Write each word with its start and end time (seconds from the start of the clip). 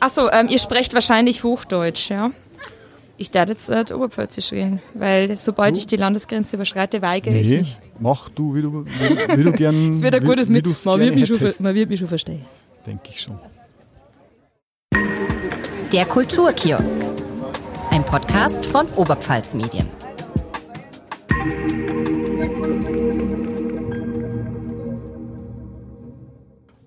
Achso, 0.00 0.30
ähm, 0.32 0.48
ihr 0.48 0.58
sprecht 0.58 0.94
wahrscheinlich 0.94 1.44
Hochdeutsch, 1.44 2.10
ja? 2.10 2.30
Ich 3.18 3.30
darf 3.30 3.50
jetzt 3.50 3.68
äh, 3.68 3.84
Oberpfälzisch 3.92 4.50
reden, 4.52 4.80
weil 4.94 5.36
sobald 5.36 5.76
ich 5.76 5.86
die 5.86 5.96
Landesgrenze 5.96 6.56
überschreite, 6.56 7.02
weigere 7.02 7.34
ich 7.34 7.48
mich. 7.50 7.78
mach 7.98 8.30
du, 8.30 8.54
wie 8.54 8.62
du, 8.62 8.86
wie, 8.86 9.38
wie 9.38 9.42
du 9.44 9.52
gern. 9.52 9.90
Es 9.94 10.00
wird 10.00 10.14
ein 10.14 10.24
gutes 10.24 10.48
wie, 10.48 10.54
mit. 10.54 10.64
wie 10.64 10.70
du's 10.70 10.84
Man 10.86 11.00
wird, 11.00 11.14
mich 11.14 11.28
schon, 11.28 11.38
man 11.60 11.74
wird 11.74 11.90
mich 11.90 12.00
schon 12.00 12.08
verstehen. 12.08 12.46
Denke 12.86 13.10
ich 13.10 13.20
schon. 13.20 13.38
Der 15.92 16.06
Kulturkiosk. 16.06 16.98
Ein 17.90 18.04
Podcast 18.04 18.64
von 18.64 18.86
Oberpfalz 18.96 19.52
Medien. 19.52 19.86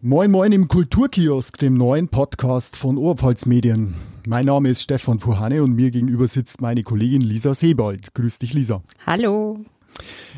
Moin 0.05 0.31
Moin 0.31 0.51
im 0.51 0.67
Kulturkiosk, 0.67 1.57
dem 1.59 1.75
neuen 1.75 2.09
Podcast 2.09 2.75
von 2.75 2.97
Oberpfalz 2.97 3.45
Medien. 3.45 3.95
Mein 4.27 4.47
Name 4.47 4.67
ist 4.67 4.81
Stefan 4.81 5.17
Puhane 5.17 5.63
und 5.63 5.75
mir 5.75 5.91
gegenüber 5.91 6.27
sitzt 6.27 6.59
meine 6.59 6.83
Kollegin 6.83 7.21
Lisa 7.21 7.53
Sebald. 7.53 8.13
Grüß 8.13 8.39
dich, 8.39 8.53
Lisa. 8.53 8.83
Hallo. 9.05 9.63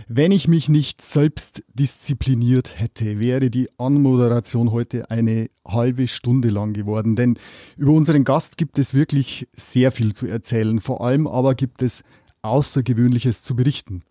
Wenn 0.07 0.31
ich 0.31 0.47
mich 0.47 0.69
nicht 0.69 1.01
selbst 1.01 1.63
diszipliniert 1.73 2.79
hätte, 2.79 3.19
wäre 3.19 3.49
die 3.49 3.67
Anmoderation 3.79 4.71
heute 4.71 5.09
eine 5.09 5.49
halbe 5.67 6.07
Stunde 6.07 6.49
lang 6.49 6.73
geworden. 6.73 7.15
Denn 7.15 7.39
über 7.75 7.93
unseren 7.93 8.23
Gast 8.23 8.59
gibt 8.59 8.77
es 8.77 8.93
wirklich 8.93 9.49
sehr 9.51 9.91
viel 9.91 10.13
zu 10.13 10.27
erzählen. 10.27 10.79
Vor 10.79 11.03
allem 11.03 11.25
aber 11.25 11.55
gibt 11.55 11.81
es 11.81 12.03
Außergewöhnliches 12.43 13.41
zu 13.41 13.55
berichten. 13.55 14.03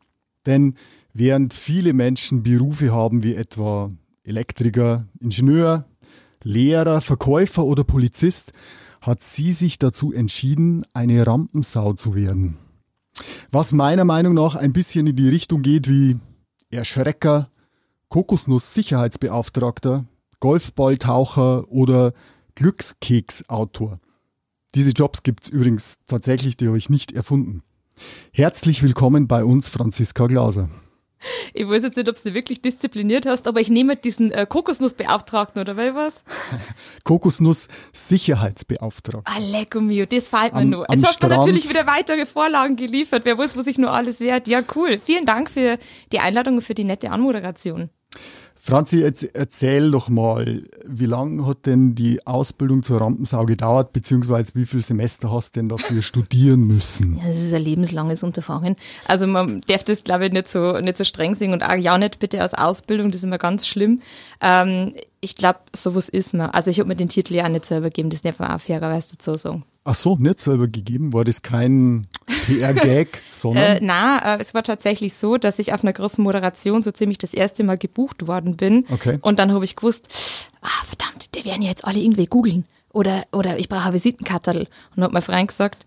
Denn 0.47 0.75
während 1.12 1.55
viele 1.55 1.92
Menschen 1.92 2.42
Berufe 2.42 2.91
haben 2.91 3.23
wie 3.23 3.36
etwa 3.36 3.92
Elektriker, 4.24 5.06
Ingenieur, 5.20 5.84
Lehrer, 6.42 7.01
Verkäufer 7.01 7.64
oder 7.64 7.84
Polizist, 7.84 8.52
hat 9.00 9.23
sie 9.23 9.52
sich 9.52 9.78
dazu 9.78 10.12
entschieden, 10.12 10.84
eine 10.92 11.27
Rampensau 11.27 11.92
zu 11.92 12.14
werden. 12.14 12.56
Was 13.50 13.72
meiner 13.72 14.05
Meinung 14.05 14.34
nach 14.34 14.55
ein 14.55 14.72
bisschen 14.72 15.06
in 15.06 15.17
die 15.17 15.28
Richtung 15.28 15.62
geht 15.62 15.89
wie 15.89 16.19
Erschrecker, 16.70 17.50
Kokosnuss-Sicherheitsbeauftragter, 18.08 20.06
Golfballtaucher 20.41 21.70
oder 21.70 22.12
Glückskeksautor. 22.55 24.00
Diese 24.75 24.91
Jobs 24.91 25.22
gibt's 25.22 25.48
übrigens 25.48 26.00
tatsächlich, 26.06 26.56
die 26.56 26.67
habe 26.67 26.78
ich 26.78 26.91
nicht 26.91 27.12
erfunden. 27.12 27.62
Herzlich 28.33 28.83
willkommen 28.83 29.28
bei 29.28 29.45
uns, 29.45 29.69
Franziska 29.69 30.27
Glaser. 30.27 30.69
Ich 31.55 31.67
weiß 31.69 31.83
jetzt 31.84 31.97
nicht, 31.97 32.09
ob 32.09 32.20
du 32.23 32.34
wirklich 32.34 32.61
diszipliniert 32.62 33.27
hast, 33.27 33.47
aber 33.48 33.61
ich 33.61 33.69
nehme 33.69 33.97
diesen 33.97 34.31
äh, 34.33 34.47
Kokosnussbeauftragten 34.48 35.61
oder 35.61 35.77
weil 35.77 35.95
was? 35.95 36.25
Kokosnuss-Sicherheitsbeauftragter. 37.05 39.23
Ah, 39.25 39.39
lecko 39.39 39.81
mio, 39.81 40.07
das 40.07 40.29
fällt 40.29 40.55
mir 40.55 40.61
Am- 40.61 40.70
nur. 40.70 40.87
Jetzt 40.91 41.07
hast 41.07 41.23
du 41.23 41.29
natürlich 41.29 41.69
wieder 41.69 41.87
weitere 41.87 42.27
Vorlagen 42.27 42.77
geliefert. 42.77 43.25
Wer 43.25 43.39
weiß, 43.39 43.57
was 43.57 43.67
ich 43.67 43.79
nur 43.79 43.92
alles 43.92 44.20
wert. 44.20 44.48
Ja, 44.48 44.62
cool. 44.75 44.98
Vielen 45.03 45.25
Dank 45.27 45.51
für 45.51 45.79
die 46.12 46.20
Einladung 46.20 46.57
und 46.57 46.62
für 46.62 46.75
die 46.75 46.85
nette 46.85 47.11
Anmoderation. 47.11 47.91
Franzi, 48.67 49.01
jetzt 49.01 49.25
erzähl 49.34 49.91
doch 49.91 50.09
mal, 50.09 50.62
wie 50.87 51.05
lange 51.05 51.45
hat 51.45 51.67
denn 51.67 51.95
die 51.95 52.27
Ausbildung 52.27 52.83
zur 52.83 52.98
Rampensau 52.98 53.45
gedauert, 53.45 53.93
beziehungsweise 53.93 54.55
wie 54.55 54.65
viele 54.65 54.83
Semester 54.83 55.31
hast 55.31 55.55
du 55.55 55.61
denn 55.61 55.69
dafür 55.69 56.01
studieren 56.03 56.67
müssen? 56.67 57.19
Ja, 57.19 57.29
das 57.29 57.42
ist 57.42 57.53
ein 57.53 57.61
lebenslanges 57.61 58.23
Unterfangen. 58.23 58.77
Also 59.07 59.27
man 59.27 59.61
darf 59.69 59.85
das, 59.85 60.03
glaube 60.03 60.25
ich, 60.25 60.33
nicht 60.33 60.48
so, 60.48 60.81
nicht 60.81 60.97
so 60.97 61.05
streng 61.05 61.35
sehen 61.35 61.53
und 61.53 61.62
auch 61.62 61.75
ja 61.75 61.98
nicht 61.98 62.19
bitte 62.20 62.42
aus 62.42 62.55
Ausbildung, 62.55 63.11
das 63.11 63.19
ist 63.19 63.25
immer 63.25 63.37
ganz 63.37 63.67
schlimm. 63.67 64.01
Ähm, 64.41 64.95
ich 65.20 65.37
glaube, 65.37 65.59
sowas 65.77 66.09
ist 66.09 66.33
man. 66.33 66.48
Also 66.48 66.70
ich 66.70 66.79
habe 66.81 66.89
mir 66.89 66.97
den 66.97 67.11
Titel 67.11 67.35
ja 67.35 67.45
auch 67.45 67.51
nicht 67.51 67.67
selber 67.67 67.91
gegeben, 67.91 68.09
das 68.09 68.23
darf 68.23 68.39
man 68.39 68.51
auch 68.51 68.62
fairerweise 68.62 69.09
dazu 69.11 69.35
sagen. 69.35 69.65
Ach 69.86 69.94
so, 69.94 70.16
nicht 70.16 70.40
selber 70.40 70.66
gegeben? 70.66 71.12
War 71.12 71.24
das 71.24 71.42
kein 71.42 72.06
PR-Gag, 72.46 73.16
Äh, 73.16 73.20
sondern? 73.30 73.78
na, 73.82 74.36
äh, 74.36 74.40
es 74.40 74.54
war 74.54 74.62
tatsächlich 74.62 75.12
so, 75.14 75.36
dass 75.36 75.58
ich 75.58 75.74
auf 75.74 75.82
einer 75.84 75.92
großen 75.92 76.24
Moderation 76.24 76.83
so 76.83 76.90
ziemlich 76.90 77.18
das 77.18 77.34
erste 77.34 77.64
Mal 77.64 77.77
gebucht 77.77 78.27
worden 78.27 78.56
bin. 78.56 78.86
Okay. 78.90 79.18
Und 79.20 79.39
dann 79.39 79.52
habe 79.52 79.64
ich 79.64 79.77
gewusst, 79.77 80.48
ah, 80.62 80.84
verdammt, 80.86 81.34
die 81.34 81.44
werden 81.44 81.61
ja 81.62 81.68
jetzt 81.68 81.84
alle 81.84 81.98
irgendwie 81.98 82.27
googeln. 82.27 82.64
Oder, 82.92 83.24
oder 83.33 83.58
ich 83.58 83.68
brauche 83.68 83.92
Visitenkartel. 83.92 84.61
Und 84.61 84.68
dann 84.96 85.05
hat 85.05 85.12
mein 85.12 85.23
Freund 85.23 85.48
gesagt, 85.48 85.84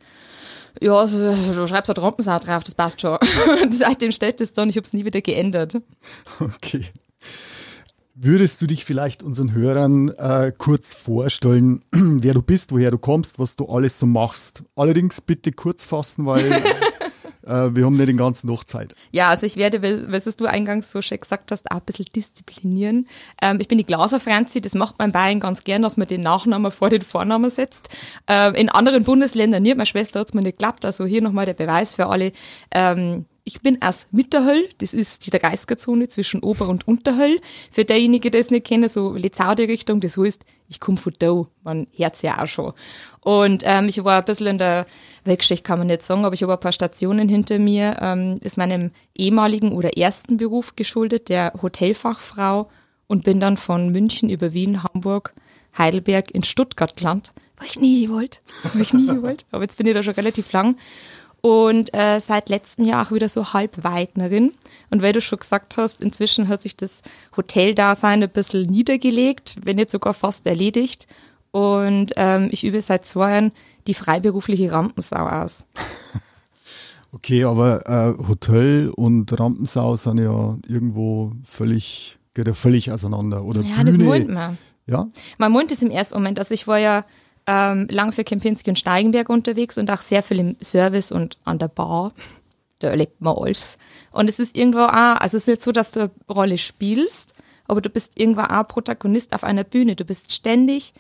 ja, 0.79 0.93
also, 0.93 1.17
du 1.33 1.67
schreibst 1.67 1.87
halt 1.87 1.97
Rampensau 1.99 2.37
drauf, 2.37 2.63
das 2.63 2.75
passt 2.75 3.01
schon. 3.01 3.17
Und 3.63 3.73
seitdem 3.73 4.11
steht 4.11 4.41
das 4.41 4.53
dann, 4.53 4.69
ich 4.69 4.75
habe 4.75 4.85
es 4.85 4.93
nie 4.93 5.05
wieder 5.05 5.21
geändert. 5.21 5.77
Okay. 6.39 6.85
Würdest 8.19 8.63
du 8.63 8.65
dich 8.65 8.83
vielleicht 8.83 9.21
unseren 9.21 9.53
Hörern 9.53 10.09
äh, 10.09 10.51
kurz 10.57 10.95
vorstellen, 10.95 11.83
wer 11.91 12.33
du 12.33 12.41
bist, 12.41 12.71
woher 12.71 12.89
du 12.89 12.97
kommst, 12.97 13.37
was 13.37 13.55
du 13.55 13.67
alles 13.67 13.99
so 13.99 14.07
machst? 14.07 14.63
Allerdings 14.75 15.21
bitte 15.21 15.51
kurz 15.51 15.85
fassen, 15.85 16.25
weil 16.25 16.51
äh, 17.45 17.75
wir 17.75 17.85
haben 17.85 17.95
nicht 17.95 18.09
den 18.09 18.17
ganzen 18.17 18.47
Tag 18.49 18.63
Zeit. 18.67 18.95
Ja, 19.11 19.29
also 19.29 19.45
ich 19.45 19.55
werde, 19.55 20.11
was 20.11 20.35
du 20.35 20.47
eingangs 20.47 20.91
so 20.91 21.03
schön 21.03 21.19
gesagt 21.19 21.51
hast, 21.51 21.69
auch 21.69 21.75
ein 21.75 21.85
bisschen 21.85 22.07
disziplinieren. 22.15 23.07
Ähm, 23.39 23.59
ich 23.61 23.67
bin 23.67 23.77
die 23.77 23.83
Glaser 23.83 24.19
Franzi, 24.19 24.61
das 24.61 24.73
macht 24.73 24.97
man 24.97 25.09
in 25.09 25.13
Bayern 25.13 25.39
ganz 25.39 25.63
gern, 25.63 25.83
dass 25.83 25.95
man 25.95 26.07
den 26.07 26.21
Nachnamen 26.21 26.71
vor 26.71 26.89
den 26.89 27.03
Vornamen 27.03 27.51
setzt. 27.51 27.87
Ähm, 28.25 28.55
in 28.55 28.69
anderen 28.69 29.03
Bundesländern 29.03 29.61
nicht, 29.61 29.77
meine 29.77 29.85
Schwester 29.85 30.21
hat 30.21 30.29
es 30.29 30.33
mir 30.33 30.41
nicht 30.41 30.57
geklappt, 30.57 30.85
also 30.85 31.05
hier 31.05 31.21
nochmal 31.21 31.45
der 31.45 31.53
Beweis 31.53 31.93
für 31.93 32.07
alle. 32.07 32.31
Ähm, 32.71 33.25
ich 33.47 33.61
bin 33.61 33.81
aus 33.81 34.09
Mitterhöll, 34.11 34.67
das 34.79 34.93
ist 34.93 35.25
die 35.25 35.31
30er-Zone 35.31 36.09
zwischen 36.09 36.43
Ober- 36.43 36.67
und 36.67 36.85
Unterhöll. 36.85 37.39
Für 37.71 37.85
derjenige, 37.85 38.29
der 38.29 38.41
es 38.41 38.51
nicht 38.51 38.67
kennen, 38.67 38.89
so 38.89 39.13
Lezau 39.13 39.55
die 39.55 39.63
Richtung, 39.63 40.01
das 40.01 40.17
heißt, 40.17 40.43
ich 40.67 40.81
komme 40.81 40.97
von 40.97 41.13
da, 41.17 41.45
man 41.63 41.87
hört's 41.95 42.23
ja 42.23 42.43
auch 42.43 42.47
schon. 42.47 42.73
Und 43.21 43.63
ähm, 43.65 43.87
ich 43.87 44.03
war 44.03 44.19
ein 44.19 44.25
bisschen 44.25 44.47
in 44.47 44.57
der 44.57 44.85
Weltgeschichte, 45.23 45.63
kann 45.63 45.79
man 45.79 45.87
nicht 45.87 46.03
sagen, 46.03 46.25
aber 46.25 46.33
ich 46.33 46.43
habe 46.43 46.51
ein 46.51 46.59
paar 46.59 46.73
Stationen 46.73 47.29
hinter 47.29 47.57
mir. 47.57 47.95
Ähm, 48.01 48.37
ist 48.41 48.57
meinem 48.57 48.91
ehemaligen 49.15 49.71
oder 49.71 49.97
ersten 49.97 50.35
Beruf 50.35 50.75
geschuldet, 50.75 51.29
der 51.29 51.53
Hotelfachfrau 51.61 52.69
und 53.07 53.23
bin 53.23 53.39
dann 53.39 53.55
von 53.55 53.93
München 53.93 54.29
über 54.29 54.51
Wien, 54.51 54.83
Hamburg, 54.83 55.33
Heidelberg 55.77 56.31
in 56.31 56.43
Stuttgart 56.43 56.97
gelandet. 56.97 57.31
War 57.55 57.65
ich 57.65 57.79
nie 57.79 58.07
gewollt, 58.07 58.41
habe 58.65 58.81
ich 58.81 58.93
nie 58.93 59.07
gewollt, 59.15 59.45
aber 59.51 59.63
jetzt 59.63 59.77
bin 59.77 59.87
ich 59.87 59.93
da 59.93 60.03
schon 60.03 60.15
relativ 60.15 60.51
lang 60.51 60.75
und 61.41 61.93
äh, 61.93 62.19
seit 62.19 62.49
letztem 62.49 62.85
Jahr 62.85 63.05
auch 63.07 63.11
wieder 63.11 63.29
so 63.29 63.53
halb 63.53 63.83
Weidnerin. 63.83 64.51
Und 64.89 65.01
weil 65.01 65.13
du 65.13 65.21
schon 65.21 65.39
gesagt 65.39 65.77
hast, 65.77 66.01
inzwischen 66.01 66.47
hat 66.47 66.61
sich 66.61 66.75
das 66.75 67.01
Hoteldasein 67.35 68.23
ein 68.23 68.29
bisschen 68.29 68.63
niedergelegt, 68.63 69.55
wenn 69.63 69.75
nicht 69.77 69.91
sogar 69.91 70.13
fast 70.13 70.45
erledigt. 70.45 71.07
Und 71.51 72.11
ähm, 72.17 72.49
ich 72.51 72.63
übe 72.65 72.81
seit 72.81 73.05
zwei 73.05 73.31
Jahren 73.31 73.51
die 73.87 73.93
freiberufliche 73.93 74.71
Rampensau 74.71 75.25
aus. 75.27 75.65
Okay, 77.13 77.45
aber 77.45 77.87
äh, 77.87 78.27
Hotel 78.27 78.91
und 78.95 79.39
Rampensau 79.39 79.95
sind 79.95 80.17
ja 80.19 80.57
irgendwo 80.67 81.31
völlig, 81.45 82.19
geht 82.33 82.47
ja 82.47 82.53
völlig 82.53 82.91
auseinander. 82.91 83.43
Oder 83.45 83.61
Ja, 83.61 83.77
Bühne. 83.77 83.91
das 83.91 83.97
meint 83.97 84.29
man. 84.29 84.57
Ja, 84.87 85.07
Man 85.37 85.51
meint 85.53 85.71
es 85.71 85.81
im 85.81 85.89
ersten 85.89 86.15
Moment. 86.15 86.37
Also 86.37 86.53
ich 86.53 86.67
war 86.67 86.77
ja 86.79 87.05
ähm, 87.47 87.87
lang 87.89 88.11
für 88.11 88.23
Kempinski 88.23 88.69
und 88.69 88.77
Steigenberg 88.77 89.29
unterwegs 89.29 89.77
und 89.77 89.89
auch 89.89 90.01
sehr 90.01 90.21
viel 90.21 90.39
im 90.39 90.55
Service 90.61 91.11
und 91.11 91.37
an 91.45 91.59
der 91.59 91.69
Bar. 91.69 92.11
Da 92.79 92.89
erlebt 92.89 93.19
man 93.21 93.35
alles. 93.35 93.77
Und 94.11 94.29
es 94.29 94.37
ist 94.37 94.55
irgendwo 94.55 94.81
auch, 94.81 95.19
also 95.19 95.37
es 95.37 95.43
ist 95.43 95.47
nicht 95.47 95.63
so, 95.63 95.71
dass 95.71 95.91
du 95.91 96.01
eine 96.01 96.11
Rolle 96.29 96.57
spielst, 96.57 97.33
aber 97.67 97.81
du 97.81 97.89
bist 97.89 98.19
irgendwo 98.19 98.41
auch 98.41 98.67
Protagonist 98.67 99.33
auf 99.33 99.43
einer 99.43 99.63
Bühne. 99.63 99.95
Du 99.95 100.05
bist 100.05 100.31
ständig, 100.31 100.93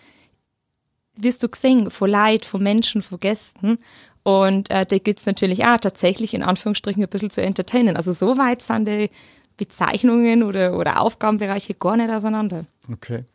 wirst 1.15 1.43
du 1.43 1.49
gesehen, 1.49 1.91
von 1.91 2.09
Leid, 2.09 2.45
von 2.45 2.63
Menschen, 2.63 3.01
von 3.01 3.19
Gästen. 3.19 3.77
Und 4.23 4.71
äh, 4.71 4.85
da 4.85 4.97
gibt's 4.97 5.25
natürlich 5.25 5.65
auch 5.65 5.77
tatsächlich 5.77 6.33
in 6.33 6.43
Anführungsstrichen 6.43 7.03
ein 7.03 7.09
bisschen 7.09 7.29
zu 7.29 7.41
entertainen. 7.41 7.95
Also 7.95 8.11
so 8.11 8.37
weit 8.37 8.61
sind 8.61 8.87
die 8.87 9.09
Bezeichnungen 9.55 10.43
oder, 10.43 10.77
oder 10.77 11.01
Aufgabenbereiche 11.01 11.73
gar 11.73 11.97
nicht 11.97 12.09
auseinander. 12.09 12.65
okay. 12.91 13.25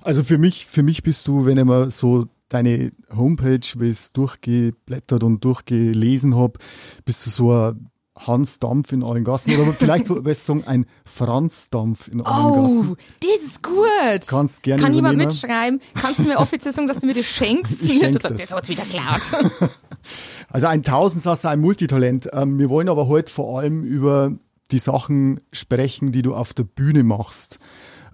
Also 0.00 0.24
für 0.24 0.38
mich, 0.38 0.66
für 0.66 0.82
mich 0.82 1.02
bist 1.02 1.28
du, 1.28 1.44
wenn 1.44 1.58
ich 1.58 1.64
mal 1.64 1.90
so 1.90 2.26
deine 2.52 2.92
Homepage, 3.14 3.60
wie 3.76 3.86
ich 3.88 3.92
es 3.98 4.12
durchgeblättert 4.12 5.22
und 5.24 5.44
durchgelesen 5.44 6.36
habe, 6.36 6.58
bist 7.04 7.24
du 7.26 7.30
so 7.30 7.52
ein 7.52 7.88
Hans 8.18 8.58
Dampf 8.58 8.92
in 8.92 9.02
allen 9.02 9.24
Gassen 9.24 9.56
oder 9.56 9.72
vielleicht 9.78 10.06
so 10.06 10.20
besser 10.22 10.54
sagen, 10.54 10.64
ein 10.64 10.86
Franz 11.04 11.70
Dampf 11.70 12.08
in 12.08 12.20
allen 12.20 12.44
Oh, 12.52 12.62
Gassen. 12.62 12.96
das 13.20 13.44
ist 13.44 13.62
gut. 13.62 14.26
Kannst 14.28 14.62
gerne 14.62 14.82
Kann 14.82 14.94
jemand 14.94 15.16
mitschreiben? 15.18 15.80
Kannst 15.94 16.18
du 16.18 16.24
mir 16.24 16.38
offiziell 16.38 16.74
sagen, 16.74 16.86
dass 16.86 16.98
du 16.98 17.06
mir 17.06 17.14
das 17.14 17.26
schenkst? 17.26 17.82
Ich 17.82 17.98
schenk 17.98 18.12
das, 18.12 18.22
das. 18.22 18.36
das 18.40 18.52
hat's 18.52 18.68
wieder 18.68 18.84
geklaut. 18.84 19.70
Also 20.48 20.66
ein 20.66 20.82
Tausendsasser, 20.82 21.48
ein 21.48 21.60
Multitalent. 21.60 22.28
Ähm, 22.32 22.58
wir 22.58 22.68
wollen 22.68 22.88
aber 22.90 23.06
heute 23.08 23.32
vor 23.32 23.58
allem 23.58 23.84
über 23.84 24.32
die 24.70 24.78
Sachen 24.78 25.40
sprechen, 25.52 26.12
die 26.12 26.20
du 26.22 26.34
auf 26.34 26.52
der 26.52 26.64
Bühne 26.64 27.04
machst. 27.04 27.58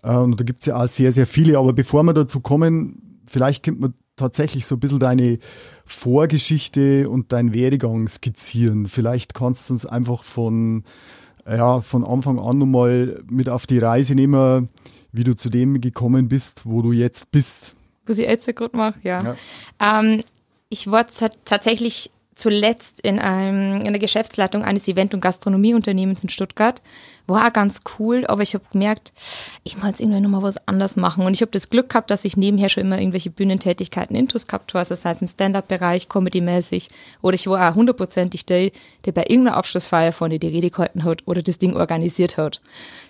Äh, 0.03 0.15
und 0.15 0.39
da 0.39 0.45
gibt's 0.45 0.67
ja 0.67 0.81
auch 0.81 0.87
sehr, 0.87 1.11
sehr 1.11 1.27
viele. 1.27 1.59
Aber 1.59 1.73
bevor 1.73 2.03
wir 2.05 2.13
dazu 2.13 2.41
kommen, 2.41 3.23
vielleicht 3.27 3.65
könnte 3.65 3.81
man 3.81 3.95
tatsächlich 4.19 4.67
so 4.67 4.77
ein 4.77 4.81
bisschen 4.81 4.99
deine 4.99 5.39
Vorgeschichte 5.87 7.09
und 7.09 7.33
deinen 7.33 7.55
Werdegang 7.55 8.09
skizzieren. 8.09 8.89
Vielleicht 8.89 9.35
kannst 9.35 9.69
du 9.69 9.75
uns 9.75 9.87
einfach 9.87 10.23
von, 10.23 10.85
ja, 11.47 11.81
von 11.81 12.05
Anfang 12.05 12.39
an 12.39 12.59
nochmal 12.59 13.23
mit 13.31 13.49
auf 13.49 13.67
die 13.67 13.79
Reise 13.79 14.15
nehmen, 14.15 14.69
wie 15.13 15.25
du 15.25 15.35
zu 15.35 15.49
dem 15.49 15.81
gekommen 15.81 16.29
bist, 16.29 16.63
wo 16.65 16.83
du 16.83 16.93
jetzt 16.93 17.31
bist. 17.31 17.75
Was 18.07 18.19
ich 18.19 18.27
jetzt 18.27 18.55
gerade 18.55 18.77
mache, 18.77 18.99
ja. 19.03 19.37
Ja. 19.81 20.01
Ähm, 20.01 20.23
ich 20.69 20.91
war 20.91 21.07
tatsächlich 21.45 22.11
zuletzt 22.35 23.01
in, 23.01 23.19
einem, 23.19 23.81
in 23.81 23.93
der 23.93 23.99
Geschäftsleitung 23.99 24.63
eines 24.63 24.87
Event- 24.89 25.15
und 25.15 25.21
Gastronomieunternehmens 25.21 26.23
in 26.23 26.29
Stuttgart. 26.29 26.81
War 27.29 27.51
ganz 27.51 27.83
cool, 27.99 28.25
aber 28.27 28.43
ich 28.43 28.55
habe 28.55 28.65
gemerkt, 28.73 29.13
ich 29.63 29.77
muss 29.77 30.01
irgendwie 30.01 30.21
nochmal 30.21 30.43
was 30.43 30.57
anders 30.67 30.97
machen. 30.97 31.27
Und 31.27 31.35
ich 31.35 31.43
habe 31.43 31.51
das 31.51 31.69
Glück 31.69 31.91
gehabt, 31.91 32.11
dass 32.11 32.25
ich 32.25 32.39
nebenher 32.39 32.71
schon 32.71 32.85
immer 32.85 32.99
irgendwelche 32.99 33.29
Bühnentätigkeiten 33.29 34.17
intus 34.17 34.47
gehabt 34.47 34.73
habe, 34.73 34.79
also 34.79 34.95
sei 34.95 35.11
es 35.11 35.21
im 35.21 35.29
Stand-Up-Bereich, 35.29 36.09
Comedy-mäßig, 36.09 36.89
oder 37.21 37.35
ich 37.35 37.47
war 37.47 37.71
auch 37.71 37.75
hundertprozentig 37.75 38.47
der, 38.47 38.71
der 39.05 39.13
bei 39.13 39.25
irgendeiner 39.29 39.59
Abschlussfeier 39.59 40.13
vorne 40.13 40.39
die 40.39 40.49
Rede 40.49 40.71
gehalten 40.71 41.05
hat 41.05 41.23
oder 41.27 41.43
das 41.43 41.59
Ding 41.59 41.77
organisiert 41.77 42.39
hat. 42.39 42.63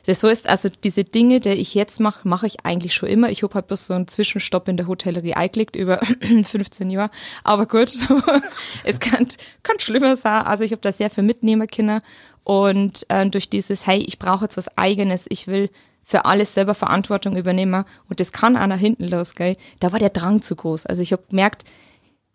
Das 0.06 0.24
heißt 0.24 0.48
also, 0.48 0.68
diese 0.82 1.04
Dinge, 1.04 1.38
die 1.38 1.50
ich 1.50 1.74
jetzt 1.74 2.00
mache, 2.00 2.26
mache 2.26 2.48
ich 2.48 2.64
eigentlich 2.64 2.94
schon 2.94 3.08
immer. 3.08 3.30
Ich 3.30 3.44
habe 3.44 3.54
halt 3.54 3.68
bloß 3.68 3.86
so 3.86 3.94
einen 3.94 4.08
Zwischenstopp 4.08 4.66
in 4.66 4.76
der 4.76 4.88
Hotellerie 4.88 5.34
eingelegt 5.34 5.76
über 5.76 6.00
15 6.44 6.90
Jahre. 6.90 7.10
Aber 7.44 7.66
gut, 7.66 7.96
es 8.84 8.98
kann, 8.98 9.28
kann 9.62 9.78
schlimmer 9.78 10.16
sein. 10.16 10.42
Also 10.42 10.64
ich 10.64 10.72
habe 10.72 10.82
da 10.82 10.90
sehr 10.90 11.10
viel 11.10 11.22
mitnehmen 11.22 11.68
können 11.68 12.00
und 12.48 13.04
äh, 13.10 13.28
durch 13.28 13.50
dieses, 13.50 13.86
hey, 13.86 13.98
ich 13.98 14.18
brauche 14.18 14.46
jetzt 14.46 14.56
was 14.56 14.78
Eigenes, 14.78 15.26
ich 15.28 15.48
will 15.48 15.68
für 16.02 16.24
alles 16.24 16.54
selber 16.54 16.74
Verantwortung 16.74 17.36
übernehmen 17.36 17.84
und 18.08 18.20
das 18.20 18.32
kann 18.32 18.56
einer 18.56 18.74
hinten 18.74 19.04
losgehen, 19.04 19.54
da 19.80 19.92
war 19.92 19.98
der 19.98 20.08
Drang 20.08 20.40
zu 20.40 20.56
groß. 20.56 20.86
Also 20.86 21.02
ich 21.02 21.12
habe 21.12 21.24
gemerkt, 21.28 21.66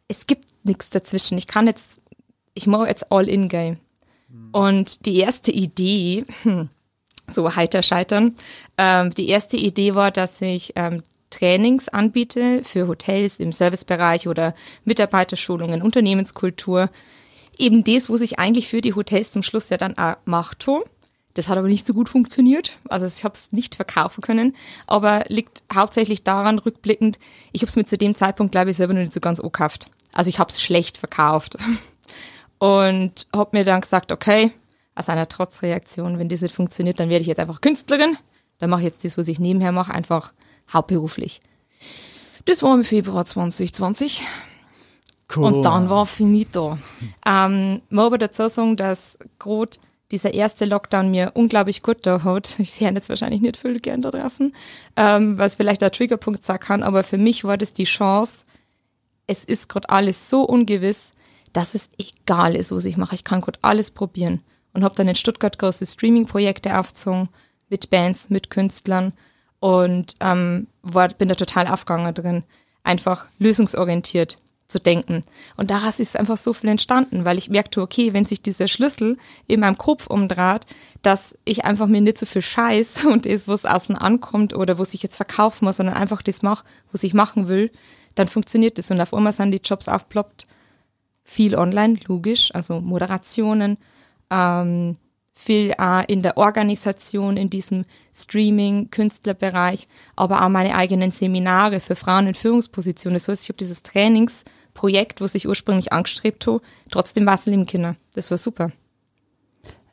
es 0.08 0.28
gibt 0.28 0.46
nichts 0.64 0.92
dazwischen. 0.92 1.40
Ich 1.40 1.48
kann 1.48 1.66
jetzt, 1.66 2.00
ich 2.54 2.68
mache 2.68 2.86
jetzt 2.86 3.12
all 3.12 3.28
in 3.28 3.50
gehen. 3.50 3.80
Mhm. 4.30 4.50
Und 4.52 5.06
die 5.08 5.18
erste 5.18 5.52
Idee, 5.52 6.26
so 7.28 7.56
heiter 7.56 7.82
scheitern, 7.82 8.36
ähm, 8.78 9.16
die 9.16 9.30
erste 9.30 9.58
Idee 9.58 9.96
war, 9.96 10.12
dass 10.12 10.40
ich 10.44 10.74
ähm, 10.76 11.02
Trainings 11.32 11.90
anbiete 11.90 12.64
für 12.64 12.88
Hotels 12.88 13.40
im 13.40 13.52
Servicebereich 13.52 14.28
oder 14.28 14.54
Mitarbeiterschulungen, 14.86 15.82
Unternehmenskultur, 15.82 16.92
eben 17.58 17.84
das, 17.84 18.10
wo 18.10 18.18
sich 18.18 18.40
eigentlich 18.40 18.68
für 18.68 18.82
die 18.82 18.94
Hotels 18.94 19.32
zum 19.32 19.44
Schluss 19.44 19.70
ja 19.70 19.78
dann 19.78 19.98
auch 19.98 20.16
macht. 20.26 20.68
Das 21.34 21.48
hat 21.48 21.58
aber 21.58 21.68
nicht 21.68 21.86
so 21.86 21.94
gut 21.94 22.10
funktioniert. 22.10 22.72
Also 22.90 23.06
ich 23.06 23.24
habe 23.24 23.34
es 23.34 23.52
nicht 23.52 23.76
verkaufen 23.76 24.22
können, 24.22 24.56
aber 24.88 25.24
liegt 25.28 25.64
hauptsächlich 25.74 26.24
daran, 26.24 26.60
rückblickend, 26.60 27.18
ich 27.52 27.62
habe 27.62 27.70
es 27.70 27.76
mir 27.76 27.86
zu 27.86 27.98
dem 27.98 28.16
Zeitpunkt, 28.16 28.52
glaube 28.52 28.72
ich, 28.72 28.78
selber 28.78 28.94
noch 28.94 29.02
nicht 29.02 29.14
so 29.14 29.20
ganz 29.20 29.42
gekauft. 29.42 29.90
Also 30.14 30.30
ich 30.30 30.40
habe 30.40 30.50
es 30.50 30.62
schlecht 30.62 30.98
verkauft. 30.98 31.58
Und 32.60 33.28
habe 33.36 33.58
mir 33.58 33.66
dann 33.66 33.82
gesagt, 33.82 34.12
okay, 34.12 34.52
aus 34.96 35.10
einer 35.10 35.28
Trotzreaktion, 35.28 36.18
wenn 36.18 36.30
das 36.30 36.42
nicht 36.42 36.56
funktioniert, 36.56 37.00
dann 37.00 37.10
werde 37.10 37.22
ich 37.22 37.28
jetzt 37.28 37.40
einfach 37.40 37.60
Künstlerin. 37.60 38.16
Dann 38.60 38.70
mache 38.70 38.82
ich 38.82 38.86
jetzt 38.86 39.04
das, 39.04 39.18
was 39.18 39.28
ich 39.28 39.40
nebenher 39.40 39.72
mache, 39.72 39.94
einfach 39.94 40.32
hauptberuflich. 40.72 41.42
Das 42.46 42.62
war 42.62 42.74
im 42.74 42.84
Februar 42.84 43.26
2020. 43.26 44.22
Cool. 45.36 45.46
Und 45.46 45.64
dann 45.64 45.90
war 45.90 46.06
finito. 46.06 46.78
Ähm, 47.26 47.82
man 47.90 48.06
aber 48.06 48.18
dazu 48.18 48.48
sagen, 48.48 48.76
dass 48.76 49.18
gerade 49.40 49.78
dieser 50.12 50.34
erste 50.34 50.66
Lockdown 50.66 51.10
mir 51.10 51.32
unglaublich 51.34 51.82
gut 51.82 52.06
da 52.06 52.24
hat. 52.24 52.56
Ich 52.60 52.72
sehe 52.72 52.92
jetzt 52.92 53.10
wahrscheinlich 53.10 53.42
nicht 53.42 53.58
viel 53.58 53.80
gern 53.80 54.02
da 54.02 54.12
draußen, 54.12 54.54
ähm, 54.96 55.38
was 55.38 55.56
vielleicht 55.56 55.82
der 55.82 55.92
Triggerpunkt 55.92 56.44
sein 56.44 56.60
kann, 56.60 56.84
aber 56.84 57.04
für 57.04 57.18
mich 57.18 57.44
war 57.44 57.58
das 57.58 57.74
die 57.74 57.86
Chance, 57.86 58.46
es 59.26 59.44
ist 59.44 59.70
gerade 59.70 59.90
alles 59.90 60.30
so 60.30 60.44
ungewiss, 60.44 61.14
dass 61.54 61.76
es 61.76 61.90
egal 61.98 62.56
ist, 62.56 62.72
was 62.72 62.86
ich 62.86 62.98
mache. 62.98 63.16
Ich 63.16 63.24
kann 63.24 63.42
gerade 63.42 63.60
alles 63.62 63.92
probieren. 63.92 64.42
Und 64.74 64.84
habe 64.84 64.96
dann 64.96 65.08
in 65.08 65.16
Stuttgart 65.16 65.58
große 65.60 65.86
Streaming-Projekte 65.86 66.78
aufgezogen, 66.78 67.30
mit 67.70 67.90
Bands, 67.90 68.30
mit 68.30 68.50
Künstlern 68.50 69.14
und 69.60 70.16
ähm, 70.20 70.68
war, 70.82 71.10
bin 71.10 71.30
da 71.30 71.36
total 71.36 71.68
aufgegangen 71.68 72.14
drin. 72.14 72.44
Einfach 72.84 73.26
lösungsorientiert 73.38 74.40
zu 74.68 74.80
denken. 74.80 75.24
Und 75.58 75.70
daraus 75.70 76.00
ist 76.00 76.18
einfach 76.18 76.38
so 76.38 76.54
viel 76.54 76.70
entstanden, 76.70 77.26
weil 77.26 77.38
ich 77.38 77.50
merkte, 77.50 77.82
okay, 77.82 78.14
wenn 78.14 78.26
sich 78.26 78.42
dieser 78.42 78.68
Schlüssel 78.68 79.18
in 79.48 79.60
meinem 79.60 79.78
Kopf 79.78 80.08
umdreht, 80.08 80.66
dass 81.02 81.38
ich 81.46 81.66
einfach 81.66 81.88
mir 81.88 82.02
nicht 82.02 82.18
so 82.18 82.26
viel 82.26 82.42
Scheiß 82.42 83.06
und 83.12 83.26
das, 83.26 83.48
was 83.48 83.66
außen 83.66 83.98
ankommt 83.98 84.54
oder 84.54 84.80
was 84.80 84.94
ich 84.94 85.04
jetzt 85.04 85.18
verkaufen 85.18 85.66
muss, 85.66 85.78
sondern 85.78 85.96
einfach 85.96 86.22
das 86.22 86.42
mache, 86.42 86.66
was 86.92 87.04
ich 87.04 87.14
machen 87.14 87.48
will, 87.48 87.72
dann 88.16 88.28
funktioniert 88.28 88.78
das. 88.78 88.92
Und 88.92 89.02
auf 89.02 89.14
einmal 89.14 89.34
sind 89.34 89.52
die 89.52 89.62
Jobs 89.64 89.88
aufploppt. 89.88 90.48
Viel 91.24 91.56
online, 91.56 91.98
logisch, 92.08 92.54
also 92.54 92.82
Moderationen, 92.82 93.78
ähm, 94.30 94.98
viel 95.34 95.74
auch 95.78 96.04
in 96.08 96.22
der 96.22 96.38
Organisation, 96.38 97.38
in 97.38 97.50
diesem 97.50 97.86
Streaming-Künstlerbereich, 98.14 99.88
aber 100.16 100.44
auch 100.44 100.50
meine 100.50 100.76
eigenen 100.76 101.12
Seminare 101.12 101.80
für 101.80 101.96
Frauen 101.96 102.28
in 102.28 102.34
Führungspositionen. 102.34 103.16
Das 103.16 103.28
heißt, 103.28 103.44
ich 103.44 103.50
habe 103.50 103.58
dieses 103.58 103.84
Trainingsprojekt, 103.84 105.22
was 105.22 105.36
ich 105.36 105.48
ursprünglich 105.48 105.92
angestrebt 105.92 106.46
habe, 106.48 106.62
trotzdem 106.92 107.26
Wasser 107.26 107.52
im 107.52 107.66
Kinder. 107.66 107.96
Das 108.14 108.30
war 108.32 108.38
super. 108.38 108.72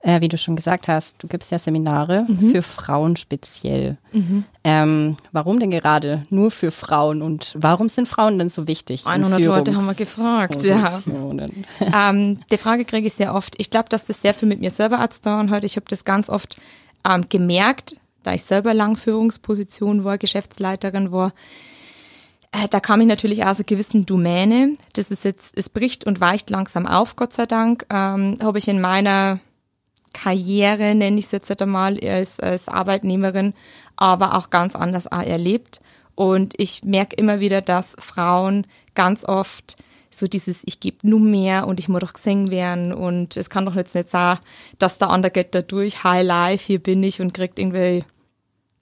Äh, 0.02 0.23
wie 0.23 0.29
du 0.29 0.38
schon 0.38 0.56
gesagt 0.56 0.88
hast, 0.88 1.23
du 1.23 1.29
gibst 1.29 1.50
ja 1.50 1.58
Seminare 1.58 2.25
mhm. 2.26 2.52
für 2.52 2.62
Frauen 2.62 3.17
speziell. 3.17 3.99
Mhm. 4.12 4.44
Ähm, 4.64 5.17
warum 5.31 5.61
denn 5.61 5.70
gerade 5.70 6.23
nur 6.31 6.50
für 6.50 6.70
Frauen 6.70 7.20
und 7.20 7.52
warum 7.55 7.91
sind 7.91 8.08
Frauen 8.08 8.38
denn 8.38 8.49
so 8.49 8.67
wichtig? 8.67 9.06
100 9.06 9.41
Leute 9.41 9.75
haben 9.75 9.85
wir 9.85 9.94
gefragt, 9.94 10.64
ja. 10.64 10.99
ähm, 12.11 12.41
die 12.50 12.56
Frage 12.56 12.87
kriege 12.87 13.08
ich 13.08 13.12
sehr 13.12 13.35
oft. 13.35 13.56
Ich 13.58 13.69
glaube, 13.69 13.91
dass 13.91 14.06
das 14.06 14.23
sehr 14.23 14.32
viel 14.32 14.49
mit 14.49 14.61
mir 14.61 14.70
selber 14.70 15.00
als 15.00 15.20
tun 15.20 15.50
hat. 15.50 15.64
Ich 15.64 15.76
habe 15.76 15.87
das 15.91 16.02
ganz 16.02 16.31
oft 16.31 16.58
ähm, 17.06 17.26
gemerkt, 17.29 17.97
da 18.23 18.32
ich 18.32 18.44
selber 18.44 18.73
lang 18.73 18.97
Führungsposition 18.97 20.02
war, 20.05 20.17
Geschäftsleiterin 20.17 21.12
war. 21.12 21.35
Äh, 22.52 22.69
da 22.70 22.81
kam 22.81 23.02
ich 23.02 23.06
natürlich 23.06 23.44
aus 23.44 23.58
einer 23.58 23.64
gewissen 23.64 24.06
Domäne. 24.06 24.79
Das 24.94 25.11
ist 25.11 25.25
jetzt, 25.25 25.58
es 25.58 25.69
bricht 25.69 26.06
und 26.06 26.23
weicht 26.23 26.49
langsam 26.49 26.87
auf, 26.87 27.17
Gott 27.17 27.35
sei 27.35 27.44
Dank. 27.44 27.85
Ähm, 27.91 28.38
habe 28.43 28.56
ich 28.56 28.67
in 28.67 28.81
meiner 28.81 29.41
Karriere, 30.12 30.95
nenne 30.95 31.19
ich 31.19 31.27
es 31.27 31.33
jetzt 31.33 31.62
einmal, 31.62 31.99
als, 32.01 32.41
als 32.41 32.69
Arbeitnehmerin, 32.69 33.55
aber 33.97 34.37
auch 34.37 34.51
ganz 34.51 34.75
anders 34.75 35.11
auch 35.11 35.23
erlebt. 35.23 35.81
Und 36.15 36.55
ich 36.59 36.83
merke 36.85 37.17
immer 37.17 37.41
wieder, 37.41 37.61
dass 37.61 37.97
Frauen 37.99 38.67
ganz 38.95 39.25
oft 39.25 39.77
so 40.11 40.27
dieses, 40.27 40.62
ich 40.67 40.81
gebe 40.81 41.09
nur 41.09 41.21
mehr 41.21 41.67
und 41.67 41.81
ich 41.81 41.89
muss 41.89 42.01
doch 42.01 42.12
gesehen 42.12 42.51
werden 42.51 42.93
und 42.93 43.37
es 43.37 43.49
kann 43.49 43.65
doch 43.65 43.77
jetzt 43.77 43.95
nicht 43.95 44.11
sein, 44.11 44.39
dass 44.79 44.99
der 44.99 45.11
andere 45.11 45.31
geht 45.31 45.55
da 45.55 45.62
durch, 45.62 46.05
high 46.05 46.27
life, 46.27 46.67
hier 46.67 46.81
bin 46.81 47.03
ich 47.03 47.21
und 47.21 47.33
kriegt 47.33 47.59
irgendwie 47.59 48.01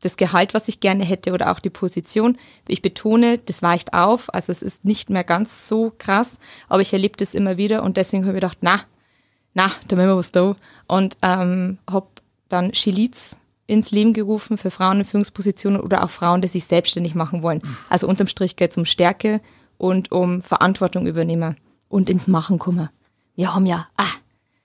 das 0.01 0.17
Gehalt, 0.17 0.55
was 0.55 0.69
ich 0.69 0.81
gerne 0.81 1.05
hätte 1.05 1.33
oder 1.33 1.51
auch 1.51 1.61
die 1.61 1.71
Position. 1.71 2.39
Ich 2.67 2.83
betone, 2.83 3.39
das 3.39 3.63
weicht 3.63 3.93
auf, 3.95 4.33
also 4.33 4.53
es 4.53 4.63
ist 4.63 4.85
nicht 4.85 5.11
mehr 5.11 5.25
ganz 5.25 5.69
so 5.69 5.93
krass, 5.97 6.39
aber 6.69 6.83
ich 6.83 6.93
erlebe 6.93 7.17
das 7.17 7.35
immer 7.35 7.57
wieder 7.57 7.83
und 7.83 7.97
deswegen 7.97 8.25
habe 8.25 8.37
ich 8.37 8.41
gedacht, 8.41 8.59
na, 8.61 8.81
na, 9.55 9.71
da 9.89 9.97
müssen 9.97 10.09
wir 10.09 10.17
was 10.17 10.33
da. 10.33 10.55
Und 10.87 11.17
ähm, 11.23 11.79
habe 11.91 12.07
dann 12.49 12.73
Chiliz 12.73 13.39
ins 13.67 13.91
Leben 13.91 14.15
gerufen 14.15 14.57
für 14.57 14.71
Frauen 14.71 15.01
in 15.01 15.05
Führungspositionen 15.05 15.81
oder 15.81 16.03
auch 16.03 16.11
Frauen, 16.11 16.41
die 16.41 16.49
sich 16.49 16.65
selbstständig 16.65 17.15
machen 17.15 17.43
wollen. 17.43 17.61
Also 17.89 18.09
unterm 18.09 18.27
Strich 18.27 18.57
geht 18.57 18.71
es 18.71 18.77
um 18.77 18.85
Stärke 18.85 19.41
und 19.77 20.11
um 20.11 20.43
Verantwortung 20.43 21.07
übernehmen 21.07 21.57
und 21.89 22.09
ins 22.09 22.27
Machen 22.27 22.59
kommen. 22.59 22.89
Wir 23.37 23.55
haben 23.55 23.67
ja, 23.67 23.87
ah, 23.97 24.05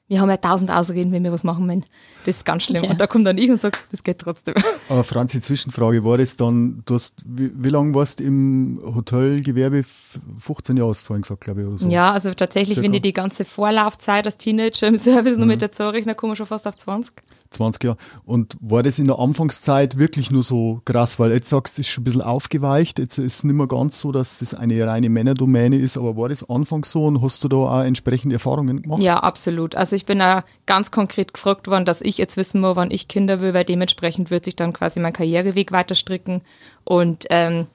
wir 0.08 0.20
haben 0.20 0.30
ja 0.30 0.38
tausend 0.38 0.70
Ausreden, 0.70 1.12
wenn 1.12 1.24
wir 1.24 1.32
was 1.32 1.44
machen 1.44 1.68
wollen. 1.68 1.86
Das 2.26 2.38
ist 2.38 2.46
ganz 2.46 2.64
schlimm. 2.64 2.84
Ja. 2.84 2.92
Und 2.92 3.00
da 3.00 3.08
kommt 3.08 3.26
dann 3.26 3.38
ich 3.38 3.50
und 3.50 3.60
sagt, 3.60 3.88
das 3.92 4.04
geht 4.04 4.20
trotzdem. 4.20 4.54
Aber 4.90 5.04
Franzi, 5.04 5.40
Zwischenfrage, 5.42 6.04
war 6.04 6.18
das 6.18 6.36
dann, 6.36 6.84
du 6.86 6.96
hast, 6.96 7.16
wie, 7.26 7.52
wie 7.56 7.70
lange 7.70 7.96
warst 7.96 8.20
du 8.20 8.26
im 8.26 8.82
Hotelgewerbe? 8.84 9.84
15 9.84 10.78
Jahre 10.78 10.90
hast 10.90 11.02
du 11.02 11.06
vorhin 11.06 11.22
gesagt, 11.22 11.42
glaube 11.42 11.62
ich, 11.62 11.68
oder 11.68 11.78
so. 11.78 11.88
Ja, 11.88 12.12
also 12.12 12.34
tatsächlich, 12.34 12.76
Circa. 12.76 12.86
wenn 12.86 12.94
ich 12.94 13.02
die 13.02 13.14
ganze 13.14 13.46
Vorlaufzeit 13.46 14.26
als 14.26 14.38
Teenager 14.38 14.88
im 14.88 14.98
Service 14.98 15.36
mhm. 15.36 15.42
noch 15.42 15.48
mit 15.48 15.62
dazu 15.62 15.84
rechne, 15.84 16.16
kommen 16.16 16.34
wir 16.34 16.36
schon 16.36 16.48
fast 16.48 16.68
auf 16.68 16.76
20. 16.76 17.14
20 17.54 17.84
Jahre. 17.84 17.98
Und 18.26 18.58
war 18.60 18.84
das 18.84 19.00
in 19.00 19.08
der 19.08 19.20
Anfangszeit 19.20 19.98
wirklich 19.98 20.32
nur 20.32 20.44
so 20.44 20.82
krass? 20.86 21.20
Weil 21.20 21.32
jetzt 21.32 21.50
sagst 21.50 21.78
du, 21.78 21.82
es 21.82 21.88
ist 21.88 21.94
schon 21.94 22.02
ein 22.02 22.06
bisschen 22.06 22.22
aufgeweicht. 22.22 23.00
Jetzt 23.00 23.18
ist 23.18 23.38
es 23.38 23.44
nicht 23.44 23.56
mehr 23.56 23.68
ganz 23.68 24.00
so, 24.00 24.12
dass 24.12 24.40
das 24.40 24.54
eine 24.54 24.86
reine 24.86 25.10
Männerdomäne 25.10 25.78
ist. 25.78 25.98
Aber 25.98 26.18
war 26.18 26.30
das 26.30 26.50
anfangs 26.50 26.92
so 26.92 27.06
und 27.06 27.22
hast 27.22 27.44
du 27.44 27.48
da 27.48 27.58
auch 27.58 27.84
entsprechende 27.84 28.36
Erfahrungen 28.36 28.82
gemacht? 28.82 29.02
Ja, 29.02 29.20
absolut. 29.20 29.76
Also 29.76 29.96
ich 29.96 30.06
bin 30.06 30.20
da 30.20 30.44
ganz 30.66 30.92
konkret 30.92 31.34
gefragt 31.34 31.68
worden, 31.68 31.86
dass 31.86 32.02
ich 32.02 32.18
jetzt 32.18 32.38
wissen 32.38 32.62
muss, 32.62 32.76
wann 32.76 32.92
ich 32.92 33.08
Kinder 33.08 33.40
will, 33.40 33.54
weil 33.54 33.66
dementsprechend 33.66 34.32
wird 34.32 34.46
sich 34.46 34.56
dann 34.56 34.74
quasi 34.74 35.00
mein 35.00 35.14
Karriereweg 35.14 35.72
weiter 35.72 35.96
stricken. 35.96 36.42
Und 36.84 37.26
ähm, 37.30 37.68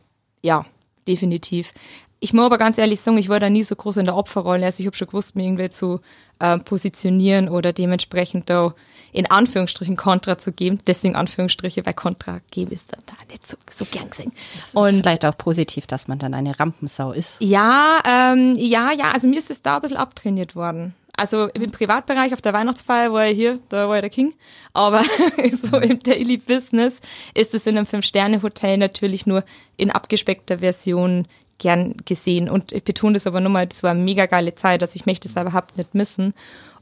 ja, 0.43 0.65
definitiv. 1.07 1.73
Ich 2.21 2.33
muss 2.33 2.45
aber 2.45 2.59
ganz 2.59 2.79
ehrlich 2.79 3.01
sagen, 3.01 3.19
ich 3.19 3.29
war 3.29 3.39
da 3.39 3.49
nie 3.49 3.63
so 3.63 3.77
groß 3.77 3.99
in 3.99 4.07
der 4.07 4.17
Opferrolle. 4.17 4.67
Also 4.67 4.81
ich 4.81 4.87
habe 4.87 4.97
schon 4.97 5.07
gewusst, 5.07 5.37
mich 5.37 5.47
irgendwie 5.47 5.71
zu 5.71 6.01
äh, 6.41 6.59
positionieren 6.59 7.49
oder 7.49 7.73
dementsprechend 7.73 8.51
da 8.51 8.75
in 9.13 9.31
Anführungsstrichen 9.31 9.97
Kontra 9.97 10.39
zu 10.39 10.53
geben. 10.53 10.79
Deswegen 10.87 11.17
Anführungsstriche, 11.17 11.85
weil 11.87 11.95
Kontra 11.95 12.41
geben 12.51 12.73
ist 12.73 12.93
dann 12.93 13.03
da 13.07 13.15
nicht 13.31 13.47
so, 13.47 13.57
so 13.71 13.85
gern 13.85 14.11
gesehen. 14.11 14.33
Und 14.75 15.01
vielleicht 15.01 15.25
auch 15.25 15.37
positiv, 15.37 15.87
dass 15.87 16.09
man 16.09 16.19
dann 16.19 16.35
eine 16.35 16.59
Rampensau 16.59 17.13
ist. 17.13 17.37
Ja, 17.41 18.01
ähm, 18.07 18.55
ja, 18.57 18.93
ja. 18.93 19.13
Also 19.13 19.29
mir 19.29 19.39
ist 19.39 19.51
es 19.51 19.63
da 19.63 19.77
ein 19.77 19.83
bisschen 19.83 19.97
abtrainiert 19.97 20.57
worden. 20.57 20.95
Also 21.17 21.49
im 21.49 21.73
Privatbereich 21.73 22.33
auf 22.33 22.41
der 22.41 22.53
Weihnachtsfeier 22.53 23.13
war 23.13 23.25
er 23.25 23.33
hier, 23.33 23.59
da 23.71 23.89
war 23.89 23.97
er 23.97 24.03
der 24.03 24.11
King. 24.11 24.35
Aber 24.73 25.03
so 25.63 25.79
im 25.79 25.99
Daily 25.99 26.37
Business 26.37 27.01
ist 27.35 27.55
es 27.55 27.67
in 27.67 27.77
einem 27.77 27.87
Fünf-Sterne-Hotel 27.87 28.79
natürlich 28.79 29.27
nur 29.27 29.45
in 29.77 29.91
abgespeckter 29.91 30.59
Version 30.59 31.27
gern 31.59 31.97
gesehen. 32.05 32.49
Und 32.49 32.71
ich 32.71 32.85
betone 32.85 33.15
das 33.15 33.27
aber 33.27 33.41
nochmal, 33.41 33.67
das 33.67 33.83
war 33.83 33.91
eine 33.91 34.01
mega 34.01 34.27
geile 34.27 34.55
Zeit, 34.55 34.81
also 34.83 34.95
ich 34.95 35.07
möchte 35.07 35.29
es 35.29 35.37
überhaupt 35.37 35.77
nicht 35.77 35.95
missen. 35.95 36.35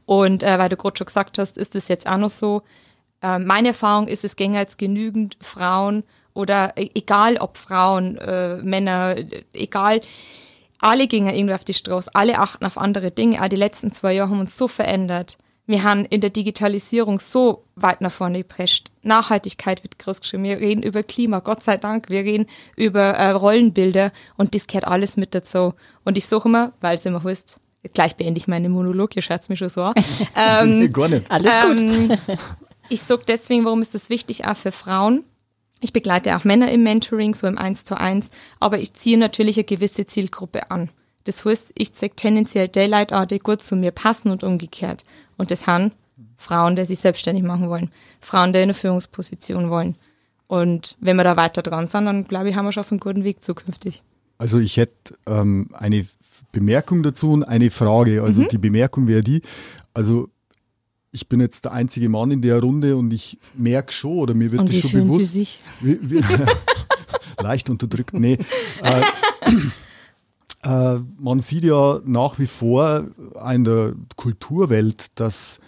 Und 0.07 0.41
äh, 0.41 0.57
weil 0.57 0.69
du 0.69 0.77
gerade 0.77 0.97
schon 0.97 1.05
gesagt 1.05 1.37
hast, 1.37 1.57
ist 1.57 1.75
das 1.75 1.89
jetzt 1.89 2.07
auch 2.07 2.17
noch 2.17 2.29
so. 2.29 2.63
Äh, 3.21 3.39
meine 3.39 3.67
Erfahrung 3.69 4.07
ist, 4.07 4.23
es 4.23 4.37
gänge 4.37 4.57
jetzt 4.57 4.77
genügend 4.77 5.37
Frauen 5.41 6.03
oder 6.33 6.71
e-, 6.77 6.89
egal 6.95 7.37
ob 7.37 7.57
Frauen, 7.57 8.17
äh, 8.17 8.55
Männer, 8.63 9.15
egal, 9.53 9.99
alle 10.79 11.07
gingen 11.07 11.35
irgendwie 11.35 11.55
auf 11.55 11.65
die 11.65 11.73
Straße, 11.73 12.09
alle 12.13 12.39
achten 12.39 12.65
auf 12.65 12.77
andere 12.77 13.11
Dinge. 13.11 13.43
Auch 13.43 13.49
die 13.49 13.57
letzten 13.57 13.91
zwei 13.91 14.13
Jahre 14.13 14.29
haben 14.29 14.39
uns 14.39 14.57
so 14.57 14.69
verändert. 14.69 15.37
Wir 15.65 15.83
haben 15.83 16.05
in 16.05 16.21
der 16.21 16.29
Digitalisierung 16.29 17.19
so 17.19 17.65
weit 17.75 17.99
nach 17.99 18.11
vorne 18.11 18.37
geprescht. 18.37 18.89
Nachhaltigkeit 19.01 19.83
wird 19.83 19.99
groß 19.99 20.21
geschrieben. 20.21 20.45
Wir 20.45 20.59
reden 20.61 20.83
über 20.83 21.03
Klima, 21.03 21.39
Gott 21.39 21.63
sei 21.63 21.75
Dank. 21.75 22.09
Wir 22.09 22.21
reden 22.21 22.45
über 22.77 23.01
äh, 23.01 23.31
Rollenbilder 23.31 24.13
und 24.37 24.55
das 24.55 24.67
gehört 24.67 24.87
alles 24.87 25.17
mit 25.17 25.35
dazu. 25.35 25.73
Und 26.05 26.17
ich 26.17 26.27
suche 26.27 26.47
immer, 26.47 26.71
weil 26.79 26.95
es 26.95 27.05
immer 27.05 27.21
heißt, 27.21 27.59
gleich 27.93 28.15
beende 28.15 28.39
ich 28.39 28.47
meinen 28.47 28.71
Monolog, 28.71 29.15
ihr 29.15 29.21
schaut 29.21 29.47
mich 29.49 29.59
schon 29.59 29.69
so 29.69 29.83
an. 29.83 29.93
ähm, 30.35 30.91
Gar 30.91 31.09
nicht. 31.09 31.31
Alles 31.31 31.51
ähm, 31.79 32.17
ich 32.89 33.01
sage 33.01 33.23
deswegen, 33.27 33.65
warum 33.65 33.81
ist 33.81 33.93
das 33.93 34.09
wichtig 34.09 34.45
auch 34.45 34.57
für 34.57 34.71
Frauen? 34.71 35.23
Ich 35.79 35.93
begleite 35.93 36.35
auch 36.35 36.43
Männer 36.43 36.71
im 36.71 36.83
Mentoring, 36.83 37.35
so 37.35 37.45
im 37.45 37.57
1 37.57 37.85
zu 37.85 37.99
1, 37.99 38.29
aber 38.59 38.79
ich 38.79 38.93
ziehe 38.93 39.17
natürlich 39.17 39.57
eine 39.57 39.65
gewisse 39.65 40.07
Zielgruppe 40.07 40.71
an. 40.71 40.89
Das 41.25 41.45
heißt, 41.45 41.73
ich 41.75 41.93
zeige 41.93 42.15
tendenziell 42.15 42.67
Daylight 42.67 43.13
an, 43.13 43.27
die 43.27 43.39
gut 43.39 43.61
zu 43.61 43.75
mir 43.75 43.91
passen 43.91 44.31
und 44.31 44.43
umgekehrt. 44.43 45.03
Und 45.37 45.51
das 45.51 45.67
haben 45.67 45.91
Frauen, 46.37 46.75
die 46.75 46.85
sich 46.85 46.99
selbstständig 46.99 47.43
machen 47.43 47.69
wollen, 47.69 47.91
Frauen, 48.21 48.53
die 48.53 48.59
in 48.59 48.63
eine 48.63 48.73
Führungsposition 48.73 49.69
wollen. 49.69 49.97
Und 50.47 50.95
wenn 50.99 51.17
wir 51.17 51.23
da 51.23 51.35
weiter 51.35 51.61
dran 51.61 51.87
sind, 51.87 52.05
dann 52.05 52.23
glaube 52.23 52.49
ich, 52.49 52.55
haben 52.55 52.65
wir 52.65 52.71
schon 52.71 52.81
auf 52.81 52.91
einen 52.91 53.01
guten 53.01 53.23
Weg 53.23 53.43
zukünftig. 53.43 54.01
Also 54.37 54.59
ich 54.59 54.77
hätte 54.77 55.17
ähm, 55.27 55.69
eine 55.73 56.07
Bemerkung 56.51 57.03
dazu 57.03 57.31
und 57.31 57.43
eine 57.43 57.69
Frage. 57.69 58.23
Also 58.23 58.41
mhm. 58.41 58.47
die 58.49 58.57
Bemerkung 58.57 59.07
wäre 59.07 59.21
die, 59.21 59.41
also 59.93 60.29
ich 61.11 61.27
bin 61.27 61.39
jetzt 61.39 61.65
der 61.65 61.71
einzige 61.71 62.09
Mann 62.09 62.31
in 62.31 62.41
der 62.41 62.59
Runde 62.59 62.95
und 62.95 63.11
ich 63.13 63.37
merke 63.55 63.91
schon, 63.91 64.19
oder 64.19 64.33
mir 64.33 64.51
wird 64.51 64.61
und 64.61 64.69
das 64.69 64.77
schon 64.77 64.91
bewusst. 64.91 65.33
Sie 65.33 65.39
sich? 65.39 65.61
Wie, 65.81 65.97
wie, 66.01 66.23
leicht 67.41 67.69
unterdrückt, 67.69 68.13
nee. 68.13 68.37
Äh, 68.81 69.01
äh, 70.63 70.99
man 71.19 71.39
sieht 71.39 71.63
ja 71.63 72.01
nach 72.05 72.39
wie 72.39 72.47
vor 72.47 73.05
in 73.53 73.63
der 73.63 73.93
Kulturwelt, 74.15 75.19
dass 75.19 75.59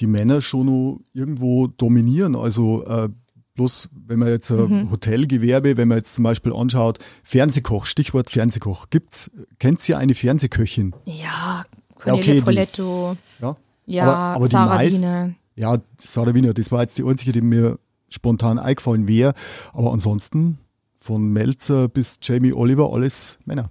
die 0.00 0.06
Männer 0.06 0.42
schon 0.42 0.66
noch 0.66 1.00
irgendwo 1.14 1.68
dominieren. 1.68 2.36
Also 2.36 2.84
äh, 2.84 3.08
bloß, 3.56 3.88
wenn 4.06 4.18
man 4.18 4.28
jetzt 4.28 4.50
ein 4.50 4.68
mhm. 4.68 4.90
Hotelgewerbe, 4.90 5.76
wenn 5.76 5.88
man 5.88 5.98
jetzt 5.98 6.14
zum 6.14 6.24
Beispiel 6.24 6.52
anschaut, 6.52 6.98
Fernsehkoch, 7.24 7.86
Stichwort 7.86 8.30
Fernsehkoch. 8.30 8.86
Gibt's, 8.90 9.30
kennt 9.58 9.86
ihr 9.88 9.98
eine 9.98 10.14
Fernsehköchin? 10.14 10.94
Ja, 11.04 11.64
Cornelia 11.96 12.24
ja, 12.24 12.32
okay, 12.32 12.40
Poletto. 12.42 13.16
Die, 13.38 13.42
ja, 13.42 13.56
ja 13.86 14.04
aber, 14.04 14.16
aber 14.16 14.48
Sarah 14.48 14.80
Wiener. 14.80 15.34
Ja, 15.56 15.78
Sarah 15.98 16.34
Wiener, 16.34 16.54
das 16.54 16.70
war 16.70 16.82
jetzt 16.82 16.96
die 16.98 17.04
einzige, 17.04 17.32
die 17.32 17.40
mir 17.40 17.78
spontan 18.08 18.58
eingefallen 18.58 19.08
wäre. 19.08 19.34
Aber 19.72 19.92
ansonsten 19.92 20.58
von 20.96 21.28
Melzer 21.28 21.88
bis 21.88 22.18
Jamie 22.22 22.52
Oliver 22.52 22.92
alles 22.92 23.38
Männer. 23.46 23.70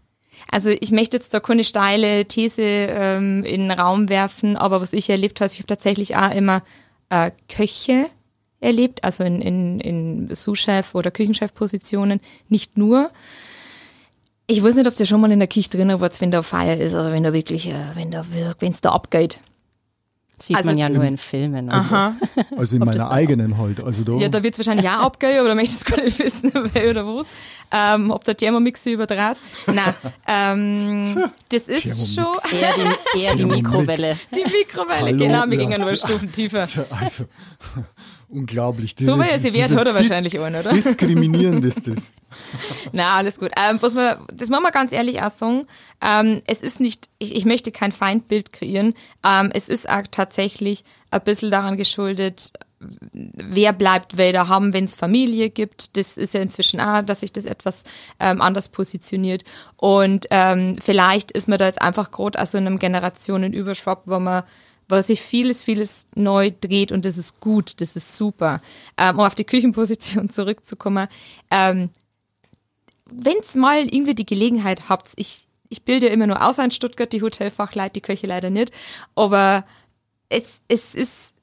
Also 0.50 0.70
ich 0.70 0.92
möchte 0.92 1.18
jetzt 1.18 1.34
da 1.34 1.40
keine 1.40 1.64
steile 1.64 2.26
These 2.26 2.62
ähm, 2.62 3.44
in 3.44 3.70
den 3.70 3.72
Raum 3.72 4.10
werfen, 4.10 4.58
aber 4.58 4.82
was 4.82 4.94
ich 4.94 5.10
erlebt 5.10 5.40
habe, 5.40 5.52
ich 5.52 5.60
habe 5.60 5.68
tatsächlich 5.68 6.16
auch 6.16 6.32
immer 6.32 6.62
äh, 7.10 7.32
Köche 7.48 8.08
erlebt, 8.60 9.04
also 9.04 9.24
in, 9.24 9.42
in, 9.42 9.80
in 9.80 10.36
Sous-Chef- 10.36 10.96
oder 10.96 11.12
Küchenchef-Positionen, 11.12 12.20
nicht 12.50 12.78
nur. 12.78 13.12
Ich 14.48 14.64
weiß 14.64 14.76
nicht, 14.76 14.88
ob 14.88 15.00
ihr 15.00 15.06
schon 15.06 15.22
mal 15.22 15.32
in 15.32 15.40
der 15.40 15.48
Küche 15.48 15.70
drin 15.70 16.00
wart, 16.00 16.22
wenn 16.22 16.32
da 16.32 16.42
Feier 16.42 16.78
ist, 16.78 16.94
also 16.94 17.12
wenn 17.12 17.24
da 17.24 17.34
wirklich, 17.34 17.70
äh, 17.70 17.96
wenn 17.96 18.12
da, 18.12 18.26
wenn 18.60 18.72
es 18.72 18.82
da 18.82 18.92
abgeht. 18.92 19.40
Sieht 20.42 20.58
also, 20.58 20.68
man 20.68 20.78
ja 20.78 20.90
nur 20.90 21.04
in 21.06 21.18
Filmen. 21.18 21.70
Also, 21.70 21.96
aha. 21.96 22.16
also 22.58 22.76
in 22.76 22.84
meiner 22.84 23.10
eigenen 23.10 23.58
halt. 23.58 23.80
Also 23.80 24.04
da 24.04 24.14
ja, 24.18 24.28
da 24.28 24.44
wird 24.44 24.54
es 24.54 24.60
wahrscheinlich 24.60 24.90
auch 24.90 25.04
abgehen, 25.04 25.40
aber 25.40 25.48
da 25.48 25.56
möchte 25.56 25.78
ich 25.78 25.86
gar 25.86 26.04
nicht 26.04 26.20
wissen, 26.20 26.52
wer 26.74 26.90
oder 26.90 27.08
was. 27.08 27.28
Ähm, 27.72 28.12
ob 28.12 28.24
der 28.26 28.36
Thermomix 28.36 28.86
überdraht. 28.86 29.42
Nein, 29.68 29.94
ähm, 30.28 31.30
das 31.50 31.62
ist 31.64 31.84
Thermomix. 31.84 32.14
schon... 32.14 32.60
Eher 32.60 32.74
die, 32.74 33.20
eher 33.22 33.36
die 33.36 33.46
Mikrowelle. 33.46 34.20
Die 34.36 34.44
Mikrowelle, 34.44 35.06
Hallo, 35.06 35.18
genau, 35.18 35.46
wir 35.48 35.58
ja. 35.58 35.64
gingen 35.64 35.82
nur 35.82 35.96
Stufen 35.96 36.32
tiefer. 36.32 36.68
Also, 36.90 37.26
unglaublich. 38.30 38.96
Diese, 38.96 39.12
so 39.12 39.20
wie 39.20 39.28
er 39.28 39.40
sie 39.40 39.54
wert, 39.54 39.76
hat 39.76 39.88
er 39.88 39.96
wahrscheinlich 39.96 40.40
auch, 40.40 40.48
oder? 40.48 40.64
Diskriminierend 40.64 41.64
ist 41.66 41.88
das. 41.88 42.12
Na, 42.92 43.16
alles 43.16 43.40
gut. 43.40 43.52
Ähm, 43.58 43.78
was 43.82 43.96
wir, 43.96 44.20
das 44.34 44.50
muss 44.50 44.62
man 44.62 44.72
ganz 44.72 44.92
ehrlich 44.92 45.22
auch 45.22 45.32
sagen. 45.32 45.68
Ähm, 46.02 46.42
es 46.48 46.62
ist 46.62 46.80
nicht, 46.80 47.10
ich, 47.20 47.36
ich 47.36 47.46
möchte 47.46 47.72
kein 47.72 47.92
Feindbild 47.92 48.52
kreieren. 48.54 48.94
Ähm, 49.26 49.52
es 49.54 49.70
ist 49.70 49.90
auch 49.90 50.04
tatsächlich 50.10 50.84
ein 51.12 51.22
bisschen 51.22 51.52
daran 51.52 51.78
geschuldet, 51.78 52.52
wer 52.80 53.74
bleibt 53.74 54.18
wer 54.18 54.48
haben, 54.48 54.74
wenn 54.74 54.86
es 54.86 54.96
Familie 54.96 55.50
gibt. 55.50 55.98
Das 55.98 56.18
ist 56.18 56.34
ja 56.34 56.42
inzwischen 56.42 56.80
auch, 56.80 57.02
dass 57.02 57.22
sich 57.22 57.32
das 57.32 57.46
etwas 57.46 57.84
ähm, 58.20 58.42
anders 58.42 58.70
positioniert. 58.70 59.44
Und 59.78 60.28
ähm, 60.30 60.76
vielleicht 60.82 61.32
ist 61.32 61.48
man 61.48 61.58
da 61.58 61.66
jetzt 61.66 61.82
einfach 61.82 62.12
gerade 62.12 62.42
aus 62.42 62.52
so 62.52 62.58
einem 62.58 62.80
Generationenüberschwapp, 62.80 64.04
wo 64.06 64.20
man 64.20 64.44
wo 64.88 65.02
sich 65.02 65.22
vieles, 65.22 65.64
vieles 65.64 66.08
neu 66.16 66.52
dreht 66.60 66.92
und 66.92 67.06
das 67.06 67.18
ist 67.18 67.40
gut, 67.40 67.82
das 67.82 67.96
ist 67.96 68.16
super. 68.16 68.62
Ähm, 68.98 69.20
um 69.20 69.26
auf 69.26 69.36
die 69.36 69.44
Küchenposition 69.44 70.30
zurückzukommen, 70.32 71.08
ähm, 71.52 71.90
wenn's 73.06 73.56
mal 73.56 73.86
irgendwie 73.86 74.16
die 74.16 74.26
Gelegenheit 74.26 74.90
habt, 74.90 75.12
ich, 75.16 75.48
ich 75.70 75.84
bilde 75.84 76.08
ja 76.08 76.14
immer 76.14 76.28
nur 76.28 76.46
aus 76.46 76.58
in 76.58 76.72
Stuttgart, 76.72 77.12
die 77.12 77.22
Hotelfachleute, 77.22 77.94
die 77.94 78.02
Köche 78.02 78.28
leider 78.28 78.50
nicht, 78.50 78.72
aber 79.16 79.66
es, 80.30 80.62
es 80.68 80.96
ist 80.96 81.36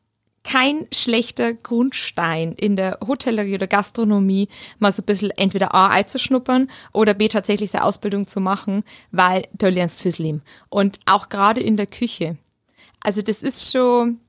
kein 0.45 0.87
schlechter 0.93 1.55
Grundstein 1.55 2.53
in 2.53 2.77
der 2.77 2.99
Hotellerie 3.07 3.55
oder 3.55 3.67
Gastronomie, 3.67 4.49
mal 4.79 4.93
so 4.93 5.03
ein 5.03 5.07
bisschen 5.07 5.31
entweder 5.31 5.75
A 5.75 5.89
einzuschnuppern 5.89 6.69
oder 6.93 7.15
B 7.15 7.29
tatsächlich 7.29 7.71
seine 7.71 7.85
Ausbildung 7.85 8.27
zu 8.27 8.41
machen, 8.41 8.85
weil 9.11 9.47
da 9.53 9.69
lernst 9.69 10.01
du 10.01 10.03
fürs 10.03 10.19
Leben. 10.19 10.43
Und 10.69 10.99
auch 11.07 11.29
gerade 11.29 11.61
in 11.61 11.77
der 11.77 11.87
Küche. 11.87 12.37
Also 13.03 13.23
das 13.23 13.43
ist 13.43 13.71
schon, 13.71 14.21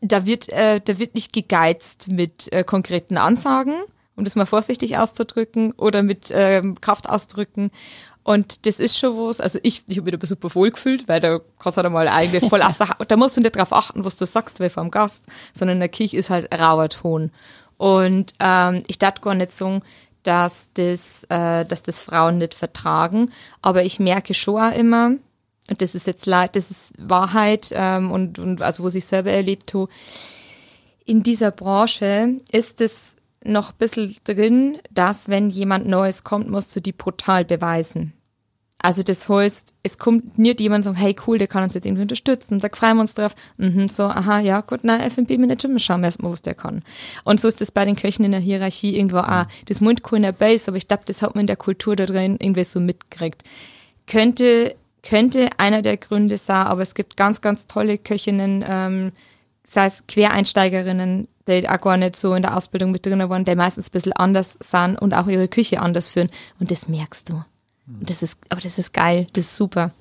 da 0.00 0.26
wird, 0.26 0.48
äh, 0.50 0.80
da 0.80 0.98
wird 0.98 1.14
nicht 1.14 1.32
gegeizt 1.32 2.08
mit 2.08 2.52
äh, 2.52 2.64
konkreten 2.64 3.16
Ansagen, 3.16 3.74
um 4.16 4.24
das 4.24 4.36
mal 4.36 4.46
vorsichtig 4.46 4.98
auszudrücken, 4.98 5.72
oder 5.72 6.02
mit 6.02 6.30
ähm, 6.32 6.80
Kraftausdrücken. 6.80 7.70
Und 8.24 8.66
das 8.66 8.78
ist 8.78 8.98
schon 8.98 9.16
was, 9.16 9.40
also 9.40 9.58
ich, 9.62 9.84
ich 9.86 9.96
habe 9.96 10.10
mich 10.10 10.20
da 10.20 10.26
super 10.26 10.54
wohl 10.54 10.70
gefühlt, 10.70 11.08
weil 11.08 11.20
da 11.20 11.40
kannst 11.58 11.78
du 11.78 11.82
halt 11.82 11.92
mal 11.92 12.08
eigentlich 12.08 12.46
voll 12.48 12.60
außer, 12.62 12.86
da 13.06 13.16
musst 13.16 13.36
du 13.36 13.40
nicht 13.40 13.56
drauf 13.56 13.72
achten, 13.72 14.04
was 14.04 14.16
du 14.16 14.26
sagst, 14.26 14.60
weil 14.60 14.68
vom 14.68 14.90
Gast, 14.90 15.24
sondern 15.54 15.76
in 15.76 15.80
der 15.80 15.88
Kirche 15.88 16.18
ist 16.18 16.28
halt 16.28 16.52
rauer 16.54 16.90
Ton. 16.90 17.30
Und 17.78 18.34
ähm, 18.40 18.82
ich 18.86 18.98
dachte 18.98 19.22
gar 19.22 19.34
nicht 19.34 19.52
sagen, 19.52 19.82
dass 20.24 20.68
das, 20.74 21.24
äh, 21.30 21.64
dass 21.64 21.82
das 21.82 22.00
Frauen 22.00 22.36
nicht 22.36 22.52
vertragen, 22.52 23.32
aber 23.62 23.84
ich 23.84 23.98
merke 23.98 24.34
schon 24.34 24.60
auch 24.60 24.76
immer, 24.76 25.12
und 25.68 25.82
das 25.82 25.94
ist 25.94 26.06
jetzt 26.06 26.26
leid, 26.26 26.56
das 26.56 26.70
ist 26.70 26.94
Wahrheit 26.98 27.70
ähm, 27.72 28.10
und, 28.10 28.38
und 28.38 28.62
also 28.62 28.82
wo 28.82 28.88
ich 28.88 29.04
selber 29.04 29.30
erlebt 29.30 29.74
habe, 29.74 29.88
in 31.04 31.22
dieser 31.22 31.50
Branche 31.50 32.36
ist 32.50 32.80
es 32.80 33.16
noch 33.44 33.70
ein 33.70 33.78
bisschen 33.78 34.16
drin, 34.24 34.78
dass 34.90 35.28
wenn 35.28 35.50
jemand 35.50 35.86
Neues 35.86 36.24
kommt, 36.24 36.50
musst 36.50 36.74
du 36.76 36.80
die 36.80 36.92
brutal 36.92 37.44
beweisen. 37.44 38.12
Also 38.80 39.02
das 39.02 39.28
heißt, 39.28 39.74
es 39.82 39.98
kommt 39.98 40.38
nicht 40.38 40.60
jemand 40.60 40.84
sagt, 40.84 40.98
hey 40.98 41.16
cool, 41.26 41.38
der 41.38 41.48
kann 41.48 41.64
uns 41.64 41.74
jetzt 41.74 41.84
irgendwie 41.84 42.02
unterstützen, 42.02 42.60
da 42.60 42.68
freuen 42.72 42.96
wir 42.96 43.00
uns 43.00 43.14
drauf. 43.14 43.34
Mhm, 43.56 43.88
so, 43.88 44.04
aha, 44.04 44.38
ja 44.38 44.60
gut, 44.60 44.80
na, 44.84 45.04
F&B-Manager, 45.04 45.68
wir 45.68 45.80
schauen 45.80 46.04
erstmal, 46.04 46.30
was 46.30 46.42
der 46.42 46.54
kann. 46.54 46.84
Und 47.24 47.40
so 47.40 47.48
ist 47.48 47.60
das 47.60 47.72
bei 47.72 47.84
den 47.84 47.96
Köchen 47.96 48.24
in 48.24 48.30
der 48.30 48.40
Hierarchie 48.40 48.96
irgendwo 48.96 49.18
auch. 49.18 49.46
Das 49.66 49.80
meint 49.80 50.02
cool 50.10 50.18
in 50.18 50.22
der 50.22 50.32
Base, 50.32 50.68
aber 50.68 50.76
ich 50.76 50.86
glaube, 50.86 51.02
das 51.06 51.22
hat 51.22 51.34
man 51.34 51.40
in 51.40 51.46
der 51.48 51.56
Kultur 51.56 51.96
da 51.96 52.06
drin 52.06 52.36
irgendwie 52.38 52.62
so 52.62 52.78
mitgekriegt. 52.78 53.42
Könnte, 54.06 54.76
könnte 55.02 55.48
einer 55.58 55.82
der 55.82 55.96
Gründe 55.96 56.38
sein, 56.38 56.66
aber 56.66 56.82
es 56.82 56.94
gibt 56.94 57.16
ganz, 57.16 57.40
ganz 57.40 57.66
tolle 57.66 57.98
Köchinnen, 57.98 58.64
ähm, 58.66 59.12
sei 59.64 59.86
es 59.86 60.04
Quereinsteigerinnen, 60.06 61.28
die 61.46 61.68
auch 61.68 61.80
gar 61.80 61.96
nicht 61.96 62.16
so 62.16 62.34
in 62.34 62.42
der 62.42 62.56
Ausbildung 62.56 62.90
mit 62.90 63.06
drin 63.06 63.26
waren, 63.28 63.44
die 63.44 63.54
meistens 63.54 63.88
ein 63.88 63.92
bisschen 63.92 64.12
anders 64.12 64.58
sind 64.60 64.96
und 64.96 65.14
auch 65.14 65.26
ihre 65.26 65.48
Küche 65.48 65.80
anders 65.80 66.10
führen. 66.10 66.30
Und 66.58 66.70
das 66.70 66.88
merkst 66.88 67.30
du. 67.30 67.44
Und 67.86 68.10
das 68.10 68.22
ist, 68.22 68.38
aber 68.50 68.60
das 68.60 68.78
ist 68.78 68.92
geil, 68.92 69.26
das 69.32 69.44
ist 69.44 69.56
super. 69.56 69.92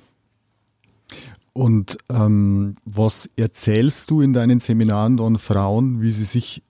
Und 1.53 1.97
ähm, 2.09 2.75
was 2.85 3.29
erzählst 3.35 4.11
du 4.11 4.21
in 4.21 4.33
deinen 4.33 4.59
Seminaren 4.59 5.17
dann 5.17 5.37
Frauen, 5.39 6.01
wie 6.01 6.11
sie 6.11 6.25
sich 6.25 6.61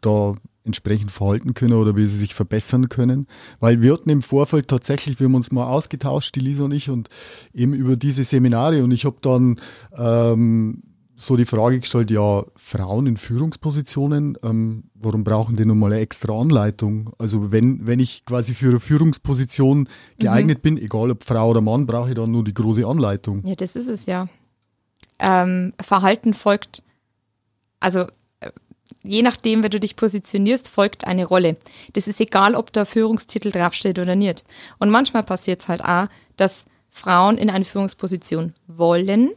da 0.00 0.34
entsprechend 0.68 1.10
verhalten 1.10 1.54
können 1.54 1.74
oder 1.74 1.96
wie 1.96 2.06
sie 2.06 2.16
sich 2.16 2.34
verbessern 2.34 2.88
können? 2.88 3.26
Weil 3.58 3.82
wir 3.82 3.92
hatten 3.92 4.10
im 4.10 4.22
Vorfeld 4.22 4.68
tatsächlich, 4.68 5.18
wir 5.18 5.26
haben 5.26 5.34
uns 5.34 5.50
mal 5.50 5.66
ausgetauscht, 5.66 6.36
die 6.36 6.40
Lisa 6.40 6.64
und 6.64 6.72
ich, 6.72 6.88
und 6.88 7.08
eben 7.52 7.74
über 7.74 7.96
diese 7.96 8.22
Seminare 8.22 8.84
und 8.84 8.92
ich 8.92 9.04
habe 9.04 9.16
dann 9.20 9.60
ähm, 9.96 10.82
so 11.20 11.36
die 11.36 11.44
Frage 11.44 11.80
gestellt, 11.80 12.10
ja, 12.10 12.44
Frauen 12.54 13.06
in 13.06 13.16
Führungspositionen, 13.16 14.38
ähm, 14.44 14.84
warum 14.94 15.24
brauchen 15.24 15.56
die 15.56 15.64
nun 15.64 15.78
mal 15.78 15.92
eine 15.92 16.00
extra 16.00 16.40
Anleitung? 16.40 17.10
Also 17.18 17.50
wenn, 17.50 17.86
wenn 17.86 17.98
ich 17.98 18.24
quasi 18.24 18.54
für 18.54 18.68
eine 18.68 18.80
Führungsposition 18.80 19.88
geeignet 20.18 20.58
mhm. 20.58 20.62
bin, 20.62 20.78
egal 20.78 21.10
ob 21.10 21.24
Frau 21.24 21.50
oder 21.50 21.60
Mann, 21.60 21.86
brauche 21.86 22.10
ich 22.10 22.14
dann 22.14 22.30
nur 22.30 22.44
die 22.44 22.54
große 22.54 22.86
Anleitung. 22.86 23.44
Ja, 23.44 23.56
das 23.56 23.74
ist 23.74 23.88
es 23.88 24.06
ja. 24.06 24.28
Ähm, 25.18 25.72
Verhalten 25.80 26.34
folgt, 26.34 26.84
also 27.80 28.06
je 29.08 29.22
nachdem, 29.22 29.62
wenn 29.62 29.70
du 29.70 29.80
dich 29.80 29.96
positionierst, 29.96 30.68
folgt 30.68 31.06
eine 31.06 31.24
Rolle. 31.24 31.56
Das 31.94 32.06
ist 32.06 32.20
egal, 32.20 32.54
ob 32.54 32.72
da 32.72 32.84
Führungstitel 32.84 33.50
draufsteht 33.50 33.98
oder 33.98 34.14
nicht. 34.14 34.44
Und 34.78 34.90
manchmal 34.90 35.22
passiert 35.22 35.62
es 35.62 35.68
halt 35.68 35.82
auch, 35.82 36.08
dass 36.36 36.66
Frauen 36.90 37.38
in 37.38 37.50
eine 37.50 37.64
Führungsposition 37.64 38.54
wollen, 38.66 39.30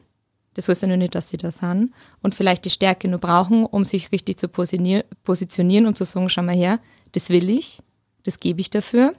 das 0.53 0.67
heißt 0.67 0.81
ja 0.81 0.87
nur 0.89 0.97
nicht, 0.97 1.15
dass 1.15 1.29
sie 1.29 1.37
das 1.37 1.61
haben 1.61 1.93
und 2.21 2.35
vielleicht 2.35 2.65
die 2.65 2.69
Stärke 2.69 3.07
nur 3.07 3.19
brauchen, 3.19 3.65
um 3.65 3.85
sich 3.85 4.11
richtig 4.11 4.37
zu 4.37 4.49
positionieren 4.49 5.85
und 5.85 5.97
zu 5.97 6.03
sagen, 6.03 6.29
schau 6.29 6.41
mal 6.41 6.55
her, 6.55 6.79
das 7.13 7.29
will 7.29 7.49
ich, 7.49 7.79
das 8.23 8.39
gebe 8.39 8.59
ich 8.59 8.69
dafür. 8.69 9.13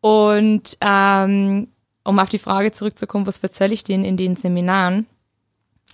Und 0.00 0.78
ähm, 0.80 1.68
um 2.04 2.18
auf 2.18 2.28
die 2.28 2.38
Frage 2.38 2.72
zurückzukommen, 2.72 3.26
was 3.26 3.38
erzähle 3.38 3.74
ich 3.74 3.84
denen 3.84 4.04
in 4.04 4.16
den 4.16 4.36
Seminaren? 4.36 5.06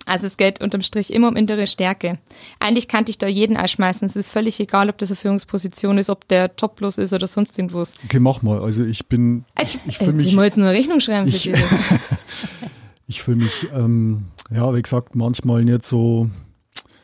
Also 0.05 0.27
es 0.27 0.37
geht 0.37 0.61
unterm 0.61 0.81
Strich 0.81 1.13
immer 1.13 1.27
um 1.27 1.35
innere 1.35 1.67
Stärke. 1.67 2.17
Eigentlich 2.59 2.87
kann 2.87 3.05
ich 3.07 3.17
da 3.17 3.27
jeden 3.27 3.57
einschmeißen. 3.57 4.07
Es 4.07 4.15
ist 4.15 4.29
völlig 4.29 4.59
egal, 4.59 4.89
ob 4.89 4.97
das 4.97 5.09
eine 5.09 5.17
Führungsposition 5.17 5.97
ist, 5.97 6.09
ob 6.09 6.27
der 6.27 6.51
joblos 6.57 6.97
ist 6.97 7.13
oder 7.13 7.27
sonst 7.27 7.57
irgendwas. 7.57 7.93
Okay, 8.05 8.19
mach 8.19 8.41
mal. 8.41 8.59
Also 8.59 8.83
ich 8.83 9.07
bin, 9.07 9.45
ich, 9.61 9.79
ich 9.85 9.97
fühle 9.99 10.13
mich... 10.13 10.27
Ich 10.27 10.35
muss 10.35 10.45
jetzt 10.45 10.57
nur 10.57 10.67
eine 10.67 10.77
Rechnung 10.77 10.99
schreiben 10.99 11.29
für 11.29 11.35
ich, 11.35 11.51
ich 13.07 13.21
fühle 13.21 13.37
mich, 13.37 13.67
ähm, 13.73 14.25
ja, 14.49 14.73
wie 14.73 14.81
gesagt, 14.81 15.15
manchmal 15.15 15.63
nicht 15.63 15.85
so 15.85 16.29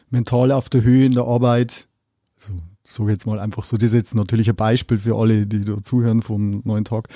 mental 0.10 0.52
auf 0.52 0.70
der 0.70 0.84
Höhe 0.84 1.06
in 1.06 1.14
der 1.14 1.26
Arbeit. 1.26 1.88
Also, 2.36 2.54
so 2.84 3.10
jetzt 3.10 3.26
mal 3.26 3.40
einfach 3.40 3.66
so, 3.66 3.78
das 3.78 3.90
ist 3.90 3.96
jetzt 3.96 4.16
natürlich 4.16 4.50
ein 4.50 4.56
Beispiel 4.56 5.00
für 5.00 5.16
alle, 5.16 5.48
die 5.48 5.66
da 5.66 5.84
zuhören 5.84 6.22
vom 6.22 6.62
neuen 6.66 6.86
Tag. 6.86 7.10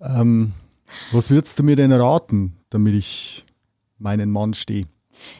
Ähm, 0.00 0.52
was 1.12 1.30
würdest 1.30 1.58
du 1.58 1.62
mir 1.62 1.76
denn 1.76 1.92
raten, 1.92 2.56
damit 2.70 2.94
ich 2.94 3.44
meinen 3.98 4.30
Mann 4.30 4.54
stehe? 4.54 4.84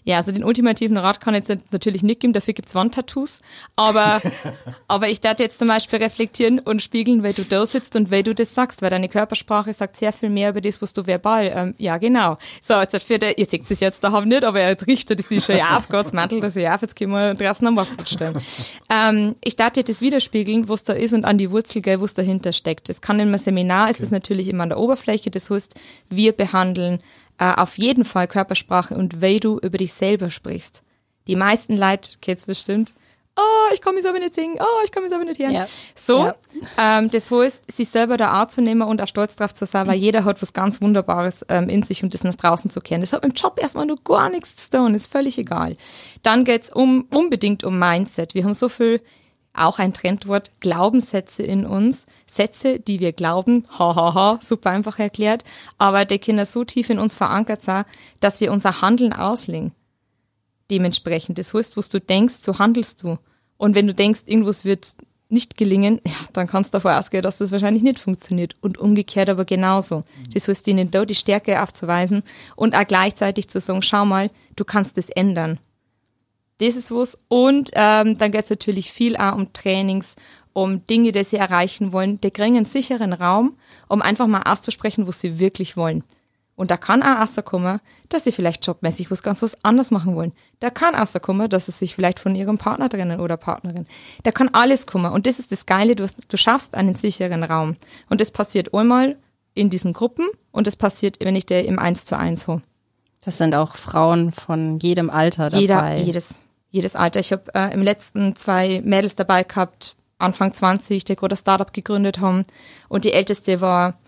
Ja, 0.04 0.16
also 0.18 0.32
den 0.32 0.44
ultimativen 0.44 0.96
Rat 0.96 1.20
kann 1.20 1.34
ich 1.34 1.48
jetzt 1.48 1.72
natürlich 1.72 2.02
nicht 2.02 2.20
geben, 2.20 2.32
dafür 2.32 2.54
gibt's 2.54 2.74
Wandtattoos. 2.74 3.40
Aber, 3.76 4.20
aber 4.88 5.08
ich 5.08 5.20
darf 5.20 5.38
jetzt 5.38 5.58
zum 5.58 5.68
Beispiel 5.68 5.98
reflektieren 6.00 6.58
und 6.58 6.82
spiegeln, 6.82 7.22
weil 7.22 7.32
du 7.32 7.44
da 7.44 7.64
sitzt 7.66 7.96
und 7.96 8.10
weil 8.10 8.22
du 8.22 8.34
das 8.34 8.54
sagst, 8.54 8.82
weil 8.82 8.90
deine 8.90 9.08
Körpersprache 9.08 9.72
sagt 9.72 9.96
sehr 9.96 10.12
viel 10.12 10.30
mehr 10.30 10.50
über 10.50 10.60
das, 10.60 10.82
was 10.82 10.92
du 10.92 11.06
verbal, 11.06 11.52
ähm, 11.54 11.74
ja 11.78 11.98
genau. 11.98 12.36
So, 12.62 12.80
jetzt 12.80 13.02
für 13.04 13.18
der, 13.18 13.38
ihr 13.38 13.46
seht 13.46 13.70
es 13.70 13.80
jetzt 13.80 14.02
daheim 14.04 14.28
nicht, 14.28 14.44
aber 14.44 14.60
jetzt 14.60 14.86
richtet 14.86 15.20
es 15.20 15.28
sich 15.28 15.44
schon 15.44 15.56
ja 15.56 15.76
auf, 15.76 15.88
Gottes 15.88 16.12
Mantel, 16.12 16.40
dass 16.40 16.56
ich 16.56 16.68
auf, 16.68 16.82
jetzt 16.82 16.96
können 16.96 17.12
wir 17.12 17.34
draußen 17.34 17.66
am 17.66 17.76
Wachplatz 17.76 18.10
stellen. 18.10 18.40
Ähm, 18.92 19.36
ich 19.44 19.54
darf 19.54 19.70
dir 19.70 19.84
das 19.84 20.00
widerspiegeln, 20.00 20.68
was 20.68 20.82
da 20.82 20.94
ist 20.94 21.12
und 21.12 21.24
an 21.24 21.38
die 21.38 21.50
Wurzel 21.52 21.80
gehen, 21.80 22.00
was 22.00 22.14
dahinter 22.14 22.52
steckt. 22.52 22.88
Es 22.88 23.00
kann 23.00 23.20
in 23.20 23.28
einem 23.28 23.38
Seminar, 23.38 23.88
ist 23.88 24.00
es 24.00 24.10
natürlich 24.10 24.48
immer 24.48 24.64
an 24.64 24.70
der 24.70 24.78
Oberfläche, 24.78 25.30
das 25.30 25.48
heißt, 25.48 25.74
wir 26.08 26.32
behandeln 26.32 27.00
äh, 27.40 27.54
auf 27.56 27.78
jeden 27.78 28.04
Fall 28.04 28.28
Körpersprache 28.28 28.94
und 28.94 29.20
wie 29.20 29.40
du 29.40 29.58
über 29.58 29.78
dich 29.78 29.92
selber 29.92 30.30
sprichst. 30.30 30.82
Die 31.26 31.36
meisten 31.36 31.76
Leute, 31.76 32.18
geht's 32.20 32.46
bestimmt, 32.46 32.92
oh, 33.36 33.72
ich 33.72 33.80
kann 33.80 33.94
mich 33.94 34.06
aber 34.06 34.18
nicht 34.18 34.34
singen, 34.34 34.56
oh, 34.60 34.84
ich 34.84 34.92
kann 34.92 35.02
mich 35.02 35.14
aber 35.14 35.24
nicht 35.24 35.40
hören. 35.40 35.52
Ja. 35.52 35.66
So, 35.94 36.26
ja. 36.26 36.34
Ähm, 36.76 37.10
das 37.10 37.30
heißt, 37.30 37.70
sich 37.70 37.88
selber 37.88 38.16
da 38.16 38.28
Art 38.28 38.52
zu 38.52 38.60
nehmen 38.60 38.82
und 38.82 39.00
auch 39.00 39.08
stolz 39.08 39.36
drauf 39.36 39.54
zu 39.54 39.64
sein, 39.64 39.86
weil 39.86 39.96
jeder 39.96 40.24
hat 40.24 40.42
was 40.42 40.52
ganz 40.52 40.80
Wunderbares 40.82 41.44
ähm, 41.48 41.68
in 41.68 41.82
sich 41.82 42.02
und 42.02 42.12
das 42.12 42.24
nach 42.24 42.34
draußen 42.34 42.70
zu 42.70 42.80
kehren. 42.80 43.00
Das 43.00 43.12
hat 43.12 43.22
mit 43.22 43.32
dem 43.32 43.40
Job 43.40 43.58
erstmal 43.60 43.86
nur 43.86 44.02
gar 44.02 44.28
nichts 44.28 44.56
zu 44.56 44.70
tun, 44.70 44.94
ist 44.94 45.10
völlig 45.10 45.38
egal. 45.38 45.76
Dann 46.22 46.44
geht's 46.44 46.70
um, 46.70 47.06
unbedingt 47.14 47.64
um 47.64 47.78
Mindset. 47.78 48.34
Wir 48.34 48.44
haben 48.44 48.54
so 48.54 48.68
viel 48.68 49.00
auch 49.52 49.78
ein 49.78 49.92
Trendwort, 49.92 50.50
Glaubenssätze 50.60 51.42
in 51.42 51.66
uns. 51.66 52.06
Sätze, 52.26 52.78
die 52.78 53.00
wir 53.00 53.12
glauben, 53.12 53.66
hahaha, 53.78 54.14
ha, 54.14 54.14
ha, 54.14 54.38
super 54.40 54.70
einfach 54.70 54.98
erklärt, 54.98 55.44
aber 55.78 56.04
die 56.04 56.18
Kinder 56.18 56.46
so 56.46 56.64
tief 56.64 56.88
in 56.90 56.98
uns 56.98 57.16
verankert 57.16 57.62
sind, 57.62 57.84
dass 58.20 58.40
wir 58.40 58.52
unser 58.52 58.80
Handeln 58.80 59.12
auslegen. 59.12 59.72
Dementsprechend, 60.70 61.38
das 61.38 61.52
heißt, 61.52 61.76
was 61.76 61.88
du 61.88 62.00
denkst, 62.00 62.36
so 62.42 62.58
handelst 62.58 63.02
du. 63.02 63.18
Und 63.56 63.74
wenn 63.74 63.88
du 63.88 63.94
denkst, 63.94 64.22
irgendwas 64.26 64.64
wird 64.64 64.94
nicht 65.28 65.56
gelingen, 65.56 66.00
ja, 66.06 66.12
dann 66.32 66.46
kannst 66.46 66.72
du 66.72 66.76
davon 66.76 66.92
ausgehen, 66.92 67.22
dass 67.22 67.38
das 67.38 67.52
wahrscheinlich 67.52 67.82
nicht 67.82 67.98
funktioniert. 67.98 68.56
Und 68.60 68.78
umgekehrt 68.78 69.28
aber 69.28 69.44
genauso. 69.44 70.04
Das 70.32 70.48
heißt, 70.48 70.66
ihnen 70.68 70.90
da 70.90 71.04
die 71.04 71.14
Stärke 71.14 71.62
aufzuweisen 71.62 72.22
und 72.56 72.76
auch 72.76 72.86
gleichzeitig 72.86 73.48
zu 73.48 73.60
sagen, 73.60 73.82
schau 73.82 74.04
mal, 74.04 74.30
du 74.56 74.64
kannst 74.64 74.96
das 74.96 75.08
ändern. 75.10 75.58
Das 76.60 76.76
ist 76.76 76.90
was. 76.90 77.18
Und 77.28 77.70
ähm, 77.74 78.18
dann 78.18 78.32
geht 78.32 78.44
es 78.44 78.50
natürlich 78.50 78.92
viel 78.92 79.16
auch 79.16 79.34
um 79.34 79.52
Trainings, 79.52 80.14
um 80.52 80.86
Dinge, 80.86 81.12
die 81.12 81.24
sie 81.24 81.36
erreichen 81.36 81.92
wollen. 81.92 82.20
Die 82.20 82.30
kriegen 82.30 82.56
einen 82.56 82.66
sicheren 82.66 83.12
Raum, 83.12 83.56
um 83.88 84.02
einfach 84.02 84.26
mal 84.26 84.42
auszusprechen, 84.42 85.06
was 85.06 85.20
sie 85.20 85.38
wirklich 85.38 85.76
wollen. 85.76 86.04
Und 86.56 86.70
da 86.70 86.76
kann 86.76 87.02
auch 87.02 87.20
rauskommen, 87.20 87.80
dass 88.10 88.24
sie 88.24 88.32
vielleicht 88.32 88.66
jobmäßig 88.66 89.10
was 89.10 89.22
ganz 89.22 89.40
was 89.40 89.64
anderes 89.64 89.90
machen 89.90 90.14
wollen. 90.14 90.32
Da 90.58 90.68
kann 90.68 90.94
rauskommen, 90.94 91.48
dass 91.48 91.64
sie 91.64 91.72
sich 91.72 91.94
vielleicht 91.94 92.18
von 92.18 92.34
ihrem 92.34 92.58
Partner 92.58 92.90
trennen 92.90 93.20
oder 93.20 93.38
Partnerin. 93.38 93.86
Da 94.24 94.30
kann 94.30 94.50
alles 94.52 94.86
kommen. 94.86 95.10
Und 95.10 95.26
das 95.26 95.38
ist 95.38 95.52
das 95.52 95.64
Geile, 95.64 95.96
du, 95.96 96.02
hast, 96.04 96.18
du 96.30 96.36
schaffst 96.36 96.74
einen 96.74 96.96
sicheren 96.96 97.42
Raum. 97.42 97.76
Und 98.10 98.20
das 98.20 98.30
passiert 98.30 98.74
einmal 98.74 99.16
in 99.54 99.70
diesen 99.70 99.94
Gruppen 99.94 100.28
und 100.52 100.66
das 100.66 100.76
passiert, 100.76 101.16
wenn 101.20 101.34
ich 101.34 101.46
der 101.46 101.64
im 101.64 101.78
Eins 101.78 102.04
zu 102.04 102.18
eins 102.18 102.46
hole. 102.46 102.60
Das 103.22 103.38
sind 103.38 103.54
auch 103.54 103.76
Frauen 103.76 104.32
von 104.32 104.78
jedem 104.80 105.08
Alter 105.08 105.50
dabei. 105.50 105.60
Jeder, 105.60 105.96
jedes, 105.96 106.44
jedes 106.70 106.96
Alter. 106.96 107.20
Ich 107.20 107.32
habe 107.32 107.52
äh, 107.54 107.72
im 107.72 107.82
letzten 107.82 108.36
zwei 108.36 108.80
Mädels 108.84 109.16
dabei 109.16 109.42
gehabt, 109.44 109.96
Anfang 110.18 110.54
20, 110.54 111.04
die 111.04 111.16
gerade 111.16 111.34
ein 111.34 111.38
Startup 111.38 111.72
gegründet 111.72 112.20
haben. 112.20 112.44
Und 112.88 113.04
die 113.04 113.12
älteste 113.12 113.60
war 113.60 113.98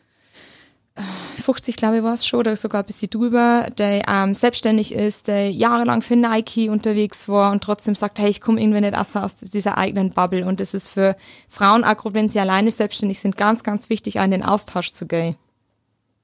50, 1.43 1.75
äh, 1.75 1.79
glaube 1.79 1.97
ich, 1.99 2.03
war 2.03 2.15
es 2.15 2.27
schon, 2.27 2.41
oder 2.41 2.55
sogar 2.55 2.83
ein 2.83 2.87
bisschen 2.87 3.11
drüber, 3.11 3.69
der 3.79 4.03
ähm, 4.09 4.35
selbstständig 4.35 4.95
ist, 4.95 5.27
der 5.29 5.51
jahrelang 5.51 6.03
für 6.03 6.17
Nike 6.17 6.69
unterwegs 6.69 7.29
war 7.29 7.51
und 7.51 7.65
trotzdem 7.65 7.95
sagt, 7.95 8.19
hey, 8.19 8.29
ich 8.29 8.41
komme 8.41 8.61
irgendwie 8.61 8.83
nicht 8.83 8.97
aus, 8.97 9.17
aus 9.17 9.37
dieser 9.37 9.79
eigenen 9.79 10.11
Bubble. 10.11 10.47
Und 10.47 10.61
das 10.61 10.75
ist 10.75 10.89
für 10.89 11.17
Frauen, 11.49 11.85
auch 11.85 12.05
wenn 12.13 12.29
sie 12.29 12.41
alleine 12.41 12.71
selbstständig 12.71 13.19
sind, 13.21 13.37
ganz, 13.37 13.63
ganz 13.63 13.89
wichtig, 13.89 14.21
an 14.21 14.31
den 14.31 14.43
Austausch 14.43 14.93
zu 14.93 15.07
gehen. 15.07 15.37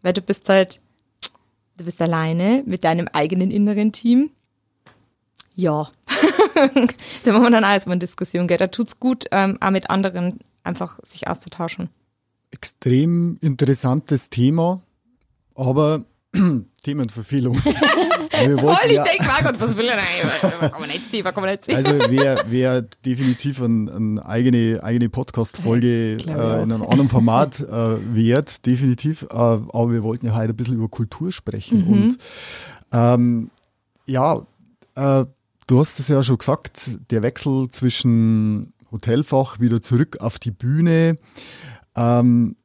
Weil 0.02 0.12
du 0.12 0.20
bist 0.20 0.48
halt, 0.48 0.80
du 1.78 1.84
bist 1.84 2.00
alleine 2.00 2.62
mit 2.66 2.84
deinem 2.84 3.08
eigenen 3.08 3.50
inneren 3.50 3.92
Team 3.92 4.30
ja, 5.58 5.88
da 7.24 7.32
machen 7.32 7.42
wir 7.42 7.50
dann 7.50 7.64
alles 7.64 7.86
mal 7.86 7.94
in 7.94 8.00
Diskussion 8.00 8.48
geht. 8.48 8.60
Da 8.60 8.68
tut's 8.68 8.98
gut, 8.98 9.26
ähm, 9.30 9.58
auch 9.60 9.70
mit 9.70 9.90
anderen 9.90 10.40
einfach 10.64 10.98
sich 11.04 11.28
auszutauschen. 11.28 11.90
Extrem 12.50 13.38
interessantes 13.40 14.30
Thema, 14.30 14.80
aber 15.54 16.04
Themenverfehlung. 16.82 17.56
wir 17.64 18.58
Voll, 18.58 18.76
ich 18.86 18.92
ja, 18.92 19.04
denke, 19.04 19.24
Margot, 19.24 19.60
was 19.60 19.76
will 19.76 19.86
er 19.86 19.96
denn? 19.96 20.70
Kann 20.70 20.80
man 20.80 20.88
nicht 20.88 21.10
sehen, 21.10 21.24
kann 21.24 21.34
man 21.42 21.50
nicht 21.50 21.64
sehen. 21.64 21.76
Also 21.76 21.90
wäre 22.10 22.44
wär 22.50 22.82
definitiv 23.04 23.60
eine 23.60 23.92
ein 23.92 24.18
eigene, 24.18 24.82
eigene 24.82 25.08
Podcast-Folge 25.08 26.18
äh, 26.18 26.62
in 26.62 26.72
einem 26.72 26.82
anderen 26.82 27.08
Format 27.08 27.60
äh, 27.68 28.14
wert, 28.14 28.66
definitiv. 28.66 29.22
Äh, 29.24 29.34
aber 29.34 29.92
wir 29.92 30.02
wollten 30.02 30.26
ja 30.26 30.34
heute 30.34 30.50
ein 30.50 30.56
bisschen 30.56 30.76
über 30.76 30.88
Kultur 30.88 31.32
sprechen. 31.32 31.86
Mhm. 31.86 31.92
Und 31.92 32.18
ähm, 32.92 33.50
ja, 34.06 34.46
äh, 34.94 35.24
Du 35.68 35.78
hast 35.78 36.00
es 36.00 36.08
ja 36.08 36.22
schon 36.22 36.38
gesagt, 36.38 36.98
der 37.10 37.22
Wechsel 37.22 37.68
zwischen 37.68 38.72
Hotelfach 38.90 39.60
wieder 39.60 39.82
zurück 39.82 40.16
auf 40.18 40.38
die 40.38 40.50
Bühne. 40.50 41.16
Ähm, 41.94 42.56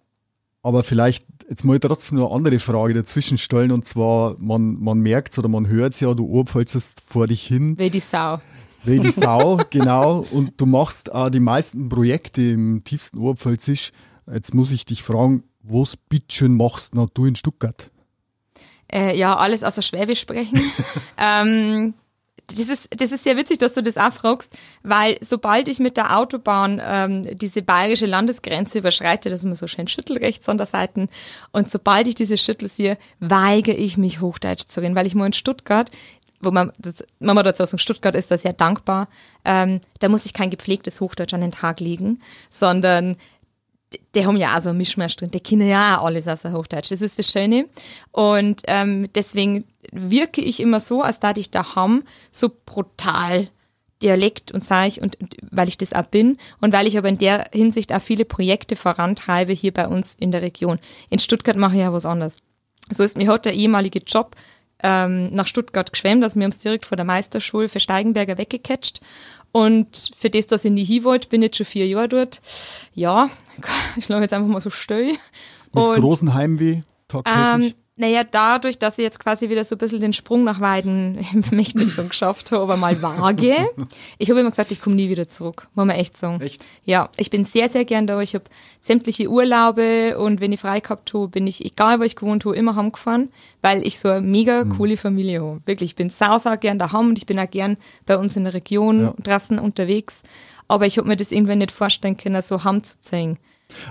aber 0.62 0.84
vielleicht 0.84 1.26
jetzt 1.50 1.66
mal 1.66 1.80
trotzdem 1.80 2.18
noch 2.18 2.28
eine 2.28 2.36
andere 2.38 2.60
Frage 2.60 2.94
dazwischen 2.94 3.38
stellen 3.38 3.74
und 3.74 3.86
zwar, 3.86 4.38
man, 4.40 4.80
man 4.80 5.00
merkt 5.00 5.38
oder 5.38 5.50
man 5.50 5.68
hört 5.68 5.96
es 5.96 6.00
ja, 6.00 6.14
du 6.14 6.26
ohrpfalzest 6.28 7.02
vor 7.06 7.28
dich 7.28 7.46
hin. 7.46 7.78
Wie 7.78 7.90
die 7.90 8.00
Sau. 8.00 8.40
Wie 8.86 9.00
die 9.02 9.12
Sau, 9.12 9.60
genau. 9.70 10.26
Und 10.32 10.54
du 10.62 10.66
machst 10.66 11.12
auch 11.12 11.30
die 11.30 11.42
meisten 11.42 11.90
Projekte 11.90 12.42
im 12.42 12.86
tiefsten 12.86 13.18
Oberpfälzisch. 13.18 13.92
Jetzt 14.32 14.54
muss 14.54 14.72
ich 14.72 14.86
dich 14.86 15.04
fragen, 15.04 15.44
was 15.62 15.98
bitteschön 15.98 16.56
machst 16.56 16.94
du 17.14 17.26
in 17.26 17.36
Stuttgart? 17.36 17.92
Äh, 18.90 19.18
ja, 19.18 19.36
alles 19.36 19.62
außer 19.66 19.82
Schwäbisch 19.82 20.22
sprechen. 20.22 20.58
ähm, 21.18 21.96
das 22.58 22.70
ist, 22.70 22.90
das 22.96 23.12
ist 23.12 23.24
sehr 23.24 23.38
witzig, 23.38 23.58
dass 23.58 23.74
du 23.74 23.82
das 23.82 23.98
auch 23.98 24.14
fragst, 24.14 24.56
weil 24.84 25.18
sobald 25.22 25.68
ich 25.68 25.80
mit 25.80 25.98
der 25.98 26.18
Autobahn 26.18 26.82
ähm, 26.84 27.24
diese 27.38 27.62
bayerische 27.62 28.06
Landesgrenze 28.06 28.80
überschreite, 28.80 29.30
das 29.30 29.40
ist 29.40 29.46
immer 29.46 29.56
so 29.56 29.68
schön 29.68 29.88
schüttelrechts 29.88 30.48
an 30.50 30.58
der 30.58 30.68
Seite, 30.68 31.08
und 31.52 31.72
sobald 31.72 32.08
ich 32.08 32.16
diese 32.16 32.38
Schüttel 32.38 32.68
sehe, 32.68 32.98
weigere 33.20 33.76
ich 33.76 33.98
mich 33.98 34.22
Hochdeutsch 34.22 34.68
zu 34.68 34.82
reden, 34.82 34.96
weil 34.96 35.08
ich 35.08 35.16
mal 35.16 35.26
in 35.26 35.34
Stuttgart, 35.34 35.90
wo 36.44 36.52
man, 36.52 36.72
das, 36.78 37.04
man 37.20 37.36
muss 37.36 37.44
dazu 37.44 37.66
sagen, 37.66 37.80
Stuttgart 37.80 38.16
ist 38.16 38.32
da 38.32 38.38
sehr 38.38 38.54
dankbar, 38.54 39.08
ähm, 39.46 39.82
da 40.00 40.10
muss 40.10 40.26
ich 40.26 40.34
kein 40.34 40.50
gepflegtes 40.50 41.02
Hochdeutsch 41.02 41.34
an 41.34 41.42
den 41.42 41.52
Tag 41.52 41.80
legen, 41.80 42.22
sondern 42.50 43.16
die 44.16 44.26
haben 44.26 44.38
ja 44.38 44.56
auch 44.56 44.62
so 44.62 44.70
ein 44.70 44.78
Mischmasch 44.78 45.16
drin, 45.16 45.32
die 45.32 45.40
kennen 45.40 45.68
ja 45.68 46.00
auch 46.00 46.06
alles 46.06 46.28
außer 46.28 46.54
Hochdeutsch, 46.54 46.92
das 46.92 47.02
ist 47.02 47.20
das 47.20 47.32
Schöne. 47.32 47.68
Und 48.12 48.62
ähm, 48.68 49.10
deswegen 49.14 49.66
wirke 49.92 50.42
ich 50.42 50.60
immer 50.60 50.80
so, 50.80 51.02
als 51.02 51.20
da 51.20 51.34
ich 51.36 51.52
daheim 51.52 52.04
so 52.32 52.50
brutal 52.66 53.50
Dialekt 54.02 54.52
und 54.52 54.64
sage 54.64 54.90
ich, 54.90 55.02
und, 55.02 55.20
und 55.22 55.38
weil 55.50 55.70
ich 55.70 55.78
das 55.78 55.94
auch 55.94 56.06
bin 56.06 56.38
und 56.60 56.74
weil 56.74 56.88
ich 56.88 56.98
aber 56.98 57.10
in 57.10 57.18
der 57.18 57.46
Hinsicht 57.54 57.94
auch 57.94 58.02
viele 58.02 58.26
Projekte 58.26 58.76
vorantreibe 58.76 59.54
hier 59.54 59.74
bei 59.74 59.88
uns 59.88 60.16
in 60.20 60.32
der 60.32 60.42
Region. 60.42 60.80
In 61.10 61.20
Stuttgart 61.20 61.56
mache 61.56 61.76
ich 61.76 61.82
ja 61.82 61.94
was 61.94 62.06
anderes. 62.06 62.40
So 62.92 63.04
ist 63.04 63.18
mir 63.18 63.28
heute 63.28 63.50
der 63.50 63.54
ehemalige 63.54 64.00
Job 64.00 64.36
ähm, 64.84 65.34
nach 65.34 65.48
Stuttgart 65.48 65.92
geschwemmt, 65.92 66.24
also 66.24 66.36
wir 66.36 66.44
haben 66.44 66.52
es 66.52 66.60
direkt 66.60 66.86
vor 66.86 66.98
der 66.98 67.06
Meisterschule 67.06 67.70
für 67.70 67.80
Steigenberger 67.80 68.38
weggecatcht 68.38 69.00
und 69.54 70.10
für 70.18 70.30
das, 70.30 70.48
dass 70.48 70.66
ich 70.66 70.72
nie 70.72 70.84
hin 70.84 71.04
wollte, 71.06 71.30
bin 71.30 71.42
ich 71.42 71.48
jetzt 71.48 71.58
schon 71.58 71.66
vier 71.66 71.88
Jahre 71.88 72.10
dort. 72.10 72.42
Ja, 72.94 73.30
ich 73.96 74.04
schlage 74.06 74.24
jetzt 74.24 74.34
einfach 74.34 74.50
mal 74.50 74.60
so 74.60 74.70
still. 74.70 75.14
Mit 75.74 75.84
Und, 75.84 75.96
großen 75.96 76.34
Heimweh 76.34 76.82
tagtäglich. 77.08 77.72
ähm, 77.72 77.83
naja, 77.96 78.24
dadurch, 78.24 78.80
dass 78.80 78.98
ich 78.98 79.04
jetzt 79.04 79.20
quasi 79.20 79.50
wieder 79.50 79.64
so 79.64 79.76
ein 79.76 79.78
bisschen 79.78 80.02
den 80.02 80.14
Sprung 80.14 80.44
nach 80.44 80.60
Weiden 80.60 81.20
im 81.34 81.44
Mächtigsten 81.52 82.10
geschafft 82.10 82.52
habe, 82.52 82.64
aber 82.64 82.76
mal 82.78 83.00
vage. 83.02 83.56
Ich 84.18 84.30
habe 84.32 84.40
immer 84.40 84.50
gesagt, 84.50 84.72
ich 84.72 84.82
komme 84.82 84.96
nie 84.96 85.10
wieder 85.10 85.28
zurück, 85.28 85.68
muss 85.76 85.86
man 85.86 85.96
echt 85.96 86.18
sagen. 86.18 86.42
Echt? 86.42 86.66
Ja, 86.86 87.10
ich 87.18 87.30
bin 87.30 87.46
sehr, 87.46 87.70
sehr 87.70 87.86
gern 87.86 88.08
da. 88.08 88.20
Ich 88.20 88.34
habe 88.34 88.46
sämtliche 88.82 89.30
Urlaube 89.30 90.18
und 90.18 90.42
wenn 90.42 90.52
ich 90.52 90.60
frei 90.60 90.80
gehabt 90.80 91.14
habe, 91.14 91.28
bin 91.28 91.46
ich, 91.46 91.64
egal 91.64 92.00
wo 92.00 92.04
ich 92.04 92.16
gewohnt 92.16 92.46
habe, 92.46 92.56
immer 92.56 92.76
heimgefahren, 92.76 93.30
weil 93.62 93.86
ich 93.86 94.00
so 94.00 94.10
eine 94.10 94.22
mega 94.22 94.64
coole 94.66 94.98
Familie 94.98 95.42
habe. 95.44 95.62
Wirklich, 95.66 95.92
ich 95.92 95.96
bin 95.96 96.10
sau, 96.10 96.40
sau 96.40 96.58
gern 96.58 96.80
daheim 96.80 97.10
und 97.10 97.18
ich 97.20 97.28
bin 97.28 97.40
auch 97.40 97.50
gern 97.50 97.78
bei 98.08 98.18
uns 98.18 98.36
in 98.36 98.46
der 98.46 98.56
Region 98.56 99.02
Ja. 99.02 99.14
draußen 99.24 99.60
unterwegs. 99.60 100.24
Aber 100.68 100.88
ich 100.88 100.98
habe 100.98 101.08
mir 101.08 101.18
das 101.18 101.32
irgendwann 101.32 101.60
nicht 101.60 101.72
vorstellen 101.72 102.18
können, 102.18 102.42
so 102.42 102.64
heimzuziehen. 102.64 103.38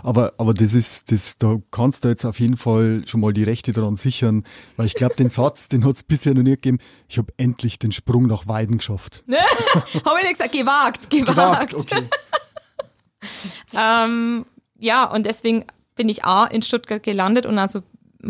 Aber, 0.03 0.35
aber 0.38 0.55
das 0.55 0.75
ist, 0.75 1.11
das, 1.11 1.38
da 1.38 1.61
kannst 1.71 2.05
du 2.05 2.09
jetzt 2.09 2.25
auf 2.25 2.40
jeden 2.40 2.57
Fall 2.57 3.03
schon 3.07 3.21
mal 3.21 3.33
die 3.33 3.45
Rechte 3.45 3.73
daran 3.73 3.97
sichern, 3.97 4.45
weil 4.77 4.87
ich 4.87 4.95
glaube, 4.95 5.14
den 5.14 5.31
Satz, 5.31 5.68
den 5.68 5.85
hat 5.85 5.97
es 5.97 6.03
bisher 6.03 6.35
noch 6.35 6.42
nie 6.42 6.51
gegeben. 6.51 6.79
Ich 7.09 7.18
habe 7.18 7.33
endlich 7.37 7.79
den 7.79 7.92
Sprung 7.92 8.27
nach 8.27 8.47
Weiden 8.47 8.79
geschafft. 8.79 9.25
habe 9.31 10.18
ich 10.21 10.29
nicht 10.29 10.38
gesagt, 10.38 10.53
gewagt, 10.53 11.11
gewagt. 11.11 11.71
Gewagt, 11.71 11.75
okay. 11.75 12.03
Ähm, 13.73 14.45
ja, 14.79 15.05
und 15.05 15.27
deswegen 15.27 15.64
bin 15.95 16.09
ich 16.09 16.25
A 16.25 16.45
in 16.47 16.62
Stuttgart 16.62 17.03
gelandet 17.03 17.47
und 17.47 17.59
also 17.59 17.83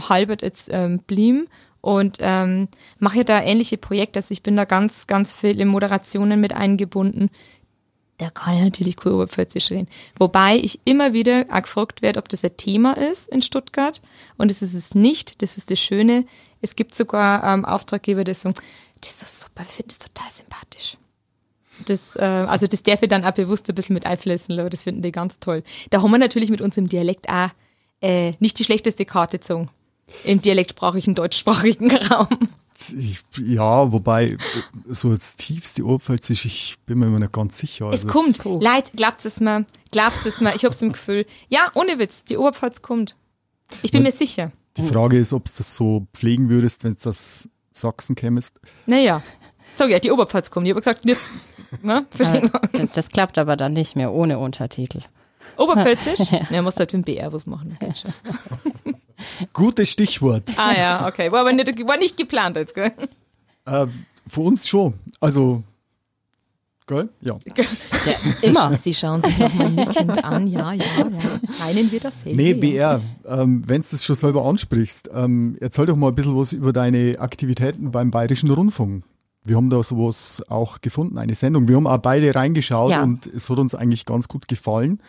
halbert 0.09 0.43
jetzt 0.43 0.69
ähm, 0.71 0.99
blieben 0.99 1.49
und 1.81 2.19
ähm, 2.21 2.69
mache 2.99 3.25
da 3.25 3.43
ähnliche 3.43 3.77
Projekte. 3.77 4.19
Also 4.19 4.33
ich 4.33 4.43
bin 4.43 4.57
da 4.57 4.65
ganz, 4.65 5.07
ganz 5.07 5.33
viel 5.33 5.61
in 5.61 5.69
Moderationen 5.69 6.41
mit 6.41 6.53
eingebunden. 6.53 7.31
Da 8.23 8.31
kann 8.31 8.55
ich 8.55 8.63
natürlich 8.63 9.05
cool 9.05 9.15
Oberpfälzisch 9.15 9.73
reden. 9.73 9.89
Wobei 10.17 10.55
ich 10.55 10.79
immer 10.85 11.13
wieder 11.13 11.47
auch 11.51 11.63
gefragt 11.63 12.03
werde, 12.03 12.21
ob 12.21 12.29
das 12.29 12.45
ein 12.45 12.57
Thema 12.57 12.97
ist 12.97 13.27
in 13.27 13.43
Stuttgart. 13.43 14.01
Und 14.39 14.49
das 14.49 14.63
ist 14.63 14.75
es 14.75 14.95
nicht. 14.95 15.43
Das 15.43 15.57
ist 15.57 15.73
das 15.73 15.81
Schöne. 15.81 16.25
Es 16.61 16.77
gibt 16.77 16.95
sogar 16.95 17.43
ähm, 17.43 17.65
Auftraggeber, 17.65 18.23
die 18.23 18.33
sagen, 18.33 18.55
das 19.01 19.15
ist 19.15 19.23
doch 19.23 19.27
super, 19.27 19.65
wir 19.65 19.73
finden 19.73 19.89
das 19.89 19.99
total 19.99 20.31
sympathisch. 20.31 20.97
Das, 21.87 22.15
äh, 22.15 22.23
also 22.23 22.69
das 22.69 22.85
darf 22.85 23.03
ich 23.03 23.09
dann 23.09 23.25
auch 23.25 23.33
bewusst 23.33 23.69
ein 23.69 23.75
bisschen 23.75 23.95
mit 23.95 24.07
einfließen 24.07 24.55
lassen. 24.55 24.71
Das 24.71 24.85
finden 24.85 25.03
die 25.03 25.11
ganz 25.11 25.41
toll. 25.41 25.65
Da 25.91 26.01
haben 26.01 26.13
wir 26.13 26.19
natürlich 26.19 26.51
mit 26.51 26.61
unserem 26.61 26.89
Dialekt 26.89 27.29
auch 27.29 27.49
äh, 28.01 28.35
nicht 28.39 28.57
die 28.61 28.65
schlechteste 28.65 29.05
Karte 29.05 29.41
gezogen. 29.41 29.69
Im 30.23 30.41
dialektsprachigen, 30.41 31.17
deutschsprachigen 31.17 31.91
Raum. 31.97 32.29
Ich, 32.91 33.21
ja, 33.39 33.93
wobei, 33.93 34.37
so 34.89 35.15
das 35.15 35.37
tiefste 35.37 35.85
Oberpfälzisch, 35.85 36.45
ich 36.45 36.77
bin 36.87 36.99
mir 36.99 37.07
immer 37.07 37.19
nicht 37.19 37.33
ganz 37.33 37.59
sicher. 37.59 37.91
Es 37.91 38.07
Also 38.07 38.09
kommt. 38.09 38.63
Leid, 38.63 38.93
glaubt 38.95 39.25
es 39.25 39.41
mir. 39.41 39.67
Glaubt 39.91 40.25
es 40.27 40.41
mir. 40.41 40.55
Ich 40.55 40.65
hab's 40.65 40.83
im 40.83 40.93
Gefühl. 40.93 41.27
Ja, 41.49 41.71
ohne 41.75 41.99
Witz, 41.99 42.25
die 42.25 42.37
Oberpfalz 42.37 42.83
kommt. 42.83 43.17
Ich 43.83 43.93
bin 43.93 44.03
mir 44.03 44.13
sicher. 44.13 44.53
Die 44.77 44.83
Frage 44.83 45.19
ist, 45.19 45.33
ob 45.33 45.45
du 45.45 45.53
das 45.57 45.75
so 45.75 46.07
pflegen 46.15 46.49
würdest, 46.49 46.85
wenn 46.85 46.97
du 47.01 47.09
aus 47.11 47.49
Sachsen 47.73 48.15
kämest. 48.15 48.61
Naja. 48.87 49.23
Sag 49.77 49.91
ja, 49.91 49.99
die 49.99 50.11
Oberpfalz 50.11 50.51
kommt. 50.51 50.67
Ich 50.67 50.73
habe 50.73 50.81
gesagt, 50.81 51.05
nicht, 51.05 51.21
ne? 51.83 52.07
Verstehen 52.11 52.51
wir 52.53 52.63
uns. 52.63 52.73
Das, 52.73 52.93
das 52.93 53.09
klappt 53.09 53.39
aber 53.39 53.57
dann 53.57 53.73
nicht 53.73 53.97
mehr 53.97 54.13
ohne 54.13 54.39
Untertitel. 54.39 55.01
Oberpfälzisch? 55.57 56.21
Ja, 56.33 56.47
ja 56.51 56.63
musst 56.63 56.79
halt 56.79 56.93
mit 56.93 57.07
dem 57.07 57.15
BR 57.15 57.33
was 57.33 57.47
machen. 57.47 57.79
schon. 57.95 58.13
Gutes 59.53 59.89
Stichwort. 59.91 60.45
Ah 60.57 60.73
ja, 60.77 61.07
okay. 61.09 61.31
War 61.33 61.41
aber 61.41 61.53
nicht, 61.53 61.87
war 61.89 61.97
nicht 61.99 62.17
geplant 62.17 62.57
jetzt, 62.57 62.75
gell? 62.75 62.93
Äh, 63.67 63.87
für 64.27 64.41
uns 64.41 64.67
schon. 64.69 64.95
Also, 65.21 65.63
gell? 66.87 67.09
Ja. 67.21 67.39
Immer. 68.43 68.77
Sie 68.77 68.95
schauen 68.95 69.23
sich 69.23 69.39
nochmal 69.39 69.71
nickend 69.71 70.25
an. 70.25 70.47
Ja, 70.49 70.73
ja, 70.73 70.85
ja. 70.99 71.07
Meinen 71.61 71.91
wir 71.91 72.01
dasselbe? 72.01 72.37
Nee, 72.37 72.53
ja. 72.53 72.99
BR, 72.99 73.03
ähm, 73.43 73.63
wenn 73.67 73.83
du 73.83 73.89
das 73.91 74.05
schon 74.05 74.17
selber 74.17 74.45
ansprichst, 74.45 75.11
ähm, 75.15 75.57
erzähl 75.61 75.87
doch 75.87 75.97
mal 75.97 76.09
ein 76.09 76.15
bisschen 76.15 76.37
was 76.37 76.53
über 76.53 76.73
deine 76.73 77.17
Aktivitäten 77.19 77.91
beim 77.91 78.11
Bayerischen 78.11 78.51
Rundfunk. 78.51 79.05
Wir 79.45 79.57
haben 79.57 79.71
da 79.71 79.83
sowas 79.83 80.41
auch 80.49 80.81
gefunden, 80.81 81.19
eine 81.19 81.35
Sendung. 81.35 81.67
Wir 81.67 81.75
haben 81.77 81.87
auch 81.89 81.99
beide 81.99 82.33
reingeschaut 82.35 82.93
Ja. 82.93 83.03
und 83.03 83.27
es 83.27 83.51
hat 83.51 83.59
uns 83.59 83.75
eigentlich 83.75 84.05
ganz 84.05 84.29
gut 84.29 84.47
gefallen. 84.47 85.01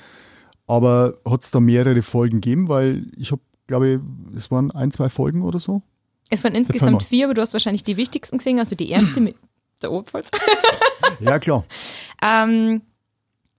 Aber 0.65 1.15
hat 1.29 1.43
es 1.43 1.51
da 1.51 1.59
mehrere 1.59 2.01
Folgen 2.01 2.41
gegeben? 2.41 2.67
Weil 2.69 3.05
ich 3.17 3.31
habe, 3.31 3.41
glaube 3.67 3.89
ich, 3.89 3.99
es 4.37 4.51
waren 4.51 4.71
ein, 4.71 4.91
zwei 4.91 5.09
Folgen 5.09 5.41
oder 5.41 5.59
so. 5.59 5.81
Es 6.29 6.43
waren 6.43 6.55
insgesamt 6.55 7.03
vier, 7.03 7.25
aber 7.25 7.33
du 7.33 7.41
hast 7.41 7.53
wahrscheinlich 7.53 7.83
die 7.83 7.97
wichtigsten 7.97 8.37
gesehen. 8.37 8.59
Also 8.59 8.75
die 8.75 8.89
erste 8.89 9.19
mit 9.19 9.35
der 9.81 9.91
Oberpfalz. 9.91 10.29
Ja, 11.19 11.37
klar. 11.37 11.63
Ähm, 12.21 12.81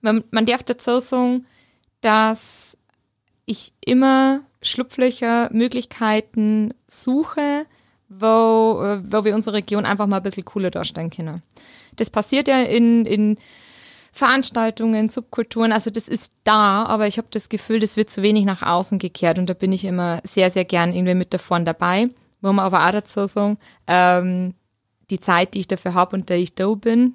man, 0.01 0.25
man 0.31 0.45
darf 0.45 0.62
dazu 0.64 0.99
sagen, 0.99 1.47
dass 2.01 2.77
ich 3.47 3.73
immer 3.85 4.40
Schlupflöcher, 4.61 5.51
Möglichkeiten 5.53 6.75
suche, 6.87 7.67
wo, 8.09 8.83
äh, 8.83 9.03
wo 9.05 9.25
wir 9.25 9.35
unsere 9.35 9.57
Region 9.57 9.87
einfach 9.87 10.07
mal 10.07 10.17
ein 10.19 10.23
bisschen 10.23 10.45
cooler 10.45 10.71
darstellen 10.71 11.11
können. 11.11 11.43
Das 11.97 12.11
passiert 12.11 12.49
ja 12.49 12.62
in, 12.62 13.07
in 13.07 13.38
Veranstaltungen, 14.14 15.09
Subkulturen, 15.09 15.72
also 15.72 15.90
das 15.90 16.07
ist 16.07 16.33
da, 16.44 16.85
aber 16.85 17.09
ich 17.09 17.18
habe 17.18 17.27
das 17.33 17.48
Gefühl, 17.48 17.81
das 17.81 17.96
wird 17.96 18.11
zu 18.11 18.22
wenig 18.22 18.44
nach 18.44 18.62
außen 18.62 19.00
gekehrt 19.00 19.38
und 19.38 19.50
da 19.50 19.55
bin 19.55 19.72
ich 19.72 19.85
immer 19.85 20.20
sehr, 20.22 20.53
sehr 20.53 20.64
gern 20.64 20.92
irgendwie 20.92 21.16
mit 21.16 21.35
da 21.35 21.38
vorne 21.38 21.64
dabei. 21.64 22.09
Wo 22.40 22.53
man 22.53 22.64
aber 22.64 22.87
auch 22.87 22.92
dazu 22.92 23.27
sagen, 23.27 23.59
ähm, 23.88 24.55
die 25.11 25.18
Zeit, 25.18 25.55
die 25.55 25.61
ich 25.61 25.66
dafür 25.66 25.94
habe 25.94 26.14
und 26.14 26.29
der 26.29 26.37
ich 26.37 26.55
da 26.55 26.72
bin, 26.74 27.14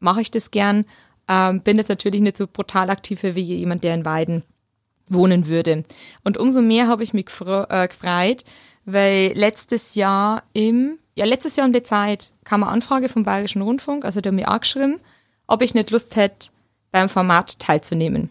mache 0.00 0.20
ich 0.20 0.32
das 0.32 0.50
gern. 0.50 0.84
Ähm, 1.28 1.60
bin 1.60 1.78
jetzt 1.78 1.90
natürlich 1.90 2.20
nicht 2.20 2.36
so 2.36 2.48
brutal 2.48 2.90
aktiv 2.90 3.22
wie 3.22 3.40
jemand, 3.42 3.84
der 3.84 3.94
in 3.94 4.04
Weiden 4.04 4.42
wohnen 5.08 5.46
würde. 5.46 5.84
Und 6.24 6.38
umso 6.38 6.60
mehr 6.60 6.88
habe 6.88 7.04
ich 7.04 7.14
mich 7.14 7.26
äh, 7.26 7.86
gefreut, 7.88 8.44
weil 8.84 9.32
letztes 9.34 9.94
Jahr 9.94 10.42
im, 10.54 10.98
ja, 11.14 11.24
letztes 11.24 11.54
Jahr 11.54 11.68
um 11.68 11.72
die 11.72 11.84
Zeit 11.84 12.32
kam 12.42 12.64
eine 12.64 12.72
Anfrage 12.72 13.08
vom 13.08 13.22
Bayerischen 13.22 13.62
Rundfunk, 13.62 14.04
also 14.04 14.20
der 14.20 14.32
hat 14.32 14.36
mir 14.36 14.50
auch 14.50 14.60
geschrieben, 14.60 14.98
ob 15.46 15.62
ich 15.62 15.74
nicht 15.74 15.90
Lust 15.90 16.16
hätte, 16.16 16.48
beim 16.92 17.08
Format 17.08 17.58
teilzunehmen. 17.58 18.30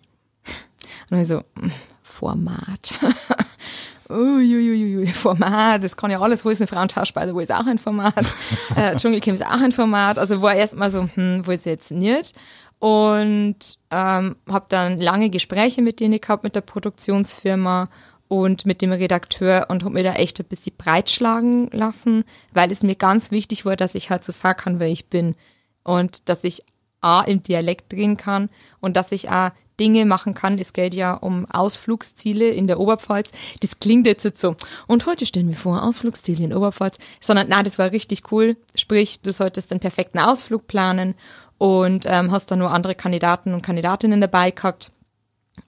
Und 1.09 1.21
ich 1.21 1.27
so, 1.27 1.39
mm, 1.55 1.71
Format. 2.03 2.99
Uiuiui, 4.09 5.07
Format, 5.07 5.83
das 5.83 5.97
kann 5.97 6.11
ja 6.11 6.19
alles, 6.19 6.45
wo 6.45 6.49
ist 6.49 6.61
ein 6.61 6.67
Frauentausch, 6.67 7.13
by 7.13 7.23
the 7.25 7.33
way, 7.33 7.43
ist 7.43 7.51
auch 7.51 7.65
ein 7.65 7.79
Format. 7.79 8.25
äh, 8.75 8.95
Dschungelcamp 8.95 9.35
ist 9.35 9.45
auch 9.45 9.61
ein 9.61 9.71
Format. 9.71 10.19
Also 10.19 10.41
war 10.41 10.53
erstmal 10.53 10.91
so, 10.91 11.09
hm, 11.15 11.41
wo 11.45 11.51
ist 11.51 11.65
jetzt 11.65 11.91
nicht. 11.91 12.35
Und 12.79 13.57
ähm, 13.89 14.35
habe 14.47 14.65
dann 14.69 14.99
lange 14.99 15.29
Gespräche 15.29 15.81
mit 15.81 15.99
denen 15.99 16.21
gehabt, 16.21 16.43
mit 16.43 16.55
der 16.55 16.61
Produktionsfirma 16.61 17.89
und 18.27 18.65
mit 18.65 18.81
dem 18.81 18.91
Redakteur 18.91 19.67
und 19.69 19.83
habe 19.83 19.93
mir 19.93 20.03
da 20.03 20.13
echt 20.13 20.39
ein 20.39 20.45
bisschen 20.45 20.75
breitschlagen 20.77 21.69
lassen, 21.71 22.25
weil 22.53 22.71
es 22.71 22.83
mir 22.83 22.95
ganz 22.95 23.31
wichtig 23.31 23.65
war, 23.65 23.75
dass 23.75 23.95
ich 23.95 24.09
halt 24.09 24.23
so 24.23 24.31
sagen 24.31 24.59
kann, 24.59 24.79
wer 24.79 24.87
ich 24.87 25.07
bin. 25.07 25.35
Und 25.83 26.29
dass 26.29 26.43
ich 26.43 26.63
A 27.05 27.21
im 27.21 27.43
Dialekt 27.43 27.93
drehen 27.93 28.17
kann 28.17 28.49
und 28.79 28.97
dass 28.97 29.11
ich 29.11 29.29
auch 29.29 29.51
Dinge 29.79 30.05
machen 30.05 30.33
kann. 30.33 30.57
Es 30.57 30.73
geht 30.73 30.95
ja 30.95 31.13
um 31.13 31.45
Ausflugsziele 31.51 32.49
in 32.49 32.67
der 32.67 32.79
Oberpfalz. 32.79 33.29
Das 33.61 33.79
klingt 33.79 34.07
jetzt 34.07 34.23
nicht 34.23 34.39
so. 34.39 34.55
Und 34.87 35.05
heute 35.05 35.25
stellen 35.25 35.49
wir 35.49 35.55
vor, 35.55 35.83
Ausflugsziele 35.83 36.43
in 36.43 36.53
Oberpfalz. 36.53 36.97
Sondern, 37.19 37.47
na, 37.49 37.61
das 37.63 37.77
war 37.77 37.91
richtig 37.91 38.31
cool. 38.31 38.57
Sprich, 38.75 39.21
du 39.21 39.33
solltest 39.33 39.71
den 39.71 39.79
perfekten 39.79 40.19
Ausflug 40.19 40.67
planen 40.67 41.15
und 41.57 42.05
ähm, 42.07 42.31
hast 42.31 42.51
dann 42.51 42.59
nur 42.59 42.71
andere 42.71 42.95
Kandidaten 42.95 43.53
und 43.53 43.61
Kandidatinnen 43.61 44.21
dabei 44.21 44.51
gehabt. 44.51 44.91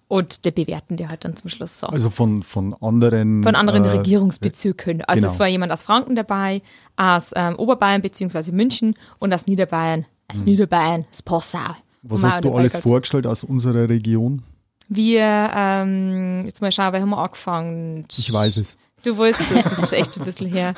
Und 0.10 0.46
die 0.46 0.52
bewerten 0.52 0.96
dir 0.96 1.10
halt 1.10 1.26
dann 1.26 1.36
zum 1.36 1.50
Schluss 1.50 1.80
so. 1.80 1.88
Also 1.88 2.10
von, 2.10 2.42
von 2.44 2.74
anderen. 2.80 3.44
Von 3.44 3.56
anderen 3.56 3.84
äh, 3.84 3.90
Regierungsbezirken. 3.90 5.04
Also 5.04 5.22
genau. 5.22 5.34
es 5.34 5.40
war 5.40 5.48
jemand 5.48 5.74
aus 5.74 5.84
Franken 5.84 6.16
dabei, 6.16 6.62
aus 6.96 7.32
ähm, 7.36 7.56
Oberbayern 7.58 8.02
beziehungsweise 8.02 8.54
München 8.54 8.96
und 9.20 9.34
aus 9.34 9.48
Niederbayern. 9.48 10.06
Aus 10.34 10.44
Niederbayern, 10.44 11.06
das 11.10 11.22
Passau. 11.22 11.60
Was 12.04 12.24
hast 12.24 12.44
du 12.44 12.54
alles 12.54 12.78
vorgestellt 12.78 13.28
aus 13.28 13.44
unserer 13.44 13.90
Region? 13.90 14.44
Wir, 14.90 15.52
ähm, 15.54 16.44
jetzt 16.46 16.62
mal 16.62 16.72
schauen, 16.72 16.94
wir 16.94 17.02
haben 17.02 17.10
wir 17.10 17.18
angefangen. 17.18 18.06
Ich 18.18 18.32
weiß 18.32 18.58
es. 18.58 18.78
Du 19.04 19.18
weißt 19.18 19.40
es, 19.40 19.50
das 19.64 19.80
ist 19.84 19.90
schon 19.90 20.00
echt 20.00 20.18
ein 20.18 20.26
bisschen 20.26 20.48
her. 20.48 20.74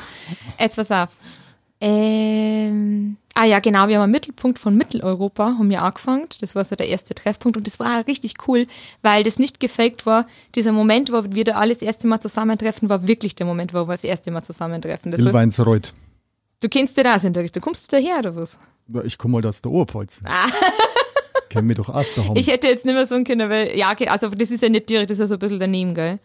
Jetzt 0.60 0.76
pass 0.78 0.92
auf. 0.92 1.10
Ähm, 1.80 3.18
Ah 3.42 3.46
ja, 3.46 3.60
genau, 3.60 3.88
wir 3.88 3.96
haben 3.96 4.04
am 4.04 4.12
Mittelpunkt 4.12 4.60
von 4.60 4.76
Mitteleuropa, 4.76 5.56
haben 5.58 5.70
wir 5.70 5.82
angefangen. 5.82 6.26
Das 6.42 6.56
war 6.56 6.66
so 6.66 6.76
der 6.76 6.90
erste 6.90 7.16
Treffpunkt 7.16 7.56
und 7.56 7.66
das 7.68 7.80
war 7.80 8.06
richtig 8.06 8.34
cool, 8.50 8.68
weil 9.02 9.24
das 9.24 9.40
nicht 9.40 9.62
gefaked 9.62 10.06
war. 10.06 10.28
Dieser 10.56 10.74
Moment, 10.74 11.10
wo 11.10 11.24
wir 11.24 11.46
da 11.46 11.54
alle 11.54 11.74
das 11.74 11.82
erste 11.82 12.06
Mal 12.08 12.20
zusammentreffen, 12.20 12.90
war 12.90 13.08
wirklich 13.08 13.36
der 13.36 13.46
Moment, 13.46 13.74
wo 13.74 13.88
wir 13.88 13.94
das 13.94 14.04
erste 14.04 14.30
Mal 14.30 14.44
zusammentreffen. 14.44 15.14
Das 15.14 15.22
Ilweinsreuth. 15.22 15.94
du 16.60 16.68
kennst 16.68 16.98
dich 16.98 17.06
da 17.06 17.16
aus 17.16 17.24
in 17.24 17.32
der 17.32 17.44
Richtung. 17.44 17.64
Kommst 17.64 17.90
du 17.90 17.96
daher 17.96 18.20
oder 18.20 18.36
was? 18.36 18.60
Ich 19.04 19.18
komme 19.18 19.40
mal 19.42 19.48
aus 19.48 19.62
der 19.62 19.72
Oberpfalz. 19.72 20.22
Kenn 21.50 21.66
mich 21.66 21.78
doch 21.78 21.90
aus 21.90 22.14
daheim. 22.16 22.36
Ich 22.36 22.48
hätte 22.48 22.68
jetzt 22.68 22.86
nicht 22.86 22.94
mehr 22.94 23.06
sagen 23.06 23.24
können, 23.24 23.50
weil, 23.50 23.76
ja, 23.76 23.92
okay, 23.92 24.08
also 24.08 24.30
das 24.30 24.52
ist 24.52 24.62
ja 24.62 24.70
nicht 24.70 24.90
direkt, 24.90 25.10
das 25.10 25.16
ist 25.16 25.22
ja 25.22 25.28
so 25.28 25.34
ein 25.36 25.40
bisschen 25.40 25.60
daneben, 25.60 25.96
gell? 25.96 26.20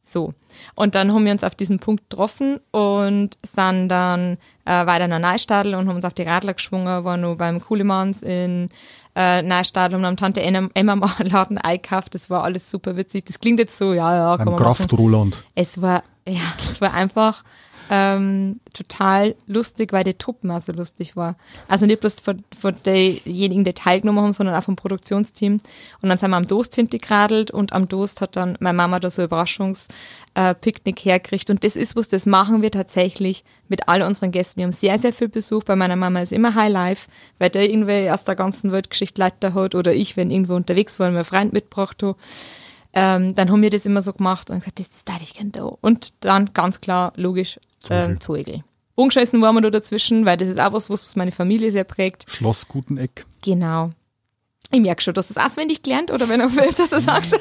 So. 0.00 0.32
Und 0.74 0.94
dann 0.94 1.12
haben 1.12 1.24
wir 1.24 1.32
uns 1.32 1.44
auf 1.44 1.54
diesen 1.54 1.78
Punkt 1.78 2.08
getroffen 2.08 2.58
und 2.70 3.36
sind 3.42 3.88
dann 3.88 4.38
äh, 4.64 4.86
weiter 4.86 5.08
nach 5.08 5.18
Neustadl 5.18 5.74
und 5.74 5.88
haben 5.88 5.96
uns 5.96 6.04
auf 6.04 6.14
die 6.14 6.22
Radler 6.22 6.54
geschwungen, 6.54 7.04
waren 7.04 7.20
noch 7.20 7.36
beim 7.36 7.60
Kuhlemanns 7.60 8.22
in 8.22 8.70
äh, 9.14 9.42
Neustadl 9.42 9.96
und 9.96 10.06
haben 10.06 10.16
Tante 10.16 10.40
Emma, 10.40 10.68
Emma 10.72 10.96
mal 10.96 11.10
einen 11.18 11.30
Laden 11.30 11.58
eingekauft. 11.58 12.14
Das 12.14 12.30
war 12.30 12.44
alles 12.44 12.70
super 12.70 12.96
witzig. 12.96 13.26
Das 13.26 13.40
klingt 13.40 13.58
jetzt 13.58 13.76
so, 13.76 13.92
ja, 13.92 14.14
ja, 14.14 14.36
kann 14.36 14.46
Beim 14.46 14.54
man 14.54 14.62
machen. 14.62 14.86
Kraft 14.86 14.92
Roland. 14.98 15.42
Es 15.54 15.82
war, 15.82 16.02
ja, 16.26 16.40
es 16.70 16.80
war 16.80 16.94
einfach 16.94 17.44
ähm, 17.92 18.60
total 18.72 19.34
lustig, 19.48 19.92
weil 19.92 20.04
die 20.04 20.14
Truppen 20.14 20.52
auch 20.52 20.60
so 20.60 20.70
lustig 20.70 21.16
war. 21.16 21.36
Also 21.66 21.86
nicht 21.86 21.98
bloß 21.98 22.20
von, 22.20 22.36
von 22.58 22.74
denjenigen, 22.86 23.64
die 23.64 23.72
teilgenommen 23.72 24.22
haben, 24.22 24.32
sondern 24.32 24.54
auch 24.54 24.62
vom 24.62 24.76
Produktionsteam. 24.76 25.54
Und 26.00 26.08
dann 26.08 26.16
sind 26.16 26.30
wir 26.30 26.36
am 26.36 26.46
Dost 26.46 26.76
hingeradelt 26.76 27.50
und 27.50 27.72
am 27.72 27.88
Dost 27.88 28.20
hat 28.20 28.36
dann 28.36 28.56
meine 28.60 28.76
Mama 28.76 29.00
da 29.00 29.10
so 29.10 29.24
Überraschungspicknick 29.24 31.00
äh, 31.04 31.10
hergekriegt. 31.10 31.50
Und 31.50 31.64
das 31.64 31.74
ist 31.74 31.96
was, 31.96 32.06
das 32.06 32.26
machen 32.26 32.62
wir 32.62 32.70
tatsächlich 32.70 33.42
mit 33.68 33.88
all 33.88 34.02
unseren 34.02 34.30
Gästen. 34.30 34.58
Wir 34.58 34.66
haben 34.66 34.72
sehr, 34.72 34.96
sehr 34.96 35.12
viel 35.12 35.28
Besuch. 35.28 35.64
Bei 35.64 35.74
meiner 35.74 35.96
Mama 35.96 36.20
ist 36.20 36.30
immer 36.30 36.54
High 36.54 36.72
Life, 36.72 37.10
weil 37.40 37.50
der 37.50 37.68
irgendwie 37.68 38.08
aus 38.08 38.22
der 38.22 38.36
ganzen 38.36 38.70
Weltgeschichte 38.70 39.20
Leute 39.20 39.52
hat 39.52 39.74
oder 39.74 39.92
ich, 39.92 40.16
wenn 40.16 40.30
irgendwo 40.30 40.54
unterwegs 40.54 41.00
war 41.00 41.08
einen 41.08 41.24
Freund 41.24 41.52
mitgebracht 41.52 42.04
habe. 42.04 42.16
Ähm, 42.92 43.34
dann 43.34 43.50
haben 43.50 43.62
wir 43.62 43.70
das 43.70 43.86
immer 43.86 44.02
so 44.02 44.12
gemacht 44.12 44.50
und 44.50 44.60
gesagt, 44.60 44.78
das 44.78 44.88
ist 44.88 45.08
da, 45.08 45.14
ich 45.20 45.34
gerne 45.34 45.50
da. 45.50 45.64
Und 45.64 46.24
dann 46.24 46.52
ganz 46.52 46.80
klar, 46.80 47.12
logisch, 47.16 47.58
ähm, 47.88 48.20
Zeugel. 48.20 48.62
Ungeschissen 48.94 49.40
waren 49.40 49.54
wir 49.54 49.62
da 49.62 49.70
dazwischen, 49.70 50.26
weil 50.26 50.36
das 50.36 50.48
ist 50.48 50.60
auch 50.60 50.72
was, 50.72 50.90
was 50.90 51.16
meine 51.16 51.32
Familie 51.32 51.70
sehr 51.70 51.84
prägt. 51.84 52.26
Schloss 52.28 52.66
Guteneck. 52.68 53.24
Genau. 53.42 53.90
Ich 54.72 54.80
merke 54.80 55.02
schon, 55.02 55.14
dass 55.14 55.28
das 55.28 55.36
auswendig 55.38 55.82
gelernt 55.82 56.12
oder 56.12 56.28
wenn 56.28 56.40
er 56.40 56.46
öfters 56.46 56.90
das 56.90 57.04
sagst. 57.04 57.34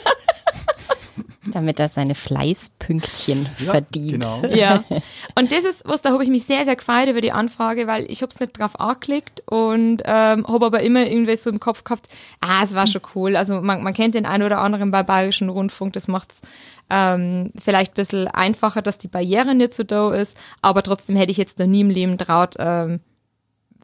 Damit 1.52 1.80
er 1.80 1.90
seine 1.90 2.16
Fleißpünktchen 2.16 3.50
Ja, 3.60 3.72
verdient. 3.72 4.24
genau. 4.42 4.56
Ja. 4.56 4.84
Und 5.36 5.52
das 5.52 5.64
ist 5.66 5.82
was, 5.86 6.02
da 6.02 6.12
habe 6.12 6.24
ich 6.24 6.30
mich 6.30 6.44
sehr, 6.46 6.64
sehr 6.66 6.76
gefreut 6.76 7.08
über 7.08 7.22
die 7.22 7.32
Anfrage, 7.32 7.88
weil 7.88 8.10
ich 8.12 8.22
habe 8.22 8.32
es 8.32 8.40
nicht 8.40 8.60
drauf 8.60 8.80
angeklickt 8.80 9.42
und 9.48 10.04
ähm, 10.06 10.46
habe 10.48 10.66
aber 10.68 10.82
immer 10.82 11.08
irgendwie 11.08 11.36
so 11.38 11.50
im 11.50 11.60
Kopf 11.60 11.84
gehabt, 11.84 12.08
ah, 12.42 12.62
es 12.64 12.76
war 12.76 12.86
schon 12.88 13.02
cool. 13.16 13.36
Also 13.36 13.62
man, 13.62 13.82
man 13.84 13.94
kennt 13.94 14.16
den 14.16 14.26
einen 14.26 14.44
oder 14.44 14.60
anderen 14.60 14.92
bei 14.92 15.02
Bayerischen 15.02 15.50
Rundfunk, 15.50 15.94
das 15.94 16.08
macht's 16.08 16.42
ähm, 16.90 17.52
vielleicht 17.62 17.92
ein 17.92 17.96
bisschen 17.96 18.28
einfacher, 18.28 18.82
dass 18.82 18.98
die 18.98 19.08
Barriere 19.08 19.56
nicht 19.56 19.74
so 19.74 19.84
da 19.84 20.14
ist, 20.14 20.38
aber 20.62 20.84
trotzdem 20.84 21.16
hätte 21.16 21.32
ich 21.32 21.38
jetzt 21.38 21.60
noch 21.60 21.68
nie 21.68 21.82
im 21.82 21.90
Leben 21.90 22.18
traut, 22.18 22.56
ähm, 22.60 23.00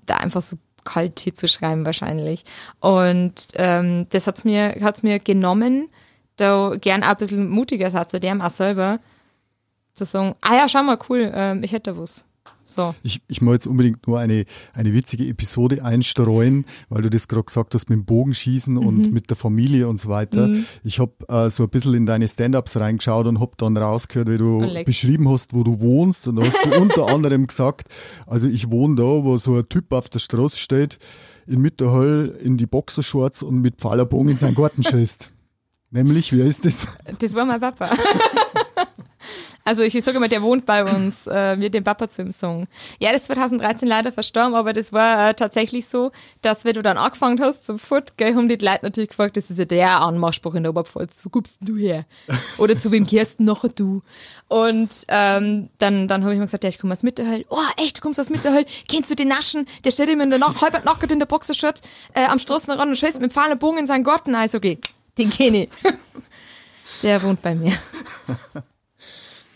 da 0.05 0.17
einfach 0.17 0.41
so 0.41 0.57
kalt 0.83 1.19
hier 1.19 1.35
zu 1.35 1.47
schreiben 1.47 1.85
wahrscheinlich. 1.85 2.43
Und 2.79 3.47
ähm, 3.55 4.07
das 4.09 4.27
hat's 4.27 4.43
mir, 4.43 4.75
hat's 4.81 5.03
mir 5.03 5.19
genommen, 5.19 5.89
da 6.37 6.75
gern 6.79 7.03
auch 7.03 7.09
ein 7.09 7.17
bisschen 7.17 7.49
mutiger 7.49 7.89
sein 7.89 8.07
zu 8.09 8.19
dem 8.19 8.41
auch 8.41 8.49
selber, 8.49 8.99
zu 9.93 10.05
sagen, 10.05 10.35
ah 10.41 10.55
ja, 10.55 10.69
schau 10.69 10.83
mal, 10.83 10.99
cool, 11.09 11.31
ähm, 11.33 11.63
ich 11.63 11.71
hätte 11.71 11.97
was. 11.97 12.25
So. 12.67 12.95
Ich, 13.03 13.21
ich 13.27 13.41
muss 13.41 13.53
jetzt 13.53 13.67
unbedingt 13.67 14.07
nur 14.07 14.19
eine, 14.19 14.45
eine 14.73 14.93
witzige 14.93 15.25
Episode 15.27 15.83
einstreuen, 15.83 16.65
weil 16.89 17.03
du 17.03 17.09
das 17.09 17.27
gerade 17.27 17.43
gesagt 17.45 17.73
hast 17.75 17.89
mit 17.89 17.97
dem 17.99 18.05
Bogenschießen 18.05 18.73
Mhm. 18.73 18.87
und 18.87 19.13
mit 19.13 19.29
der 19.29 19.37
Familie 19.37 19.87
und 19.87 19.99
so 19.99 20.09
weiter. 20.09 20.49
Ich 20.83 20.99
habe 20.99 21.13
äh, 21.29 21.49
so 21.49 21.63
ein 21.63 21.69
bisschen 21.69 21.93
in 21.93 22.05
deine 22.05 22.27
Stand-Ups 22.27 22.77
reingeschaut 22.77 23.27
und 23.27 23.39
habe 23.39 23.51
dann 23.57 23.77
rausgehört, 23.77 24.29
wie 24.29 24.37
du 24.37 24.57
Oh, 24.57 24.65
leck. 24.65 24.85
beschrieben 24.85 25.29
hast, 25.29 25.53
wo 25.53 25.63
du 25.63 25.79
wohnst. 25.79 26.27
Und 26.27 26.37
da 26.37 26.43
hast 26.45 26.57
du 26.65 26.75
unter 26.81 27.07
anderem 27.13 27.45
gesagt, 27.47 27.87
also 28.25 28.47
ich 28.47 28.69
wohne 28.71 28.95
da, 28.95 29.03
wo 29.03 29.37
so 29.37 29.55
ein 29.57 29.69
Typ 29.69 29.91
auf 29.93 30.09
der 30.09 30.19
Straße 30.19 30.57
steht, 30.57 30.97
in 31.47 31.61
Mitterhall 31.61 32.35
in 32.43 32.57
die 32.57 32.65
Boxershorts 32.65 33.43
und 33.43 33.61
mit 33.61 33.75
Pfeilerbogen 33.75 34.29
in 34.29 34.37
seinen 34.37 34.55
Garten 34.55 34.83
schießt. 34.83 35.29
Nämlich, 35.91 36.33
wer 36.33 36.45
ist 36.45 36.65
das? 36.65 36.87
Das 37.19 37.33
war 37.35 37.45
mein 37.45 37.59
Papa. 37.59 37.89
Also 39.67 39.81
ich 39.81 39.93
sage 40.03 40.17
immer, 40.17 40.27
der 40.27 40.43
wohnt 40.43 40.67
bei 40.67 40.83
uns, 40.83 41.25
äh, 41.25 41.59
wir 41.59 41.71
den 41.71 41.83
Papa 41.83 42.07
zu 42.07 42.21
ihm 42.21 42.29
sagen. 42.29 42.67
Ja, 42.99 43.11
das 43.11 43.21
ist 43.21 43.27
2013 43.27 43.87
leider 43.87 44.11
verstorben, 44.11 44.53
aber 44.53 44.73
das 44.73 44.93
war 44.93 45.29
äh, 45.29 45.33
tatsächlich 45.33 45.87
so, 45.87 46.11
dass 46.43 46.65
wenn 46.65 46.75
du 46.75 46.83
dann 46.83 46.99
angefangen 46.99 47.41
hast 47.41 47.65
zum 47.65 47.79
Foot, 47.79 48.15
gell, 48.15 48.35
haben 48.35 48.47
die 48.47 48.63
Leute 48.63 48.85
natürlich 48.85 49.09
gefragt, 49.09 49.37
das 49.37 49.49
ist 49.49 49.57
ja 49.57 49.65
der 49.65 50.01
Anmachspruch 50.01 50.53
in 50.53 50.61
der 50.61 50.69
Oberpfalz, 50.69 51.21
wo 51.23 51.29
kommst 51.29 51.57
du 51.61 51.77
her? 51.77 52.05
Oder 52.59 52.77
zu 52.77 52.91
wem 52.91 53.07
kehrst 53.07 53.39
denn 53.39 53.47
nachher 53.47 53.69
du? 53.69 54.03
Und 54.49 55.05
ähm, 55.07 55.69
dann, 55.79 56.07
dann 56.07 56.21
habe 56.21 56.33
ich 56.33 56.39
mir 56.39 56.45
gesagt, 56.45 56.63
ja, 56.63 56.69
ich 56.69 56.77
komme 56.77 56.93
aus 56.93 57.01
Mitterhall. 57.01 57.43
Oh, 57.49 57.57
echt, 57.83 57.97
du 57.97 58.01
kommst 58.01 58.19
aus 58.19 58.29
Mitterhall? 58.29 58.65
Kennst 58.87 59.09
du 59.09 59.15
den 59.15 59.29
Naschen? 59.29 59.65
Der 59.83 59.89
steht 59.89 60.09
immer 60.09 60.25
in 60.25 60.29
der 60.29 60.37
Nacht, 60.37 60.61
halb 60.61 60.85
nackt 60.85 61.11
in 61.11 61.17
der 61.17 61.25
Boxershot 61.25 61.81
äh, 62.13 62.25
am 62.25 62.37
Straßenrand 62.37 62.89
und 62.89 62.97
schießt 62.97 63.19
mit 63.19 63.35
dem 63.35 63.51
und 63.51 63.59
Bogen 63.59 63.79
in 63.79 63.87
seinen 63.87 64.03
Garten. 64.03 64.35
Also, 64.35 64.59
okay, 64.59 64.77
den 65.17 65.31
kenne 65.31 65.63
ich. 65.63 65.69
Der 67.01 67.21
wohnt 67.23 67.41
bei 67.41 67.55
mir. 67.55 67.73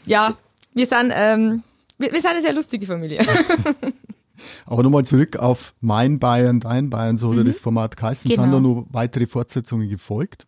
Ja, 0.10 0.34
wir 0.74 0.86
sind, 0.88 1.12
ähm, 1.16 1.64
wir, 1.98 2.12
wir 2.12 2.20
sind 2.22 2.32
eine 2.32 2.42
sehr 2.42 2.54
lustige 2.54 2.86
Familie. 2.86 3.22
Aber 4.66 4.84
nochmal 4.84 5.06
zurück 5.06 5.36
auf 5.38 5.74
mein 5.82 6.18
Bayern, 6.20 6.60
dein 6.60 6.90
Bayern, 6.90 7.18
so 7.18 7.28
oder 7.30 7.44
das 7.44 7.60
Format 7.60 7.96
geheißen. 7.98 8.32
Sind 8.32 8.42
Genau. 8.42 8.54
da 8.56 8.60
noch 8.60 8.86
weitere 8.92 9.28
Fortsetzungen 9.28 9.90
gefolgt? 9.90 10.48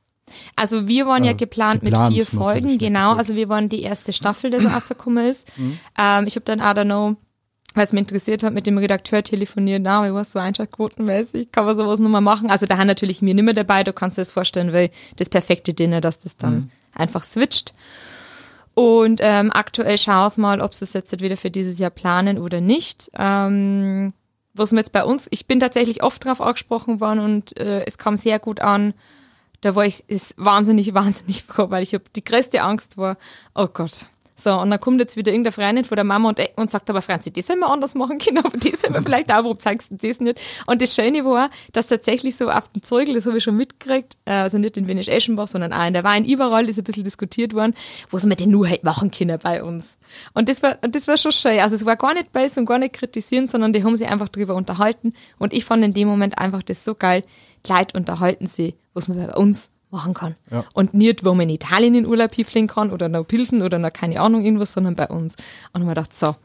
Also 0.56 0.88
wir 0.88 1.06
waren 1.08 1.24
ja 1.26 1.32
Äh, 1.32 1.36
geplant, 1.36 1.82
geplant 1.82 2.16
mit 2.16 2.26
vier 2.26 2.26
Folgen, 2.40 2.78
genau. 2.78 3.14
Also 3.16 3.36
wir 3.36 3.50
waren 3.50 3.68
die 3.70 3.82
erste 3.82 4.14
Staffel, 4.14 4.50
die 4.50 4.60
so 4.62 4.70
rausgekommen 4.76 5.26
ist. 5.28 5.48
Ähm, 5.98 6.26
ich 6.26 6.36
habe 6.36 6.46
dann 6.46 6.62
auch 6.62 6.84
noch, 6.86 7.18
weil 7.76 7.84
es 7.86 7.92
mich 7.92 8.02
interessiert 8.02 8.44
hat, 8.44 8.54
mit 8.54 8.66
dem 8.66 8.78
Redakteur 8.78 9.22
telefoniert, 9.24 9.82
na, 9.84 10.08
wie 10.08 10.14
was 10.14 10.32
so 10.32 10.40
einschaltquotenmäßig, 10.40 11.52
kann 11.52 11.66
man 11.66 11.76
sowas 11.76 12.00
nochmal 12.00 12.22
machen. 12.22 12.50
Also 12.50 12.66
da 12.66 12.78
haben 12.78 12.88
natürlich 12.88 13.22
mir 13.22 13.34
nicht 13.36 13.44
mehr 13.44 13.54
dabei, 13.54 13.84
du 13.84 13.92
kannst 13.94 14.18
dir 14.18 14.22
das 14.22 14.32
vorstellen, 14.32 14.72
weil 14.72 14.90
das 15.18 15.28
perfekte 15.30 15.74
Dinner, 15.74 16.00
dass 16.00 16.20
das 16.20 16.38
dann 16.38 16.72
einfach 16.96 17.24
switcht. 17.24 17.74
Und 18.74 19.20
ähm, 19.22 19.52
aktuell 19.54 19.98
schau 19.98 20.28
es 20.28 20.38
mal, 20.38 20.62
ob 20.62 20.74
sie 20.74 20.86
es 20.86 20.94
jetzt 20.94 21.20
wieder 21.22 21.38
für 21.38 21.52
dieses 21.52 21.80
Jahr 21.80 21.90
planen 21.90 22.38
oder 22.38 22.62
nicht. 22.62 23.12
Ähm, 23.18 24.14
was 24.54 24.72
mir 24.72 24.80
jetzt 24.80 24.92
bei 24.92 25.04
uns, 25.04 25.28
ich 25.32 25.48
bin 25.48 25.60
tatsächlich 25.60 26.04
oft 26.04 26.24
drauf 26.26 26.42
angesprochen 26.42 27.00
worden 27.00 27.20
und 27.20 27.58
äh, 27.58 27.86
es 27.86 27.98
kam 27.98 28.18
sehr 28.18 28.40
gut 28.40 28.60
an. 28.62 28.94
Da 29.62 29.76
war 29.76 29.86
ich 29.86 30.04
ist 30.08 30.34
wahnsinnig, 30.38 30.94
wahnsinnig 30.94 31.44
froh, 31.44 31.70
weil 31.70 31.84
ich 31.84 31.94
hab 31.94 32.12
die 32.14 32.24
größte 32.24 32.62
Angst 32.62 32.98
war, 32.98 33.18
oh 33.56 33.68
Gott. 33.68 34.08
So, 34.44 34.58
und 34.60 34.72
dann 34.72 34.80
kommt 34.80 35.00
jetzt 35.00 35.16
wieder 35.18 35.32
irgendeine 35.32 35.52
Freundin 35.52 35.86
von 35.86 35.96
der 35.96 36.04
Mama 36.04 36.30
und, 36.30 36.42
und 36.56 36.72
sagt 36.72 36.90
aber, 36.90 37.02
Franzi, 37.04 37.32
das 37.32 37.46
sollen 37.46 37.60
wir 37.60 37.70
anders 37.70 37.94
machen 37.94 38.18
können, 38.20 38.40
aber 38.40 38.58
das 38.58 38.82
sollen 38.82 38.94
wir 38.94 39.04
vielleicht 39.04 39.32
auch, 39.32 39.44
warum 39.44 39.60
zeigst 39.60 39.92
du 39.92 39.96
das 39.98 40.20
nicht? 40.20 40.42
Und 40.66 40.82
das 40.82 40.96
Schöne 40.96 41.24
war, 41.24 41.52
dass 41.74 41.88
tatsächlich 41.88 42.36
so 42.36 42.50
auf 42.50 42.68
dem 42.70 42.82
Zeugel, 42.82 43.14
das 43.14 43.28
habe 43.28 43.38
ich 43.38 43.44
schon 43.44 43.56
mitgekriegt, 43.56 44.18
äh, 44.26 44.32
also 44.32 44.58
nicht 44.58 44.78
in 44.78 44.88
Wiener-Eschenbach, 44.88 45.48
sondern 45.48 45.74
auch 45.74 45.86
in 45.86 45.94
der 45.94 46.04
Wein, 46.04 46.26
überall 46.26 46.68
ist 46.68 46.80
ein 46.80 46.84
bisschen 46.84 47.04
diskutiert 47.04 47.54
worden, 47.54 47.76
was 48.10 48.28
wir 48.28 48.36
denn 48.36 48.50
nur 48.50 48.68
halt 48.68 48.84
machen 48.84 49.12
können 49.12 49.38
bei 49.42 49.64
uns. 49.64 50.00
Und 50.34 50.50
das 50.50 50.64
war, 50.64 50.76
das 50.82 51.08
war 51.08 51.18
schon 51.18 51.32
schön. 51.32 51.60
Also 51.60 51.76
es 51.76 51.86
war 51.86 51.96
gar 51.96 52.16
nicht 52.16 52.32
beißen 52.32 52.62
und 52.62 52.66
gar 52.66 52.80
nicht 52.80 52.94
kritisieren, 52.94 53.48
sondern 53.48 53.74
die 53.74 53.84
haben 53.84 53.96
sich 53.96 54.08
einfach 54.08 54.30
drüber 54.30 54.56
unterhalten 54.56 55.14
und 55.38 55.54
ich 55.54 55.66
fand 55.66 55.84
in 55.86 55.94
dem 55.94 56.08
Moment 56.08 56.40
einfach 56.40 56.64
das 56.64 56.84
so 56.84 56.96
geil, 56.96 57.24
die 57.68 57.74
Leute 57.74 57.96
unterhalten 57.96 58.48
sie, 58.48 58.74
was 58.96 59.08
man 59.08 59.28
bei 59.28 59.36
uns 59.36 59.70
machen 59.92 60.14
kann. 60.14 60.36
Ja. 60.50 60.66
Und 60.74 60.94
nicht, 60.94 61.26
wo 61.26 61.34
man 61.34 61.50
in 61.50 61.56
Italien 61.56 61.96
in 61.96 62.06
Urlaub 62.06 62.34
hinfliegen 62.34 62.68
kann 62.68 62.92
oder 62.92 63.10
nach 63.10 63.26
Pilsen 63.28 63.62
oder 63.62 63.80
nach 63.80 63.94
keine 63.94 64.20
Ahnung 64.20 64.44
irgendwas, 64.44 64.74
sondern 64.74 64.96
bei 64.96 65.08
uns. 65.08 65.36
Und 65.74 65.86
man 65.86 65.96
dachte, 65.96 66.16
so, 66.16 66.36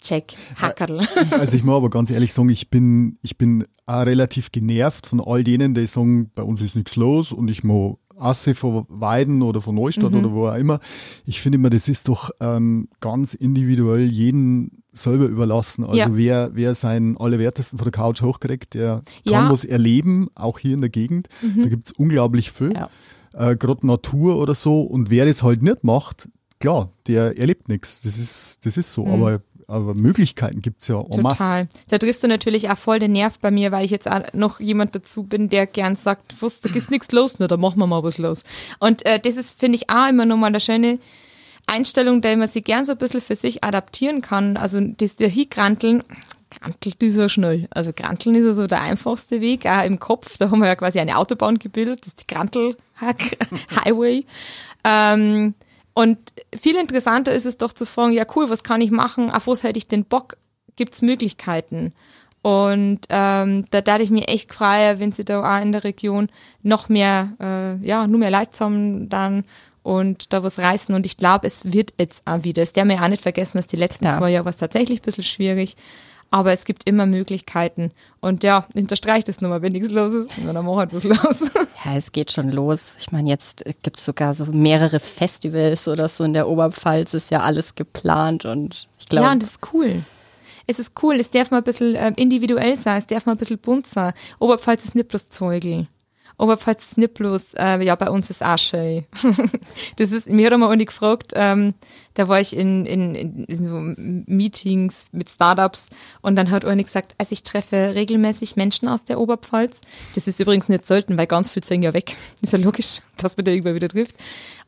check, 0.00 0.34
Hackerl. 0.60 1.06
Also 1.32 1.56
ich 1.56 1.64
muss 1.64 1.76
aber 1.76 1.90
ganz 1.90 2.10
ehrlich 2.10 2.32
sagen, 2.32 2.48
ich 2.48 2.70
bin, 2.70 3.18
ich 3.22 3.36
bin 3.38 3.64
auch 3.86 4.06
relativ 4.06 4.52
genervt 4.52 5.06
von 5.06 5.20
all 5.20 5.44
denen, 5.44 5.74
die 5.74 5.86
sagen, 5.86 6.30
bei 6.34 6.42
uns 6.42 6.60
ist 6.60 6.76
nichts 6.76 6.96
los 6.96 7.32
und 7.32 7.48
ich 7.48 7.64
muss 7.64 7.96
Asse 8.20 8.54
von 8.54 8.84
Weiden 8.88 9.42
oder 9.42 9.60
von 9.60 9.74
Neustadt 9.74 10.12
oder 10.12 10.32
wo 10.32 10.48
auch 10.48 10.54
immer. 10.56 10.80
Ich 11.24 11.40
finde 11.40 11.56
immer, 11.56 11.70
das 11.70 11.88
ist 11.88 12.08
doch 12.08 12.30
ähm, 12.40 12.88
ganz 13.00 13.34
individuell 13.34 14.10
jeden 14.10 14.82
selber 14.92 15.26
überlassen. 15.26 15.84
Also 15.84 15.96
Ja. 15.96 16.08
wer, 16.16 16.50
wer 16.54 16.74
seinen 16.74 17.16
Allerwertesten 17.16 17.78
von 17.78 17.84
der 17.84 17.92
Couch 17.92 18.22
hochkriegt, 18.22 18.74
der 18.74 19.02
kann 19.24 19.32
Ja. 19.32 19.50
was 19.50 19.64
erleben, 19.64 20.28
auch 20.34 20.58
hier 20.58 20.74
in 20.74 20.80
der 20.80 20.90
Gegend. 20.90 21.28
Da 21.56 21.68
gibt's 21.68 21.92
unglaublich 21.92 22.50
viel. 22.50 22.72
Ja. 22.74 22.88
Äh, 23.34 23.56
Gerade 23.56 23.86
Natur 23.86 24.38
oder 24.38 24.54
so. 24.54 24.82
Und 24.82 25.10
wer 25.10 25.24
das 25.26 25.42
halt 25.42 25.62
nicht 25.62 25.84
macht, 25.84 26.28
klar, 26.60 26.90
der 27.06 27.38
erlebt 27.38 27.68
nichts. 27.68 28.00
Das 28.00 28.18
ist, 28.18 28.58
das 28.66 28.76
ist 28.76 28.92
so. 28.92 29.06
Aber, 29.06 29.40
aber 29.68 29.94
Möglichkeiten 29.94 30.62
gibt's 30.62 30.88
ja 30.88 31.00
en 31.00 31.22
masse. 31.22 31.44
Total. 31.44 31.68
Da 31.88 31.98
triffst 31.98 32.24
du 32.24 32.28
natürlich 32.28 32.70
auch 32.70 32.78
voll 32.78 32.98
den 32.98 33.12
Nerv 33.12 33.38
bei 33.38 33.50
mir, 33.50 33.70
weil 33.70 33.84
ich 33.84 33.90
jetzt 33.90 34.10
auch 34.10 34.22
noch 34.32 34.60
jemand 34.60 34.94
dazu 34.94 35.22
bin, 35.22 35.50
der 35.50 35.66
gern 35.66 35.94
sagt, 35.94 36.36
was, 36.40 36.62
da 36.62 36.70
ist 36.74 36.90
nichts 36.90 37.12
los, 37.12 37.34
na, 37.38 37.46
da 37.46 37.58
machen 37.58 37.78
wir 37.78 37.86
mal 37.86 38.02
was 38.02 38.16
los. 38.18 38.44
Und 38.80 39.04
äh, 39.04 39.20
das 39.20 39.36
ist, 39.36 39.60
finde 39.60 39.76
ich, 39.76 39.90
auch 39.90 40.08
immer 40.08 40.24
nochmal 40.24 40.48
eine 40.48 40.60
schöne 40.60 40.98
Einstellung, 41.66 42.22
der 42.22 42.36
man 42.38 42.48
sich 42.48 42.64
gern 42.64 42.86
so 42.86 42.92
ein 42.92 42.98
bisschen 42.98 43.20
für 43.20 43.36
sich 43.36 43.62
adaptieren 43.62 44.22
kann. 44.22 44.56
Also 44.56 44.80
das 44.80 45.16
der 45.16 45.28
Hikranteln, 45.28 46.02
grantelt 46.50 47.02
ist 47.02 47.18
er 47.18 47.28
schnell. 47.28 47.68
Also 47.70 47.92
Granteln 47.94 48.36
ist 48.36 48.46
ja 48.46 48.52
so 48.54 48.66
der 48.66 48.80
einfachste 48.80 49.42
Weg, 49.42 49.66
auch 49.66 49.84
im 49.84 49.98
Kopf. 49.98 50.38
Da 50.38 50.50
haben 50.50 50.60
wir 50.60 50.68
ja 50.68 50.76
quasi 50.76 50.98
eine 50.98 51.18
Autobahn 51.18 51.58
gebildet, 51.58 52.00
das 52.00 52.08
ist 52.08 52.22
die 52.22 52.26
Grantel-Highway. 52.34 54.24
ähm, 54.84 55.54
und 55.98 56.16
viel 56.56 56.76
interessanter 56.76 57.32
ist 57.32 57.44
es 57.44 57.58
doch 57.58 57.72
zu 57.72 57.84
fragen, 57.84 58.12
ja 58.12 58.24
cool, 58.36 58.48
was 58.50 58.62
kann 58.62 58.80
ich 58.80 58.92
machen, 58.92 59.32
auf 59.32 59.48
was 59.48 59.64
hätte 59.64 59.78
ich 59.78 59.88
den 59.88 60.04
Bock, 60.04 60.36
gibt's 60.76 61.02
Möglichkeiten? 61.02 61.92
Und 62.40 63.00
ähm, 63.08 63.64
da 63.72 63.80
darf 63.80 63.98
ich 63.98 64.10
mir 64.10 64.28
echt 64.28 64.54
freuen, 64.54 65.00
wenn 65.00 65.10
sie 65.10 65.24
da 65.24 65.40
auch 65.40 65.60
in 65.60 65.72
der 65.72 65.82
Region 65.82 66.28
noch 66.62 66.88
mehr, 66.88 67.32
äh, 67.40 67.84
ja, 67.84 68.06
nur 68.06 68.20
mehr 68.20 68.30
Leute 68.30 68.52
zusammen 68.52 69.08
dann 69.08 69.42
und 69.82 70.32
da 70.32 70.44
was 70.44 70.60
reißen. 70.60 70.94
Und 70.94 71.04
ich 71.04 71.16
glaube, 71.16 71.48
es 71.48 71.72
wird 71.72 71.94
jetzt 71.98 72.22
auch 72.26 72.44
wieder. 72.44 72.62
Es 72.62 72.72
darf 72.72 72.84
mir 72.84 73.02
auch 73.02 73.08
nicht 73.08 73.22
vergessen, 73.22 73.58
dass 73.58 73.66
die 73.66 73.74
letzten 73.74 74.04
ja. 74.04 74.16
zwei 74.16 74.30
Jahre 74.30 74.44
war 74.44 74.50
es 74.50 74.56
tatsächlich 74.56 75.00
ein 75.00 75.04
bisschen 75.04 75.24
schwierig. 75.24 75.76
Aber 76.30 76.52
es 76.52 76.64
gibt 76.64 76.86
immer 76.88 77.06
Möglichkeiten. 77.06 77.90
Und 78.20 78.42
ja, 78.42 78.66
unterstreicht 78.74 79.28
es 79.28 79.40
nochmal, 79.40 79.62
wenn 79.62 79.72
nichts 79.72 79.90
los 79.90 80.12
ist, 80.12 80.30
dann 80.36 80.54
machen 80.54 80.66
wir 80.66 80.76
halt 80.76 80.94
was 80.94 81.04
los. 81.04 81.50
Ja, 81.84 81.96
es 81.96 82.10
geht 82.10 82.32
schon 82.32 82.50
los. 82.50 82.96
Ich 82.98 83.12
meine, 83.12 83.28
jetzt 83.28 83.64
gibt 83.82 83.98
es 83.98 84.04
sogar 84.04 84.34
so 84.34 84.46
mehrere 84.46 84.98
Festivals 84.98 85.86
oder 85.86 86.08
so 86.08 86.24
in 86.24 86.32
der 86.32 86.48
Oberpfalz, 86.48 87.14
ist 87.14 87.30
ja 87.30 87.40
alles 87.42 87.76
geplant 87.76 88.44
und 88.44 88.88
ich 88.98 89.06
glaube. 89.06 89.26
Ja, 89.26 89.32
und 89.32 89.42
das 89.42 89.50
ist 89.50 89.60
cool. 89.72 90.02
Es 90.66 90.80
ist 90.80 90.92
cool, 91.02 91.14
es 91.20 91.30
darf 91.30 91.52
mal 91.52 91.58
ein 91.58 91.64
bisschen 91.64 91.94
äh, 91.94 92.12
individuell 92.16 92.76
sein, 92.76 92.98
es 92.98 93.06
darf 93.06 93.26
mal 93.26 93.32
ein 93.32 93.38
bisschen 93.38 93.58
bunt 93.58 93.86
sein. 93.86 94.12
Oberpfalz 94.40 94.84
ist 94.84 94.96
nicht 94.96 95.08
bloß 95.08 95.28
Zeugel. 95.28 95.86
Oberpfalz 96.38 96.86
ist 96.86 96.98
nicht 96.98 97.14
bloß, 97.14 97.54
äh, 97.54 97.84
ja, 97.84 97.96
bei 97.96 98.08
uns 98.10 98.30
ist 98.30 98.44
auch 98.44 98.58
schön. 98.58 99.04
das 99.96 100.12
ist, 100.12 100.28
mir 100.28 100.46
hat 100.46 100.52
einmal 100.52 100.70
eine 100.70 100.84
gefragt, 100.84 101.32
ähm, 101.34 101.74
da 102.14 102.28
war 102.28 102.40
ich 102.40 102.56
in, 102.56 102.86
in, 102.86 103.44
in 103.44 103.64
so 103.64 103.74
Meetings 103.76 105.06
mit 105.10 105.28
Startups 105.28 105.88
und 106.22 106.36
dann 106.36 106.50
hat 106.50 106.64
eine 106.64 106.84
gesagt, 106.84 107.14
also 107.18 107.32
ich 107.32 107.42
treffe 107.42 107.94
regelmäßig 107.94 108.56
Menschen 108.56 108.88
aus 108.88 109.04
der 109.04 109.20
Oberpfalz. 109.20 109.80
Das 110.14 110.28
ist 110.28 110.38
übrigens 110.38 110.68
nicht 110.68 110.86
selten, 110.86 111.18
weil 111.18 111.26
ganz 111.26 111.50
viel 111.50 111.62
ziehen 111.62 111.82
ja 111.82 111.92
weg. 111.92 112.16
Ist 112.40 112.52
ja 112.52 112.58
logisch, 112.58 113.00
dass 113.16 113.36
man 113.36 113.44
da 113.44 113.50
irgendwann 113.50 113.74
wieder 113.74 113.88
trifft. 113.88 114.14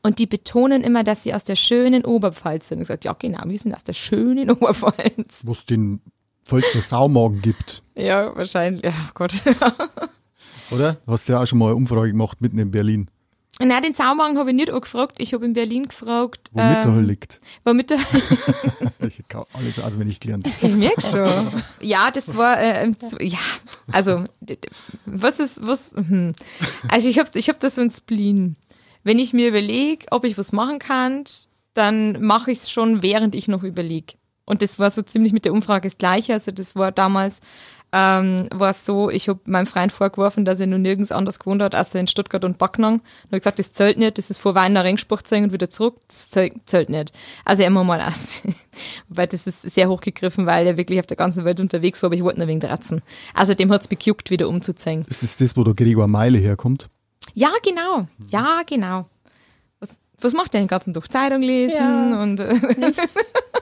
Und 0.03 0.19
die 0.19 0.27
betonen 0.27 0.83
immer, 0.83 1.05
dass 1.05 1.23
sie 1.23 1.35
aus 1.35 1.45
der 1.45 1.57
schönen 1.57 2.05
Oberpfalz 2.05 2.69
sind. 2.69 2.79
Und 2.79 2.83
ich 2.83 2.89
gesagt, 2.89 3.05
ja 3.05 3.15
genau, 3.19 3.43
wir 3.45 3.59
sind 3.59 3.75
aus 3.75 3.85
der 3.85 3.93
schönen 3.93 4.51
Oberpfalz. 4.51 5.43
Wo 5.45 5.53
es 5.53 5.65
den 5.67 6.01
Pfälzer 6.45 6.83
Saumorgen 6.83 7.43
gibt. 7.43 7.83
Ja, 7.95 8.35
wahrscheinlich. 8.35 8.83
Ja, 8.83 8.93
Gott. 9.15 9.43
Oder? 10.71 10.95
Du 11.07 11.13
hast 11.13 11.29
ja 11.29 11.43
auch 11.43 11.47
schon 11.47 11.59
mal 11.59 11.67
eine 11.67 11.77
Umfrage 11.77 12.11
gemacht 12.11 12.41
mitten 12.41 12.59
in 12.59 12.71
Berlin. 12.71 13.11
Nein, 13.63 13.83
den 13.83 13.95
Saumagen 13.95 14.39
habe 14.39 14.51
ich 14.51 14.57
nicht 14.57 14.73
angefragt. 14.73 15.17
Ich 15.19 15.35
habe 15.35 15.45
in 15.45 15.53
Berlin 15.53 15.87
gefragt. 15.87 16.49
Wo 16.53 16.61
ähm, 16.61 16.69
Mitterhall 16.69 17.05
liegt. 17.05 17.41
Wo 17.65 17.75
Mitterhall 17.75 18.05
Ich 19.01 19.23
habe 19.35 19.47
alles 19.53 19.79
auswendig 19.79 20.19
gelernt. 20.19 20.49
Ich 20.63 20.71
merke 20.71 21.01
schon. 21.01 21.63
Ja, 21.83 22.11
das 22.11 22.35
war, 22.35 22.59
äh, 22.59 22.91
ja, 23.21 23.39
also, 23.93 24.25
was 25.05 25.41
ist, 25.41 25.67
was, 25.67 25.93
hm. 25.95 26.35
Also 26.89 27.09
ich 27.09 27.19
habe 27.19 27.29
ich 27.35 27.49
hab 27.49 27.61
da 27.61 27.69
so 27.69 27.83
ein 27.83 27.91
Spleen. 27.91 28.57
Wenn 29.03 29.19
ich 29.19 29.33
mir 29.33 29.49
überlege, 29.49 30.07
ob 30.11 30.25
ich 30.25 30.39
was 30.39 30.53
machen 30.53 30.79
kann, 30.79 31.25
dann 31.75 32.23
mache 32.23 32.51
ich 32.51 32.59
es 32.59 32.71
schon, 32.71 33.03
während 33.03 33.35
ich 33.35 33.47
noch 33.47 33.63
überlege. 33.63 34.15
Und 34.47 34.63
das 34.63 34.79
war 34.79 34.91
so 34.91 35.03
ziemlich 35.03 35.33
mit 35.33 35.45
der 35.45 35.53
Umfrage 35.53 35.89
das 35.89 35.99
Gleiche. 35.99 36.33
Also 36.33 36.51
das 36.51 36.75
war 36.77 36.93
damals 36.93 37.41
ähm, 37.93 38.49
war 38.55 38.71
es 38.71 38.87
so, 38.87 39.11
ich 39.11 39.29
habe 39.29 39.41
meinem 39.45 39.67
Freund 39.67 39.93
vorgeworfen, 39.93 40.45
dass 40.45 40.61
er 40.61 40.67
nur 40.67 40.79
nirgends 40.79 41.13
anders 41.13 41.39
gewohnt 41.39 41.63
hat, 41.63 41.75
als 41.75 41.95
in 41.95 42.07
Stuttgart 42.07 42.45
und 42.45 42.59
Backnang. 42.59 42.95
Und 42.95 43.33
hat 43.33 43.41
gesagt, 43.41 43.59
das 43.59 43.73
zählt 43.73 43.99
nicht, 43.99 44.19
das 44.19 44.31
ist 44.31 44.39
vor 44.39 44.55
Wein 44.55 44.73
nach 44.73 44.85
Ringspruch 44.85 45.21
und 45.31 45.53
wieder 45.53 45.71
zurück, 45.71 45.97
das 46.09 46.31
zählt, 46.31 46.55
zählt 46.67 46.89
nicht. 46.89 47.13
Also 47.45 47.63
immer 47.63 47.85
mal 47.85 48.01
aus. 48.01 48.43
weil 49.09 49.27
das 49.27 49.47
ist 49.47 49.63
sehr 49.63 49.89
hochgegriffen, 49.89 50.47
weil 50.47 50.67
er 50.67 50.77
wirklich 50.77 51.01
auf 51.01 51.07
der 51.07 51.17
ganzen 51.17 51.45
Welt 51.45 51.61
unterwegs 51.61 52.03
war, 52.03 52.09
aber 52.09 52.15
ich 52.15 52.23
wollte 52.23 52.39
nur 52.39 52.49
wegen 52.49 52.61
dratzen. 52.61 53.03
Also 53.35 53.55
dem 53.55 53.71
hat's 53.73 53.91
mich 53.91 53.99
gejuckt, 53.99 54.31
wieder 54.31 54.49
umzuziehen. 54.49 55.05
Ist 55.09 55.23
das 55.23 55.37
das, 55.37 55.57
wo 55.57 55.65
der 55.65 55.75
Gregor 55.75 56.07
Meile 56.07 56.39
herkommt? 56.39 56.89
Ja, 57.35 57.51
genau. 57.63 58.07
Ja, 58.31 58.63
genau 58.67 59.07
was 60.21 60.33
macht 60.33 60.55
der 60.55 60.61
den 60.61 60.69
ganzen 60.69 60.95
Tag? 60.95 61.11
Zeitung 61.11 61.43
lesen 61.43 61.77
ja, 61.77 62.23
und 62.23 62.41
äh, 62.41 62.55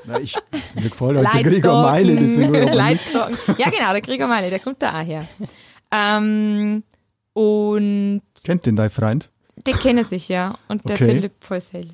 Na, 0.04 0.20
ich, 0.20 0.34
mir 0.74 0.82
gefällt 0.82 1.16
halt 1.16 1.34
der 1.34 1.42
Gregor 1.42 1.82
Meile, 1.82 2.16
deswegen 2.16 2.52
Ja 3.58 3.70
genau, 3.70 3.92
der 3.92 4.00
Gregor 4.00 4.28
Meile, 4.28 4.50
der 4.50 4.58
kommt 4.58 4.82
da 4.82 5.00
auch 5.00 5.04
her. 5.04 5.26
Ähm, 5.90 6.82
und 7.32 8.22
Kennt 8.44 8.66
den 8.66 8.76
dein 8.76 8.90
Freund? 8.90 9.30
Der 9.66 9.74
kennt 9.74 10.06
sich, 10.06 10.28
ja. 10.28 10.54
Und 10.68 10.88
der 10.88 10.96
okay. 10.96 11.14
Philipp 11.14 11.40
Poisel. 11.40 11.88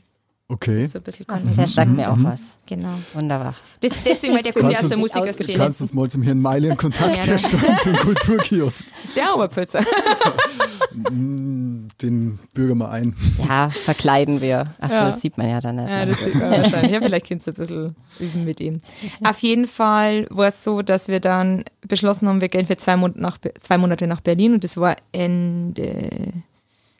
Okay. 0.54 0.86
So 0.86 1.00
mhm. 1.00 1.52
Der 1.56 1.66
sagt 1.66 1.90
mir 1.90 2.10
auch 2.10 2.16
mhm. 2.16 2.24
was. 2.24 2.40
Genau. 2.66 2.94
Wunderbar. 3.12 3.56
Das, 3.80 3.92
deswegen, 4.04 4.34
weil 4.34 4.42
der 4.42 4.52
kommt 4.52 4.72
ja 4.72 4.78
aus 4.78 4.88
der 4.88 4.98
Musikerszene. 4.98 5.58
Kannst 5.58 5.80
du 5.80 5.84
uns 5.84 5.92
mal 5.92 6.08
zum 6.08 6.22
Herrn 6.22 6.40
Meile 6.40 6.68
in 6.68 6.76
Kontakt 6.76 7.16
ja, 7.16 7.24
herstellen 7.24 7.76
für 7.82 7.90
den 7.90 7.98
Kulturkiosk? 7.98 8.84
Ist 9.04 9.16
der 9.16 9.34
Oberpölzer? 9.34 9.80
Den 10.92 12.38
bürgen 12.54 12.78
wir 12.78 12.88
ein. 12.88 13.16
Ja, 13.48 13.68
verkleiden 13.68 14.40
wir. 14.40 14.72
Achso, 14.78 14.94
ja. 14.94 15.06
das 15.06 15.20
sieht 15.20 15.36
man 15.36 15.50
ja 15.50 15.58
dann 15.58 15.76
nicht. 15.76 15.90
Ja, 15.90 16.06
das 16.06 16.22
sieht 16.22 16.36
man 16.36 16.50
wahrscheinlich. 16.52 16.92
Ja, 16.92 17.00
vielleicht 17.00 17.28
kannst 17.28 17.46
du 17.48 17.50
ein 17.50 17.54
bisschen 17.54 17.96
üben 18.20 18.44
mit 18.44 18.60
ihm. 18.60 18.80
Auf 19.24 19.38
jeden 19.40 19.66
Fall 19.66 20.28
war 20.30 20.48
es 20.48 20.62
so, 20.62 20.82
dass 20.82 21.08
wir 21.08 21.18
dann 21.18 21.64
beschlossen 21.86 22.28
haben, 22.28 22.40
wir 22.40 22.48
gehen 22.48 22.66
für 22.66 22.76
zwei 22.76 22.96
Monate 22.96 23.20
nach, 23.20 23.38
zwei 23.60 23.76
Monate 23.76 24.06
nach 24.06 24.20
Berlin 24.20 24.54
und 24.54 24.62
das 24.62 24.76
war 24.76 24.94
Ende 25.10 26.10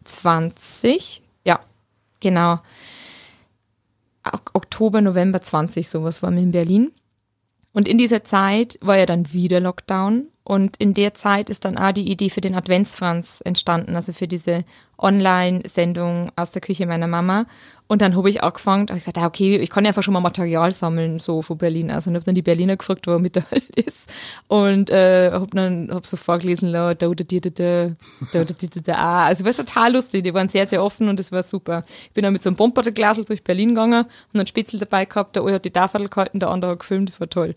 20. 0.02 1.22
Ja, 1.44 1.60
genau. 2.18 2.58
Oktober, 4.52 5.00
November 5.00 5.40
20, 5.40 5.88
sowas 5.88 6.22
waren 6.22 6.36
wir 6.36 6.42
in 6.42 6.52
Berlin. 6.52 6.92
Und 7.72 7.88
in 7.88 7.98
dieser 7.98 8.24
Zeit 8.24 8.78
war 8.80 8.98
ja 8.98 9.06
dann 9.06 9.32
wieder 9.32 9.60
Lockdown 9.60 10.28
und 10.46 10.76
in 10.76 10.92
der 10.92 11.14
Zeit 11.14 11.48
ist 11.48 11.64
dann 11.64 11.78
auch 11.78 11.92
die 11.92 12.10
Idee 12.10 12.28
für 12.28 12.42
den 12.42 12.54
Adventsfranz 12.54 13.40
entstanden, 13.42 13.96
also 13.96 14.12
für 14.12 14.28
diese 14.28 14.64
Online-Sendung 14.98 16.30
aus 16.36 16.50
der 16.50 16.60
Küche 16.60 16.86
meiner 16.86 17.06
Mama. 17.06 17.46
Und 17.86 18.02
dann 18.02 18.14
habe 18.14 18.28
ich 18.28 18.42
angefangen, 18.42 18.88
habe 18.88 18.98
ich 18.98 19.04
gesagt, 19.04 19.18
ah, 19.18 19.26
okay, 19.26 19.56
ich 19.56 19.70
kann 19.70 19.84
ja 19.84 19.88
einfach 19.88 20.02
schon 20.02 20.12
mal 20.12 20.20
Material 20.20 20.70
sammeln, 20.70 21.18
so 21.18 21.40
von 21.40 21.56
Berlin. 21.56 21.90
Also 21.90 22.10
und 22.10 22.16
habe 22.16 22.26
dann 22.26 22.34
die 22.34 22.42
Berliner 22.42 22.76
gefragt, 22.76 23.06
wo 23.06 23.12
er 23.12 23.18
mit 23.18 23.36
der 23.36 23.44
ist. 23.76 24.10
Und 24.46 24.90
äh, 24.90 25.30
habe 25.32 25.46
dann 25.46 25.90
hab 25.90 26.04
so 26.04 26.18
vorgelesen, 26.18 26.72
da, 26.72 26.92
da, 26.92 27.08
da, 27.08 27.24
da, 27.24 27.40
da, 27.40 27.94
da, 28.32 28.44
da, 28.44 28.80
da, 28.82 29.24
Also 29.24 29.46
war 29.46 29.52
total 29.52 29.94
lustig, 29.94 30.24
die 30.24 30.34
waren 30.34 30.50
sehr, 30.50 30.66
sehr 30.66 30.84
offen 30.84 31.08
und 31.08 31.18
es 31.20 31.32
war 31.32 31.42
super. 31.42 31.84
Ich 32.04 32.12
bin 32.12 32.22
dann 32.22 32.34
mit 32.34 32.42
so 32.42 32.50
einem 32.50 32.56
Bomberglasel 32.56 33.24
durch 33.24 33.42
Berlin 33.42 33.70
gegangen 33.70 34.04
und 34.32 34.40
einen 34.40 34.46
Spitzel 34.46 34.78
dabei 34.78 35.06
gehabt, 35.06 35.36
der 35.36 35.42
eine 35.42 35.54
hat 35.54 35.64
die 35.64 35.70
Tafel 35.70 36.08
gehalten, 36.08 36.38
der 36.38 36.50
andere 36.50 36.72
hat 36.72 36.80
gefilmt, 36.80 37.08
das 37.08 37.20
war 37.20 37.30
toll. 37.30 37.54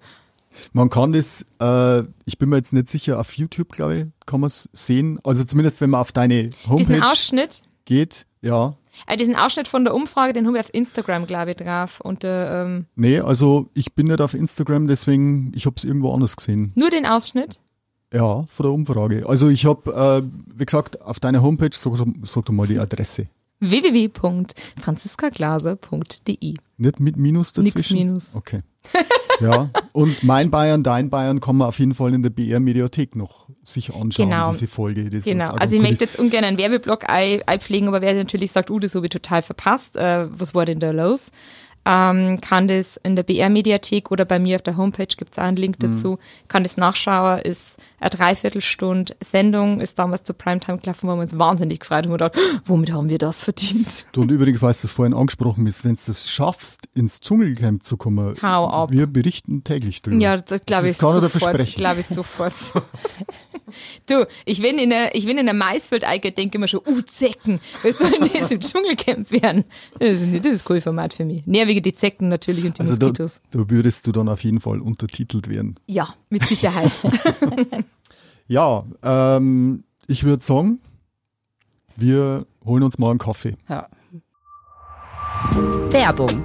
Man 0.73 0.89
kann 0.89 1.13
das, 1.13 1.45
äh, 1.59 2.03
ich 2.25 2.37
bin 2.37 2.49
mir 2.49 2.57
jetzt 2.57 2.73
nicht 2.73 2.89
sicher, 2.89 3.19
auf 3.19 3.33
YouTube, 3.33 3.69
glaube 3.69 3.97
ich, 3.97 4.05
kann 4.25 4.39
man 4.41 4.47
es 4.47 4.69
sehen. 4.73 5.19
Also 5.23 5.43
zumindest, 5.43 5.81
wenn 5.81 5.89
man 5.89 6.01
auf 6.01 6.11
deine 6.11 6.49
Homepage 6.67 6.77
Diesen 6.77 7.03
Ausschnitt? 7.03 7.61
geht, 7.85 8.25
ja. 8.41 8.75
Äh, 9.05 9.17
diesen 9.17 9.35
Ausschnitt 9.35 9.67
von 9.67 9.83
der 9.83 9.93
Umfrage, 9.93 10.33
den 10.33 10.47
habe 10.47 10.57
ich 10.57 10.63
auf 10.63 10.73
Instagram, 10.73 11.27
glaube 11.27 11.51
ich, 11.51 11.57
drauf. 11.57 12.01
Und, 12.01 12.23
äh, 12.23 12.61
ähm 12.61 12.85
nee, 12.95 13.19
also 13.19 13.69
ich 13.73 13.93
bin 13.93 14.07
nicht 14.07 14.21
auf 14.21 14.33
Instagram, 14.33 14.87
deswegen, 14.87 15.51
ich 15.55 15.65
habe 15.65 15.75
es 15.77 15.83
irgendwo 15.83 16.13
anders 16.13 16.35
gesehen. 16.35 16.71
Nur 16.75 16.89
den 16.89 17.05
Ausschnitt? 17.05 17.59
Ja, 18.11 18.45
von 18.47 18.63
der 18.63 18.71
Umfrage. 18.71 19.27
Also 19.27 19.49
ich 19.49 19.65
habe, 19.65 20.23
äh, 20.23 20.57
wie 20.57 20.65
gesagt, 20.65 21.01
auf 21.01 21.19
deiner 21.19 21.41
Homepage, 21.41 21.69
sag, 21.73 21.93
sag 22.23 22.45
doch 22.45 22.53
mal 22.53 22.67
die 22.67 22.79
Adresse 22.79 23.27
www.franziskaglaser.de. 23.59 26.55
Nicht 26.77 26.99
mit 26.99 27.17
Minus 27.17 27.53
dazwischen? 27.53 27.77
Nix 27.77 27.91
Minus. 27.91 28.35
Okay. 28.35 28.61
Ja, 29.39 29.69
und 29.91 30.23
mein 30.23 30.49
Bayern, 30.49 30.81
dein 30.81 31.09
Bayern 31.09 31.39
kann 31.39 31.57
man 31.57 31.67
auf 31.67 31.79
jeden 31.79 31.93
Fall 31.93 32.13
in 32.13 32.23
der 32.23 32.29
BR-Mediathek 32.29 33.15
noch 33.15 33.47
sich 33.63 33.93
anschauen, 33.93 34.29
genau. 34.29 34.51
diese 34.51 34.67
Folge. 34.67 35.09
Das 35.09 35.23
genau, 35.23 35.53
also 35.53 35.75
ich 35.75 35.81
möchte 35.81 36.05
jetzt 36.05 36.17
ungern 36.17 36.43
einen 36.43 36.57
Werbeblock 36.57 37.05
einpflegen, 37.07 37.87
aber 37.87 38.01
wer 38.01 38.13
natürlich 38.13 38.51
sagt, 38.51 38.71
uh, 38.71 38.79
das 38.79 38.95
habe 38.95 39.05
ich 39.05 39.11
total 39.11 39.41
verpasst, 39.41 39.97
äh, 39.97 40.27
was 40.31 40.55
war 40.55 40.65
denn 40.65 40.79
da 40.79 40.91
los? 40.91 41.31
Ähm, 41.87 42.41
kann 42.41 42.67
das 42.67 42.97
in 42.97 43.15
der 43.15 43.23
BR-Mediathek 43.23 44.11
oder 44.11 44.25
bei 44.25 44.39
mir 44.39 44.57
auf 44.57 44.61
der 44.61 44.75
Homepage 44.75 45.07
gibt 45.07 45.31
es 45.31 45.39
auch 45.39 45.43
einen 45.43 45.55
Link 45.55 45.81
mhm. 45.81 45.91
dazu, 45.91 46.19
kann 46.49 46.63
das 46.63 46.75
nachschauen, 46.75 47.39
ist 47.39 47.77
eine 47.99 48.09
Dreiviertelstunde 48.09 49.15
Sendung, 49.23 49.79
ist 49.79 49.97
damals 49.97 50.23
zu 50.23 50.33
Primetime 50.33 50.77
gelaufen, 50.77 51.07
wo 51.07 51.15
wir 51.15 51.21
uns 51.21 51.39
wahnsinnig 51.39 51.79
gefreut 51.79 52.03
haben 52.03 52.11
und 52.11 52.19
gedacht, 52.19 52.37
womit 52.65 52.91
haben 52.91 53.09
wir 53.09 53.17
das 53.17 53.41
verdient? 53.41 54.05
Du, 54.11 54.21
und 54.21 54.31
übrigens, 54.31 54.61
weil 54.61 54.73
du 54.73 54.79
das 54.81 54.91
vorhin 54.91 55.13
angesprochen 55.13 55.65
ist, 55.65 55.83
wenn 55.83 55.95
du 55.95 56.01
das 56.05 56.29
schaffst, 56.29 56.89
ins 56.93 57.21
Dschungelcamp 57.21 57.85
zu 57.85 57.97
kommen, 57.97 58.35
Hau 58.41 58.67
ab. 58.67 58.91
wir 58.91 59.07
berichten 59.07 59.63
täglich 59.63 60.01
drüber. 60.01 60.21
Ja, 60.21 60.37
das 60.37 60.65
glaube 60.65 60.89
ich 60.89 60.97
sofort. 60.97 61.75
glaube 61.75 61.99
ich 62.01 62.07
sofort. 62.07 62.53
du, 64.07 64.27
ich 64.45 64.61
bin 64.61 64.77
in 64.77 64.89
der, 64.91 65.15
ich 65.15 65.25
bin 65.25 65.37
in 65.37 65.45
der 65.45 65.55
Maisfeld-Eike, 65.55 66.31
denke 66.31 66.57
immer 66.57 66.67
schon, 66.67 66.81
uh, 66.85 67.01
Zecken, 67.01 67.59
was 67.81 67.97
soll 67.97 68.11
denn 68.11 68.29
das 68.39 68.51
im 68.51 68.59
Dschungelcamp 68.59 69.31
werden? 69.31 69.63
Das 69.97 70.21
ist, 70.21 70.45
das 70.45 70.53
ist 70.53 70.61
ein 70.61 70.65
cooles 70.65 70.83
Format 70.83 71.13
für 71.13 71.25
mich. 71.25 71.43
Nee, 71.45 71.65
wegen 71.77 71.83
die 71.83 71.93
Zecken 71.93 72.27
natürlich 72.27 72.65
und 72.65 72.77
die 72.77 72.81
also 72.81 72.93
Moskitos. 72.93 73.41
Da, 73.51 73.59
da 73.59 73.69
würdest 73.69 74.07
du 74.07 74.11
dann 74.11 74.27
auf 74.27 74.43
jeden 74.43 74.59
Fall 74.59 74.81
untertitelt 74.81 75.49
werden. 75.49 75.79
Ja, 75.85 76.09
mit 76.29 76.45
Sicherheit. 76.45 76.97
ja, 78.47 78.83
ähm, 79.03 79.83
ich 80.07 80.23
würde 80.23 80.43
sagen, 80.43 80.79
wir 81.95 82.45
holen 82.65 82.83
uns 82.83 82.97
mal 82.97 83.11
einen 83.11 83.19
Kaffee. 83.19 83.55
Ja. 83.69 83.87
Werbung 85.91 86.43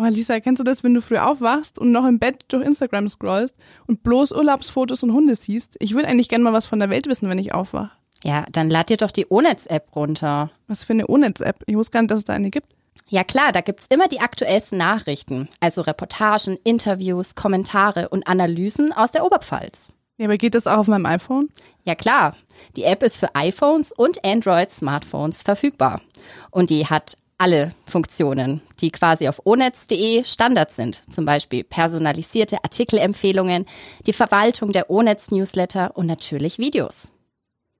Oh, 0.00 0.04
Lisa, 0.04 0.38
kennst 0.38 0.60
du 0.60 0.64
das, 0.64 0.84
wenn 0.84 0.94
du 0.94 1.02
früh 1.02 1.16
aufwachst 1.16 1.76
und 1.76 1.90
noch 1.90 2.06
im 2.06 2.20
Bett 2.20 2.44
durch 2.46 2.64
Instagram 2.64 3.08
scrollst 3.08 3.56
und 3.88 4.04
bloß 4.04 4.30
Urlaubsfotos 4.30 5.02
und 5.02 5.12
Hunde 5.12 5.34
siehst? 5.34 5.76
Ich 5.80 5.92
würde 5.92 6.06
eigentlich 6.06 6.28
gerne 6.28 6.44
mal 6.44 6.52
was 6.52 6.66
von 6.66 6.78
der 6.78 6.88
Welt 6.88 7.08
wissen, 7.08 7.28
wenn 7.28 7.38
ich 7.38 7.52
aufwache. 7.52 7.97
Ja, 8.24 8.44
dann 8.50 8.70
lad 8.70 8.90
dir 8.90 8.96
doch 8.96 9.10
die 9.10 9.26
Onetz-App 9.30 9.94
runter. 9.94 10.50
Was 10.66 10.84
für 10.84 10.92
eine 10.92 11.08
Onetz-App? 11.08 11.62
Ich 11.66 11.76
wusste 11.76 11.92
gar 11.92 12.02
nicht, 12.02 12.10
dass 12.10 12.18
es 12.18 12.24
da 12.24 12.32
eine 12.32 12.50
gibt. 12.50 12.74
Ja 13.08 13.24
klar, 13.24 13.52
da 13.52 13.60
gibt's 13.62 13.86
immer 13.88 14.06
die 14.08 14.20
aktuellsten 14.20 14.76
Nachrichten, 14.76 15.48
also 15.60 15.80
Reportagen, 15.80 16.58
Interviews, 16.64 17.34
Kommentare 17.34 18.08
und 18.10 18.26
Analysen 18.26 18.92
aus 18.92 19.12
der 19.12 19.24
Oberpfalz. 19.24 19.88
Ja, 20.18 20.26
aber 20.26 20.36
geht 20.36 20.54
das 20.54 20.66
auch 20.66 20.78
auf 20.78 20.88
meinem 20.88 21.06
iPhone? 21.06 21.48
Ja 21.84 21.94
klar, 21.94 22.36
die 22.76 22.84
App 22.84 23.02
ist 23.02 23.18
für 23.18 23.34
iPhones 23.34 23.92
und 23.92 24.24
Android-Smartphones 24.24 25.42
verfügbar. 25.42 26.02
Und 26.50 26.70
die 26.70 26.86
hat 26.86 27.16
alle 27.38 27.72
Funktionen, 27.86 28.60
die 28.80 28.90
quasi 28.90 29.28
auf 29.28 29.46
onetz.de 29.46 30.24
Standard 30.24 30.72
sind. 30.72 31.02
Zum 31.10 31.24
Beispiel 31.24 31.62
personalisierte 31.62 32.62
Artikelempfehlungen, 32.64 33.64
die 34.06 34.12
Verwaltung 34.12 34.72
der 34.72 34.90
Onetz-Newsletter 34.90 35.96
und 35.96 36.06
natürlich 36.06 36.58
Videos. 36.58 37.12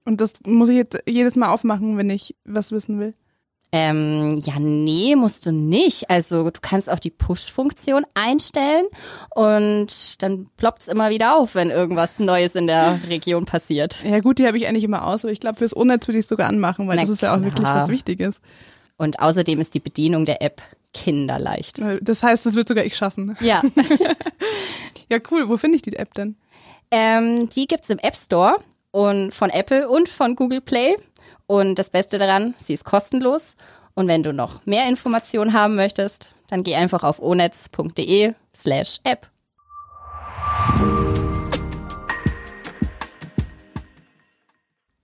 Und 0.09 0.20
das 0.22 0.32
muss 0.46 0.70
ich 0.70 0.76
jetzt 0.76 0.98
jedes 1.06 1.36
Mal 1.36 1.48
aufmachen, 1.50 1.98
wenn 1.98 2.09
ich 2.09 2.34
was 2.44 2.72
wissen 2.72 2.98
will. 2.98 3.12
Ähm, 3.70 4.40
ja, 4.42 4.54
nee, 4.59 5.14
musst 5.14 5.44
du 5.44 5.52
nicht. 5.52 6.09
Also 6.09 6.44
du 6.44 6.61
kannst 6.62 6.88
auch 6.88 6.98
die 6.98 7.11
Push-Funktion 7.11 8.06
einstellen 8.14 8.86
und 9.34 10.22
dann 10.22 10.48
ploppt's 10.56 10.88
immer 10.88 11.11
wieder 11.11 11.36
auf, 11.36 11.54
wenn 11.54 11.68
irgendwas 11.68 12.18
Neues 12.18 12.54
in 12.54 12.66
der 12.66 12.98
Region 13.11 13.44
passiert. 13.44 14.02
Ja 14.04 14.20
gut, 14.20 14.38
die 14.38 14.46
habe 14.46 14.56
ich 14.56 14.66
eigentlich 14.66 14.84
immer 14.84 15.06
aus, 15.06 15.22
aber 15.26 15.32
ich 15.32 15.40
glaube, 15.40 15.59
fürs 15.59 15.74
Unnetz 15.74 16.09
würde 16.09 16.18
ich 16.18 16.22
es 16.24 16.28
sogar 16.30 16.48
anmachen, 16.48 16.88
weil 16.88 16.96
Na 16.96 17.02
das 17.02 17.11
ist 17.11 17.20
ja 17.20 17.32
auch 17.34 17.40
klar. 17.40 17.44
wirklich 17.44 17.66
was 17.66 17.88
Wichtiges. 17.90 18.40
Und 18.96 19.20
außerdem 19.20 19.61
ist 19.61 19.74
die 19.74 19.80
Bedienung 19.80 20.24
der 20.24 20.40
App 20.40 20.62
kinderleicht. 20.94 21.82
Das 22.00 22.22
heißt, 22.22 22.46
das 22.46 22.54
wird 22.54 22.68
sogar 22.68 22.86
ich 22.86 22.96
schaffen. 22.96 23.36
Ja, 23.40 23.62
Ja, 25.11 25.18
cool. 25.30 25.48
Wo 25.48 25.56
finde 25.59 25.76
ich 25.76 25.82
die 25.82 25.94
App 25.96 26.14
denn? 26.14 26.36
ähm, 26.90 27.50
die 27.50 27.66
gibt's 27.66 27.90
im 27.90 27.98
App 27.98 28.16
Store 28.16 28.56
und 28.91 29.32
von 29.32 29.51
Apple 29.51 29.89
und 29.89 30.09
von 30.09 30.36
Google 30.36 30.61
Play. 30.61 30.97
Und 31.47 31.78
das 31.78 31.91
Beste 31.91 32.18
daran, 32.18 32.55
sie 32.59 32.74
ist 32.74 32.84
kostenlos. 32.84 33.57
Und 33.95 34.09
wenn 34.09 34.22
du 34.22 34.32
noch 34.32 34.64
mehr 34.66 34.89
Informationen 34.89 35.53
haben 35.53 35.74
möchtest, 35.74 36.34
dann 36.49 36.62
geh 36.62 36.74
einfach 36.74 37.03
auf 37.03 37.20
onetz.de 37.20 38.34
slash 38.55 39.01
app. 39.05 39.28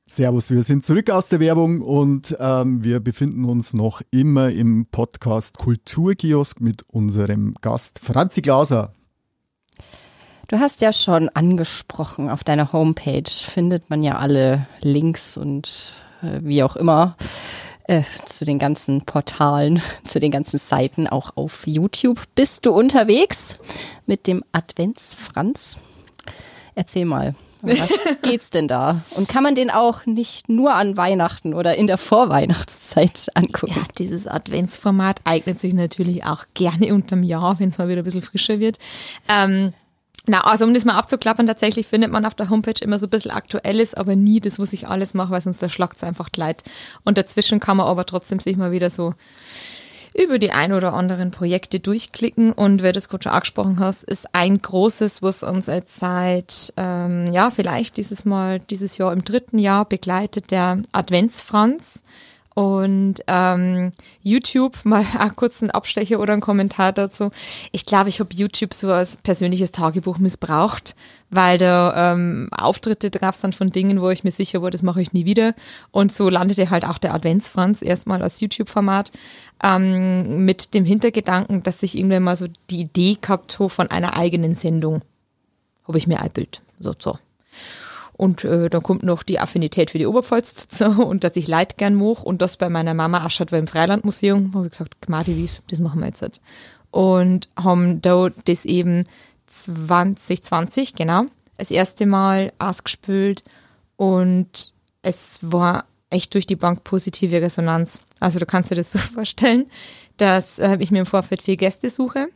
Servus, 0.07 0.49
wir 0.49 0.63
sind 0.63 0.85
zurück 0.85 1.11
aus 1.11 1.29
der 1.29 1.41
Werbung 1.41 1.81
und 1.81 2.37
ähm, 2.39 2.85
wir 2.85 3.01
befinden 3.01 3.45
uns 3.47 3.75
noch 3.75 4.01
immer 4.13 4.49
im 4.51 4.87
Podcast 4.87 5.59
Kulturkiosk 5.59 6.61
mit 6.61 6.85
unserem 6.89 7.55
Gast 7.61 7.99
Franzi 7.99 8.41
Glauser. 8.41 8.95
Du 10.49 10.61
hast 10.61 10.83
ja 10.83 10.93
schon 10.93 11.31
angesprochen, 11.31 12.29
auf 12.29 12.45
deiner 12.45 12.73
Homepage 12.73 13.31
findet 13.31 13.89
man 13.89 14.03
ja 14.03 14.19
alle 14.19 14.67
Links 14.81 15.37
und 15.37 15.95
äh, 16.23 16.41
wie 16.43 16.63
auch 16.63 16.77
immer 16.77 17.17
äh, 17.85 18.03
zu 18.27 18.45
den 18.45 18.59
ganzen 18.59 19.03
Portalen, 19.03 19.81
zu 20.05 20.21
den 20.21 20.31
ganzen 20.31 20.59
Seiten, 20.59 21.07
auch 21.07 21.37
auf 21.37 21.67
YouTube. 21.67 22.21
Bist 22.35 22.67
du 22.67 22.73
unterwegs 22.73 23.57
mit 24.07 24.27
dem 24.27 24.45
Adventsfranz? 24.53 25.79
Erzähl 26.75 27.07
mal, 27.07 27.35
um 27.63 27.71
was 27.71 27.91
geht's 28.23 28.51
denn 28.51 28.69
da? 28.69 29.03
Und 29.15 29.29
kann 29.29 29.43
man 29.43 29.55
den 29.55 29.71
auch 29.71 30.05
nicht 30.05 30.51
nur 30.51 30.75
an 30.75 30.99
Weihnachten 30.99 31.55
oder 31.55 31.77
in 31.77 31.87
der 31.87 31.97
Vorweihnachtszeit 31.97 33.31
angucken? 33.35 33.75
Ja, 33.77 33.83
dieses 33.99 34.27
Adventsformat 34.27 35.21
eignet 35.25 35.59
sich 35.59 35.73
natürlich 35.73 36.25
auch 36.25 36.45
gerne 36.53 36.93
unterm 36.93 37.23
Jahr, 37.23 37.59
wenn 37.61 37.71
es 37.71 37.79
mal 37.79 37.89
wieder 37.89 38.03
ein 38.03 38.05
bisschen 38.05 38.21
frischer 38.21 38.61
wird. 38.61 38.79
Ähm, 39.29 39.73
na, 40.27 40.41
also 40.41 40.65
um 40.65 40.73
das 40.73 40.87
mal 40.87 40.97
abzuklappern, 40.97 41.47
tatsächlich 41.47 41.87
findet 41.87 42.11
man 42.11 42.25
auf 42.25 42.35
der 42.35 42.49
Homepage 42.49 42.81
immer 42.81 42.99
so 42.99 43.07
ein 43.07 43.11
bisschen 43.11 43.31
Aktuelles, 43.31 43.95
aber 43.95 44.17
nie 44.17 44.41
das, 44.41 44.59
was 44.59 44.73
ich 44.73 44.89
alles 44.89 45.13
mache, 45.13 45.31
weil 45.31 45.41
sonst 45.43 45.61
der 45.61 45.69
schlagt's 45.69 46.03
einfach 46.03 46.31
leid. 46.37 46.65
Und 47.05 47.19
dazwischen 47.19 47.61
kann 47.61 47.77
man 47.77 47.87
aber 47.87 48.07
trotzdem 48.07 48.39
sich 48.41 48.57
mal 48.57 48.73
wieder 48.73 48.89
so 48.89 49.15
über 50.17 50.39
die 50.39 50.53
ein 50.53 50.73
oder 50.73 50.95
anderen 50.95 51.33
Projekte 51.33 51.81
durchklicken 51.81 52.53
und 52.53 52.83
wer 52.83 52.93
das 52.93 53.09
gerade 53.09 53.25
schon 53.25 53.33
angesprochen 53.33 53.81
hast, 53.81 54.05
ist 54.05 54.33
ein 54.33 54.59
großes, 54.59 55.23
was 55.23 55.43
uns 55.43 55.67
jetzt 55.67 55.99
seit, 55.99 56.73
ähm, 56.77 57.27
ja, 57.33 57.51
vielleicht 57.51 57.97
dieses 57.97 58.25
Mal, 58.25 58.61
dieses 58.61 58.97
Jahr 58.97 59.13
im 59.13 59.25
dritten 59.25 59.59
Jahr 59.59 59.85
begleitet, 59.85 60.53
der 60.53 60.81
Adventsfranz. 60.93 62.03
Und 62.55 63.17
ähm, 63.27 63.91
YouTube, 64.23 64.79
mal 64.85 65.05
kurz 65.35 65.63
einen 65.63 65.73
Abstecher 65.73 66.21
oder 66.21 66.33
einen 66.33 66.43
Kommentar 66.43 66.93
dazu. 66.93 67.31
Ich 67.73 67.85
glaube, 67.85 68.09
ich 68.09 68.21
habe 68.21 68.35
YouTube 68.35 68.73
so 68.73 68.93
als 68.93 69.17
persönliches 69.17 69.73
Tagebuch 69.73 70.19
missbraucht, 70.19 70.95
weil 71.31 71.59
da 71.59 72.13
ähm, 72.13 72.49
Auftritte 72.53 73.11
drauf 73.11 73.35
sind 73.35 73.55
von 73.55 73.71
Dingen, 73.71 74.01
wo 74.01 74.11
ich 74.11 74.23
mir 74.23 74.31
sicher 74.31 74.63
war, 74.63 74.71
das 74.71 74.83
mache 74.83 75.03
ich 75.03 75.13
nie 75.13 75.25
wieder. 75.25 75.55
Und 75.91 76.13
so 76.13 76.29
landete 76.29 76.71
halt 76.71 76.85
auch 76.85 76.99
der 76.99 77.13
Adventsfranz 77.13 77.83
erstmal 77.83 78.23
als 78.23 78.41
YouTube-Format 78.41 79.11
ähm, 79.63 80.45
mit 80.45 80.75
dem 80.75 80.85
Hintergedanken, 80.85 81.63
dass 81.63 81.83
ich 81.83 81.97
irgendwann 81.99 82.23
mal 82.23 82.37
so 82.37 82.47
die 82.71 82.81
Idee 82.81 83.19
gehabt 83.21 83.59
habe 83.59 83.71
von 83.71 83.91
einer 83.91 84.17
eigenen 84.17 84.55
Sendung. 84.55 85.03
Habe 85.89 85.99
ich 85.99 86.07
mir 86.07 86.21
einbild. 86.21 86.63
So, 86.79 86.95
so. 86.99 87.19
Und 88.17 88.45
äh, 88.45 88.71
dann 88.71 88.83
kommt 88.83 89.03
noch 89.03 89.25
die 89.25 89.41
Affinität 89.41 89.91
für 89.91 89.99
die 89.99 90.07
Oberpfalz 90.07 90.55
dazu 90.55 90.85
und 91.07 91.25
dass 91.25 91.37
ich 91.37 91.49
Leid 91.49 91.77
gern 91.77 91.95
moch 91.95 92.23
und 92.23 92.41
das 92.43 92.57
bei 92.57 92.69
meiner 92.69 92.95
Mama 92.95 93.25
Aschat 93.25 93.53
war 93.53 93.59
im 93.59 93.67
Freilandmuseum, 93.67 94.55
habe 94.55 94.67
ich 94.67 94.71
gesagt, 94.71 95.01
Gmadi 95.01 95.37
Wies, 95.37 95.63
das 95.69 95.81
machen 95.81 96.01
wir 96.01 96.07
jetzt. 96.07 96.23
Halt. 96.23 96.41
Und 96.91 97.49
haben 97.57 98.01
da 98.03 98.29
das 98.45 98.65
eben 98.65 99.05
2020, 99.47 100.95
genau, 100.95 101.27
das 101.57 101.71
erste 101.71 102.07
Mal 102.07 102.53
ausgespült 102.59 103.43
und 103.97 104.73
es 105.03 105.41
war 105.43 105.85
echt 106.11 106.35
durch 106.35 106.47
die 106.47 106.57
Bank 106.57 106.85
positive 106.85 107.43
Resonanz. 107.43 108.01
Also 108.21 108.39
du 108.39 108.47
kannst 108.47 108.71
dir 108.71 108.77
das 108.77 108.93
so 108.93 108.99
vorstellen, 109.15 109.67
dass 110.17 110.59
äh, 110.59 110.77
ich 110.81 110.91
mir 110.91 111.01
im 111.01 111.07
Vorfeld 111.07 111.43
vier 111.43 111.57
Gäste 111.57 111.91
suche 111.91 112.29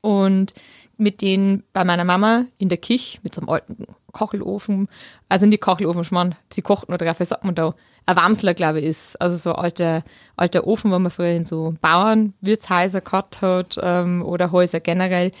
und 0.00 0.54
mit 0.96 1.20
denen 1.20 1.62
bei 1.72 1.84
meiner 1.84 2.04
Mama 2.04 2.46
in 2.58 2.68
der 2.68 2.78
Küche 2.78 3.18
mit 3.22 3.34
so 3.34 3.40
einem 3.40 3.50
alten 3.50 3.86
Kochelofen, 4.16 4.88
also 5.28 5.46
nicht 5.46 5.60
Kochelofen, 5.60 6.02
ich 6.02 6.10
mein, 6.10 6.34
sie 6.52 6.62
kocht 6.62 6.88
nur 6.88 6.98
drauf, 6.98 7.20
wie 7.20 7.24
sagt 7.24 7.44
man 7.44 7.54
da, 7.54 7.74
ein 8.06 8.16
Wamsler, 8.16 8.54
glaube 8.54 8.80
ich, 8.80 8.86
ist, 8.86 9.20
also 9.20 9.36
so 9.36 9.54
ein 9.54 9.64
alter, 9.64 10.04
alter 10.36 10.66
Ofen, 10.66 10.90
wo 10.92 10.98
man 10.98 11.10
früher 11.10 11.32
in 11.32 11.44
so 11.44 11.74
Bauernwirtshäuser 11.80 13.00
gehabt 13.00 13.42
hat, 13.42 13.78
ähm, 13.82 14.22
oder 14.24 14.52
Häuser 14.52 14.80
generell. 14.80 15.32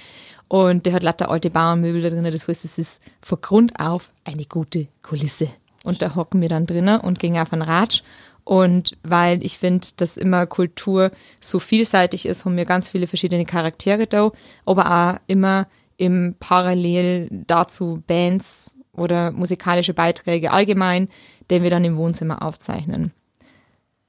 Und 0.48 0.86
der 0.86 0.92
hat 0.92 1.02
lauter 1.02 1.30
alte 1.30 1.50
Bauernmöbel 1.50 2.02
da 2.02 2.10
drinnen, 2.10 2.32
das 2.32 2.46
heißt, 2.46 2.64
es 2.64 2.78
ist 2.78 3.02
von 3.20 3.40
Grund 3.40 3.80
auf 3.80 4.10
eine 4.24 4.44
gute 4.44 4.88
Kulisse. 5.02 5.48
Und 5.84 6.02
da 6.02 6.16
hocken 6.16 6.40
wir 6.40 6.48
dann 6.48 6.66
drinnen 6.66 7.00
und 7.00 7.20
gehen 7.20 7.38
auf 7.38 7.52
einen 7.52 7.62
Ratsch. 7.62 8.02
Und 8.42 8.96
weil 9.02 9.44
ich 9.44 9.58
finde, 9.58 9.88
dass 9.96 10.16
immer 10.16 10.46
Kultur 10.46 11.10
so 11.40 11.58
vielseitig 11.58 12.26
ist, 12.26 12.44
haben 12.44 12.56
wir 12.56 12.64
ganz 12.64 12.88
viele 12.88 13.06
verschiedene 13.06 13.44
Charaktere 13.44 14.06
da, 14.06 14.30
aber 14.64 14.90
auch 14.90 15.20
immer 15.26 15.66
im 15.96 16.36
Parallel 16.38 17.28
dazu 17.30 18.02
Bands 18.06 18.72
oder 18.92 19.30
musikalische 19.32 19.94
Beiträge 19.94 20.50
allgemein, 20.52 21.08
den 21.50 21.62
wir 21.62 21.70
dann 21.70 21.84
im 21.84 21.96
Wohnzimmer 21.96 22.42
aufzeichnen. 22.42 23.12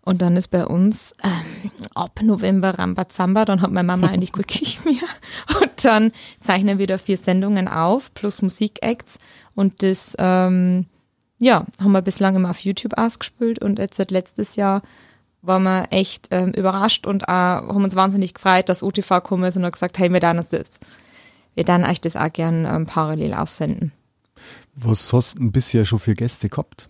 Und 0.07 0.21
dann 0.21 0.37
ist 0.37 0.47
bei 0.47 0.65
uns 0.65 1.13
ähm, 1.21 1.69
ab 1.93 2.21
November 2.23 2.79
Rambazamba, 2.79 3.43
dann 3.43 3.61
hat 3.61 3.71
meine 3.71 3.87
Mama 3.87 4.07
eigentlich 4.07 4.31
gut 4.31 4.47
Küche 4.47 4.81
mehr. 4.85 5.03
Und 5.61 5.83
dann 5.83 6.13
zeichnen 6.39 6.79
wir 6.79 6.87
da 6.87 6.97
vier 6.97 7.17
Sendungen 7.17 7.67
auf, 7.67 8.13
plus 8.13 8.41
Musikacts. 8.41 9.19
Und 9.53 9.83
das, 9.83 10.15
ähm, 10.17 10.85
ja, 11.39 11.65
haben 11.81 11.91
wir 11.91 12.01
bislang 12.01 12.37
immer 12.37 12.51
auf 12.51 12.59
YouTube 12.59 12.97
ausgespielt. 12.97 13.59
Und 13.59 13.79
jetzt 13.79 13.97
seit 13.97 14.11
letztes 14.11 14.55
Jahr 14.55 14.81
waren 15.41 15.63
wir 15.63 15.87
echt 15.91 16.29
ähm, 16.31 16.51
überrascht 16.51 17.05
und 17.05 17.27
auch, 17.27 17.67
haben 17.67 17.83
uns 17.83 17.95
wahnsinnig 17.97 18.33
gefreut, 18.33 18.69
dass 18.69 18.83
OTV 18.83 19.09
gekommen 19.09 19.43
ist 19.43 19.57
und 19.57 19.65
hat 19.65 19.73
gesagt, 19.73 19.99
hey, 19.99 20.09
wir 20.09 20.21
uns 20.37 20.49
das, 20.49 20.79
wir 21.57 21.63
dann 21.63 21.83
euch 21.83 21.99
das 21.99 22.15
auch 22.15 22.31
gern 22.31 22.65
ähm, 22.65 22.85
parallel 22.85 23.33
aussenden. 23.33 23.91
Was 24.75 25.11
hast 25.11 25.39
du 25.39 25.51
bisher 25.51 25.85
schon 25.85 25.99
für 25.99 26.13
Gäste 26.13 26.49
gehabt? 26.49 26.87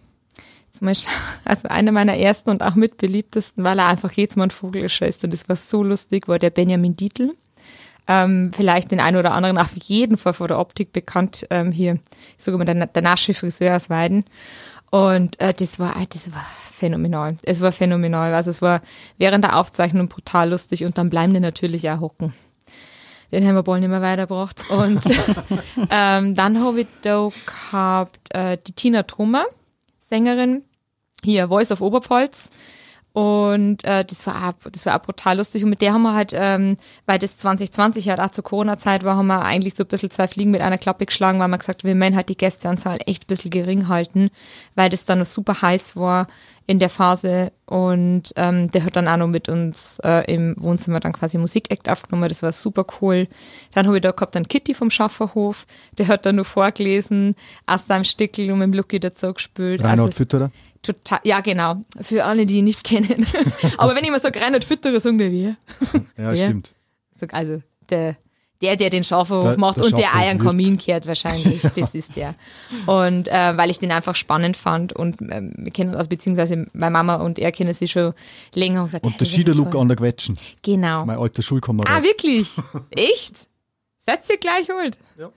Zum 0.71 0.87
Beispiel, 0.87 1.13
also 1.45 1.69
einer 1.69 1.93
meiner 1.93 2.17
ersten 2.17 2.49
und 2.49 2.61
auch 2.61 2.75
mitbeliebtesten, 2.75 3.63
weil 3.63 3.79
er 3.79 3.87
einfach 3.87 4.11
jedes 4.11 4.35
Mal 4.35 4.43
ein 4.43 4.51
Vogel 4.51 4.83
ist 4.83 5.23
und 5.23 5.31
das 5.31 5.47
war 5.47 5.55
so 5.55 5.81
lustig, 5.83 6.27
war 6.27 6.37
der 6.37 6.49
Benjamin 6.49 6.97
Dietl. 6.97 7.33
Ähm, 8.09 8.51
vielleicht 8.55 8.91
den 8.91 8.99
einen 8.99 9.17
oder 9.17 9.33
anderen 9.33 9.57
auf 9.57 9.75
jeden 9.75 10.17
Fall 10.17 10.33
vor 10.33 10.47
der 10.47 10.59
Optik 10.59 10.93
bekannt, 10.93 11.45
ähm, 11.49 11.71
hier, 11.71 11.99
sogar 12.37 12.65
der, 12.65 12.87
der 12.87 13.01
Nasche 13.01 13.33
Friseur 13.33 13.75
aus 13.75 13.89
Weiden. 13.89 14.25
Und 14.91 15.39
äh, 15.41 15.53
das 15.53 15.79
war, 15.79 15.95
das 16.09 16.31
war 16.31 16.45
phänomenal. 16.73 17.35
Es 17.43 17.59
war 17.59 17.73
phänomenal. 17.73 18.33
Also 18.33 18.49
es 18.49 18.61
war 18.61 18.81
während 19.17 19.43
der 19.43 19.57
Aufzeichnung 19.57 20.07
brutal 20.07 20.49
lustig 20.49 20.85
und 20.85 20.97
dann 20.97 21.09
bleiben 21.09 21.33
die 21.33 21.41
natürlich 21.41 21.89
auch 21.89 21.99
hocken. 21.99 22.33
Den 23.31 23.45
haben 23.45 23.55
wir 23.55 23.63
bald 23.63 23.81
nicht 23.81 23.89
mehr 23.89 24.01
weitergebracht. 24.01 24.69
Und 24.69 25.01
ähm, 25.89 26.35
dann 26.35 26.63
habe 26.63 26.81
ich 26.81 26.87
da 27.01 27.29
gehabt 27.45 28.33
äh, 28.33 28.57
die 28.65 28.71
Tina 28.71 29.03
Thoma, 29.03 29.45
Sängerin, 29.99 30.63
hier 31.23 31.47
Voice 31.49 31.71
of 31.71 31.81
Oberpfalz. 31.81 32.49
Und 33.17 33.83
äh, 33.83 34.05
das 34.05 34.27
war 34.27 34.47
auch, 34.47 34.69
das 34.71 34.85
war 34.85 34.95
auch 34.95 35.01
brutal 35.01 35.37
lustig. 35.37 35.63
Und 35.63 35.71
mit 35.71 35.81
der 35.81 35.91
haben 35.91 36.03
wir 36.03 36.13
halt, 36.13 36.33
ähm, 36.35 36.77
weil 37.07 37.17
das 37.17 37.35
2020 37.37 38.09
halt 38.09 38.19
auch 38.19 38.29
zur 38.29 38.43
Corona-Zeit 38.43 39.03
war, 39.03 39.17
haben 39.17 39.25
wir 39.25 39.43
eigentlich 39.43 39.73
so 39.73 39.83
ein 39.85 39.87
bisschen 39.87 40.11
zwei 40.11 40.27
Fliegen 40.27 40.51
mit 40.51 40.61
einer 40.61 40.77
Klappe 40.77 41.07
geschlagen, 41.07 41.39
weil 41.39 41.47
wir 41.47 41.57
gesagt 41.57 41.81
haben, 41.81 41.87
wir 41.87 41.95
meinen 41.95 42.15
halt 42.15 42.29
die 42.29 42.37
Gästeanzahl 42.37 42.99
echt 43.07 43.23
ein 43.23 43.27
bisschen 43.27 43.49
gering 43.49 43.87
halten, 43.87 44.29
weil 44.75 44.91
das 44.91 45.05
dann 45.05 45.17
noch 45.17 45.25
super 45.25 45.63
heiß 45.63 45.95
war 45.95 46.27
in 46.67 46.77
der 46.77 46.91
Phase. 46.91 47.53
Und 47.65 48.33
ähm, 48.35 48.69
der 48.69 48.83
hat 48.83 48.95
dann 48.95 49.07
auch 49.07 49.17
noch 49.17 49.27
mit 49.27 49.49
uns 49.49 49.99
äh, 50.03 50.31
im 50.31 50.53
Wohnzimmer 50.59 50.99
dann 50.99 51.13
quasi 51.13 51.39
Musikakt 51.39 51.89
aufgenommen. 51.89 52.29
Das 52.29 52.43
war 52.43 52.51
super 52.51 52.85
cool. 53.01 53.27
Dann 53.73 53.87
habe 53.87 53.97
ich 53.97 54.03
da 54.03 54.11
gehabt 54.11 54.35
einen 54.35 54.47
Kitty 54.47 54.75
vom 54.75 54.91
Schafferhof, 54.91 55.65
der 55.97 56.07
hat 56.07 56.27
dann 56.27 56.35
noch 56.35 56.45
vorgelesen, 56.45 57.35
aus 57.65 57.87
seinem 57.87 58.03
Stickel 58.03 58.51
und 58.51 58.59
mit 58.59 58.67
dem 58.67 58.73
Lucky 58.73 58.99
dazu 58.99 59.33
gespielt. 59.33 59.81
Reinhard 59.81 59.99
also, 59.99 60.11
Fütterer. 60.11 60.51
Total, 60.87 61.19
ja 61.23 61.41
genau. 61.41 61.83
Für 62.01 62.23
alle, 62.25 62.45
die 62.45 62.57
ihn 62.59 62.65
nicht 62.65 62.83
kennen. 62.83 63.25
Aber 63.77 63.95
wenn 63.95 64.03
ich 64.03 64.09
mal 64.11 64.19
sage, 64.21 64.39
Reinhard 64.41 64.63
Fütterer, 64.63 64.99
sagen 64.99 65.19
wir 65.19 65.31
wer? 65.31 65.55
Ja, 65.91 66.05
Wer? 66.31 66.35
stimmt. 66.37 66.73
Also 67.31 67.61
der, 67.89 68.15
der, 68.61 68.75
der 68.75 68.89
den 68.89 69.03
Schafferhof 69.03 69.43
Der- 69.49 69.59
macht 69.59 69.77
der 69.77 69.85
und 69.85 69.97
der 69.97 70.05
Schafferhof 70.05 70.21
Eier 70.23 70.33
wird. 70.33 70.43
Kamin 70.43 70.77
kehrt 70.77 71.05
wahrscheinlich. 71.07 71.61
Das 71.75 71.93
ist 71.93 72.15
der. 72.15 72.35
Und 72.85 73.27
äh, 73.27 73.57
weil 73.57 73.69
ich 73.69 73.79
den 73.79 73.91
einfach 73.91 74.15
spannend 74.15 74.55
fand 74.55 74.93
und 74.93 75.21
ähm, 75.21 75.53
wir 75.57 75.71
kennen 75.71 75.89
uns, 75.89 75.97
also 75.97 76.09
beziehungsweise 76.09 76.67
meine 76.73 76.91
Mama 76.91 77.15
und 77.15 77.37
er 77.39 77.51
kennen 77.51 77.73
sich 77.73 77.91
schon 77.91 78.13
länger 78.55 78.81
und 78.81 78.87
gesagt, 78.87 79.05
Und 79.05 79.11
hey, 79.13 79.17
der 79.19 79.25
Schiederlook 79.25 79.75
an 79.75 79.87
der 79.89 79.97
Quetschen. 79.97 80.37
Genau. 80.63 81.05
Mein 81.05 81.17
alter 81.17 81.41
Schulkamerad. 81.41 81.89
Ah, 81.91 82.03
wirklich? 82.03 82.49
Echt? 82.91 83.47
Seid 84.05 84.19
ihr 84.29 84.37
gleich 84.37 84.69
holt? 84.69 84.97
Ja. 85.17 85.29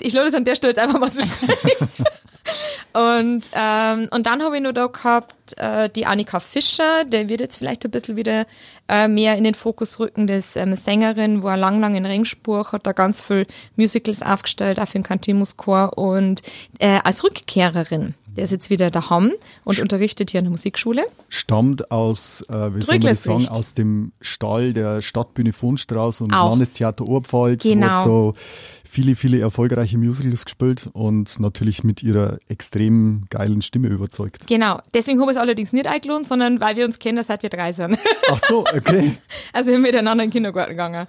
Ich 0.00 0.12
lade 0.12 0.28
es 0.28 0.34
an 0.34 0.44
der 0.44 0.54
Stelle 0.56 0.72
jetzt 0.72 0.78
einfach 0.78 0.98
mal 0.98 1.10
so 1.10 1.22
stehen. 1.22 1.54
Und, 2.92 3.50
ähm, 3.54 4.08
und 4.10 4.26
dann 4.26 4.42
habe 4.42 4.56
ich 4.56 4.62
noch 4.62 4.72
da 4.72 4.86
gehabt 4.86 5.34
äh, 5.56 5.88
die 5.90 6.06
Annika 6.06 6.40
Fischer, 6.40 7.04
der 7.04 7.28
wird 7.28 7.40
jetzt 7.40 7.56
vielleicht 7.56 7.84
ein 7.84 7.90
bisschen 7.90 8.16
wieder 8.16 8.46
äh, 8.88 9.08
mehr 9.08 9.36
in 9.36 9.44
den 9.44 9.54
Fokus 9.54 9.98
rücken, 9.98 10.26
das 10.26 10.56
ähm, 10.56 10.74
Sängerin, 10.76 11.42
war 11.42 11.56
lang, 11.56 11.80
lang 11.80 11.94
in 11.94 12.06
Ringspur, 12.06 12.70
hat 12.72 12.86
da 12.86 12.92
ganz 12.92 13.20
viel 13.20 13.46
Musicals 13.76 14.22
aufgestellt, 14.22 14.80
auch 14.80 14.86
für 14.86 14.98
den 14.98 15.04
Cantimus-Chor 15.04 15.96
und 15.98 16.42
äh, 16.78 16.98
als 17.04 17.24
Rückkehrerin. 17.24 18.14
Der 18.36 18.44
ist 18.44 18.52
jetzt 18.52 18.70
wieder 18.70 18.90
daheim 18.90 19.32
und 19.64 19.80
unterrichtet 19.80 20.30
hier 20.30 20.38
in 20.38 20.44
der 20.44 20.52
Musikschule. 20.52 21.02
stammt 21.28 21.90
aus, 21.90 22.42
äh, 22.48 22.74
wie 22.74 22.80
soll 22.80 23.00
man 23.00 23.14
sagen, 23.16 23.48
aus 23.48 23.74
dem 23.74 24.12
Stall 24.20 24.72
der 24.72 25.02
Stadtbühne 25.02 25.52
Vonstrauß 25.52 26.20
und 26.20 26.32
Auch. 26.32 26.50
Landestheater 26.50 27.04
Oberpfalz. 27.04 27.64
Genau. 27.64 28.32
Da 28.32 28.38
viele, 28.90 29.14
viele 29.14 29.40
erfolgreiche 29.40 29.96
Musicals 29.96 30.44
gespielt 30.44 30.90
und 30.92 31.38
natürlich 31.38 31.84
mit 31.84 32.02
ihrer 32.02 32.38
extrem 32.48 33.22
geilen 33.30 33.62
Stimme 33.62 33.88
überzeugt. 33.88 34.48
Genau. 34.48 34.80
Deswegen 34.92 35.20
habe 35.20 35.30
ich 35.30 35.36
es 35.36 35.40
allerdings 35.40 35.72
nicht 35.72 35.86
eingeladen, 35.86 36.24
sondern 36.24 36.60
weil 36.60 36.76
wir 36.76 36.84
uns 36.84 36.98
kennen, 36.98 37.22
seit 37.22 37.42
wir 37.42 37.50
drei 37.50 37.70
sind. 37.72 37.98
Ach 38.28 38.40
so, 38.48 38.60
okay. 38.60 39.16
Also 39.52 39.68
wir 39.68 39.76
sind 39.76 39.82
miteinander 39.82 40.24
in 40.24 40.30
den 40.30 40.32
Kindergarten 40.32 40.70
gegangen. 40.70 41.06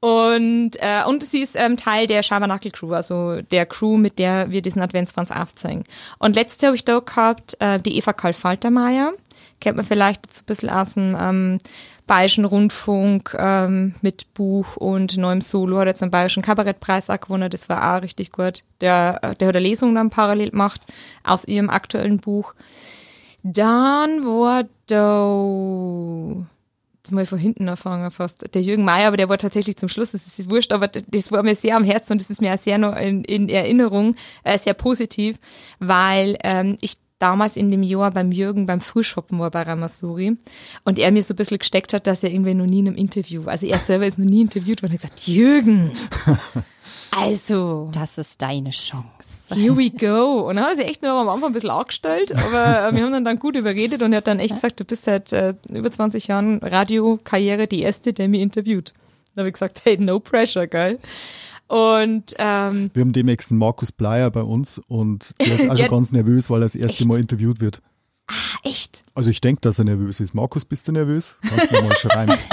Und, 0.00 0.72
äh, 0.76 1.02
und 1.06 1.24
sie 1.24 1.40
ist 1.40 1.56
ähm, 1.56 1.76
Teil 1.76 2.06
der 2.06 2.22
Schabernakel 2.22 2.70
Crew, 2.70 2.92
also 2.92 3.40
der 3.40 3.66
Crew, 3.66 3.96
mit 3.96 4.18
der 4.18 4.50
wir 4.50 4.62
diesen 4.62 4.82
Adventswanz 4.82 5.30
aufzeigen. 5.30 5.84
Und 6.18 6.36
letzte 6.36 6.66
habe 6.66 6.76
ich 6.76 6.84
da 6.84 7.00
gehabt, 7.00 7.56
äh, 7.60 7.80
die 7.80 7.96
Eva 7.96 8.12
Karl 8.12 8.34
Faltermeier. 8.34 9.12
Kennt 9.60 9.76
man 9.76 9.86
vielleicht 9.86 10.26
jetzt 10.26 10.42
ein 10.42 10.46
bisschen 10.46 10.70
aus 10.70 10.94
dem 10.94 11.16
ähm, 11.18 11.58
Bayerischen 12.06 12.44
Rundfunk 12.44 13.34
ähm, 13.38 13.94
mit 14.00 14.32
Buch 14.34 14.76
und 14.76 15.16
neuem 15.16 15.40
Solo. 15.40 15.78
Hat 15.78 15.88
jetzt 15.88 16.02
einen 16.02 16.10
Bayerischen 16.10 16.42
Kabarettpreis 16.42 17.10
auch 17.10 17.20
gewonnen, 17.20 17.50
das 17.50 17.68
war 17.68 17.96
auch 17.96 18.02
richtig 18.02 18.32
gut. 18.32 18.62
Der, 18.80 19.18
äh, 19.22 19.34
der 19.34 19.48
hat 19.48 19.56
eine 19.56 19.66
Lesung 19.66 19.94
dann 19.94 20.10
parallel 20.10 20.50
gemacht 20.50 20.86
aus 21.24 21.44
ihrem 21.46 21.68
aktuellen 21.68 22.18
Buch. 22.18 22.54
Dann 23.42 24.24
war 24.24 24.64
da 24.86 26.46
jetzt 27.06 27.12
mal 27.12 27.26
von 27.26 27.38
hinten 27.38 27.68
anfangen 27.68 28.10
fast. 28.10 28.54
Der 28.54 28.62
Jürgen 28.62 28.84
Mayer, 28.84 29.08
aber 29.08 29.16
der 29.16 29.28
war 29.28 29.38
tatsächlich 29.38 29.76
zum 29.76 29.88
Schluss, 29.88 30.12
das 30.12 30.26
ist 30.26 30.50
wurscht, 30.50 30.72
aber 30.72 30.88
das 30.88 31.30
war 31.30 31.42
mir 31.42 31.54
sehr 31.54 31.76
am 31.76 31.84
Herzen 31.84 32.12
und 32.12 32.20
das 32.20 32.30
ist 32.30 32.40
mir 32.40 32.54
auch 32.54 32.58
sehr 32.58 32.78
noch 32.78 32.96
in, 32.96 33.22
in 33.24 33.48
Erinnerung, 33.48 34.16
äh, 34.42 34.58
sehr 34.58 34.74
positiv, 34.74 35.38
weil 35.78 36.36
ähm, 36.42 36.76
ich 36.80 36.98
damals 37.18 37.56
in 37.56 37.70
dem 37.70 37.82
Jahr 37.82 38.10
beim 38.10 38.32
Jürgen 38.32 38.66
beim 38.66 38.80
Frühshoppen 38.80 39.38
war 39.38 39.50
bei 39.50 39.62
Ramasuri 39.62 40.36
und 40.84 40.98
er 40.98 41.12
mir 41.12 41.22
so 41.22 41.34
ein 41.34 41.36
bisschen 41.36 41.58
gesteckt 41.58 41.92
hat, 41.92 42.06
dass 42.06 42.22
er 42.22 42.30
irgendwie 42.30 42.54
noch 42.54 42.66
nie 42.66 42.80
in 42.80 42.88
einem 42.88 42.96
Interview, 42.96 43.44
also 43.46 43.66
er 43.66 43.78
selber 43.78 44.06
ist 44.06 44.18
noch 44.18 44.26
nie 44.26 44.42
interviewt 44.42 44.82
worden, 44.82 44.92
hat 44.92 45.00
gesagt, 45.00 45.26
Jürgen, 45.26 45.92
also, 47.10 47.88
Das 47.92 48.18
ist 48.18 48.40
deine 48.40 48.70
Chance. 48.70 49.06
Here 49.54 49.76
we 49.76 49.90
go. 49.90 50.48
Und 50.48 50.56
dann 50.56 50.64
hat 50.64 50.72
er 50.72 50.76
sich 50.76 50.86
echt 50.86 51.02
nur 51.02 51.12
am 51.12 51.28
Anfang 51.28 51.50
ein 51.50 51.52
bisschen 51.52 51.70
angestellt, 51.70 52.32
aber 52.32 52.88
äh, 52.88 52.94
wir 52.94 53.04
haben 53.04 53.12
dann, 53.12 53.24
dann 53.24 53.36
gut 53.38 53.56
überredet 53.56 54.02
und 54.02 54.12
er 54.12 54.18
hat 54.18 54.26
dann 54.26 54.40
echt 54.40 54.54
gesagt, 54.54 54.80
du 54.80 54.84
bist 54.84 55.04
seit 55.04 55.32
äh, 55.32 55.54
über 55.68 55.90
20 55.90 56.26
Jahren 56.26 56.58
Radiokarriere 56.58 57.66
die 57.68 57.82
erste, 57.82 58.12
der 58.12 58.28
mich 58.28 58.40
interviewt. 58.40 58.92
Da 59.34 59.40
habe 59.40 59.48
ich 59.48 59.54
gesagt, 59.54 59.82
hey, 59.84 59.98
no 59.98 60.18
pressure, 60.18 60.66
geil. 60.66 60.98
Und 61.68 62.34
ähm, 62.38 62.90
Wir 62.94 63.00
haben 63.02 63.12
demnächst 63.12 63.50
einen 63.50 63.58
Markus 63.58 63.90
Bleier 63.92 64.30
bei 64.30 64.42
uns 64.42 64.78
und 64.86 65.34
der 65.40 65.54
ist 65.54 65.68
auch 65.70 65.74
Ja. 65.76 65.86
schon 65.86 65.90
ganz 65.98 66.12
nervös, 66.12 66.48
weil 66.50 66.60
er 66.60 66.66
das 66.66 66.74
erste 66.74 66.98
Echt? 67.00 67.06
Mal 67.06 67.18
interviewt 67.18 67.60
wird. 67.60 67.82
echt, 68.64 69.04
Also 69.14 69.30
ich 69.30 69.40
denke, 69.40 69.60
dass 69.62 69.78
er 69.78 69.84
nervös 69.84 70.20
ist. 70.20 70.34
Markus, 70.34 70.64
bist 70.64 70.86
du 70.88 70.92
nervös? 70.92 71.38
Kannst 71.42 71.70
du 71.72 71.82
mal 71.82 71.94
schreiben. 71.94 72.34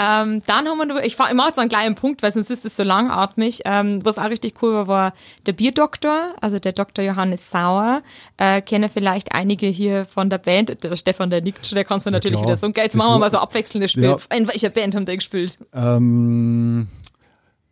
Ähm, 0.00 0.42
dann 0.46 0.68
haben 0.68 0.78
wir 0.78 0.86
noch, 0.86 1.00
ich, 1.02 1.16
fahr- 1.16 1.28
ich 1.28 1.34
mache 1.34 1.48
jetzt 1.48 1.58
einen 1.58 1.68
kleinen 1.68 1.96
Punkt, 1.96 2.22
weil 2.22 2.32
sonst 2.32 2.50
ist 2.52 2.64
es 2.64 2.76
so 2.76 2.84
langatmig. 2.84 3.62
Ähm, 3.64 3.98
was 4.04 4.16
auch 4.16 4.30
richtig 4.30 4.62
cool 4.62 4.72
war, 4.72 4.86
war 4.86 5.12
der 5.46 5.54
Bierdoktor, 5.54 6.36
also 6.40 6.60
der 6.60 6.70
Dr. 6.70 7.04
Johannes 7.04 7.50
Sauer. 7.50 8.02
Äh, 8.36 8.62
kennen 8.62 8.88
vielleicht 8.94 9.34
einige 9.34 9.66
hier 9.66 10.04
von 10.06 10.30
der 10.30 10.38
Band. 10.38 10.84
Der 10.84 10.94
Stefan, 10.94 11.30
der 11.30 11.40
nickt 11.42 11.66
schon, 11.66 11.74
der 11.74 11.84
kann 11.84 11.98
es 11.98 12.04
mir 12.04 12.12
natürlich 12.12 12.36
klar. 12.36 12.46
wieder 12.46 12.56
so. 12.56 12.68
Jetzt 12.68 12.78
Das 12.78 12.94
machen 12.94 13.14
wir 13.14 13.18
mal 13.18 13.30
so 13.32 13.38
abwechselnde 13.38 13.88
Spiele. 13.88 14.06
Ja. 14.30 14.36
In 14.36 14.46
welcher 14.46 14.70
Band 14.70 14.94
haben 14.94 15.04
die 15.04 15.16
gespielt? 15.16 15.56
ähm, 15.74 16.86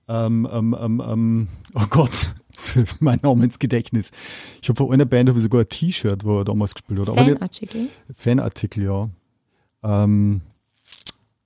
ähm, 0.09 0.49
ähm, 0.51 0.77
ähm, 0.81 1.03
ähm, 1.07 1.49
oh 1.75 1.87
Gott, 1.91 2.35
mein 3.01 3.19
Name 3.23 3.45
ins 3.45 3.59
Gedächtnis. 3.59 4.11
Ich 4.63 4.69
habe 4.69 4.77
von 4.77 4.93
einer 4.93 5.05
Band 5.05 5.29
hab 5.29 5.37
ich 5.37 5.43
sogar 5.43 5.63
ein 5.63 5.69
T-Shirt, 5.69 6.25
wo 6.25 6.39
er 6.39 6.45
damals 6.45 6.75
gespielt 6.75 7.01
hat. 7.01 7.15
Fanartikel. 7.15 7.89
Fanartikel, 8.17 8.85
ja. 8.85 9.09
Ähm, 9.83 10.41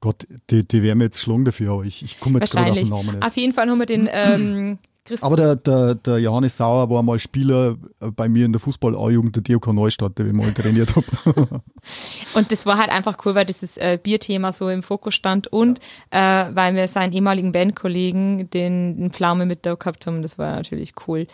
Gott, 0.00 0.26
die, 0.48 0.66
die 0.66 0.82
wären 0.82 0.98
mir 0.98 1.04
jetzt 1.04 1.20
schlungen 1.20 1.44
dafür, 1.44 1.72
aber 1.72 1.84
ich, 1.84 2.02
ich 2.02 2.20
komme 2.20 2.38
jetzt 2.38 2.52
gerade 2.52 2.70
auf 2.70 2.78
den. 2.78 2.88
Namen 2.88 3.14
nicht. 3.16 3.26
Auf 3.26 3.36
jeden 3.36 3.52
Fall 3.52 3.68
haben 3.68 3.78
wir 3.78 3.86
den 3.86 4.08
ähm, 4.10 4.78
Christ 5.04 5.22
Aber 5.22 5.36
der, 5.36 5.56
der, 5.56 5.94
der 5.94 6.18
Johannes 6.18 6.56
Sauer 6.56 6.88
war 6.90 7.02
mal 7.02 7.18
Spieler 7.18 7.76
äh, 8.00 8.10
bei 8.10 8.28
mir 8.28 8.44
in 8.44 8.52
der 8.52 8.60
Fußball-A-Jugend 8.60 9.36
der 9.36 9.42
DOK 9.42 9.72
Neustadt, 9.72 10.18
der 10.18 10.26
ich 10.26 10.32
mal 10.32 10.52
trainiert 10.52 10.94
habe. 10.96 11.62
und 12.34 12.52
das 12.52 12.66
war 12.66 12.78
halt 12.78 12.90
einfach 12.90 13.18
cool, 13.24 13.34
weil 13.34 13.46
dieses 13.46 13.76
äh, 13.76 13.98
Bierthema 14.02 14.52
so 14.52 14.68
im 14.68 14.82
Fokus 14.82 15.14
stand 15.14 15.46
und 15.46 15.80
äh, 16.10 16.18
weil 16.18 16.74
wir 16.74 16.88
seinen 16.88 17.12
ehemaligen 17.12 17.52
Bandkollegen, 17.52 18.50
den, 18.50 18.96
den 18.98 19.10
Pflaume 19.10 19.46
mit 19.46 19.66
da 19.66 19.74
gehabt 19.74 20.06
haben, 20.06 20.22
das 20.22 20.38
war 20.38 20.56
natürlich 20.56 20.94
cool. 21.06 21.26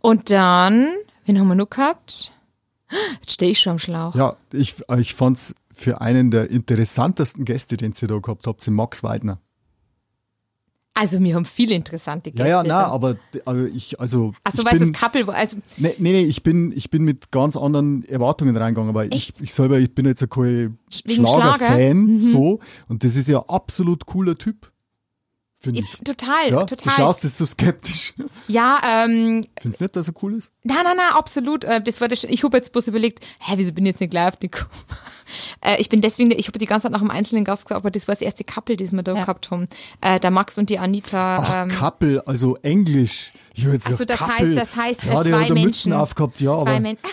Und 0.00 0.30
dann, 0.30 0.88
wen 1.24 1.38
haben 1.38 1.48
wir 1.48 1.54
noch 1.54 1.70
gehabt? 1.70 2.32
Jetzt 3.20 3.32
stehe 3.32 3.52
ich 3.52 3.60
schon 3.60 3.72
am 3.72 3.78
Schlauch. 3.78 4.14
ja, 4.14 4.36
ich, 4.52 4.76
ich 4.98 5.14
fand's 5.14 5.54
für 5.72 6.00
einen 6.00 6.30
der 6.30 6.50
interessantesten 6.50 7.44
Gäste, 7.44 7.76
den 7.76 7.92
ihr 8.00 8.08
da 8.08 8.18
gehabt 8.18 8.46
habt, 8.46 8.66
den 8.66 8.74
Max 8.74 9.02
Weidner. 9.02 9.38
Also 10.96 11.18
wir 11.20 11.34
haben 11.34 11.44
viele 11.44 11.74
interessante 11.74 12.30
Ja, 12.30 12.36
Gäste. 12.36 12.48
ja, 12.50 12.62
na, 12.62 12.68
da. 12.82 12.86
aber, 12.86 13.16
aber 13.46 13.66
ich, 13.66 13.98
also. 13.98 14.32
Achso, 14.44 14.60
ich 14.62 14.64
weil 14.70 14.78
bin, 14.78 14.92
das 14.92 15.00
Couple 15.02 15.26
war. 15.26 15.34
Also, 15.34 15.56
nee, 15.76 15.92
nee, 15.98 16.12
nee, 16.12 16.22
ich 16.22 16.44
bin, 16.44 16.72
ich 16.76 16.88
bin 16.88 17.02
mit 17.04 17.32
ganz 17.32 17.56
anderen 17.56 18.04
Erwartungen 18.04 18.56
reingegangen, 18.56 18.94
weil 18.94 19.08
ich, 19.08 19.30
Echt? 19.30 19.40
ich 19.40 19.52
selber, 19.52 19.78
ich 19.80 19.92
bin 19.92 20.06
jetzt 20.06 20.22
ein 20.22 20.28
kein 20.28 20.78
Wegen 21.04 21.26
Schlager? 21.26 21.56
Schlager-Fan, 21.56 21.96
Mhm. 22.14 22.20
so, 22.20 22.60
und 22.88 23.02
das 23.02 23.16
ist 23.16 23.26
ja 23.26 23.40
absolut 23.40 24.06
cooler 24.06 24.38
Typ. 24.38 24.70
Finde 25.64 25.80
ich. 25.80 25.96
total, 26.04 26.50
Ja, 26.50 26.64
total. 26.64 26.76
du 26.84 26.90
schaust 26.90 27.24
jetzt 27.24 27.36
so 27.38 27.46
skeptisch. 27.46 28.14
Ja, 28.48 28.80
ähm, 28.86 29.44
Findest 29.60 29.80
du 29.80 29.84
nicht, 29.84 29.96
dass 29.96 30.08
er 30.08 30.14
cool 30.22 30.34
ist? 30.36 30.52
Nein, 30.62 30.76
nein, 30.84 30.96
nein, 30.96 31.12
absolut. 31.14 31.64
Äh, 31.64 31.80
Das 31.82 32.00
war 32.00 32.08
das, 32.08 32.22
ich 32.24 32.44
habe 32.44 32.56
jetzt 32.56 32.70
bloß 32.72 32.88
überlegt, 32.88 33.24
hä, 33.40 33.54
wieso 33.56 33.72
bin 33.72 33.84
ich 33.86 33.92
jetzt 33.92 34.00
nicht 34.00 34.10
gleich 34.10 34.28
auf 34.28 34.36
die 34.36 34.48
Kuh? 34.50 34.64
Äh, 35.62 35.80
Ich 35.80 35.88
bin 35.88 36.02
deswegen, 36.02 36.30
ich 36.32 36.48
habe 36.48 36.58
die 36.58 36.66
ganze 36.66 36.84
Zeit 36.84 36.92
nach 36.92 37.00
einem 37.00 37.10
einzelnen 37.10 37.44
Gast 37.44 37.64
gesagt, 37.64 37.78
aber 37.80 37.90
das 37.90 38.06
war 38.06 38.14
das 38.14 38.20
erste 38.20 38.44
Couple, 38.44 38.76
das 38.76 38.92
wir 38.92 39.02
da 39.02 39.14
Ja. 39.14 39.22
gehabt 39.22 39.50
haben. 39.50 39.68
Äh, 40.02 40.20
Der 40.20 40.30
Max 40.30 40.58
und 40.58 40.68
die 40.68 40.78
Anita. 40.78 41.38
Ach, 41.42 41.62
ähm, 41.64 41.68
Couple, 41.70 42.22
also 42.26 42.56
Englisch. 42.62 43.32
Ich 43.54 43.64
jetzt 43.64 43.86
Also 43.86 44.04
gesagt, 44.04 44.10
das 44.10 44.18
Couple. 44.18 44.34
heißt, 44.56 44.58
das 44.58 44.76
heißt, 44.76 45.04
äh, 45.04 45.06
ja, 45.06 45.22
der 45.22 45.32
zwei 45.32 45.38
Menschen. 45.48 45.64
Mützen 45.64 45.92
aufgehabt, 45.94 46.40
ja, 46.40 46.54
zwei 46.56 46.70
aber 46.72 46.80
Men 46.80 46.98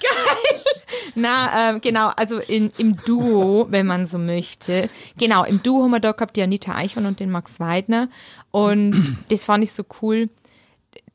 Geil! 0.00 0.37
Na, 1.14 1.70
ähm, 1.70 1.80
genau, 1.80 2.10
also 2.16 2.38
in, 2.38 2.70
im 2.78 2.96
Duo, 2.96 3.66
wenn 3.70 3.86
man 3.86 4.06
so 4.06 4.18
möchte. 4.18 4.88
Genau, 5.18 5.44
im 5.44 5.62
Duo 5.62 5.82
haben 5.82 5.90
wir 5.90 6.00
da 6.00 6.12
gehabt 6.12 6.36
die 6.36 6.42
Anita 6.42 6.74
Eichhorn 6.74 7.06
und 7.06 7.20
den 7.20 7.30
Max 7.30 7.60
Weidner. 7.60 8.08
Und 8.50 9.16
das 9.30 9.44
fand 9.44 9.64
ich 9.64 9.72
so 9.72 9.84
cool. 10.02 10.28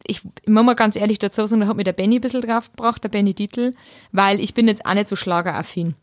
Ich, 0.06 0.22
ich 0.44 0.50
muss 0.50 0.66
mal 0.66 0.76
ganz 0.76 0.96
ehrlich 0.96 1.20
dazu 1.20 1.46
sagen, 1.46 1.62
da 1.62 1.68
hat 1.68 1.78
mir 1.78 1.84
der 1.84 1.94
Benny 1.94 2.18
ein 2.18 2.22
bisschen 2.22 2.42
draufgebracht, 2.42 3.04
der 3.04 3.10
Benny 3.10 3.34
Dietl, 3.34 3.74
weil 4.12 4.42
ich 4.42 4.54
bin 4.54 4.68
jetzt 4.68 4.86
auch 4.86 4.94
nicht 4.94 5.08
so 5.08 5.16
schlageraffin. 5.16 5.96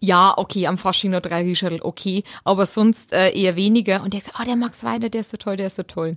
Ja, 0.00 0.32
okay, 0.38 0.66
am 0.66 0.78
Fasching 0.78 1.10
noch 1.10 1.20
drei 1.20 1.42
Rischerl, 1.42 1.80
okay, 1.82 2.24
aber 2.44 2.64
sonst 2.64 3.12
äh, 3.12 3.30
eher 3.30 3.56
weniger. 3.56 4.02
Und 4.02 4.14
der 4.14 4.20
gesagt, 4.20 4.38
oh, 4.40 4.44
der 4.44 4.56
Max 4.56 4.84
Weidner, 4.84 5.10
der 5.10 5.20
ist 5.20 5.30
so 5.30 5.36
toll, 5.36 5.56
der 5.56 5.66
ist 5.66 5.76
so 5.76 5.82
toll. 5.82 6.16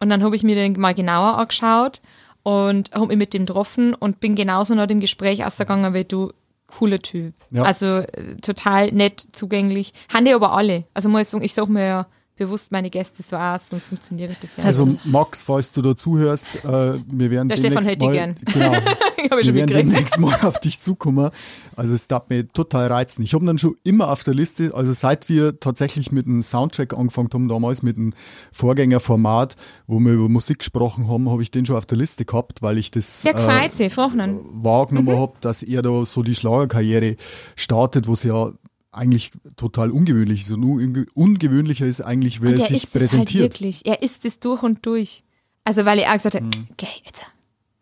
Und 0.00 0.10
dann 0.10 0.24
habe 0.24 0.34
ich 0.34 0.42
mir 0.42 0.56
den 0.56 0.72
mal 0.80 0.94
genauer 0.94 1.38
angeschaut 1.38 2.00
und 2.42 2.92
habe 2.92 3.08
mich 3.08 3.16
mit 3.16 3.34
dem 3.34 3.46
getroffen 3.46 3.94
und 3.94 4.20
bin 4.20 4.34
genauso 4.34 4.74
nach 4.74 4.86
dem 4.86 5.00
Gespräch 5.00 5.44
ausgegangen 5.44 5.94
wie 5.94 6.04
du. 6.04 6.32
cooler 6.66 7.00
Typ. 7.00 7.34
Ja. 7.50 7.62
Also 7.62 7.98
äh, 7.98 8.36
total 8.40 8.92
nett, 8.92 9.26
zugänglich. 9.32 9.92
Haben 10.12 10.24
die 10.24 10.32
aber 10.32 10.52
alle. 10.52 10.84
Also 10.94 11.08
muss 11.08 11.22
ich 11.22 11.28
sagen, 11.28 11.44
ich 11.44 11.52
sag 11.52 11.68
mir 11.68 11.86
ja 11.86 12.06
bewusst 12.36 12.72
meine 12.72 12.90
Gäste 12.90 13.22
so 13.22 13.36
aus, 13.36 13.68
sonst 13.68 13.86
funktioniert 13.88 14.36
das 14.40 14.56
ja 14.56 14.64
Also 14.64 14.86
nicht. 14.86 15.04
Max, 15.04 15.42
falls 15.42 15.72
du 15.72 15.82
da 15.82 15.96
zuhörst, 15.96 16.56
äh, 16.64 16.98
wir 17.06 17.30
werden 17.30 17.48
Der 17.48 17.56
Stefan 17.56 17.84
hätte 17.84 18.06
mal, 18.06 18.12
gern. 18.12 18.36
Genau, 18.52 18.72
wir 19.42 19.54
werden 19.54 19.68
demnächst 19.68 20.18
mal 20.18 20.38
auf 20.42 20.58
dich 20.58 20.80
zukommen. 20.80 21.30
Also 21.76 21.94
es 21.94 22.08
darf 22.08 22.28
mir 22.28 22.48
total 22.48 22.86
reizen. 22.88 23.22
Ich 23.22 23.34
habe 23.34 23.44
dann 23.44 23.58
schon 23.58 23.76
immer 23.84 24.10
auf 24.10 24.24
der 24.24 24.34
Liste, 24.34 24.74
also 24.74 24.92
seit 24.92 25.28
wir 25.28 25.60
tatsächlich 25.60 26.10
mit 26.10 26.26
dem 26.26 26.42
Soundtrack 26.42 26.94
angefangen 26.94 27.28
haben, 27.32 27.48
damals 27.48 27.82
mit 27.82 27.96
dem 27.96 28.14
Vorgängerformat, 28.52 29.56
wo 29.86 30.00
wir 30.00 30.12
über 30.12 30.28
Musik 30.28 30.60
gesprochen 30.60 31.08
haben, 31.08 31.28
habe 31.30 31.42
ich 31.42 31.50
den 31.50 31.66
schon 31.66 31.76
auf 31.76 31.86
der 31.86 31.98
Liste 31.98 32.24
gehabt, 32.24 32.62
weil 32.62 32.78
ich 32.78 32.90
das 32.90 33.22
frag 33.22 34.14
ihn. 34.14 34.40
wahrgenommen 34.62 35.18
habe, 35.18 35.34
dass 35.40 35.62
er 35.62 35.82
da 35.82 36.04
so 36.06 36.22
die 36.22 36.34
Schlagerkarriere 36.34 37.16
startet, 37.56 38.08
wo 38.08 38.14
es 38.14 38.22
ja 38.22 38.52
eigentlich 38.92 39.32
total 39.56 39.90
ungewöhnlich 39.90 40.42
ist. 40.42 40.50
Und 40.52 40.62
unge- 40.64 41.06
ungewöhnlicher 41.14 41.86
ist 41.86 42.00
eigentlich, 42.02 42.42
wer 42.42 42.50
Und 42.50 42.58
er 42.60 42.66
sich 42.66 42.76
ist 42.84 42.94
es 42.94 43.00
halt 43.00 43.10
präsentiert. 43.10 43.42
wirklich. 43.54 43.86
Er 43.86 44.02
ist 44.02 44.24
es 44.24 44.38
durch 44.38 44.62
und 44.62 44.84
durch. 44.86 45.24
Also 45.64 45.84
weil 45.84 45.98
ich 45.98 46.06
auch 46.06 46.12
gesagt 46.14 46.34
habe, 46.34 46.44
Hm. 46.44 46.68
geh, 46.76 46.86
jetzt, 47.04 47.22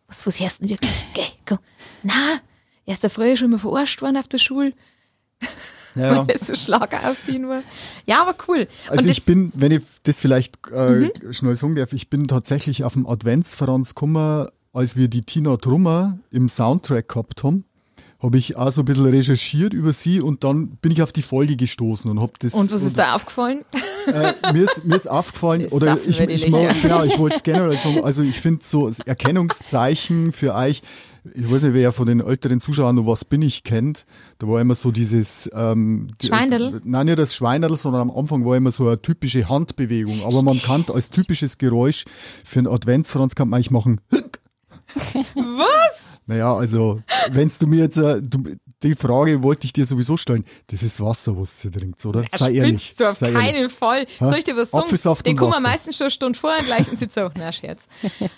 was, 0.06 0.26
was 0.26 0.38
hörst 0.40 0.58
du 0.60 0.66
denn 0.66 0.70
wirklich? 0.76 0.92
Geh, 1.14 1.22
komm. 1.46 1.58
Na, 2.02 2.40
er 2.86 2.92
ist 2.92 3.02
da 3.04 3.08
früher 3.08 3.36
schon 3.36 3.50
mal 3.50 3.58
verarscht 3.58 4.00
worden 4.02 4.16
auf 4.16 4.28
der 4.28 4.38
Schule, 4.38 4.72
ja. 5.94 6.16
weil 6.26 6.30
er 6.30 6.38
so 6.38 6.54
schlageraffin 6.54 7.48
war. 7.48 7.62
Ja, 8.06 8.22
aber 8.22 8.34
cool. 8.48 8.68
Also 8.88 9.04
und 9.04 9.10
ich 9.10 9.24
bin, 9.24 9.50
wenn 9.54 9.72
ich 9.72 9.82
das 10.04 10.20
vielleicht 10.20 10.66
äh, 10.70 11.10
schnell 11.32 11.56
sagen 11.56 11.74
darf, 11.74 11.92
ich 11.92 12.08
bin 12.10 12.28
tatsächlich 12.28 12.84
auf 12.84 12.92
dem 12.94 13.06
Adventsfranz 13.06 13.94
gekommen, 13.94 14.48
als 14.72 14.94
wir 14.96 15.08
die 15.08 15.22
Tina 15.22 15.56
Trummer 15.56 16.18
im 16.30 16.48
Soundtrack 16.48 17.08
gehabt 17.08 17.42
haben, 17.42 17.64
habe 18.22 18.36
ich 18.38 18.56
auch 18.56 18.70
so 18.70 18.82
ein 18.82 18.84
bisschen 18.84 19.06
recherchiert 19.06 19.72
über 19.72 19.92
sie 19.92 20.20
und 20.20 20.44
dann 20.44 20.76
bin 20.82 20.92
ich 20.92 21.02
auf 21.02 21.12
die 21.12 21.22
Folge 21.22 21.56
gestoßen 21.56 22.10
und 22.10 22.20
habe 22.20 22.32
das. 22.38 22.54
und 22.54 22.70
was 22.70 22.82
ist 22.82 22.98
da 22.98 23.14
aufgefallen? 23.14 23.64
Äh, 24.06 24.52
mir, 24.52 24.64
ist, 24.64 24.84
mir 24.84 24.96
ist 24.96 25.08
aufgefallen, 25.08 25.62
Das 25.64 25.72
oder 25.72 25.98
ich, 26.06 26.20
ich 26.20 26.48
Löcher. 26.48 26.74
genau, 26.82 27.04
ich 27.04 27.18
wollte 27.18 27.36
es 27.36 27.42
generell 27.42 27.76
sagen, 27.76 28.02
also 28.02 28.22
ich 28.22 28.40
finde 28.40 28.64
so 28.64 28.86
das 28.86 28.98
Erkennungszeichen 29.00 30.32
für 30.32 30.54
euch, 30.54 30.82
ich 31.34 31.50
weiß 31.50 31.64
nicht, 31.64 31.74
wer 31.74 31.92
von 31.92 32.06
den 32.06 32.20
älteren 32.20 32.60
Zuschauern 32.60 32.96
noch 32.96 33.06
was 33.06 33.24
bin 33.24 33.42
ich 33.42 33.62
kennt, 33.62 34.06
da 34.38 34.48
war 34.48 34.60
immer 34.60 34.74
so 34.74 34.90
dieses 34.90 35.50
ähm, 35.54 36.08
Schweinerl? 36.22 36.80
Nein, 36.84 37.06
nicht 37.06 37.18
das 37.18 37.34
Schweinerl, 37.34 37.76
sondern 37.76 38.02
am 38.02 38.10
Anfang 38.10 38.44
war 38.44 38.56
immer 38.56 38.70
so 38.70 38.86
eine 38.86 39.00
typische 39.00 39.48
Handbewegung. 39.48 40.22
Aber 40.24 40.42
man 40.42 40.60
kann 40.60 40.84
als 40.92 41.10
typisches 41.10 41.58
Geräusch 41.58 42.04
für 42.44 42.60
einen 42.60 42.68
Adventsfranz 42.68 43.34
kann 43.34 43.48
man 43.48 43.58
eigentlich 43.58 43.70
machen. 43.70 44.00
was? 45.34 45.99
Naja, 46.30 46.54
also, 46.56 47.02
wenn 47.32 47.50
du 47.58 47.66
mir 47.66 47.80
jetzt, 47.80 47.96
äh, 47.96 48.22
du, 48.22 48.44
die 48.84 48.94
Frage 48.94 49.42
wollte 49.42 49.64
ich 49.66 49.72
dir 49.72 49.84
sowieso 49.84 50.16
stellen. 50.16 50.44
Das 50.68 50.84
ist 50.84 51.00
Wasser, 51.00 51.36
was 51.36 51.60
sie 51.60 51.72
trinkt, 51.72 52.06
oder? 52.06 52.24
Sei 52.36 52.52
ehrlich. 52.52 52.94
Du 52.96 53.08
auf 53.08 53.16
sei 53.16 53.32
keinen 53.32 53.56
ehrlich. 53.56 53.72
Fall. 53.72 54.06
Soll 54.20 54.38
ich 54.38 54.44
dir 54.44 54.56
was 54.56 54.70
sagen? 54.70 54.84
Apfelsaft 54.84 55.26
Den 55.26 55.32
und 55.32 55.38
kommen 55.38 55.52
wir 55.54 55.60
meistens 55.60 55.96
schon 55.96 56.04
eine 56.04 56.10
Stunde 56.12 56.38
vor 56.38 56.52
und 56.56 56.66
gleichen 56.66 56.96
sie 56.96 57.08
so. 57.10 57.30
Na, 57.36 57.50
Scherz. 57.52 57.88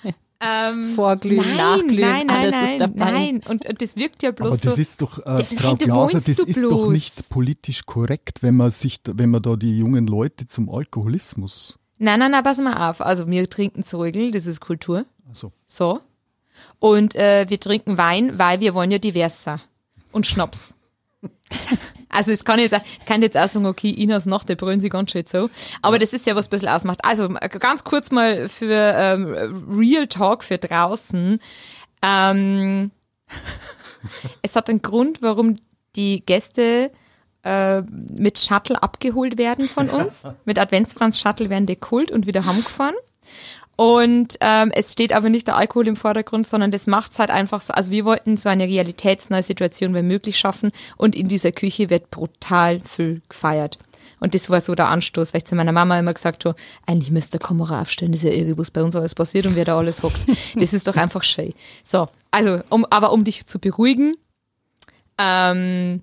Ähm, 0.45 0.97
Vorglühen, 0.97 1.37
nein, 1.47 1.57
nachglühen, 1.57 2.01
nein, 2.01 2.27
nein, 2.27 2.37
alles 2.37 2.51
nein, 2.53 2.69
ist 2.71 2.81
dabei. 2.81 3.11
Nein, 3.13 3.41
und 3.49 3.65
äh, 3.65 3.75
das 3.75 3.95
wirkt 3.95 4.25
ja 4.25 4.33
bloß 4.33 4.49
Aber 4.49 4.57
das 4.65 4.75
so. 4.75 4.81
ist 4.81 5.01
doch, 5.01 5.19
äh, 5.21 5.45
Frau 5.45 5.69
nein, 5.69 5.79
du 5.79 5.85
Glaser, 5.85 6.21
das 6.21 6.37
du 6.37 6.43
ist 6.43 6.57
doch 6.65 6.69
bloß. 6.69 6.93
nicht 6.93 7.29
politisch 7.29 7.87
korrekt, 7.87 8.43
wenn 8.43 8.57
man 8.57 8.73
sich, 8.73 8.99
wenn 9.07 9.31
man 9.31 9.41
da 9.41 9.55
die 9.55 9.79
jungen 9.79 10.09
Leute 10.09 10.49
zum 10.49 10.69
Alkoholismus. 10.69 11.79
Nein, 11.99 12.19
nein, 12.19 12.33
nein, 12.33 12.43
pass 12.43 12.59
mal 12.59 12.91
auf. 12.91 13.01
Also 13.01 13.29
wir 13.29 13.49
trinken 13.49 13.85
Zeugel, 13.85 14.33
das 14.33 14.47
ist 14.47 14.61
Kultur. 14.61 15.05
Also, 15.29 15.53
So. 15.65 16.01
Und 16.79 17.15
äh, 17.15 17.47
wir 17.49 17.61
trinken 17.61 17.97
Wein, 17.99 18.39
weil 18.39 18.61
wir 18.61 18.75
wollen 18.75 18.91
ja 18.91 18.99
divers 18.99 19.45
sein. 19.45 19.61
Und 20.13 20.27
Schnaps. 20.27 20.75
Also 22.15 22.31
es 22.31 22.45
kann 22.45 22.59
jetzt, 22.59 22.75
auch- 22.75 22.83
kann 23.07 23.23
jetzt 23.23 23.39
auch 23.39 23.49
sagen, 23.49 23.65
okay, 23.65 23.89
Inas 23.89 24.27
Nacht, 24.27 24.51
der 24.51 24.57
brüllen 24.57 24.81
sie 24.81 24.91
ganz 24.91 25.13
schön 25.13 25.25
so. 25.27 25.49
Aber 25.81 25.99
das 25.99 26.13
ist 26.13 26.27
ja, 26.27 26.37
was 26.37 26.47
ein 26.49 26.51
bisschen 26.51 26.69
ausmacht. 26.69 26.99
Also 27.07 27.27
ganz 27.31 27.85
kurz 27.85 28.11
mal 28.11 28.51
für 28.51 28.75
ähm, 28.97 29.65
Real 29.71 30.07
Talk 30.07 30.45
für 30.45 30.59
draußen. 30.59 31.41
Ähm, 32.03 32.91
es 34.43 34.57
hat 34.57 34.69
einen 34.69 34.83
Grund, 34.83 35.23
warum 35.23 35.57
die 35.97 36.23
Gäste 36.27 36.91
äh, 37.45 37.81
mit 37.81 38.39
Shuttle 38.39 38.83
abgeholt 38.83 39.39
werden 39.39 39.67
von 39.67 39.89
uns. 39.89 40.25
mit 40.45 40.59
Adventsfranz 40.59 41.19
Shuttle 41.19 41.49
werden 41.49 41.65
die 41.65 41.81
geholt 41.81 42.11
und 42.11 42.27
wieder 42.27 42.45
heimgefahren. 42.45 42.95
Und 43.77 44.37
ähm, 44.41 44.71
es 44.75 44.93
steht 44.93 45.13
aber 45.13 45.31
nicht 45.31 45.47
der 45.47 45.57
Alkohol 45.57 45.89
im 45.89 45.97
Vordergrund, 45.97 46.47
sondern 46.47 46.71
das 46.71 46.87
macht's 46.87 47.19
halt 47.19 47.31
einfach 47.31 47.61
so. 47.61 47.73
Also 47.73 47.91
wir 47.91 48.05
wollten 48.05 48.37
so 48.37 48.49
eine 48.49 48.65
realitätsnahe 48.65 49.43
Situation 49.43 49.95
wie 49.95 50.03
möglich 50.03 50.39
schaffen 50.39 50.73
und 50.97 51.17
in 51.17 51.29
dieser 51.29 51.53
Küche 51.53 51.91
wird 51.91 52.11
brutal 52.11 52.81
viel 52.81 53.23
gefeiert. 53.29 53.79
Und 54.21 54.37
das 54.37 54.51
war 54.51 54.61
so 54.61 54.77
der 54.77 54.89
Anstoß, 54.89 55.33
weil 55.33 55.39
ich 55.39 55.47
zu 55.47 55.57
meiner 55.57 55.73
Mama 55.73 55.99
immer 55.99 56.15
gesagt 56.15 56.45
habe, 56.45 56.55
eigentlich 56.87 57.11
müsste 57.11 57.39
der 57.39 57.47
Kamera 57.47 57.83
aufstellen, 57.83 58.13
das 58.13 58.23
ist 58.23 58.31
ja 58.31 58.37
irgendwas 58.37 58.71
bei 58.71 58.83
uns 58.83 58.95
alles 58.95 59.17
passiert 59.17 59.47
und 59.47 59.57
wer 59.57 59.65
da 59.65 59.77
alles 59.77 60.03
hockt. 60.03 60.27
Das 60.55 60.73
ist 60.73 60.87
doch 60.87 60.97
einfach 60.97 61.25
schön. 61.25 61.53
So, 61.83 62.09
also, 62.31 62.61
um, 62.69 62.87
aber 62.91 63.11
um 63.13 63.25
dich 63.25 63.47
zu 63.47 63.59
beruhigen, 63.59 64.15
ähm, 65.19 66.03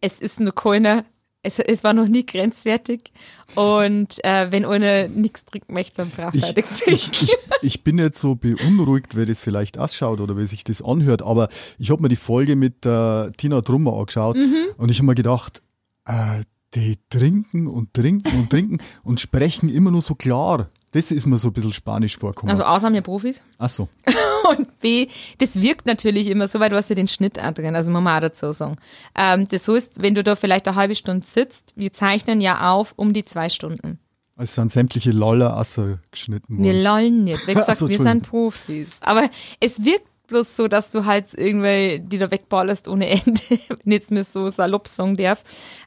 es 0.00 0.20
ist 0.20 0.40
noch 0.40 0.54
keiner, 0.54 1.04
es, 1.42 1.58
es 1.58 1.82
war 1.84 1.92
noch 1.94 2.06
nie 2.06 2.24
grenzwertig 2.26 3.12
und 3.54 4.22
äh, 4.24 4.52
wenn 4.52 4.64
einer 4.64 5.08
nichts 5.08 5.44
trinken 5.44 5.72
möchte, 5.72 5.96
dann 5.96 6.10
braucht 6.10 6.34
er 6.34 6.48
ich, 6.48 6.56
nichts 6.56 6.82
ich, 6.86 7.36
ich, 7.62 7.84
bin 7.84 7.98
jetzt 7.98 8.20
so 8.20 8.34
beunruhigt, 8.34 9.16
wie 9.16 9.24
das 9.24 9.42
vielleicht 9.42 9.78
ausschaut 9.78 10.20
oder 10.20 10.36
wie 10.36 10.46
sich 10.46 10.64
das 10.64 10.82
anhört, 10.82 11.22
aber 11.22 11.48
ich 11.78 11.90
habe 11.90 12.02
mir 12.02 12.08
die 12.08 12.16
Folge 12.16 12.56
mit 12.56 12.84
äh, 12.84 13.30
Tina 13.32 13.62
Trummer 13.62 13.94
angeschaut 13.94 14.36
Mhm. 14.36 14.66
und 14.76 14.90
ich 14.90 14.98
habe 14.98 15.06
mir 15.06 15.14
gedacht, 15.14 15.62
äh, 16.06 16.42
die 16.74 16.98
trinken 17.08 17.66
und 17.66 17.94
trinken 17.94 18.38
und 18.38 18.50
trinken 18.50 18.78
und 19.02 19.18
sprechen 19.20 19.68
immer 19.68 19.90
nur 19.90 20.02
so 20.02 20.14
klar. 20.14 20.68
Das 20.92 21.12
ist 21.12 21.26
mir 21.26 21.38
so 21.38 21.48
ein 21.48 21.52
bisschen 21.52 21.72
spanisch 21.72 22.16
vorgekommen. 22.18 22.50
Also 22.50 22.64
A 22.64 22.80
sind 22.80 22.94
wir 22.94 23.00
Profis 23.02 23.40
Ach 23.58 23.68
so. 23.68 23.88
und 24.50 24.78
B, 24.80 25.06
das 25.38 25.60
wirkt 25.60 25.86
natürlich 25.86 26.26
immer 26.28 26.48
so, 26.48 26.58
weil 26.58 26.70
du 26.70 26.76
hast 26.76 26.88
ja 26.90 26.96
den 26.96 27.06
Schnitt 27.08 27.38
auch 27.38 27.52
drin, 27.52 27.76
also 27.76 27.92
muss 27.92 28.02
man 28.02 28.16
auch 28.16 28.20
dazu 28.20 28.50
sagen. 28.52 28.76
Ähm, 29.14 29.46
das 29.48 29.68
heißt, 29.68 30.02
wenn 30.02 30.14
du 30.16 30.24
da 30.24 30.34
vielleicht 30.34 30.66
eine 30.66 30.76
halbe 30.76 30.96
Stunde 30.96 31.24
sitzt, 31.26 31.72
wir 31.76 31.92
zeichnen 31.92 32.40
ja 32.40 32.72
auf 32.72 32.92
um 32.96 33.12
die 33.12 33.24
zwei 33.24 33.48
Stunden. 33.48 34.00
Es 34.36 34.54
sind 34.54 34.72
sämtliche 34.72 35.10
Laller 35.10 35.56
ausgeschnitten 35.58 36.58
Wir 36.58 36.72
worden. 36.72 36.82
lollen 36.82 37.24
nicht. 37.24 37.46
Wie 37.46 37.54
gesagt, 37.54 37.78
so, 37.78 37.88
wir 37.88 37.98
sind. 37.98 38.28
Profis. 38.28 38.96
Aber 39.00 39.28
es 39.60 39.84
wirkt 39.84 40.09
bloß 40.30 40.56
so, 40.56 40.66
dass 40.68 40.90
du 40.90 41.04
halt 41.04 41.26
irgendwie 41.36 42.00
die 42.00 42.16
da 42.18 42.30
wegballerst 42.30 42.88
ohne 42.88 43.08
Ende, 43.10 43.40
wenn 43.50 43.58
ich 43.84 43.92
jetzt 43.92 44.10
mir 44.10 44.24
so 44.24 44.48
salopp 44.48 44.88
sagen 44.88 45.16
darf. 45.16 45.42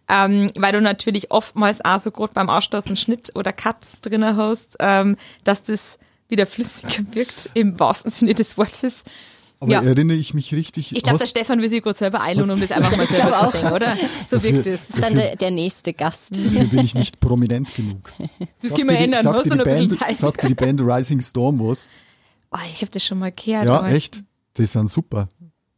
Ähm, 0.08 0.52
weil 0.56 0.74
du 0.74 0.82
natürlich 0.82 1.32
oftmals 1.32 1.84
auch 1.84 2.00
so 2.00 2.12
gerade 2.12 2.34
beim 2.34 2.50
Ausstoßen 2.50 2.96
Schnitt 2.96 3.32
oder 3.36 3.52
Cuts 3.52 4.02
drinnen 4.02 4.38
hast, 4.38 4.76
ähm, 4.80 5.16
dass 5.44 5.64
das 5.64 5.98
wieder 6.30 6.46
flüssiger 6.46 7.04
wirkt, 7.16 7.50
im 7.56 7.80
wahrsten 7.80 8.12
Sinne 8.12 8.36
des 8.36 8.58
Wortes. 8.58 9.04
Aber 9.60 9.72
ja. 9.72 9.82
erinnere 9.82 10.18
ich 10.18 10.34
mich 10.34 10.54
richtig? 10.54 10.94
Ich 10.94 11.04
glaube, 11.04 11.20
der 11.20 11.28
Stefan 11.28 11.62
will 11.62 11.70
sich 11.70 11.82
gerade 11.82 11.98
selber 11.98 12.20
einladen, 12.20 12.52
um 12.52 12.60
das 12.60 12.72
einfach 12.72 12.98
mal 12.98 13.08
selber 13.08 13.50
zu 13.50 13.58
singen, 13.58 13.72
oder? 13.72 13.98
So 14.28 14.44
wirkt 14.44 14.68
es. 14.68 14.88
Das 14.88 14.96
ist 14.98 15.04
dann 15.04 15.16
der, 15.16 15.38
der 15.38 15.52
nächste 15.52 15.94
Gast. 15.94 16.32
Dafür 16.36 16.66
bin 16.66 16.80
ich 16.80 16.96
nicht 16.96 17.22
prominent 17.22 17.74
genug. 17.74 18.12
Das 18.62 18.70
Sagt 18.70 18.76
können 18.76 18.90
wir 18.90 18.98
die- 18.98 19.04
ändern, 19.06 19.26
hast 19.26 19.46
du 19.46 19.50
die 19.52 19.56
noch 19.56 19.66
ein 19.66 19.72
bisschen 19.72 19.88
Band, 19.88 20.00
Zeit. 20.00 20.16
Sagt 20.18 20.44
dir 20.44 20.48
die 20.50 20.54
Band 20.56 20.82
Rising 20.82 21.22
Storm 21.22 21.60
was? 21.60 21.88
Oh, 22.52 22.58
ich 22.70 22.82
habe 22.82 22.92
das 22.92 23.06
schon 23.06 23.20
mal 23.20 23.32
gehört. 23.32 23.66
Ja, 23.66 23.88
echt? 23.88 24.24
Die 24.58 24.66
sind 24.66 24.90
super. 24.90 25.30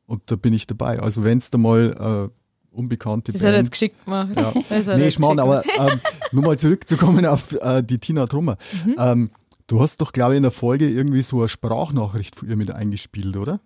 Und 0.05 0.23
da 0.26 0.36
bin 0.36 0.53
ich 0.53 0.67
dabei. 0.67 0.99
Also 0.99 1.23
wenn 1.23 1.38
es 1.38 1.49
da 1.49 1.57
mal 1.57 2.30
äh, 2.32 2.76
unbekannte 2.76 3.32
Das 3.32 3.41
hat 3.41 3.47
er 3.47 3.53
jetzt 3.53 3.63
Band... 3.63 3.71
geschickt 3.71 4.05
gemacht. 4.05 4.30
Ja. 4.36 4.53
Das 4.69 4.88
Nee, 4.97 5.11
Schmarrn, 5.11 5.38
geschickt 5.38 5.80
aber 5.80 5.91
ähm, 5.91 5.99
nur 6.32 6.43
mal 6.43 6.59
zurückzukommen 6.59 7.26
auf 7.26 7.53
äh, 7.53 7.82
die 7.82 7.99
Tina 7.99 8.28
Trummer. 8.28 8.57
Mhm. 8.86 8.95
Ähm, 8.97 9.32
du 9.67 9.82
hast 9.82 10.01
doch, 10.01 10.11
glaube 10.11 10.34
ich, 10.34 10.38
in 10.38 10.43
der 10.43 10.51
Folge 10.51 10.89
irgendwie 10.89 11.21
so 11.21 11.39
eine 11.39 11.49
Sprachnachricht 11.49 12.36
von 12.36 12.49
ihr 12.49 12.57
mit 12.57 12.71
eingespielt, 12.71 13.38
oder? 13.38 13.59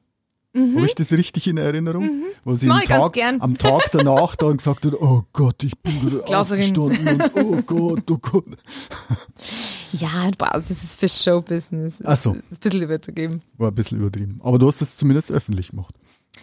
Habe 0.75 0.85
ich 0.85 0.95
das 0.95 1.11
richtig 1.11 1.47
in 1.47 1.57
Erinnerung? 1.57 2.09
Wo 2.43 2.55
sie 2.55 2.67
Mhm. 2.67 2.71
Am 2.73 2.85
Tag, 2.85 3.13
gern. 3.13 3.41
am 3.41 3.57
Tag 3.57 3.89
danach 3.91 4.35
dann 4.35 4.57
gesagt 4.57 4.85
hat, 4.85 4.93
oh 4.93 5.23
Gott, 5.33 5.63
ich 5.63 5.77
bin 5.79 6.21
Glaserin. 6.25 6.77
aufgestanden 6.77 7.21
und 7.21 7.31
oh 7.35 7.61
Gott, 7.65 8.11
oh 8.11 8.17
Gott. 8.17 8.45
Ja, 9.91 10.29
das 10.29 10.69
ist 10.69 10.99
für 10.99 11.09
Showbusiness. 11.09 11.95
Ach 12.03 12.15
so. 12.15 12.33
Ein 12.33 12.43
bisschen 12.61 12.81
überzugeben. 12.83 13.39
War 13.57 13.69
ein 13.71 13.75
bisschen 13.75 13.97
übertrieben. 13.99 14.39
Aber 14.43 14.59
du 14.59 14.67
hast 14.67 14.81
es 14.81 14.95
zumindest 14.97 15.31
öffentlich 15.31 15.69
gemacht. 15.71 15.95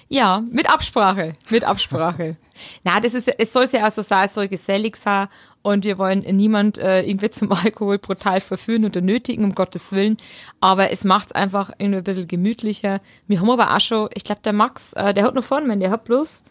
Ja, 0.08 0.42
mit 0.50 0.70
Absprache. 0.70 1.32
Mit 1.50 1.64
Absprache. 1.64 2.36
Na, 2.84 3.00
das 3.00 3.14
ist, 3.14 3.28
es 3.28 3.52
soll 3.52 3.66
ja 3.72 3.86
auch 3.86 3.92
so 3.92 4.02
sein, 4.02 4.26
es 4.26 4.34
soll 4.34 4.48
gesellig 4.48 4.96
sein 4.96 5.28
und 5.62 5.84
wir 5.84 5.98
wollen 5.98 6.20
niemand 6.20 6.78
äh, 6.78 7.02
irgendwie 7.02 7.30
zum 7.30 7.50
Alkohol 7.64 7.98
brutal 7.98 8.40
verführen 8.40 8.84
oder 8.84 9.00
nötigen, 9.00 9.44
um 9.44 9.54
Gottes 9.54 9.92
Willen. 9.92 10.16
Aber 10.60 10.90
es 10.90 11.04
macht 11.04 11.28
es 11.28 11.32
einfach 11.32 11.72
irgendwie 11.78 11.98
ein 11.98 12.04
bisschen 12.04 12.28
gemütlicher. 12.28 13.00
Wir 13.26 13.40
haben 13.40 13.50
aber 13.50 13.74
auch 13.74 13.80
schon, 13.80 14.08
ich 14.14 14.24
glaube, 14.24 14.42
der 14.44 14.52
Max, 14.52 14.92
äh, 14.92 15.12
der 15.12 15.24
hat 15.24 15.34
noch 15.34 15.44
vorne, 15.44 15.76
der 15.76 15.90
hat 15.90 16.04
bloß, 16.04 16.44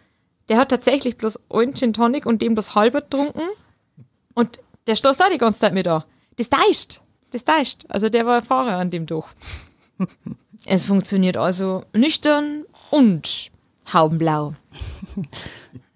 der 0.50 0.58
hat 0.58 0.70
tatsächlich 0.70 1.18
bloß 1.18 1.40
einen 1.50 1.74
Gin 1.74 1.94
Tonic 1.94 2.26
und 2.26 2.42
dem 2.42 2.56
das 2.56 2.76
halber 2.76 3.02
getrunken 3.02 3.42
und 4.34 4.60
der 4.88 4.96
stoßt 4.96 5.20
da 5.20 5.30
die 5.30 5.38
ganze 5.38 5.62
Zeit 5.62 5.74
mit 5.74 5.88
an. 5.88 6.04
Das 6.38 6.50
deicht. 6.50 7.02
Das 7.32 7.44
deicht. 7.44 7.86
Also 7.90 8.10
der 8.10 8.26
war 8.26 8.42
Fahrer 8.42 8.78
an 8.78 8.92
dem 8.92 9.06
Doch. 9.06 9.30
es 10.66 10.86
funktioniert 10.86 11.38
also 11.38 11.84
nüchtern 11.94 12.66
und 12.96 13.52
haubenblau. 13.94 14.54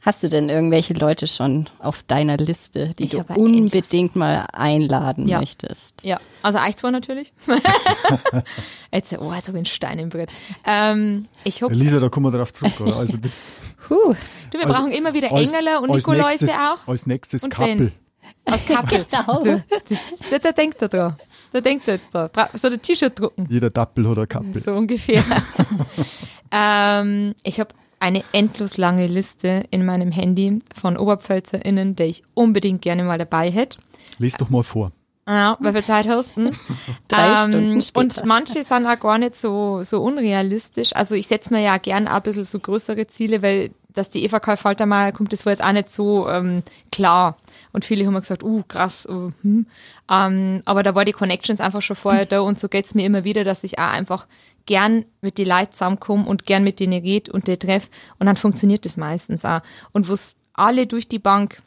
Hast 0.01 0.23
du 0.23 0.29
denn 0.29 0.47
irgendwelche 0.49 0.93
Leute 0.93 1.27
schon 1.27 1.67
auf 1.79 2.03
deiner 2.03 2.37
Liste, 2.37 2.93
die 2.97 3.03
Ich 3.03 3.11
du 3.11 3.23
unbedingt 3.35 4.15
mal 4.15 4.47
einladen 4.53 5.27
Ja. 5.27 5.39
möchtest? 5.39 6.03
Ja, 6.03 6.19
also 6.41 6.59
euch 6.59 6.77
zwar 6.77 6.91
natürlich. 6.91 7.33
jetzt, 8.91 9.13
oh, 9.19 9.33
jetzt 9.33 9.47
habe 9.47 9.57
ich 9.57 9.59
einen 9.59 9.65
Stein 9.65 9.99
im 9.99 10.09
Brett. 10.09 10.31
Ähm, 10.65 11.27
ich 11.43 11.61
hab, 11.61 11.71
Lisa, 11.71 11.99
da 11.99 12.07
kommen 12.09 12.31
wir 12.31 12.37
drauf 12.37 12.53
zurück, 12.53 12.79
oder? 12.79 12.95
Also 12.95 13.17
das 13.21 13.47
Puh. 13.87 14.15
du, 14.51 14.57
wir 14.57 14.67
also 14.67 14.73
brauchen 14.73 14.91
immer 14.91 15.13
wieder 15.13 15.31
als- 15.31 15.53
Engel 15.53 15.77
und 15.77 15.91
Nikoläuse 15.91 16.49
auch. 16.53 16.87
Als 16.87 17.05
nächstes 17.05 17.43
Und 17.43 17.49
Kappel. 17.49 17.75
Benz. 17.75 17.99
Aus 18.45 18.65
Kappel. 18.65 19.05
Genau. 19.11 19.43
Du, 19.43 19.63
das, 19.89 20.09
da, 20.31 20.39
da 20.39 20.51
denkt 20.51 20.81
er 20.81 20.89
dran. 20.89 21.15
Da 21.51 21.61
denkt 21.61 21.87
er 21.87 21.95
jetzt 21.95 22.13
da. 22.13 22.27
Bra- 22.27 22.49
So 22.53 22.67
ein 22.67 22.81
T-Shirt 22.81 23.19
drucken. 23.19 23.47
Jeder 23.49 23.69
Dappel 23.69 24.05
eine 24.05 24.27
Kappel. 24.27 24.61
So 24.61 24.73
ungefähr. 24.73 25.23
ähm, 26.51 27.33
ich 27.43 27.59
habe 27.59 27.73
eine 27.99 28.23
endlos 28.31 28.77
lange 28.77 29.07
Liste 29.07 29.63
in 29.71 29.85
meinem 29.85 30.11
Handy 30.11 30.59
von 30.75 30.97
OberpfälzerInnen, 30.97 31.95
die 31.95 32.03
ich 32.03 32.23
unbedingt 32.33 32.81
gerne 32.81 33.03
mal 33.03 33.17
dabei 33.17 33.51
hätte. 33.51 33.77
Lies 34.17 34.33
doch 34.35 34.49
mal 34.49 34.63
vor. 34.63 34.91
Ja, 35.27 35.57
weil 35.59 35.75
wir 35.75 35.83
Zeit 35.83 36.07
hast. 36.07 36.35
hm? 36.37 36.51
Drei 37.07 37.35
Stunden 37.35 37.81
später. 37.81 37.99
Und 37.99 38.25
manche 38.25 38.63
sind 38.63 38.87
auch 38.87 38.99
gar 38.99 39.17
nicht 39.19 39.35
so, 39.35 39.83
so 39.83 40.01
unrealistisch. 40.01 40.95
Also 40.95 41.13
ich 41.13 41.27
setze 41.27 41.53
mir 41.53 41.61
ja 41.61 41.77
gern 41.77 42.07
auch 42.07 42.15
ein 42.15 42.21
bisschen 42.23 42.45
so 42.45 42.59
größere 42.59 43.05
Ziele, 43.07 43.41
weil 43.43 43.69
dass 43.93 44.09
die 44.09 44.23
Eva 44.23 44.39
Karl 44.39 44.57
Faltermeier 44.57 45.11
kommt, 45.11 45.33
das 45.33 45.45
war 45.45 45.53
jetzt 45.53 45.63
auch 45.63 45.71
nicht 45.71 45.93
so 45.93 46.29
ähm, 46.29 46.63
klar. 46.91 47.37
Und 47.71 47.85
viele 47.85 48.05
haben 48.05 48.19
gesagt, 48.19 48.43
uh, 48.43 48.63
krass, 48.67 49.07
uh, 49.09 49.31
hm. 49.41 49.65
ähm, 50.11 50.61
aber 50.65 50.83
da 50.83 50.95
war 50.95 51.05
die 51.05 51.11
Connections 51.11 51.61
einfach 51.61 51.81
schon 51.81 51.95
vorher 51.95 52.25
da 52.25 52.41
und 52.41 52.59
so 52.59 52.69
geht's 52.69 52.95
mir 52.95 53.05
immer 53.05 53.23
wieder, 53.23 53.43
dass 53.43 53.63
ich 53.63 53.79
auch 53.79 53.91
einfach 53.91 54.27
gern 54.65 55.05
mit 55.21 55.37
die 55.37 55.43
Leuten 55.43 55.73
zusammenkomme 55.73 56.25
und 56.25 56.45
gern 56.45 56.63
mit 56.63 56.79
denen 56.79 57.01
red 57.01 57.29
und 57.29 57.47
die 57.47 57.57
treff 57.57 57.89
und 58.19 58.27
dann 58.27 58.35
funktioniert 58.35 58.85
das 58.85 58.97
meistens 58.97 59.43
auch. 59.45 59.61
Und 59.91 60.07
wo's 60.07 60.35
alle 60.53 60.85
durch 60.85 61.07
die 61.07 61.19
Bank 61.19 61.61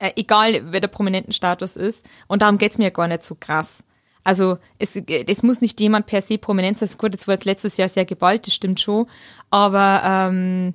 äh, 0.00 0.12
egal 0.16 0.72
wer 0.72 0.80
der 0.80 0.88
prominenten 0.88 1.32
Status 1.32 1.76
ist. 1.76 2.08
Und 2.26 2.42
darum 2.42 2.58
geht's 2.58 2.78
mir 2.78 2.90
gar 2.90 3.06
nicht 3.06 3.22
so 3.22 3.36
krass. 3.38 3.84
Also 4.24 4.58
es, 4.78 4.96
es 4.96 5.42
muss 5.42 5.60
nicht 5.60 5.80
jemand 5.80 6.06
per 6.06 6.22
se 6.22 6.38
prominent 6.38 6.78
sein. 6.78 6.88
Gut, 6.98 7.14
das 7.14 7.28
war 7.28 7.34
jetzt 7.34 7.44
letztes 7.44 7.76
Jahr 7.76 7.88
sehr 7.88 8.04
geballt, 8.04 8.46
das 8.46 8.54
stimmt 8.54 8.80
schon. 8.80 9.06
Aber 9.50 10.02
ähm, 10.04 10.74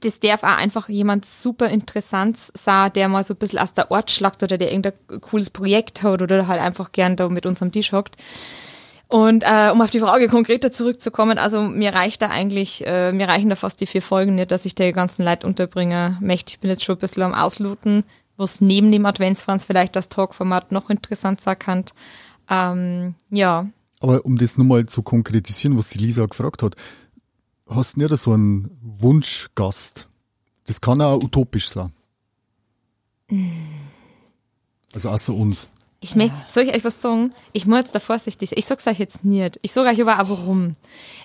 das 0.00 0.20
darf 0.20 0.42
auch 0.42 0.58
einfach 0.58 0.88
jemand 0.88 1.24
super 1.24 1.68
interessant 1.68 2.38
sein, 2.54 2.92
der 2.94 3.08
mal 3.08 3.24
so 3.24 3.34
ein 3.34 3.38
bisschen 3.38 3.58
aus 3.58 3.72
der 3.72 3.90
Ort 3.90 4.10
schlagt 4.10 4.42
oder 4.42 4.58
der 4.58 4.70
irgendein 4.70 5.20
cooles 5.20 5.50
Projekt 5.50 6.02
hat 6.02 6.22
oder 6.22 6.46
halt 6.46 6.60
einfach 6.60 6.92
gern 6.92 7.16
da 7.16 7.28
mit 7.28 7.46
uns 7.46 7.62
am 7.62 7.72
Tisch 7.72 7.92
hockt. 7.92 8.16
Und 9.08 9.42
äh, 9.42 9.70
um 9.72 9.80
auf 9.80 9.90
die 9.90 10.00
Frage 10.00 10.28
konkreter 10.28 10.70
zurückzukommen, 10.70 11.38
also 11.38 11.62
mir 11.62 11.94
reicht 11.94 12.20
da 12.20 12.28
eigentlich, 12.28 12.86
äh, 12.86 13.10
mir 13.12 13.26
reichen 13.26 13.48
da 13.48 13.56
fast 13.56 13.80
die 13.80 13.86
vier 13.86 14.02
Folgen 14.02 14.34
nicht, 14.34 14.50
dass 14.50 14.66
ich 14.66 14.74
die 14.74 14.92
ganzen 14.92 15.24
Leute 15.24 15.46
unterbringe 15.46 16.18
möchte. 16.20 16.50
Ich 16.50 16.60
bin 16.60 16.68
jetzt 16.68 16.84
schon 16.84 16.96
ein 16.96 17.00
bisschen 17.00 17.22
am 17.22 17.34
Ausluten, 17.34 18.04
was 18.36 18.60
neben 18.60 18.92
dem 18.92 19.06
Adventsfranz 19.06 19.64
vielleicht 19.64 19.96
das 19.96 20.10
Talkformat 20.10 20.72
noch 20.72 20.90
interessant 20.90 21.40
sein 21.40 21.58
kann. 21.58 21.84
Ähm, 22.50 23.14
ja, 23.30 23.66
Aber 24.00 24.26
um 24.26 24.36
das 24.36 24.58
nochmal 24.58 24.84
zu 24.86 25.02
konkretisieren, 25.02 25.78
was 25.78 25.88
die 25.88 25.98
Lisa 25.98 26.26
gefragt 26.26 26.62
hat, 26.62 26.76
hast 27.68 27.96
du 27.96 28.00
nicht 28.00 28.16
so 28.16 28.32
einen 28.32 28.76
Wunschgast? 28.82 30.08
Das 30.66 30.80
kann 30.80 31.00
auch 31.00 31.22
utopisch 31.22 31.68
sein. 31.68 31.92
Also 34.92 35.10
außer 35.10 35.34
uns. 35.34 35.70
Ich 36.00 36.14
me 36.14 36.32
soll 36.48 36.64
ich 36.64 36.74
euch 36.74 36.84
was 36.84 37.02
sagen? 37.02 37.30
Ich 37.52 37.66
muss 37.66 37.78
jetzt 37.78 37.94
da 37.94 37.98
vorsichtig 37.98 38.50
sein. 38.50 38.58
Ich 38.58 38.66
sag's 38.66 38.86
euch 38.86 38.98
jetzt 38.98 39.24
nicht. 39.24 39.58
Ich 39.62 39.72
sag 39.72 39.86
euch 39.86 40.00
aber 40.00 40.22
auch 40.22 40.28
warum. 40.28 40.76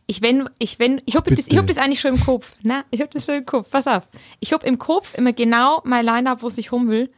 Ich 0.08 0.22
wenn, 0.22 0.50
ich 0.58 0.80
wenn, 0.80 1.02
ich 1.06 1.16
hab 1.16 1.26
das, 1.26 1.48
ich 1.48 1.58
hab 1.58 1.68
das 1.68 1.78
eigentlich 1.78 2.00
schon 2.00 2.16
im 2.16 2.22
Kopf. 2.22 2.56
Na, 2.64 2.84
ich 2.90 3.02
hab 3.02 3.12
das 3.12 3.26
schon 3.26 3.36
im 3.36 3.46
Kopf. 3.46 3.70
Pass 3.70 3.86
auf. 3.86 4.08
Ich 4.40 4.52
hab 4.52 4.64
im 4.64 4.80
Kopf 4.80 5.16
immer 5.16 5.32
genau 5.32 5.82
mein 5.84 6.06
Line-Up, 6.06 6.42
wo 6.42 6.50
ich 6.56 6.72
rum 6.72 6.90
will. 6.90 7.12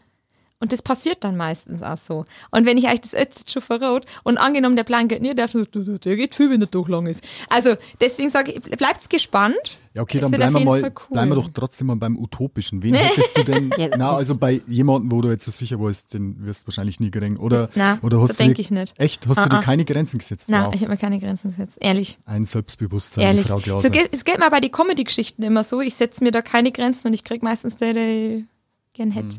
Und 0.62 0.72
das 0.72 0.82
passiert 0.82 1.24
dann 1.26 1.36
meistens 1.36 1.84
auch 1.84 1.98
so. 1.98 2.24
Und 2.50 2.66
wenn 2.66 2.78
ich 2.78 2.88
euch 2.88 3.02
das 3.02 3.12
jetzt 3.12 3.52
schon 3.52 3.62
verrate 3.62 4.08
und 4.24 4.38
angenommen, 4.38 4.78
der 4.78 4.86
Plan 4.86 5.10
geht 5.10 5.22
nicht, 5.22 5.38
der 5.38 6.16
geht 6.16 6.34
viel, 6.34 6.50
wenn 6.50 6.62
der 6.62 6.72
Tag 6.72 6.88
lang 6.88 7.08
ist. 7.08 7.24
Also, 7.50 7.76
deswegen 8.00 8.30
sage 8.30 8.54
ich, 8.54 8.62
bleibt's 8.62 9.10
gespannt. 9.10 9.78
Ja, 9.94 10.02
okay, 10.02 10.20
dann 10.20 10.32
bleiben 10.32 10.54
wir 10.54 10.62
mal, 10.62 10.82
cool. 10.82 10.92
bleiben 11.12 11.32
wir 11.32 11.36
doch 11.36 11.50
trotzdem 11.54 11.88
mal 11.88 11.98
beim 11.98 12.18
Utopischen. 12.18 12.82
Wen 12.84 12.94
hättest 12.96 13.38
du 13.38 13.44
denn, 13.44 13.70
Ja, 13.78 13.90
na, 13.98 14.16
also 14.16 14.38
bei 14.38 14.62
jemandem, 14.68 15.12
wo 15.12 15.22
du 15.22 15.30
jetzt 15.30 15.46
so 15.46 15.52
sicher 15.52 15.80
warst, 15.80 16.14
den 16.14 16.46
wirst 16.46 16.64
du 16.64 16.68
wahrscheinlich 16.68 17.02
nie 17.02 17.12
kriegen. 17.12 17.36
Oder, 17.38 17.70
Na, 17.76 18.00
oder 18.02 18.22
hast 18.22 18.30
so 18.30 18.34
du 18.36 18.44
denk 18.44 18.56
dir, 18.56 18.62
ich 18.62 18.72
nicht. 18.72 18.94
Echt? 18.98 19.28
Hast 19.28 19.38
du 19.38 19.42
Ah, 19.42 19.50
dir 19.50 19.58
ah. 19.58 19.62
keine 19.62 19.84
Grenzen 19.84 20.20
gesetzt? 20.20 20.48
Nein, 20.50 20.66
wow. 20.68 20.74
ich 20.74 20.82
habe 20.82 20.92
mir 20.92 20.98
keine 20.98 21.20
Grenzen 21.20 21.52
gesetzt. 21.52 21.78
Ehrlich. 21.82 22.18
Ein 22.26 22.46
Selbstbewusstsein, 22.46 23.26
Ehrlich. 23.26 23.48
Frau 23.48 23.58
So 23.58 23.64
Glaser. 23.64 23.90
geht, 23.90 24.10
es 24.14 24.24
geht 24.24 24.40
mir 24.40 24.50
bei 24.50 24.62
den 24.62 24.72
Comedy-Geschichten 24.72 25.44
immer 25.44 25.64
so. 25.66 25.82
Ich 25.82 25.96
setze 25.96 26.24
mir 26.24 26.32
da 26.32 26.42
keine 26.42 26.72
Grenzen 26.72 27.08
und 27.08 27.14
ich 27.14 27.26
krieg 27.26 27.44
meistens 27.44 27.76
die, 27.76 27.94
die 27.94 28.46
ich 28.90 28.94
gern 28.98 29.12
hätte. 29.12 29.38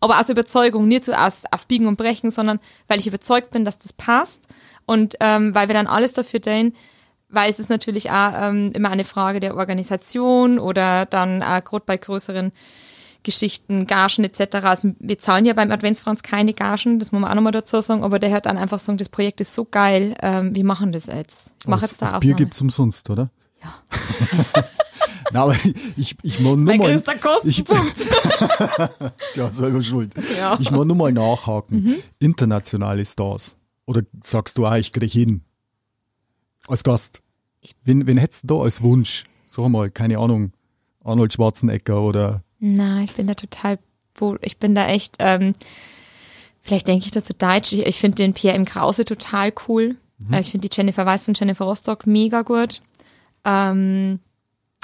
Aber 0.00 0.20
aus 0.20 0.28
Überzeugung, 0.28 0.88
nicht 0.88 1.04
so 1.04 1.12
aus 1.12 1.42
auf 1.50 1.66
Biegen 1.66 1.86
und 1.86 1.96
Brechen, 1.96 2.30
sondern 2.30 2.60
weil 2.88 3.00
ich 3.00 3.06
überzeugt 3.06 3.50
bin, 3.50 3.64
dass 3.64 3.78
das 3.78 3.92
passt 3.92 4.42
und 4.86 5.16
ähm, 5.20 5.54
weil 5.54 5.68
wir 5.68 5.74
dann 5.74 5.86
alles 5.86 6.12
dafür 6.12 6.40
tun, 6.40 6.72
weil 7.28 7.50
es 7.50 7.58
ist 7.58 7.70
natürlich 7.70 8.10
auch 8.10 8.32
ähm, 8.34 8.72
immer 8.72 8.90
eine 8.90 9.04
Frage 9.04 9.40
der 9.40 9.56
Organisation 9.56 10.58
oder 10.58 11.06
dann 11.06 11.42
auch 11.42 11.62
gerade 11.64 11.84
bei 11.84 11.96
größeren 11.96 12.52
Geschichten, 13.26 13.88
Gagen 13.88 14.22
etc. 14.22 14.56
Also 14.62 14.92
wir 15.00 15.18
zahlen 15.18 15.46
ja 15.46 15.52
beim 15.52 15.72
Adventsfranz 15.72 16.22
keine 16.22 16.54
Gagen, 16.54 17.00
das 17.00 17.10
muss 17.10 17.20
man 17.20 17.28
auch 17.28 17.34
nochmal 17.34 17.52
dazu 17.52 17.80
sagen, 17.80 18.04
aber 18.04 18.20
der 18.20 18.30
hört 18.30 18.46
dann 18.46 18.56
einfach 18.56 18.78
sagen, 18.78 18.98
das 18.98 19.08
Projekt 19.08 19.40
ist 19.40 19.52
so 19.52 19.64
geil, 19.64 20.14
ähm, 20.22 20.54
wir 20.54 20.64
machen 20.64 20.92
das 20.92 21.06
jetzt. 21.06 21.52
Ich 21.60 21.66
mache 21.66 21.80
das, 21.80 21.90
jetzt 21.90 22.02
da 22.02 22.12
das. 22.12 22.20
Bier 22.20 22.34
gibt's 22.34 22.60
umsonst, 22.60 23.10
oder? 23.10 23.30
Ja. 23.66 24.64
Na, 25.32 25.42
aber 25.42 25.56
ich, 25.96 26.16
ich 26.22 26.40
muss 26.40 26.62
nur 26.62 26.76
mal, 26.76 27.02
Kostenpunkt. 27.20 27.96
ja, 29.34 29.50
selber 29.50 29.82
schuld. 29.82 30.14
Ja. 30.38 30.54
Mhm. 30.54 30.62
Ich 30.62 30.70
muss 30.70 30.86
nur 30.86 30.96
mal 30.96 31.12
nachhaken. 31.12 31.96
Internationale 32.20 33.04
Stars. 33.04 33.56
Oder 33.86 34.02
sagst 34.22 34.56
du, 34.56 34.66
ah, 34.66 34.78
ich 34.78 34.92
krieg 34.92 35.10
hin? 35.12 35.42
Als 36.68 36.84
Gast. 36.84 37.22
Wen, 37.84 38.06
wen 38.06 38.18
hättest 38.18 38.44
du 38.44 38.48
da 38.58 38.62
als 38.62 38.82
Wunsch? 38.82 39.24
Sag 39.48 39.68
mal, 39.68 39.90
keine 39.90 40.18
Ahnung, 40.18 40.52
Arnold 41.02 41.32
Schwarzenegger 41.32 42.00
oder 42.02 42.42
Na, 42.60 43.02
ich 43.02 43.14
bin 43.14 43.26
da 43.26 43.34
total, 43.34 43.78
ich 44.42 44.58
bin 44.58 44.74
da 44.74 44.86
echt, 44.88 45.16
ähm, 45.18 45.54
vielleicht 46.62 46.86
denke 46.86 47.06
ich 47.06 47.10
dazu 47.10 47.32
Deutsch. 47.32 47.72
Ich, 47.72 47.86
ich 47.86 47.98
finde 47.98 48.16
den 48.16 48.32
Pierre 48.32 48.56
M. 48.56 48.64
Krause 48.64 49.04
total 49.04 49.52
cool. 49.68 49.96
Äh, 50.30 50.40
Ich 50.40 50.50
finde 50.50 50.68
die 50.68 50.76
Jennifer 50.76 51.06
Weiss 51.06 51.24
von 51.24 51.34
Jennifer 51.34 51.64
Rostock 51.64 52.06
mega 52.06 52.42
gut. 52.42 52.80
Ähm, 53.46 54.20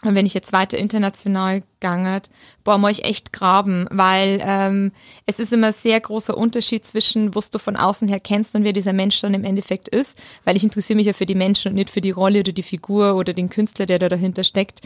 und 0.04 0.16
wenn 0.16 0.26
ich 0.26 0.34
jetzt 0.34 0.52
weiter 0.52 0.78
international 0.78 1.62
gangert, 1.78 2.28
boah, 2.64 2.76
muss 2.76 2.92
ich 2.92 3.04
echt 3.04 3.32
graben, 3.32 3.86
weil 3.90 4.40
ähm, 4.42 4.90
es 5.26 5.38
ist 5.38 5.52
immer 5.52 5.72
sehr 5.72 6.00
großer 6.00 6.36
Unterschied 6.36 6.84
zwischen, 6.84 7.36
was 7.36 7.50
du 7.50 7.60
von 7.60 7.76
außen 7.76 8.08
her 8.08 8.18
kennst 8.18 8.56
und 8.56 8.64
wer 8.64 8.72
dieser 8.72 8.92
Mensch 8.92 9.20
dann 9.20 9.32
im 9.32 9.44
Endeffekt 9.44 9.88
ist, 9.88 10.18
weil 10.44 10.56
ich 10.56 10.64
interessiere 10.64 10.96
mich 10.96 11.06
ja 11.06 11.12
für 11.12 11.26
die 11.26 11.36
Menschen 11.36 11.68
und 11.68 11.74
nicht 11.76 11.90
für 11.90 12.00
die 12.00 12.10
Rolle 12.10 12.40
oder 12.40 12.50
die 12.50 12.64
Figur 12.64 13.14
oder 13.14 13.32
den 13.32 13.48
Künstler, 13.48 13.86
der 13.86 14.00
da 14.00 14.08
dahinter 14.08 14.42
steckt. 14.42 14.80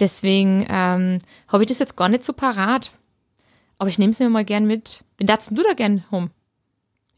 Deswegen 0.00 0.66
ähm, 0.70 1.18
habe 1.48 1.64
ich 1.64 1.68
das 1.68 1.78
jetzt 1.78 1.96
gar 1.96 2.08
nicht 2.08 2.24
so 2.24 2.32
parat. 2.32 2.92
Aber 3.78 3.90
ich 3.90 3.98
nehme 3.98 4.12
es 4.12 4.20
mir 4.20 4.30
mal 4.30 4.44
gern 4.44 4.66
mit. 4.66 5.04
Wen 5.18 5.26
darfst 5.26 5.50
du 5.50 5.62
da 5.62 5.74
gern 5.74 6.04
home? 6.10 6.30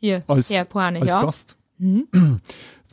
Hier, 0.01 0.25
als, 0.27 0.49
der 0.49 0.65
Poane, 0.65 1.01
als 1.01 1.09
ja. 1.09 1.31
Mhm. 1.79 2.09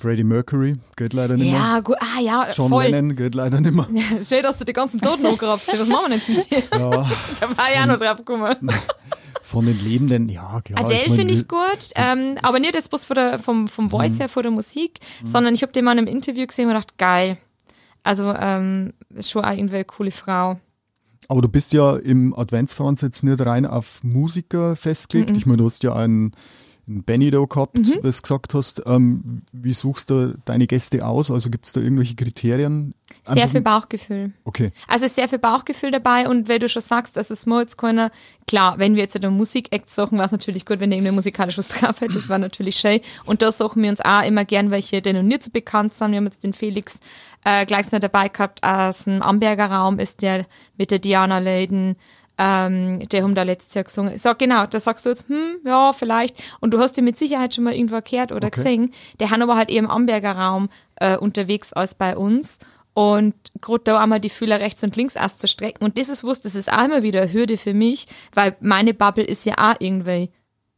Freddie 0.01 0.23
Mercury 0.23 0.77
geht 0.95 1.13
leider 1.13 1.37
nicht 1.37 1.51
mehr. 1.51 1.59
Ja, 1.59 1.79
gut, 1.79 1.95
ah 1.99 2.19
ja, 2.19 2.49
John 2.51 2.69
voll. 2.69 2.85
Lennon 2.85 3.15
geht 3.15 3.35
leider 3.35 3.61
nicht 3.61 3.73
mehr. 3.73 3.85
Schön, 4.23 4.41
dass 4.41 4.57
du 4.57 4.65
die 4.65 4.73
ganzen 4.73 4.99
Toten 4.99 5.25
angrabst. 5.25 5.67
Was 5.67 5.87
machen 5.87 6.05
wir 6.09 6.15
jetzt 6.15 6.27
mit 6.27 6.49
dir? 6.49 6.63
Ja, 6.71 6.89
Da 7.39 7.57
war 7.57 7.65
ich 7.71 7.79
auch 7.79 7.85
noch 7.85 7.99
drauf 7.99 8.17
gekommen. 8.17 8.55
von 9.43 9.65
den 9.65 9.79
Lebenden, 9.83 10.27
ja 10.27 10.59
klar. 10.61 10.79
Adele 10.79 11.03
mein, 11.07 11.15
finde 11.17 11.33
ich 11.33 11.47
gut, 11.47 11.91
ähm, 11.95 12.35
aber 12.41 12.59
nicht 12.59 12.73
das 12.73 12.89
bloß 12.89 13.05
von 13.05 13.15
der, 13.15 13.37
vom, 13.37 13.67
vom 13.67 13.91
Voice 13.91 14.17
her, 14.17 14.27
von 14.27 14.41
der 14.41 14.51
Musik, 14.51 14.99
sondern 15.23 15.53
ich 15.53 15.61
habe 15.61 15.71
den 15.71 15.85
mal 15.85 15.91
in 15.91 15.99
einem 15.99 16.07
Interview 16.07 16.47
gesehen 16.47 16.65
und 16.65 16.73
gedacht, 16.73 16.97
geil. 16.97 17.37
Also 18.01 18.33
ähm, 18.33 18.93
schon 19.19 19.45
auch 19.45 19.51
irgendwie 19.51 19.75
eine 19.75 19.85
coole 19.85 20.11
Frau. 20.11 20.59
Aber 21.27 21.41
du 21.41 21.47
bist 21.47 21.73
ja 21.73 21.95
im 21.97 22.33
Adventsfranz 22.33 23.01
jetzt 23.01 23.23
nicht 23.23 23.39
rein 23.45 23.67
auf 23.67 24.03
Musiker 24.03 24.75
festgelegt. 24.75 25.29
Mhm. 25.29 25.35
Ich 25.35 25.45
meine, 25.45 25.57
du 25.57 25.65
hast 25.65 25.83
ja 25.83 25.93
einen 25.93 26.31
Benny 27.05 27.31
da 27.31 27.43
gehabt, 27.45 27.77
was 28.03 28.17
du 28.17 28.21
gesagt 28.21 28.53
hast. 28.53 28.81
Ähm, 28.85 29.41
wie 29.51 29.73
suchst 29.73 30.09
du 30.09 30.35
deine 30.45 30.67
Gäste 30.67 31.05
aus? 31.05 31.31
Also 31.31 31.49
gibt 31.49 31.65
es 31.65 31.73
da 31.73 31.81
irgendwelche 31.81 32.15
Kriterien? 32.15 32.93
Sehr 33.25 33.35
Einfach- 33.35 33.51
viel 33.51 33.61
Bauchgefühl. 33.61 34.31
Okay. 34.45 34.71
Also 34.87 35.07
sehr 35.07 35.27
viel 35.27 35.39
Bauchgefühl 35.39 35.91
dabei 35.91 36.27
und 36.29 36.47
weil 36.47 36.59
du 36.59 36.69
schon 36.69 36.81
sagst, 36.81 37.17
dass 37.17 37.29
es 37.29 37.45
mal 37.45 37.61
jetzt 37.61 37.77
keiner, 37.77 38.09
klar, 38.47 38.75
wenn 38.79 38.95
wir 38.95 39.01
jetzt 39.03 39.15
in 39.15 39.21
der 39.21 39.31
Musik-Act 39.31 39.89
suchen, 39.89 40.17
war 40.17 40.25
es 40.25 40.31
natürlich 40.31 40.65
gut, 40.65 40.79
wenn 40.79 40.89
der 40.89 40.97
irgendwie 40.99 41.15
musikalisch 41.15 41.57
was 41.57 41.67
drauf 41.67 41.99
hat, 42.01 42.15
das 42.15 42.29
war 42.29 42.37
natürlich 42.39 42.77
schön. 42.77 42.99
Und 43.25 43.41
da 43.41 43.51
suchen 43.51 43.83
wir 43.83 43.89
uns 43.89 44.01
auch 44.01 44.23
immer 44.23 44.45
gern 44.45 44.71
welche, 44.71 45.01
die 45.01 45.13
noch 45.13 45.23
nicht 45.23 45.43
so 45.43 45.51
bekannt 45.51 45.93
sind. 45.93 46.11
Wir 46.11 46.17
haben 46.17 46.25
jetzt 46.25 46.43
den 46.43 46.53
Felix 46.53 46.99
äh, 47.43 47.65
gleich 47.65 47.91
noch 47.91 47.99
dabei 47.99 48.29
gehabt 48.29 48.63
aus 48.63 49.03
dem 49.05 49.21
Amberger 49.21 49.65
Raum, 49.71 49.99
ist 49.99 50.21
der 50.21 50.45
mit 50.77 50.91
der 50.91 50.99
Diana 50.99 51.39
Leiden, 51.39 51.95
ähm, 52.43 53.07
der 53.09 53.21
haben 53.23 53.35
da 53.35 53.43
letztes 53.43 53.75
Jahr 53.75 53.83
gesungen. 53.83 54.17
So, 54.17 54.31
genau, 54.35 54.65
da 54.65 54.79
sagst 54.79 55.05
du 55.05 55.09
jetzt, 55.11 55.27
hm, 55.29 55.57
ja, 55.63 55.93
vielleicht. 55.93 56.41
Und 56.59 56.73
du 56.73 56.79
hast 56.79 56.97
den 56.97 57.05
mit 57.05 57.15
Sicherheit 57.17 57.53
schon 57.53 57.65
mal 57.65 57.73
irgendwo 57.75 57.99
gehört 58.01 58.31
oder 58.31 58.47
Okay. 58.47 58.55
gesehen. 58.63 58.91
Der 59.19 59.29
haben 59.29 59.43
aber 59.43 59.55
halt 59.55 59.69
eher 59.69 59.79
im 59.79 59.89
Amberger 59.91 60.31
Raum 60.31 60.69
äh, 60.95 61.17
unterwegs 61.17 61.71
als 61.73 61.93
bei 61.93 62.17
uns. 62.17 62.57
und 62.93 63.33
gerade 63.61 63.83
da 63.85 64.01
einmal 64.01 64.19
die 64.19 64.29
Fühler 64.29 64.59
rechts 64.59 64.83
und 64.83 64.97
links 64.97 65.15
auszustrecken. 65.15 65.85
Und 65.85 65.97
das 65.97 66.09
ist 66.09 66.23
was, 66.25 66.41
das 66.41 66.55
ist 66.55 66.69
auch 66.73 66.83
immer 66.83 67.03
wieder 67.03 67.21
eine 67.21 67.31
Hürde 67.31 67.55
für 67.57 67.73
mich, 67.73 68.05
weil 68.33 68.57
meine 68.59 68.93
Bubble 68.93 69.23
ist 69.23 69.45
ja 69.45 69.53
auch 69.57 69.75
irgendwie 69.79 70.29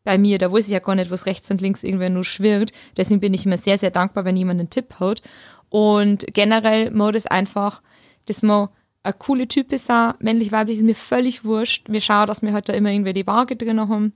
bei 0.03 0.17
mir, 0.19 0.37
da 0.37 0.51
weiß 0.51 0.65
ich 0.67 0.73
ja 0.73 0.79
gar 0.79 0.93
nicht, 0.95 1.09
was 1.09 1.25
rechts 1.25 1.49
und 1.49 1.59
links 1.61 1.81
irgendwie 1.83 2.09
nur 2.09 2.23
schwirrt. 2.25 2.71
Deswegen 2.97 3.19
bin 3.21 3.33
ich 3.33 3.45
immer 3.47 3.57
sehr, 3.57 3.77
sehr 3.79 3.89
dankbar, 3.89 4.25
wenn 4.25 4.37
jemand 4.37 4.59
einen 4.59 4.69
Tipp 4.69 4.95
hat. 4.99 5.23
Und 5.69 6.25
generell 6.33 6.91
mal 6.91 7.11
das 7.13 7.25
einfach, 7.25 7.81
dass 8.27 8.43
man 8.43 8.67
ein 9.03 9.19
coole 9.19 9.47
Typ 9.47 9.71
ist, 9.71 9.91
auch, 9.91 10.13
männlich, 10.19 10.51
weiblich, 10.51 10.77
ist 10.77 10.85
mir 10.85 10.95
völlig 10.95 11.43
wurscht. 11.43 11.85
Wir 11.89 12.01
schauen, 12.01 12.27
dass 12.27 12.41
wir 12.41 12.53
halt 12.53 12.69
da 12.69 12.73
immer 12.73 12.89
irgendwie 12.89 13.13
die 13.13 13.27
Waage 13.27 13.55
drin 13.55 13.79
haben. 13.79 14.13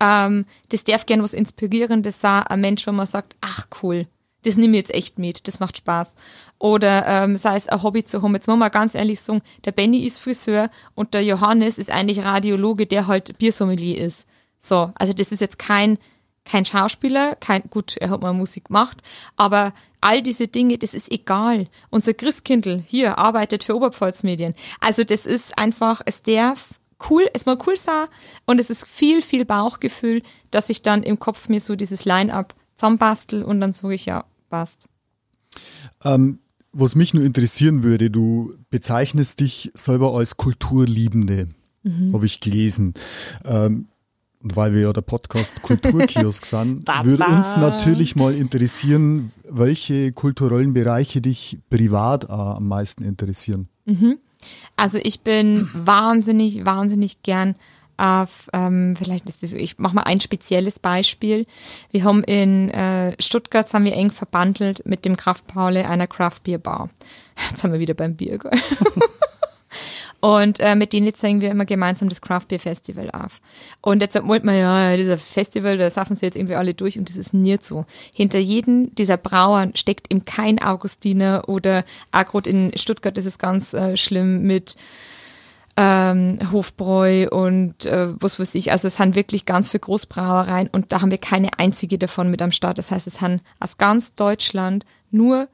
Ähm, 0.00 0.46
das 0.70 0.84
darf 0.84 1.06
gern 1.06 1.22
was 1.22 1.34
Inspirierendes 1.34 2.20
sein, 2.20 2.44
ein 2.44 2.60
Mensch, 2.60 2.86
wo 2.86 2.92
man 2.92 3.06
sagt, 3.06 3.36
ach 3.40 3.66
cool, 3.82 4.06
das 4.44 4.56
nehme 4.56 4.76
ich 4.76 4.82
jetzt 4.82 4.94
echt 4.94 5.18
mit, 5.18 5.46
das 5.46 5.60
macht 5.60 5.76
Spaß. 5.76 6.14
Oder 6.58 7.06
ähm, 7.06 7.36
sei 7.36 7.56
es 7.56 7.68
ein 7.68 7.82
Hobby 7.82 8.04
zu 8.04 8.22
haben. 8.22 8.34
Jetzt 8.34 8.48
muss 8.48 8.58
man 8.58 8.70
ganz 8.70 8.94
ehrlich 8.94 9.20
sagen, 9.20 9.42
der 9.64 9.72
Benny 9.72 10.04
ist 10.04 10.20
Friseur 10.20 10.70
und 10.94 11.14
der 11.14 11.24
Johannes 11.24 11.78
ist 11.78 11.90
eigentlich 11.90 12.24
Radiologe, 12.24 12.86
der 12.86 13.06
halt 13.06 13.38
Biersommelier 13.38 13.98
ist. 13.98 14.26
So, 14.58 14.92
also 14.94 15.12
das 15.12 15.32
ist 15.32 15.40
jetzt 15.40 15.58
kein, 15.58 15.98
kein 16.44 16.64
Schauspieler, 16.64 17.36
kein, 17.36 17.62
gut, 17.70 17.96
er 17.96 18.10
hat 18.10 18.20
mal 18.20 18.32
Musik 18.32 18.66
gemacht, 18.66 19.02
aber 19.36 19.72
all 20.00 20.22
diese 20.22 20.48
Dinge, 20.48 20.78
das 20.78 20.94
ist 20.94 21.10
egal. 21.12 21.68
Unser 21.90 22.14
Christkindl 22.14 22.82
hier 22.86 23.18
arbeitet 23.18 23.64
für 23.64 23.76
Oberpfalz 23.76 24.22
Medien. 24.22 24.54
Also 24.80 25.04
das 25.04 25.26
ist 25.26 25.58
einfach, 25.58 26.00
es 26.04 26.22
darf 26.22 26.80
cool, 27.10 27.28
es 27.32 27.46
mal 27.46 27.58
cool 27.66 27.76
sein 27.76 28.06
und 28.46 28.60
es 28.60 28.70
ist 28.70 28.86
viel, 28.86 29.22
viel 29.22 29.44
Bauchgefühl, 29.44 30.22
dass 30.50 30.70
ich 30.70 30.82
dann 30.82 31.02
im 31.02 31.18
Kopf 31.18 31.48
mir 31.48 31.60
so 31.60 31.76
dieses 31.76 32.04
Line-up 32.04 32.54
zusammenbastel 32.74 33.42
und 33.42 33.60
dann 33.60 33.74
sage 33.74 33.94
ich, 33.94 34.06
ja, 34.06 34.24
passt. 34.50 34.88
Ähm, 36.04 36.38
was 36.72 36.94
mich 36.94 37.14
nur 37.14 37.24
interessieren 37.24 37.82
würde, 37.82 38.10
du 38.10 38.54
bezeichnest 38.70 39.40
dich 39.40 39.70
selber 39.74 40.14
als 40.14 40.36
Kulturliebende, 40.36 41.48
mhm. 41.82 42.12
habe 42.14 42.26
ich 42.26 42.40
gelesen. 42.40 42.94
Ähm, 43.44 43.88
und 44.42 44.56
weil 44.56 44.74
wir 44.74 44.82
ja 44.82 44.92
der 44.92 45.02
Podcast 45.02 45.62
Kulturkiosk 45.62 46.44
sind, 46.44 46.88
würde 47.02 47.24
uns 47.24 47.56
natürlich 47.56 48.16
mal 48.16 48.34
interessieren, 48.34 49.32
welche 49.48 50.12
kulturellen 50.12 50.72
Bereiche 50.72 51.20
dich 51.20 51.58
privat 51.70 52.28
am 52.28 52.68
meisten 52.68 53.04
interessieren. 53.04 53.68
Mhm. 53.84 54.18
Also 54.76 54.98
ich 55.02 55.20
bin 55.20 55.68
wahnsinnig, 55.72 56.64
wahnsinnig 56.64 57.22
gern 57.22 57.54
auf, 57.96 58.48
ähm, 58.52 58.96
vielleicht 58.96 59.28
ist 59.28 59.42
das 59.42 59.50
so, 59.50 59.56
ich 59.56 59.78
mache 59.78 59.94
mal 59.94 60.02
ein 60.02 60.18
spezielles 60.18 60.78
Beispiel. 60.80 61.46
Wir 61.92 62.04
haben 62.04 62.24
in 62.24 62.70
äh, 62.70 63.14
Stuttgart, 63.22 63.72
haben 63.72 63.84
wir 63.84 63.94
eng 63.94 64.10
verbandelt 64.10 64.82
mit 64.86 65.04
dem 65.04 65.16
Kraftpaule 65.16 65.88
einer 65.88 66.06
Craft 66.08 66.40
Beer 66.42 66.58
Bar. 66.58 66.90
Jetzt 67.50 67.62
haben 67.62 67.72
wir 67.72 67.80
wieder 67.80 67.94
beim 67.94 68.16
Bier, 68.16 68.38
gell? 68.38 68.50
Und 70.22 70.60
äh, 70.60 70.76
mit 70.76 70.92
denen 70.92 71.12
zeigen 71.14 71.40
wir 71.40 71.50
immer 71.50 71.64
gemeinsam 71.64 72.08
das 72.08 72.20
Craft 72.20 72.46
Beer 72.46 72.60
Festival 72.60 73.10
auf. 73.10 73.40
Und 73.80 74.02
jetzt 74.02 74.14
wollte 74.24 74.46
man 74.46 74.56
ja, 74.56 74.96
dieser 74.96 75.18
Festival, 75.18 75.76
da 75.76 75.90
saffen 75.90 76.14
sie 76.14 76.24
jetzt 76.24 76.36
irgendwie 76.36 76.54
alle 76.54 76.74
durch 76.74 76.96
und 76.96 77.08
das 77.08 77.16
ist 77.16 77.34
nie 77.34 77.58
so. 77.60 77.86
Hinter 78.14 78.38
jedem 78.38 78.94
dieser 78.94 79.16
Brauern 79.16 79.74
steckt 79.74 80.12
eben 80.12 80.24
kein 80.24 80.62
Augustiner 80.62 81.48
oder 81.48 81.84
gerade 82.12 82.48
in 82.48 82.70
Stuttgart 82.76 83.18
ist 83.18 83.26
es 83.26 83.38
ganz 83.38 83.74
äh, 83.74 83.96
schlimm 83.96 84.42
mit 84.42 84.76
ähm, 85.76 86.38
Hofbräu 86.52 87.28
und 87.28 87.84
äh, 87.86 88.14
was 88.20 88.38
weiß 88.38 88.54
ich. 88.54 88.70
Also 88.70 88.86
es 88.86 88.98
sind 88.98 89.16
wirklich 89.16 89.44
ganz 89.44 89.70
viele 89.70 89.80
Großbrauereien 89.80 90.68
und 90.70 90.92
da 90.92 91.00
haben 91.00 91.10
wir 91.10 91.18
keine 91.18 91.48
einzige 91.58 91.98
davon 91.98 92.30
mit 92.30 92.42
am 92.42 92.52
Start. 92.52 92.78
Das 92.78 92.92
heißt, 92.92 93.08
es 93.08 93.20
haben 93.20 93.40
aus 93.58 93.76
ganz 93.76 94.14
Deutschland 94.14 94.86
nur 95.10 95.48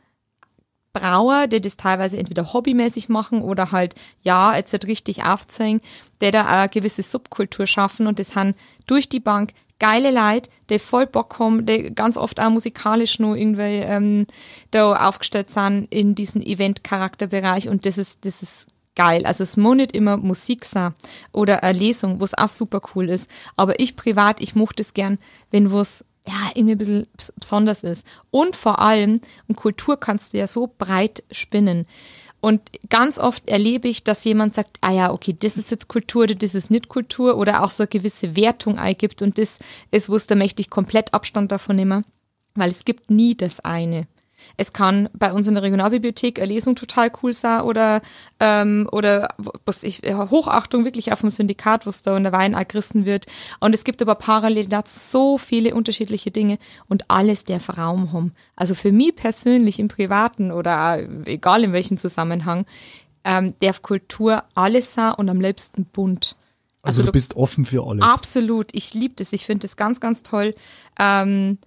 Brauer, 0.99 1.47
die 1.47 1.61
das 1.61 1.77
teilweise 1.77 2.19
entweder 2.19 2.53
hobbymäßig 2.53 3.09
machen 3.09 3.43
oder 3.43 3.73
halt, 3.73 3.95
ja, 4.23 4.57
jetzt 4.57 4.73
halt 4.73 4.87
richtig 4.87 5.25
aufzeigen, 5.25 5.81
die 6.21 6.31
da 6.31 6.47
eine 6.47 6.69
gewisse 6.69 7.03
Subkultur 7.03 7.67
schaffen 7.67 8.07
und 8.07 8.19
das 8.19 8.35
haben 8.35 8.55
durch 8.87 9.09
die 9.09 9.21
Bank 9.21 9.53
geile 9.79 10.11
Leute, 10.11 10.51
die 10.71 10.79
voll 10.79 11.07
Bock 11.07 11.39
haben, 11.39 11.65
die 11.65 11.95
ganz 11.95 12.17
oft 12.17 12.41
auch 12.41 12.51
musikalisch 12.51 13.19
nur 13.19 13.37
irgendwie 13.37 13.79
ähm, 13.79 14.27
da 14.71 15.09
aufgestellt 15.09 15.51
sind 15.51 15.87
in 15.91 16.15
diesen 16.15 16.43
Event-Charakterbereich 16.43 17.69
und 17.69 17.87
das 17.87 17.99
ist, 17.99 18.25
das 18.25 18.43
ist 18.43 18.67
geil. 18.97 19.25
Also 19.25 19.45
es 19.45 19.57
muss 19.57 19.77
nicht 19.77 19.93
immer 19.93 20.17
Musik 20.17 20.65
sein 20.65 20.93
oder 21.33 21.63
eine 21.63 21.79
Lesung, 21.79 22.21
wo 22.21 22.25
es 22.25 22.37
auch 22.37 22.49
super 22.49 22.81
cool 22.95 23.09
ist. 23.09 23.31
Aber 23.57 23.79
ich 23.79 23.95
privat, 23.95 24.41
ich 24.41 24.57
mochte 24.57 24.83
es 24.83 24.93
gern, 24.93 25.19
wenn 25.53 25.73
was 25.73 26.05
ja, 26.29 26.51
irgendwie 26.55 26.75
ein 26.75 26.79
bisschen 26.79 27.07
besonders 27.39 27.83
ist. 27.83 28.07
Und 28.31 28.55
vor 28.55 28.81
allem, 28.81 29.21
und 29.49 29.57
Kultur 29.57 29.99
kannst 29.99 30.33
du 30.33 30.39
ja 30.39 30.47
so 30.47 30.69
breit 30.79 31.23
spinnen. 31.31 31.87
Und 32.41 32.61
ganz 32.89 33.19
oft 33.19 33.49
erlebe 33.49 33.89
ich, 33.89 34.05
dass 34.05 34.25
jemand 34.25 34.55
sagt, 34.55 34.79
ah 34.81 34.93
ja, 34.93 35.11
okay, 35.11 35.37
das 35.39 35.57
ist 35.57 35.71
jetzt 35.71 35.89
Kultur 35.89 36.25
oder 36.25 36.35
das 36.37 36.55
ist 36.55 36.71
nicht 36.71 36.89
Kultur 36.89 37.37
oder 37.37 37.65
auch 37.65 37.71
so 37.71 37.83
eine 37.83 37.89
gewisse 37.89 38.37
Wertung 38.37 38.79
eingibt 38.79 39.23
und 39.23 39.39
das 39.39 39.59
ist, 39.91 40.09
wo 40.09 40.15
es 40.15 40.29
da 40.29 40.37
möchte 40.37 40.61
ich 40.61 40.71
komplett 40.71 41.15
Abstand 41.15 41.51
davon 41.51 41.77
nehmen, 41.77 42.05
weil 42.55 42.71
es 42.71 42.85
gibt 42.85 43.11
nie 43.11 43.35
das 43.35 43.59
eine. 43.61 44.07
Es 44.57 44.73
kann 44.73 45.09
bei 45.13 45.33
uns 45.33 45.47
in 45.49 45.55
der 45.55 45.63
Regionalbibliothek 45.63 46.39
eine 46.39 46.53
Lesung 46.53 46.77
total 46.77 47.11
cool 47.23 47.33
sein 47.33 47.63
oder, 47.63 48.01
ähm, 48.41 48.89
oder 48.93 49.29
was 49.65 49.83
ich, 49.83 50.03
Hochachtung 50.05 50.85
wirklich 50.85 51.13
auf 51.13 51.21
dem 51.21 51.31
Syndikat, 51.31 51.87
was 51.87 52.03
da 52.03 52.17
in 52.17 52.25
der 52.25 52.33
Wein 52.33 52.57
gerissen 52.69 53.05
wird. 53.05 53.27
Und 53.61 53.75
es 53.75 53.85
gibt 53.85 54.03
aber 54.03 54.15
parallel 54.15 54.67
dazu 54.67 54.99
so 54.99 55.39
viele 55.39 55.75
unterschiedliche 55.75 56.31
Dinge 56.31 56.59
und 56.89 57.05
alles 57.09 57.45
darf 57.45 57.77
Raum 57.79 58.13
haben. 58.13 58.33
Also 58.57 58.75
für 58.75 58.93
mich 58.93 59.15
persönlich 59.15 59.79
im 59.79 59.89
Privaten 59.89 60.53
oder 60.53 60.99
egal 61.25 61.65
in 61.65 61.73
welchem 61.73 61.97
Zusammenhang, 61.97 62.67
ähm, 63.25 63.55
darf 63.61 63.83
Kultur 63.83 64.45
alles 64.55 64.95
sein 64.95 65.15
und 65.15 65.29
am 65.29 65.41
liebsten 65.41 65.85
bunt. 65.85 66.37
Also, 66.83 67.01
also 67.01 67.07
du, 67.07 67.13
bist 67.13 67.37
offen 67.37 67.65
für 67.67 67.85
alles. 67.85 68.03
Absolut, 68.03 68.71
ich 68.73 68.95
liebe 68.95 69.15
das. 69.17 69.33
Ich 69.33 69.45
finde 69.45 69.63
das 69.63 69.77
ganz, 69.77 70.01
ganz 70.01 70.23
toll. 70.23 70.55
Ähm, 70.99 71.59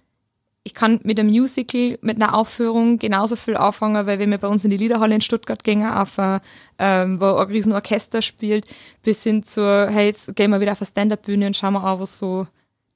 ich 0.64 0.74
kann 0.74 1.00
mit 1.02 1.18
einem 1.18 1.30
Musical, 1.30 1.98
mit 2.02 2.22
einer 2.22 2.36
Aufführung 2.36 2.98
genauso 2.98 3.34
viel 3.34 3.56
anfangen, 3.56 4.06
weil 4.06 4.18
wenn 4.18 4.30
wir 4.30 4.38
bei 4.38 4.48
uns 4.48 4.64
in 4.64 4.70
die 4.70 4.76
Liederhalle 4.76 5.14
in 5.14 5.20
Stuttgart 5.20 5.64
gehen, 5.64 5.84
auf, 5.84 6.18
äh, 6.18 6.38
ähm, 6.78 7.20
wo 7.20 7.34
ein 7.34 7.48
riesen 7.48 7.72
Orchester 7.72 8.22
spielt, 8.22 8.66
bis 9.02 9.24
hin 9.24 9.42
zur, 9.42 9.88
hey, 9.90 10.06
jetzt 10.06 10.36
gehen 10.36 10.50
wir 10.50 10.60
wieder 10.60 10.72
auf 10.72 10.80
eine 10.80 10.86
Stand-Up-Bühne 10.86 11.48
und 11.48 11.56
schauen 11.56 11.74
wir 11.74 11.82
an, 11.82 11.98
was 11.98 12.18
so 12.18 12.46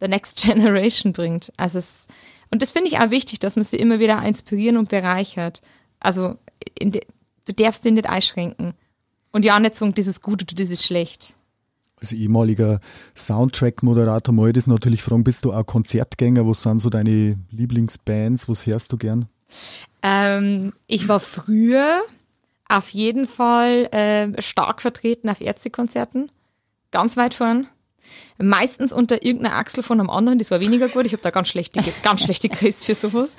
the 0.00 0.06
next 0.06 0.42
generation 0.42 1.12
bringt. 1.12 1.52
Also 1.56 1.78
es, 1.78 2.06
und 2.50 2.62
das 2.62 2.70
finde 2.70 2.88
ich 2.88 2.98
auch 3.00 3.10
wichtig, 3.10 3.40
dass 3.40 3.56
man 3.56 3.64
sie 3.64 3.76
immer 3.76 3.98
wieder 3.98 4.22
inspirieren 4.22 4.76
und 4.76 4.88
bereichert. 4.88 5.60
Also 5.98 6.36
de, 6.80 7.00
du 7.46 7.52
darfst 7.52 7.84
den 7.84 7.94
nicht 7.94 8.08
einschränken. 8.08 8.74
Und 9.32 9.44
ja 9.44 9.58
nicht 9.58 9.74
sagen, 9.74 9.94
das 9.94 10.06
ist 10.06 10.22
gut 10.22 10.42
oder 10.42 10.54
das 10.54 10.70
ist 10.70 10.84
schlecht 10.84 11.36
als 12.00 12.12
ehemaliger 12.12 12.80
Soundtrack-Moderator 13.16 14.34
mal 14.34 14.52
das 14.52 14.66
natürlich 14.66 15.02
fragen, 15.02 15.24
bist 15.24 15.44
du 15.44 15.52
auch 15.52 15.64
Konzertgänger? 15.64 16.46
Was 16.46 16.62
sind 16.62 16.80
so 16.80 16.90
deine 16.90 17.38
Lieblingsbands? 17.50 18.48
Was 18.48 18.66
hörst 18.66 18.92
du 18.92 18.96
gern? 18.96 19.28
Ähm, 20.02 20.72
ich 20.86 21.08
war 21.08 21.20
früher 21.20 22.02
auf 22.68 22.90
jeden 22.90 23.26
Fall 23.26 23.86
äh, 23.92 24.42
stark 24.42 24.82
vertreten 24.82 25.28
auf 25.28 25.40
Ärztekonzerten. 25.40 26.30
Ganz 26.90 27.16
weit 27.16 27.34
vorn. 27.34 27.68
Meistens 28.38 28.92
unter 28.92 29.24
irgendeiner 29.24 29.56
Achsel 29.56 29.82
von 29.82 29.98
einem 29.98 30.10
anderen, 30.10 30.38
das 30.38 30.50
war 30.50 30.60
weniger 30.60 30.88
gut. 30.88 31.06
Ich 31.06 31.12
habe 31.12 31.22
da 31.22 31.30
ganz 31.30 31.48
schlechte, 31.48 31.80
ganz 32.02 32.22
schlechte 32.22 32.48
Christ 32.48 32.84
für 32.84 32.94
sowas. 32.94 33.34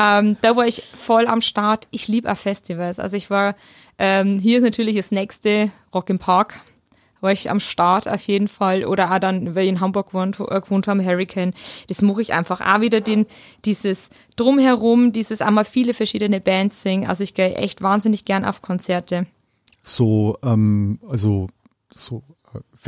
Ähm, 0.00 0.36
da 0.42 0.56
war 0.56 0.66
ich 0.66 0.82
voll 0.94 1.26
am 1.26 1.42
Start. 1.42 1.86
Ich 1.90 2.08
liebe 2.08 2.30
auch 2.30 2.36
Festivals. 2.36 2.98
Also 2.98 3.16
ich 3.16 3.30
war, 3.30 3.54
ähm, 3.98 4.38
hier 4.38 4.58
ist 4.58 4.64
natürlich 4.64 4.96
das 4.96 5.10
nächste 5.10 5.70
Rock 5.94 6.10
im 6.10 6.18
Park 6.18 6.60
war 7.20 7.32
ich 7.32 7.50
am 7.50 7.60
Start 7.60 8.08
auf 8.08 8.22
jeden 8.22 8.48
Fall. 8.48 8.84
Oder 8.84 9.12
auch 9.12 9.18
dann, 9.18 9.54
weil 9.54 9.64
ich 9.64 9.70
in 9.70 9.80
Hamburg 9.80 10.08
gewohnt, 10.08 10.38
äh, 10.40 10.60
gewohnt 10.60 10.86
haben, 10.86 11.04
Hurricane. 11.04 11.54
Das 11.88 12.02
mache 12.02 12.22
ich 12.22 12.32
einfach 12.32 12.60
auch 12.60 12.80
wieder 12.80 13.00
den, 13.00 13.26
dieses 13.64 14.10
Drumherum, 14.36 15.12
dieses 15.12 15.40
einmal 15.40 15.64
viele 15.64 15.94
verschiedene 15.94 16.40
Bands 16.40 16.82
singen. 16.82 17.08
Also 17.08 17.24
ich 17.24 17.34
gehe 17.34 17.54
echt 17.54 17.82
wahnsinnig 17.82 18.24
gern 18.24 18.44
auf 18.44 18.62
Konzerte. 18.62 19.26
So, 19.82 20.36
ähm, 20.42 20.98
also 21.08 21.48
so 21.90 22.22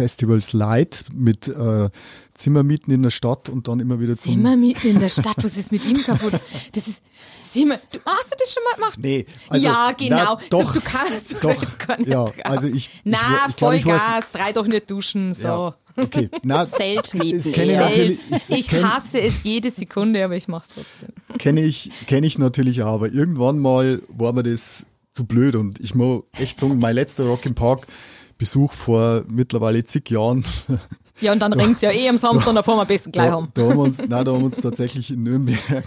Festivals 0.01 0.55
Light 0.55 1.05
mit 1.13 1.47
äh, 1.47 1.91
Zimmermieten 2.33 2.91
in 2.91 3.03
der 3.03 3.11
Stadt 3.11 3.51
und 3.51 3.69
dann 3.69 3.81
immer 3.81 4.01
wieder 4.01 4.17
zum 4.17 4.33
Zimmermieten 4.33 4.93
in 4.93 4.99
der 4.99 5.11
Stadt, 5.11 5.37
was 5.43 5.57
ist 5.59 5.73
mit 5.73 5.85
ihm 5.85 6.03
kaputt? 6.03 6.33
Das 6.73 6.89
ist 6.89 7.03
Zimmer. 7.47 7.79
Du 7.93 7.99
hast 8.07 8.33
du 8.33 8.37
das 8.39 8.51
schon 8.51 8.63
mal 8.65 8.75
gemacht? 8.77 8.99
Nee, 8.99 9.27
also, 9.51 9.67
ja, 9.67 9.93
genau. 9.93 10.17
Na, 10.17 10.41
doch, 10.49 10.73
so, 10.73 10.81
du 10.81 10.81
kannst 10.81 11.37
doch, 11.43 11.61
jetzt 11.63 11.79
gar 11.79 11.99
nicht 11.99 12.09
ja, 12.09 12.25
drauf. 12.25 12.35
also 12.45 12.69
ich 12.69 12.89
Na, 13.05 13.19
ich, 13.19 13.55
ich 13.55 13.57
Vollgas, 13.59 14.33
drei 14.33 14.53
doch 14.53 14.67
nicht 14.67 14.91
duschen 14.91 15.35
so. 15.35 15.47
Ja. 15.47 15.77
Okay, 15.97 16.31
na, 16.45 16.67
Zeltmieten. 16.71 17.53
Kenne 17.53 17.73
ich 17.73 17.79
natürlich. 17.79 18.21
Ich, 18.49 18.59
ich 18.59 18.69
kenn, 18.69 18.91
hasse 18.91 19.21
es 19.21 19.43
jede 19.43 19.71
Sekunde, 19.71 20.25
aber 20.25 20.35
ich 20.35 20.49
mach's 20.49 20.69
trotzdem. 20.69 21.11
Kenne 21.39 21.63
ich, 21.63 21.91
kenne 22.07 22.27
ich 22.27 22.39
natürlich 22.39 22.83
auch, 22.83 22.95
aber 22.95 23.13
irgendwann 23.13 23.59
mal 23.59 24.01
war 24.09 24.33
mir 24.33 24.45
das 24.45 24.87
zu 25.13 25.25
blöd 25.25 25.57
und 25.57 25.79
ich 25.79 25.95
muss 25.95 26.23
echt 26.39 26.59
sagen, 26.59 26.79
mein 26.79 26.95
letzter 26.95 27.27
Rock 27.27 27.45
im 27.45 27.55
Park 27.55 27.87
Besuch 28.41 28.73
vor 28.73 29.23
mittlerweile 29.29 29.85
zig 29.85 30.11
Jahren. 30.11 30.45
Ja, 31.21 31.33
und 31.33 31.39
dann 31.41 31.53
ringt's 31.53 31.83
ja 31.83 31.91
eh 31.93 32.09
am 32.09 32.17
Samstag, 32.17 32.55
da 32.55 32.63
fahren 32.63 32.79
wir 32.79 32.83
am 32.83 32.89
besten 32.89 33.13
gleich 33.13 33.27
da, 33.29 33.33
haben. 33.33 33.49
Da 33.55 33.63
haben 33.63 33.77
wir 33.77 33.83
uns, 33.83 33.99
nein, 33.99 34.25
da 34.25 34.33
haben 34.33 34.39
wir 34.41 34.47
uns 34.47 34.57
tatsächlich 34.57 35.11
in 35.11 35.23
Nürnberg 35.23 35.85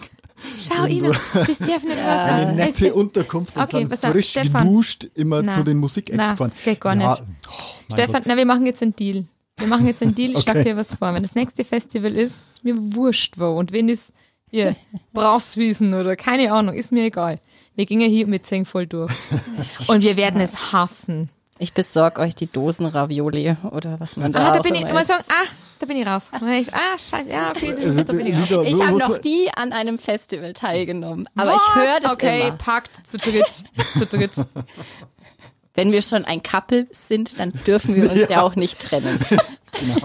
Schau 0.58 0.86
ihn, 0.86 1.04
das 1.04 1.58
darf 1.58 1.84
nicht 1.84 1.97
wahr 1.97 2.28
sein. 2.28 2.47
Eine 2.47 2.54
nette 2.56 2.93
Unterkunft 2.93 3.56
und 3.56 3.64
Okay, 3.64 3.86
sind 3.88 3.99
frisch 4.12 4.30
Stefan. 4.30 4.68
geduscht 4.68 5.08
immer 5.16 5.41
Na, 5.41 5.56
zu 5.56 5.64
den 5.64 5.78
Musikacts 5.78 6.32
gefahren. 6.32 6.51
geht 6.66 6.82
gar 6.82 6.95
ja, 6.95 7.10
nicht. 7.10 7.24
oh, 7.49 7.93
Stefan, 7.93 8.14
Gott. 8.14 8.24
na, 8.28 8.38
wir 8.38 8.45
machen 8.45 8.66
jetzt 8.66 8.82
einen 8.84 8.95
Deal. 8.95 9.26
Wir 9.58 9.68
machen 9.68 9.88
jetzt 9.88 10.01
einen 10.04 10.14
Deal, 10.16 10.32
ich 10.32 10.39
schlag 10.39 10.58
Okay. 10.58 10.66
dir 10.72 10.78
was 10.78 10.95
vor. 10.95 11.14
Wenn 11.14 11.24
das 11.24 11.36
nächste 11.36 11.64
Festival 11.64 12.14
ist, 12.16 12.45
ist 12.49 12.64
mir 12.64 12.76
wurscht 12.78 13.36
wo. 13.38 13.58
Und 13.58 13.72
wenn 13.72 13.88
es 13.89 14.12
hier 14.49 14.76
Brauswiesen 15.14 15.93
oder 15.93 16.16
keine 16.16 16.51
Ahnung, 16.51 16.76
ist 16.76 16.91
mir 16.91 17.06
egal. 17.06 17.39
Wir 17.76 17.86
gingen 17.86 18.10
hier 18.10 18.28
mit 18.28 18.45
Zehn 18.45 18.66
voll 18.66 18.86
durch. 18.86 19.14
Und 19.88 20.04
wir 20.04 20.18
werden 20.18 20.41
es 20.41 20.74
hassen. 20.74 21.30
Ich 21.64 21.74
besorge 21.74 22.20
euch 22.20 22.36
die 22.36 22.47
Dosen 22.51 22.86
Ravioli 22.86 23.55
oder 23.72 23.97
was 24.01 24.18
man 24.18 24.34
da 24.34 24.47
Ah, 24.49 24.51
da 24.51 24.59
auch 24.59 24.64
bin 24.64 24.76
ich 24.76 24.82
immer 24.82 25.05
sagen, 25.05 25.24
ah, 25.30 25.47
da 25.80 25.86
bin 25.86 25.95
ich 25.95 26.05
raus. 26.05 26.28
Und 26.34 26.41
dann 26.41 26.51
ich, 26.51 26.74
ah, 26.74 26.97
scheiße, 26.97 27.30
ja, 27.30 27.51
okay, 27.51 27.74
das, 27.74 27.86
Also, 27.86 28.03
da 28.03 28.11
bin 28.11 28.26
ich 28.28 28.36
raus. 28.36 28.49
Lisa, 28.49 28.64
Ich 28.64 28.84
habe 28.86 28.97
noch 28.97 29.24
nie 29.24 29.49
an 29.55 29.72
einem 29.72 29.97
Festival 29.97 30.51
teilgenommen, 30.51 31.30
aber 31.38 31.51
ich 31.53 31.61
What? 31.61 31.76
höre 31.76 31.99
das 32.01 32.11
Okay, 32.11 32.47
immer. 32.47 32.57
packt 32.57 33.07
zu 33.07 33.18
dritt, 33.18 33.64
zu 33.97 34.05
dritt. 34.05 34.32
Wenn 35.74 35.93
wir 35.93 36.01
schon 36.01 36.26
ein 36.26 36.43
Couple 36.43 36.86
sind, 36.91 37.39
dann 37.39 37.51
dürfen 37.66 37.95
wir 37.95 38.11
uns 38.11 38.28
ja, 38.30 38.41
auch 38.43 38.55
nicht 38.55 38.80
trennen. 38.82 39.18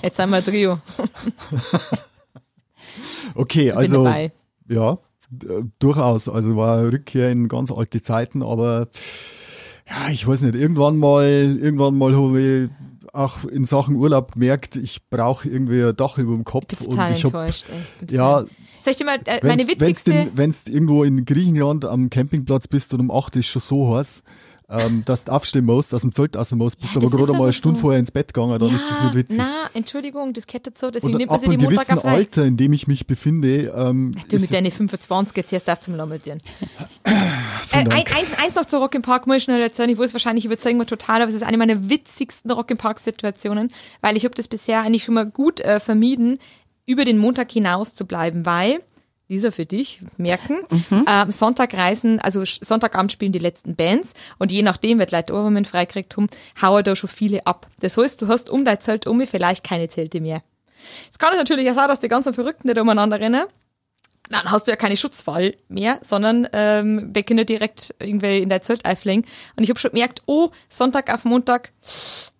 Jetzt 0.03 0.17
sind 0.17 0.31
wir 0.31 0.45
Trio. 0.45 0.79
Okay, 3.35 3.71
also 3.73 4.05
dabei. 4.05 4.33
ja, 4.69 4.99
durchaus. 5.79 6.29
Also 6.29 6.57
war 6.57 6.83
Rückkehr 6.85 7.31
in 7.31 7.49
ganz 7.49 7.71
alte 7.71 8.03
Zeiten, 8.03 8.43
aber 8.43 8.89
ja, 9.89 10.11
ich 10.11 10.27
weiß 10.27 10.43
nicht, 10.43 10.55
irgendwann 10.55 10.97
mal, 10.99 11.25
irgendwann 11.25 11.97
mal 11.97 12.15
habe 12.15 12.41
ich 12.41 12.71
auch 13.15 13.45
in 13.45 13.65
Sachen 13.65 13.97
Urlaub 13.97 14.33
gemerkt, 14.33 14.77
ich 14.77 15.09
brauche 15.09 15.49
irgendwie 15.49 15.83
ein 15.83 15.97
Dach 15.97 16.19
über 16.19 16.35
dem 16.35 16.45
Kopf. 16.45 16.73
Ich 16.73 16.79
bin 16.79 16.91
total 16.91 17.11
und 17.11 17.17
ich 17.17 17.25
hab, 17.25 17.35
enttäuscht. 17.35 17.67
Echt. 18.01 18.13
Ja, 18.13 18.45
Soll 18.81 18.91
ich 18.93 18.97
dir 18.97 19.05
mal 19.05 19.19
äh, 19.25 19.45
meine 19.45 19.67
witzigste... 19.67 20.31
Wenn 20.35 20.51
du 20.51 20.73
irgendwo 20.73 21.05
in 21.05 21.25
Griechenland 21.25 21.85
am 21.85 22.11
Campingplatz 22.11 22.69
bist 22.69 22.95
und 22.95 23.01
um 23.01 23.11
8 23.11 23.37
ist 23.37 23.47
schon 23.47 23.61
so 23.61 23.97
heiß, 23.97 24.23
ähm, 24.71 25.03
dass 25.07 25.25
du 25.25 25.33
aufstehen 25.33 25.65
musst, 25.65 25.95
aus 25.95 26.03
dem 26.03 26.15
Zelt 26.15 26.37
raus 26.37 26.53
musst, 26.53 26.79
bist 26.79 26.93
Ja, 26.93 26.99
aber 26.99 27.09
das 27.09 27.17
gerade 27.17 27.33
mal 27.33 27.37
aber 27.37 27.45
eine 27.45 27.53
Stunde 27.55 27.77
so. 27.77 27.83
vorher 27.83 27.99
ins 27.99 28.11
Bett 28.11 28.35
gegangen, 28.35 28.59
dann 28.59 28.75
ist 28.75 28.91
das 28.91 29.03
nicht 29.05 29.15
witzig. 29.15 29.39
Na, 29.39 29.71
Entschuldigung, 29.73 30.35
das 30.35 30.47
kettet 30.47 30.77
so, 30.77 30.91
deswegen 30.91 31.17
nimmt 31.17 31.31
man 31.31 31.41
sich 31.41 31.49
die 31.49 31.55
einem 31.55 31.65
Montag 31.65 31.87
gewissen. 31.87 32.07
Alter, 32.07 32.45
in 32.45 32.57
dem 32.59 32.73
ich 32.75 32.87
mich 32.87 33.07
befinde, 33.07 33.73
ähm, 33.75 34.15
Du 34.29 34.39
mit 34.39 34.53
deinen 34.53 34.71
25 34.71 35.37
jetzt 35.37 35.53
erst 35.53 35.71
auf 35.71 35.81
zum 35.81 35.95
Lammeltieren. 35.95 36.43
Äh, 37.71 37.81
ein, 37.81 37.91
eins, 37.93 38.33
eins 38.43 38.55
noch 38.55 38.65
zu 38.65 38.79
Rock 38.79 38.95
im 38.95 39.03
Park, 39.03 39.27
muss 39.27 39.37
ich 39.37 39.43
schnell 39.43 39.61
erzählen. 39.63 39.91
Ich 39.91 39.99
weiß 39.99 40.15
wahrscheinlich, 40.15 40.47
überzeugen 40.47 40.79
wir 40.79 40.87
total, 40.87 41.21
aber 41.21 41.29
es 41.29 41.35
ist 41.35 41.43
eine 41.43 41.59
meiner 41.59 41.91
witzigsten 41.91 42.51
Rock 42.51 42.71
im 42.71 42.79
Park 42.79 42.99
Situationen, 42.99 43.71
weil 44.01 44.17
ich 44.17 44.25
habe 44.25 44.35
das 44.35 44.49
bisher 44.49 44.81
eigentlich 44.81 45.05
schon 45.05 45.15
mal 45.15 45.27
gut 45.27 45.61
äh, 45.61 45.79
vermieden, 45.79 46.39
über 46.87 47.05
den 47.05 47.19
Montag 47.19 47.53
hinaus 47.53 47.95
zu 47.95 48.07
bleiben, 48.07 48.47
weil 48.47 48.81
Lisa 49.29 49.51
für 49.51 49.67
dich 49.67 50.01
merken. 50.17 50.59
Ähm, 51.07 51.31
Sonntag 51.31 51.75
reisen, 51.75 52.19
also 52.21 52.43
Sonntagabend 52.45 53.13
spielen 53.13 53.33
die 53.33 53.39
letzten 53.39 53.77
Bands 53.77 54.15
und 54.39 54.51
je 54.51 54.63
nachdem, 54.63 54.99
wird 54.99 55.13
Leute 55.13 55.35
Ohrwurmen 55.35 55.67
freikriegt 55.67 56.17
haben, 56.17 56.29
hauen 56.61 56.83
da 56.83 56.97
schon 56.97 57.11
viele 57.11 57.47
ab. 57.47 57.67
Das 57.81 57.97
heißt, 57.97 58.23
du 58.23 58.29
hast 58.29 58.49
um 58.49 58.65
dein 58.65 58.81
Zelt 58.81 59.07
um 59.07 59.25
vielleicht 59.27 59.65
keine 59.65 59.89
Zelte 59.89 60.21
mehr. 60.21 60.43
Es 61.11 61.19
kann 61.19 61.37
natürlich 61.37 61.71
auch 61.71 61.75
sein, 61.75 61.89
dass 61.89 62.01
die 62.01 62.09
ganzen 62.09 62.33
Verrückten 62.33 62.69
nicht 62.69 62.79
umeinander 62.79 63.21
rennen. 63.21 63.47
Dann 64.31 64.51
hast 64.51 64.67
du 64.67 64.71
ja 64.71 64.77
keine 64.77 64.97
Schutzwall 64.97 65.55
mehr, 65.69 65.99
sondern 66.03 66.49
ähm, 66.53 67.13
der 67.13 67.23
Kinder 67.23 67.45
direkt 67.45 67.95
irgendwie 67.99 68.39
in 68.39 68.49
der 68.49 68.63
Zelt 68.63 68.85
einfliegen. 68.85 69.25
Und 69.57 69.63
ich 69.63 69.71
habe 69.71 69.79
schon 69.79 69.93
gemerkt, 69.93 70.23
oh, 70.27 70.51
Sonntag 70.69 71.13
auf 71.13 71.25
Montag, 71.25 71.73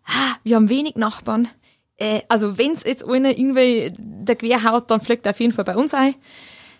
ah, 0.05 0.37
wir 0.45 0.57
haben 0.57 0.69
wenig 0.69 0.97
Nachbarn. 0.97 1.49
Äh, 1.97 2.21
also 2.29 2.59
wenn's 2.59 2.83
jetzt 2.85 3.05
einer 3.07 3.37
irgendwie 3.37 3.93
der 3.97 4.37
quer 4.37 4.65
haut, 4.65 4.91
dann 4.91 5.01
fliegt 5.01 5.27
er 5.27 5.31
auf 5.31 5.41
jeden 5.41 5.53
Fall 5.53 5.65
bei 5.65 5.77
uns 5.77 5.95
ein. 5.95 6.15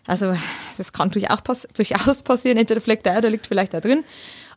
Also 0.09 0.35
das 0.77 0.93
kann 0.93 1.11
durchaus, 1.11 1.31
auch 1.31 1.45
pass 1.45 1.69
durchaus 1.75 2.23
passieren. 2.23 2.59
Entweder 2.59 2.81
fliegt 2.81 3.07
er 3.07 3.13
ein, 3.13 3.19
oder 3.19 3.31
liegt 3.31 3.47
vielleicht 3.47 3.75
da 3.75 3.81
drin. 3.81 4.05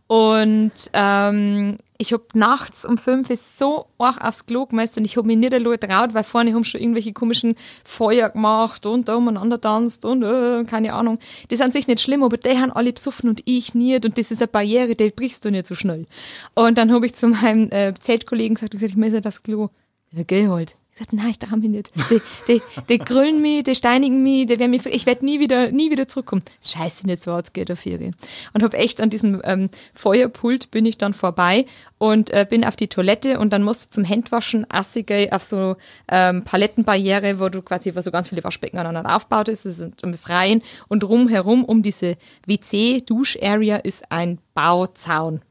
Und 0.08 0.72
ähm, 0.92 1.78
ich 1.98 2.12
hab 2.12 2.36
nachts 2.36 2.84
um 2.84 2.98
fünf 2.98 3.30
ist 3.30 3.58
so 3.58 3.86
arg 3.98 4.22
aufs 4.22 4.46
Klo 4.46 4.66
gemeist 4.66 4.98
und 4.98 5.06
ich 5.06 5.16
hab 5.16 5.26
mich 5.26 5.38
nicht 5.38 5.54
allein 5.54 5.80
traut, 5.80 6.14
weil 6.14 6.26
vorne 6.26 6.54
haben 6.54 6.66
schon 6.66 6.82
irgendwelche 6.82 7.14
komischen 7.14 7.56
Feuer 7.86 8.30
gemacht 8.30 8.86
und 8.86 9.08
da 9.08 9.16
umeinander 9.16 9.62
tanzt 9.62 10.04
und 10.04 10.24
äh, 10.24 10.66
keine 10.66 10.96
Ahnung. 10.96 11.20
Das 11.48 11.60
ist 11.60 11.66
an 11.66 11.72
sich 11.72 11.88
nicht 11.88 12.02
schlimm, 12.02 12.24
aber 12.24 12.36
die 12.36 12.58
haben 12.58 12.72
alle 12.72 12.92
besoffen 12.92 13.30
und 13.30 13.42
ich 13.46 13.74
nicht 13.74 14.04
und 14.04 14.18
das 14.18 14.32
ist 14.32 14.42
eine 14.42 14.50
Barriere, 14.50 14.96
die 14.96 15.12
brichst 15.12 15.46
du 15.46 15.52
nicht 15.52 15.68
so 15.68 15.76
schnell. 15.76 16.08
Und 16.56 16.78
dann 16.78 16.92
habe 16.92 17.06
ich 17.06 17.14
zu 17.14 17.28
meinem 17.28 17.72
äh, 17.72 17.94
Zeltkollegen 17.94 18.56
gesagt, 18.56 18.74
ich, 18.74 18.82
gesagt, 18.82 18.98
ich 18.98 19.02
muss 19.02 19.14
jetzt 19.14 19.28
aufs 19.28 19.44
Klo. 19.44 19.70
Ja, 20.12 20.24
geh 20.24 20.50
halt. 20.50 20.76
Gesagt, 21.02 21.14
nein, 21.14 21.32
ich 21.32 21.40
trau 21.40 21.56
mich 21.56 21.70
nicht. 21.70 21.92
Die, 22.12 22.22
die, 22.48 22.62
die 22.88 23.00
grüllen 23.00 23.42
mich, 23.42 23.64
die 23.64 23.74
steinigen 23.74 24.22
mich, 24.22 24.46
die 24.46 24.60
werden 24.60 24.70
mich, 24.70 24.86
ich 24.86 25.08
werde 25.08 25.26
nie 25.26 25.40
wieder, 25.40 25.72
nie 25.72 25.90
wieder 25.90 26.08
zurückkommen. 26.08 26.44
Scheiße, 26.64 27.08
nicht 27.08 27.24
so 27.24 27.40
geht 27.54 27.70
dafür. 27.70 27.98
gell. 27.98 28.12
Und 28.54 28.62
habe 28.62 28.78
echt 28.78 29.02
an 29.02 29.10
diesem 29.10 29.42
ähm, 29.44 29.70
Feuerpult 29.96 30.70
bin 30.70 30.86
ich 30.86 31.00
dann 31.00 31.16
vorbei 31.16 31.66
und 31.98 32.30
äh, 32.30 32.46
bin 32.48 32.64
auf 32.64 32.76
die 32.76 32.88
Toilette 32.88 33.40
und 33.40 33.52
dann 33.52 33.64
musst 33.64 33.86
du 33.86 33.96
zum 33.96 34.04
Händwaschen 34.04 34.68
assige 34.70 35.30
auf 35.32 35.42
so 35.42 35.76
ähm, 36.08 36.44
Palettenbarriere, 36.44 37.40
wo 37.40 37.50
du 37.50 37.64
quasi, 37.64 37.96
wo 37.96 38.02
so 38.02 38.12
ganz 38.12 38.30
viele 38.30 38.44
Waschbecken 38.44 38.78
aneinander 38.78 39.16
aufgebaut 39.16 39.48
ist, 39.48 39.66
ist 39.66 39.84
im 40.04 40.14
Freien 40.14 40.62
und 40.88 41.04
rumherum 41.04 41.66
um 41.66 41.82
diese 41.82 42.16
WC-Dusch-Area 42.46 43.78
ist 43.78 44.12
ein 44.12 44.38
Bauzaun 44.54 45.42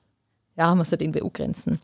ja, 0.60 0.74
muss 0.74 0.90
halt 0.90 1.00
irgendwie 1.00 1.22
grenzen. 1.32 1.80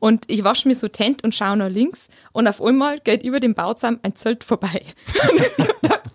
Und 0.00 0.24
ich 0.26 0.42
wasche 0.42 0.66
mich 0.66 0.78
so 0.80 0.88
tent 0.88 1.22
und 1.22 1.32
schaue 1.32 1.56
nach 1.56 1.68
links 1.68 2.08
und 2.32 2.48
auf 2.48 2.60
einmal 2.60 2.98
geht 2.98 3.22
über 3.22 3.38
dem 3.38 3.54
Bauzaun 3.54 4.00
ein 4.02 4.16
Zelt 4.16 4.42
vorbei. 4.42 4.82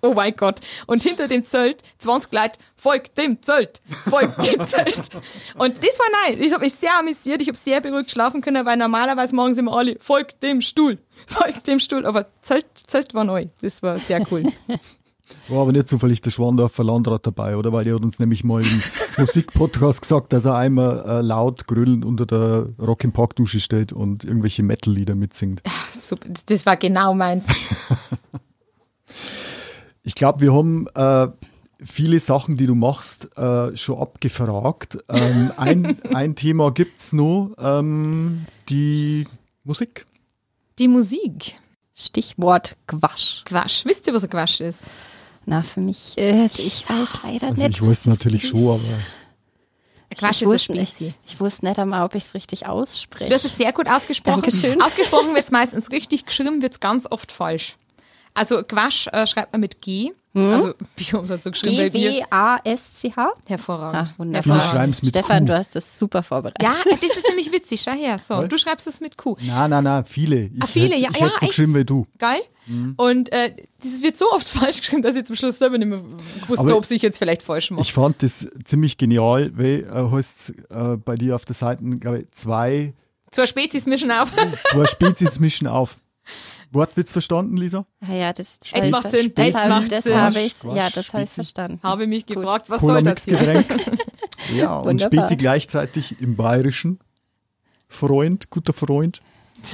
Oh 0.03 0.15
mein 0.15 0.35
Gott. 0.35 0.61
Und 0.87 1.03
hinter 1.03 1.27
dem 1.27 1.45
Zelt 1.45 1.83
20 1.99 2.33
Leute, 2.33 2.59
folgt 2.75 3.19
dem 3.19 3.39
Zelt, 3.43 3.83
folgt 4.09 4.43
dem 4.43 4.59
Zelt. 4.65 5.09
Und 5.59 5.77
das 5.77 5.99
war 5.99 6.07
nein. 6.25 6.41
Ich 6.41 6.51
habe 6.51 6.63
mich 6.63 6.73
sehr 6.73 6.97
amüsiert, 6.97 7.39
ich 7.39 7.47
habe 7.47 7.57
sehr 7.57 7.81
beruhigt 7.81 8.09
schlafen 8.09 8.41
können, 8.41 8.65
weil 8.65 8.77
normalerweise 8.77 9.35
morgens 9.35 9.59
immer 9.59 9.77
alle, 9.77 9.97
folgt 9.99 10.41
dem 10.41 10.61
Stuhl, 10.61 10.97
folgt 11.27 11.67
dem 11.67 11.77
Stuhl. 11.77 12.07
Aber 12.07 12.25
Zelt, 12.41 12.65
Zelt 12.87 13.13
war 13.13 13.25
neu. 13.25 13.45
Das 13.61 13.83
war 13.83 13.99
sehr 13.99 14.25
cool. 14.31 14.51
War 15.47 15.63
aber 15.63 15.71
nicht 15.71 15.87
zufällig 15.89 16.21
der 16.21 16.31
Schwandorfer 16.31 16.83
Landrat 16.83 17.25
dabei, 17.25 17.57
oder? 17.57 17.73
Weil 17.73 17.83
der 17.85 17.95
hat 17.95 18.03
uns 18.03 18.19
nämlich 18.19 18.43
mal 18.43 18.61
im 18.61 18.81
Musikpodcast 19.17 20.01
gesagt, 20.01 20.33
dass 20.33 20.45
er 20.45 20.55
einmal 20.55 21.03
äh, 21.05 21.21
laut 21.21 21.67
grölend 21.67 22.05
unter 22.05 22.25
der 22.25 22.67
Rock 22.79 23.03
im 23.03 23.11
Park 23.11 23.35
Dusche 23.35 23.59
steht 23.59 23.91
und 23.93 24.23
irgendwelche 24.23 24.63
Metal-Lieder 24.63 25.15
mitsingt. 25.15 25.61
Super, 26.01 26.29
das 26.45 26.65
war 26.65 26.77
genau 26.77 27.13
meins. 27.13 27.45
Ich 30.03 30.15
glaube, 30.15 30.41
wir 30.41 30.53
haben 30.53 30.87
äh, 30.95 31.27
viele 31.83 32.19
Sachen, 32.19 32.57
die 32.57 32.65
du 32.65 32.75
machst, 32.75 33.29
äh, 33.37 33.75
schon 33.77 33.99
abgefragt. 33.99 34.97
Ähm, 35.09 35.51
ein, 35.57 36.01
ein 36.13 36.35
Thema 36.35 36.71
gibt's 36.71 37.13
noch, 37.13 37.53
ähm, 37.59 38.45
die 38.69 39.27
Musik. 39.63 40.07
Die 40.79 40.87
Musik. 40.87 41.55
Stichwort 41.93 42.77
Quasch. 42.87 43.43
Quasch. 43.45 43.85
Wisst 43.85 44.07
ihr, 44.07 44.13
was 44.13 44.23
ein 44.23 44.29
Quasch 44.29 44.59
ist? 44.61 44.85
Na, 45.45 45.63
für 45.63 45.79
mich, 45.81 46.17
äh, 46.17 46.45
ich 46.45 46.87
weiß 46.89 47.23
leider 47.23 47.47
Also 47.47 47.63
nicht. 47.63 47.77
ich 47.77 47.81
weiß 47.85 48.05
natürlich 48.07 48.47
schon, 48.47 48.67
aber 48.67 48.79
Quasch 50.15 50.37
ich 50.37 50.41
ist 50.43 50.47
wusste 50.47 50.73
nicht, 50.73 50.93
ich 51.25 51.39
wusste 51.39 51.65
nicht 51.65 51.79
einmal, 51.79 52.03
ob 52.05 52.15
ich 52.15 52.23
es 52.25 52.33
richtig 52.33 52.67
ausspreche. 52.67 53.29
Du 53.29 53.35
hast 53.35 53.45
es 53.45 53.57
sehr 53.57 53.71
gut 53.73 53.87
ausgesprochen. 53.87 54.41
Dankeschön. 54.41 54.81
Ausgesprochen 54.81 55.33
wird 55.33 55.45
es 55.45 55.51
meistens 55.51 55.89
richtig, 55.91 56.25
geschrieben 56.25 56.61
wird 56.61 56.73
es 56.73 56.79
ganz 56.79 57.07
oft 57.09 57.31
falsch. 57.31 57.77
Also 58.33 58.61
Quasch 58.63 59.07
äh, 59.07 59.25
schreibt 59.25 59.51
man 59.53 59.61
mit 59.61 59.81
G. 59.81 60.11
Also 60.33 60.73
wir 60.97 61.07
haben 61.13 61.25
es 61.25 61.29
halt 61.31 61.43
so 61.43 61.51
geschrieben, 61.51 61.91
G-W-A-S-C-H? 61.91 63.31
hervorragend. 63.47 64.09
Ah, 64.09 64.13
wunderbar. 64.17 64.87
Mit 64.87 64.95
Stefan, 65.07 65.39
Q. 65.39 65.45
du 65.47 65.57
hast 65.57 65.75
das 65.75 65.99
super 65.99 66.23
vorbereitet. 66.23 66.63
Ja, 66.63 66.73
das 66.89 67.03
ist 67.03 67.15
nämlich 67.27 67.51
witzig. 67.51 67.81
Schau 67.83 67.91
her. 67.91 68.17
So, 68.19 68.47
du 68.47 68.57
schreibst 68.57 68.87
es 68.87 69.01
mit 69.01 69.17
Q. 69.17 69.35
nein, 69.41 69.69
nein, 69.69 69.83
nein, 69.83 70.05
viele. 70.05 70.43
Ich 70.45 70.51
Ah, 70.63 70.67
viele, 70.67 70.95
ja, 70.97 71.09
ich 71.11 71.17
ja, 71.19 71.31
so 71.39 71.47
geschrieben 71.47 71.75
wie 71.75 71.85
du. 71.85 72.07
Geil. 72.17 72.41
Und 72.95 73.31
äh, 73.33 73.53
dieses 73.83 74.01
wird 74.03 74.17
so 74.17 74.31
oft 74.31 74.47
falsch 74.49 74.79
geschrieben, 74.79 75.01
dass 75.01 75.15
ich 75.15 75.25
zum 75.25 75.35
Schluss 75.35 75.59
selber 75.59 75.77
nicht 75.77 75.87
mehr 75.89 76.01
wusste, 76.47 76.65
Aber 76.65 76.77
ob 76.77 76.89
ich 76.89 77.01
jetzt 77.01 77.17
vielleicht 77.17 77.43
falsch 77.43 77.71
mache. 77.71 77.81
Ich 77.81 77.91
fand 77.91 78.23
das 78.23 78.47
ziemlich 78.63 78.97
genial, 78.97 79.51
weil 79.55 79.83
äh, 79.83 80.11
heißt 80.15 80.53
äh, 80.69 80.95
bei 80.97 81.15
dir 81.17 81.35
auf 81.35 81.43
der 81.43 81.55
Seite, 81.55 81.83
glaube 81.83 82.19
ich, 82.21 82.31
zwei, 82.31 82.93
Zwei 83.31 83.45
Spezies 83.47 83.85
mischen 83.85 84.11
auf. 84.11 84.29
zwei 84.71 84.85
Spezies 84.85 85.39
mischen 85.39 85.67
auf. 85.67 85.95
Wortwitz 86.71 87.11
verstanden, 87.11 87.57
Lisa? 87.57 87.85
Ja, 88.07 88.13
ja, 88.15 88.33
das, 88.33 88.59
das 88.59 88.71
Jetzt 88.71 88.89
ver- 89.05 89.09
Sinn, 89.17 89.31
Das 89.35 89.45
jetzt 89.47 89.55
habe 89.57 89.69
macht's 89.69 89.89
das 89.89 90.03
Sinn. 90.03 90.15
habe 90.21 90.39
ich, 90.39 90.59
Quasch, 90.59 90.75
ja, 90.75 90.89
das 90.89 91.13
habe 91.13 91.23
ich 91.23 91.29
verstanden. 91.29 91.79
Habe 91.83 92.07
mich 92.07 92.25
gefragt, 92.25 92.69
was 92.69 92.81
soll 92.81 93.03
das 93.03 93.25
hier? 93.25 93.63
Ja, 94.55 94.77
und. 94.77 95.01
Spezi 95.01 95.35
gleichzeitig 95.35 96.19
im 96.19 96.35
Bayerischen. 96.35 96.99
Freund, 97.87 98.49
guter 98.49 98.73
Freund. 98.73 99.21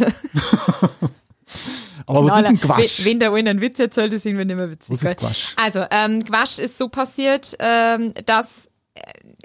Aber 2.05 2.25
was 2.25 2.39
ist 2.39 2.45
ein 2.45 2.59
Quatsch? 2.59 3.05
Wenn, 3.05 3.19
der 3.19 3.33
einen 3.33 3.47
einen 3.47 3.61
Witz 3.61 3.79
erzählt, 3.79 4.13
ist 4.13 4.25
irgendwie 4.25 4.45
nicht 4.45 4.55
mehr 4.55 4.69
witzig. 4.69 4.89
Was 4.89 5.01
ist 5.01 5.05
gell? 5.05 5.15
Quatsch? 5.15 5.53
Also, 5.57 5.85
ähm, 5.91 6.23
Quatsch 6.23 6.59
ist 6.59 6.77
so 6.77 6.89
passiert, 6.89 7.55
ähm, 7.59 8.13
dass 8.25 8.69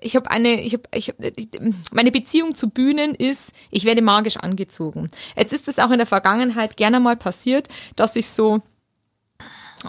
ich 0.00 0.16
habe 0.16 0.30
eine, 0.30 0.60
ich 0.60 0.74
habe, 0.74 0.84
ich, 0.94 1.14
ich, 1.18 1.48
meine 1.92 2.10
Beziehung 2.10 2.54
zu 2.54 2.70
Bühnen 2.70 3.14
ist, 3.14 3.52
ich 3.70 3.84
werde 3.84 4.02
magisch 4.02 4.36
angezogen. 4.36 5.10
Jetzt 5.36 5.52
ist 5.52 5.68
es 5.68 5.78
auch 5.78 5.90
in 5.90 5.98
der 5.98 6.06
Vergangenheit 6.06 6.76
gerne 6.76 7.00
mal 7.00 7.16
passiert, 7.16 7.68
dass 7.96 8.16
ich 8.16 8.28
so 8.28 8.62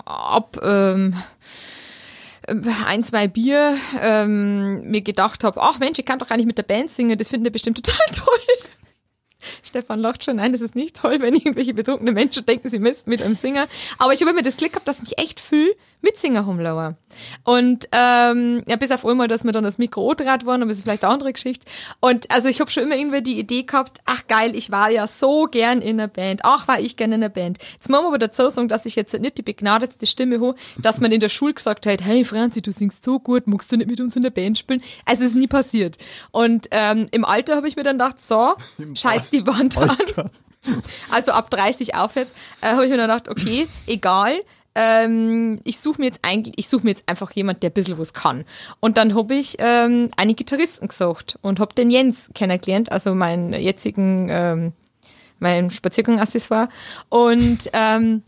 ab 0.06 0.60
ähm, 0.64 1.16
äh, 2.48 2.56
ein, 2.86 3.04
zwei 3.04 3.28
Bier 3.28 3.78
ähm, 4.02 4.90
mir 4.90 5.02
gedacht 5.02 5.44
habe, 5.44 5.62
ach 5.62 5.80
Mensch, 5.80 6.00
ich 6.00 6.06
kann 6.06 6.20
doch 6.20 6.28
gar 6.28 6.38
nicht 6.38 6.48
mit 6.48 6.58
der 6.58 6.64
Band 6.64 6.90
singen, 6.90 7.18
das 7.18 7.30
finden 7.30 7.46
die 7.46 7.52
bestimmt 7.52 7.84
total 7.84 8.06
toll. 8.12 8.40
Stefan 9.62 10.00
lacht 10.00 10.24
schon, 10.24 10.38
nein, 10.38 10.54
das 10.54 10.62
ist 10.62 10.76
nicht 10.76 10.96
toll, 10.96 11.20
wenn 11.20 11.36
irgendwelche 11.36 11.74
betrunkene 11.74 12.12
Menschen 12.12 12.46
denken, 12.46 12.70
sie 12.70 12.80
müssten 12.80 13.10
mit 13.10 13.22
einem 13.22 13.34
Singer. 13.34 13.68
Aber 13.98 14.14
ich 14.14 14.22
habe 14.22 14.32
immer 14.32 14.42
das 14.42 14.58
Glück 14.58 14.72
gehabt, 14.72 14.88
dass 14.88 15.02
mich 15.02 15.18
echt 15.18 15.40
viel 15.40 15.76
Mitsinger 16.04 16.42
rumlauer. 16.42 16.98
Und 17.44 17.88
ähm, 17.94 18.64
ja, 18.68 18.76
bis 18.76 18.92
auf 18.92 19.06
einmal, 19.06 19.28
dass 19.28 19.46
wir 19.46 19.54
dann 19.54 19.64
das 19.64 19.78
Mikro 19.78 20.14
draht 20.14 20.46
waren, 20.46 20.62
aber 20.62 20.70
das 20.70 20.80
ist 20.80 20.84
vielleicht 20.84 21.04
eine 21.04 21.14
andere 21.14 21.32
Geschichte. 21.32 21.66
Und 22.02 22.30
also 22.30 22.50
ich 22.50 22.60
habe 22.60 22.70
schon 22.70 22.84
immer 22.84 22.96
irgendwie 22.96 23.22
die 23.22 23.40
Idee 23.40 23.64
gehabt, 23.64 24.02
ach 24.06 24.28
geil, 24.28 24.54
ich 24.56 24.70
war 24.70 24.92
ja 24.92 25.08
so 25.08 25.46
gern 25.46 25.82
in 25.82 26.00
einer 26.00 26.10
Band. 26.10 26.42
Ach, 26.44 26.68
war 26.68 26.80
ich 26.80 26.98
gern 26.98 27.14
in 27.14 27.24
einer 27.24 27.30
Band. 27.30 27.58
Jetzt 27.74 27.90
muss 27.90 28.02
man 28.02 28.08
aber 28.08 28.20
dazu 28.20 28.50
sagen, 28.50 28.68
dass 28.68 28.86
ich 28.86 28.96
jetzt 28.96 29.18
nicht 29.18 29.38
die 29.38 29.44
begnadetste 29.44 30.06
Stimme 30.06 30.42
habe, 30.42 30.56
dass 30.78 31.00
man 31.00 31.12
in 31.12 31.22
der 31.22 31.30
Schule 31.30 31.54
gesagt 31.54 31.86
hat, 31.86 32.04
hey 32.04 32.26
Franzi, 32.26 32.62
du 32.62 32.72
singst 32.72 33.06
so 33.06 33.20
gut, 33.20 33.48
magst 33.48 33.72
du 33.72 33.78
nicht 33.78 33.90
mit 33.90 34.02
uns 34.02 34.16
in 34.18 34.24
der 34.24 34.30
Band 34.30 34.58
spielen? 34.58 34.84
Also 35.06 35.24
es 35.24 35.30
ist 35.30 35.36
nie 35.36 35.48
passiert. 35.48 35.98
Und 36.32 36.68
ähm, 36.72 37.08
im 37.12 37.24
Alter 37.24 37.56
habe 37.56 37.68
ich 37.68 37.78
mir 37.78 37.84
dann 37.84 37.98
gedacht, 37.98 38.20
so, 38.20 38.56
scheiß 38.94 39.30
die 39.30 39.48
Wand 39.48 39.78
an. 39.78 40.30
Also 41.12 41.34
ab 41.34 41.50
30 41.50 41.96
aufwärts 41.96 42.34
äh, 42.62 42.68
habe 42.68 42.86
ich 42.86 42.92
mir 42.92 42.98
dann 42.98 43.10
gedacht, 43.10 43.30
okay, 43.30 43.68
egal, 43.86 44.42
ähm, 44.76 45.60
ich 45.64 45.80
suche 45.80 46.02
mir 46.02 46.08
jetzt 46.08 46.20
eigentlich, 46.22 46.58
ich 46.58 46.68
suche 46.68 46.84
mir 46.84 46.92
jetzt 46.92 47.04
einfach 47.08 47.32
jemand, 47.32 47.64
der 47.64 47.70
ein 47.70 47.74
bisschen 47.74 47.98
was 47.98 48.14
kann. 48.14 48.46
Und 48.80 48.98
dann 48.98 49.16
habe 49.16 49.36
ich 49.36 49.58
ähm, 49.60 50.10
einen 50.18 50.36
Gitarristen 50.36 50.88
gesucht 50.88 51.38
und 51.42 51.60
habe 51.60 51.76
den 51.76 51.92
Jens 51.92 52.30
kennengelernt, 52.34 52.92
also 52.92 53.14
meinen 53.14 53.54
jetzigen, 53.54 54.28
ähm, 54.30 54.74
mein 55.40 55.70
Spaziergangaccessoire. 55.70 56.70
Und 57.10 57.70
ähm, 57.74 58.24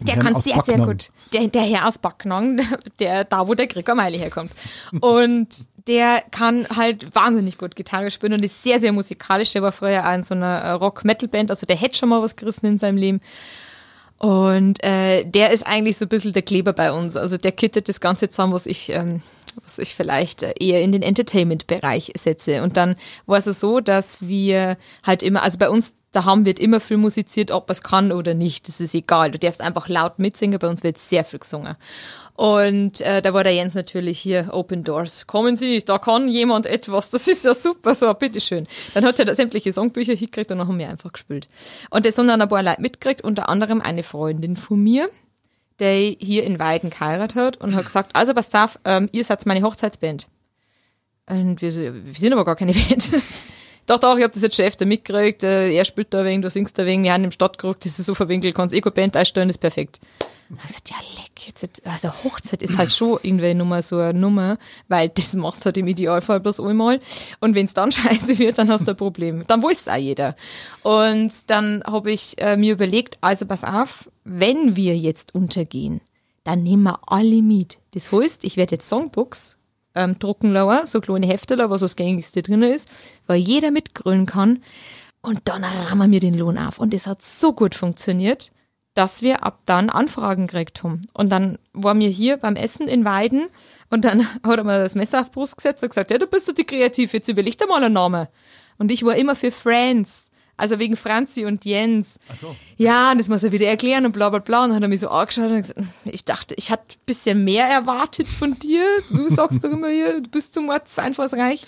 der 0.00 0.14
Herrn 0.14 0.26
kann 0.26 0.40
sehr, 0.40 0.62
sehr 0.64 0.78
gut. 0.78 1.10
Der, 1.32 1.48
der 1.48 1.62
Herr 1.62 1.88
aus 1.88 1.98
Backnang, 1.98 2.60
der, 3.00 3.24
da 3.24 3.48
wo 3.48 3.54
der 3.54 3.66
Gregor 3.66 3.94
Meili 3.94 4.18
herkommt. 4.18 4.52
Und 5.00 5.66
der 5.88 6.22
kann 6.30 6.66
halt 6.76 7.14
wahnsinnig 7.14 7.58
gut 7.58 7.74
Gitarre 7.74 8.10
spielen 8.10 8.34
und 8.34 8.44
ist 8.44 8.62
sehr, 8.62 8.78
sehr 8.78 8.92
musikalisch. 8.92 9.52
Der 9.52 9.62
war 9.62 9.72
früher 9.72 10.06
auch 10.06 10.14
in 10.14 10.22
so 10.22 10.34
einer 10.34 10.74
Rock-Metal-Band, 10.74 11.50
also 11.50 11.66
der 11.66 11.76
hätte 11.76 11.98
schon 11.98 12.10
mal 12.10 12.22
was 12.22 12.36
gerissen 12.36 12.66
in 12.66 12.78
seinem 12.78 12.98
Leben. 12.98 13.20
Und 14.18 14.82
äh, 14.82 15.24
der 15.24 15.52
ist 15.52 15.66
eigentlich 15.66 15.96
so 15.96 16.04
ein 16.04 16.08
bisschen 16.08 16.32
der 16.32 16.42
Kleber 16.42 16.72
bei 16.72 16.92
uns. 16.92 17.16
Also 17.16 17.36
der 17.36 17.52
kittet 17.52 17.88
das 17.88 18.00
Ganze 18.00 18.28
zusammen, 18.28 18.52
was 18.52 18.66
ich, 18.66 18.90
ähm, 18.90 19.22
was 19.62 19.78
ich 19.78 19.94
vielleicht 19.94 20.42
äh, 20.42 20.54
eher 20.58 20.82
in 20.82 20.92
den 20.92 21.02
Entertainment-Bereich 21.02 22.12
setze. 22.16 22.62
Und 22.62 22.76
dann 22.76 22.96
war 23.26 23.38
es 23.38 23.44
so, 23.44 23.80
dass 23.80 24.26
wir 24.26 24.76
halt 25.04 25.22
immer, 25.22 25.42
also 25.42 25.58
bei 25.58 25.70
uns 25.70 25.94
daheim 26.12 26.44
wird 26.44 26.58
immer 26.58 26.80
viel 26.80 26.96
musiziert, 26.96 27.50
ob 27.50 27.68
man 27.68 27.72
es 27.72 27.82
kann 27.82 28.12
oder 28.12 28.34
nicht. 28.34 28.68
Das 28.68 28.80
ist 28.80 28.94
egal. 28.94 29.30
Du 29.30 29.38
darfst 29.38 29.60
einfach 29.60 29.88
laut 29.88 30.18
mitsingen. 30.18 30.58
Bei 30.58 30.68
uns 30.68 30.82
wird 30.82 30.98
sehr 30.98 31.24
viel 31.24 31.38
gesungen. 31.38 31.76
Und 32.34 33.00
äh, 33.00 33.20
da 33.20 33.34
war 33.34 33.42
der 33.42 33.52
Jens 33.52 33.74
natürlich 33.74 34.20
hier, 34.20 34.50
Open 34.52 34.84
Doors. 34.84 35.26
Kommen 35.26 35.56
Sie, 35.56 35.84
da 35.84 35.98
kann 35.98 36.28
jemand 36.28 36.66
etwas. 36.66 37.10
Das 37.10 37.26
ist 37.26 37.44
ja 37.44 37.52
super, 37.52 37.96
so, 37.96 38.14
bitteschön. 38.14 38.68
Dann 38.94 39.04
hat 39.04 39.18
er 39.18 39.24
da 39.24 39.34
sämtliche 39.34 39.72
Songbücher 39.72 40.12
hingekriegt 40.12 40.52
und 40.52 40.58
dann 40.58 40.68
haben 40.68 40.78
wir 40.78 40.88
einfach 40.88 41.12
gespielt. 41.12 41.48
Und 41.90 42.06
das 42.06 42.16
haben 42.16 42.28
dann 42.28 42.40
ein 42.40 42.48
paar 42.48 42.62
Leute 42.62 42.80
mitgekriegt, 42.80 43.22
unter 43.22 43.48
anderem 43.48 43.80
eine 43.80 44.04
Freundin 44.04 44.56
von 44.56 44.80
mir, 44.80 45.10
der 45.80 46.14
hier 46.18 46.44
in 46.44 46.58
Weiden 46.58 46.90
geheiratet 46.90 47.36
hat 47.36 47.56
und 47.58 47.74
hat 47.74 47.86
gesagt, 47.86 48.10
also 48.14 48.34
passt 48.34 48.54
auf, 48.54 48.78
ähm, 48.84 49.08
ihr 49.12 49.24
seid 49.24 49.44
meine 49.46 49.62
Hochzeitsband. 49.62 50.28
Und 51.26 51.60
wir, 51.60 51.72
so, 51.72 51.80
wir 51.80 52.14
sind 52.14 52.32
aber 52.32 52.44
gar 52.44 52.56
keine 52.56 52.72
Band. 52.72 53.10
Doch, 53.86 53.98
doch, 53.98 54.18
ich 54.18 54.24
hab 54.24 54.32
das 54.32 54.42
jetzt 54.42 54.54
schon 54.54 54.66
öfter 54.66 54.84
mitgekriegt. 54.84 55.42
Äh, 55.42 55.72
er 55.72 55.82
spielt 55.86 56.12
da 56.12 56.22
wegen, 56.22 56.42
du 56.42 56.50
singst 56.50 56.78
da 56.78 56.84
wegen, 56.84 57.04
wir 57.04 57.14
haben 57.14 57.24
im 57.24 57.32
Stadtgeruch, 57.32 57.74
das 57.76 57.98
ist 57.98 58.04
so 58.04 58.14
verwinkelt, 58.14 58.54
kannst 58.54 58.74
eh 58.74 58.82
keine 58.82 58.92
Band 58.92 59.16
einstellen, 59.16 59.48
ist 59.48 59.56
perfekt. 59.56 59.98
Und 60.50 60.56
ich 60.56 60.66
gesagt, 60.66 60.90
ja, 60.90 60.96
leck, 61.16 61.46
jetzt, 61.46 61.86
also 61.86 62.08
Hochzeit 62.24 62.62
ist 62.62 62.76
halt 62.76 62.92
schon 62.92 63.18
irgendwie 63.22 63.54
Nummer 63.54 63.80
so 63.80 63.96
eine 63.98 64.18
Nummer, 64.18 64.58
weil 64.88 65.08
das 65.08 65.32
machst 65.34 65.62
du 65.62 65.66
halt 65.66 65.78
im 65.78 65.86
Idealfall 65.86 66.40
bloß 66.40 66.60
einmal. 66.60 67.00
Und 67.40 67.54
wenn's 67.54 67.72
dann 67.72 67.90
scheiße 67.92 68.38
wird, 68.38 68.58
dann 68.58 68.70
hast 68.70 68.86
du 68.86 68.90
ein 68.90 68.96
Problem. 68.96 69.44
Dann 69.46 69.62
weiß 69.62 69.82
es 69.82 69.88
auch 69.88 69.96
jeder. 69.96 70.36
Und 70.82 71.50
dann 71.50 71.82
habe 71.86 72.10
ich 72.10 72.40
äh, 72.42 72.58
mir 72.58 72.74
überlegt, 72.74 73.16
also 73.22 73.46
pass 73.46 73.64
auf, 73.64 74.10
wenn 74.28 74.76
wir 74.76 74.96
jetzt 74.96 75.34
untergehen, 75.34 76.00
dann 76.44 76.62
nehmen 76.62 76.84
wir 76.84 77.00
alle 77.06 77.42
mit. 77.42 77.78
Das 77.92 78.12
heißt, 78.12 78.44
ich 78.44 78.56
werde 78.56 78.76
jetzt 78.76 78.88
Songbooks 78.88 79.56
ähm, 79.94 80.18
drucken 80.18 80.52
lassen, 80.52 80.86
so 80.86 81.00
kleine 81.00 81.26
Hefte, 81.26 81.58
was 81.58 81.80
das 81.80 81.96
gängigste 81.96 82.42
drin 82.42 82.62
ist, 82.62 82.88
weil 83.26 83.38
jeder 83.38 83.70
mitgrölen 83.70 84.26
kann. 84.26 84.62
Und 85.20 85.40
dann 85.44 85.64
rammen 85.64 86.12
wir 86.12 86.20
den 86.20 86.38
Lohn 86.38 86.58
auf. 86.58 86.78
Und 86.78 86.94
das 86.94 87.06
hat 87.06 87.22
so 87.22 87.52
gut 87.52 87.74
funktioniert, 87.74 88.52
dass 88.94 89.22
wir 89.22 89.44
ab 89.44 89.60
dann 89.66 89.90
Anfragen 89.90 90.46
gekriegt 90.46 90.82
haben. 90.82 91.02
Und 91.12 91.30
dann 91.30 91.58
waren 91.72 92.00
wir 92.00 92.08
hier 92.08 92.36
beim 92.36 92.56
Essen 92.56 92.88
in 92.88 93.04
Weiden 93.04 93.48
und 93.90 94.04
dann 94.04 94.26
hat 94.42 94.58
er 94.58 94.64
mir 94.64 94.78
das 94.78 94.94
Messer 94.94 95.20
auf 95.20 95.30
die 95.30 95.34
Brust 95.34 95.56
gesetzt 95.56 95.82
und 95.82 95.90
gesagt, 95.90 96.10
ja, 96.10 96.18
du 96.18 96.26
bist 96.26 96.48
doch 96.48 96.54
die 96.54 96.64
Kreative, 96.64 97.16
jetzt 97.16 97.28
überleg 97.28 97.56
dir 97.56 97.66
mal 97.66 97.82
einen 97.82 97.94
Namen. 97.94 98.26
Und 98.78 98.92
ich 98.92 99.04
war 99.04 99.16
immer 99.16 99.36
für 99.36 99.50
Friends. 99.50 100.27
Also 100.58 100.80
wegen 100.80 100.96
Franzi 100.96 101.46
und 101.46 101.64
Jens. 101.64 102.18
Ach 102.28 102.36
so. 102.36 102.56
Ja, 102.76 103.12
und 103.12 103.18
das 103.18 103.28
muss 103.28 103.44
er 103.44 103.52
wieder 103.52 103.68
erklären 103.68 104.04
und 104.04 104.12
bla 104.12 104.28
bla 104.28 104.40
bla. 104.40 104.64
Und 104.64 104.70
dann 104.70 104.76
hat 104.76 104.82
er 104.82 104.88
mich 104.88 105.00
so 105.00 105.08
angeschaut 105.08 105.50
und 105.50 105.62
gesagt, 105.62 105.80
ich 106.04 106.24
dachte, 106.24 106.54
ich 106.58 106.70
hatte 106.72 106.96
ein 106.96 107.06
bisschen 107.06 107.44
mehr 107.44 107.66
erwartet 107.66 108.26
von 108.26 108.58
dir. 108.58 108.84
Du 109.08 109.28
sagst 109.28 109.62
doch 109.62 109.70
immer 109.70 109.88
hier, 109.88 110.20
du 110.20 110.28
bist 110.28 110.54
zum 110.54 110.66
Mords 110.66 110.98
einfallsreich. 110.98 111.64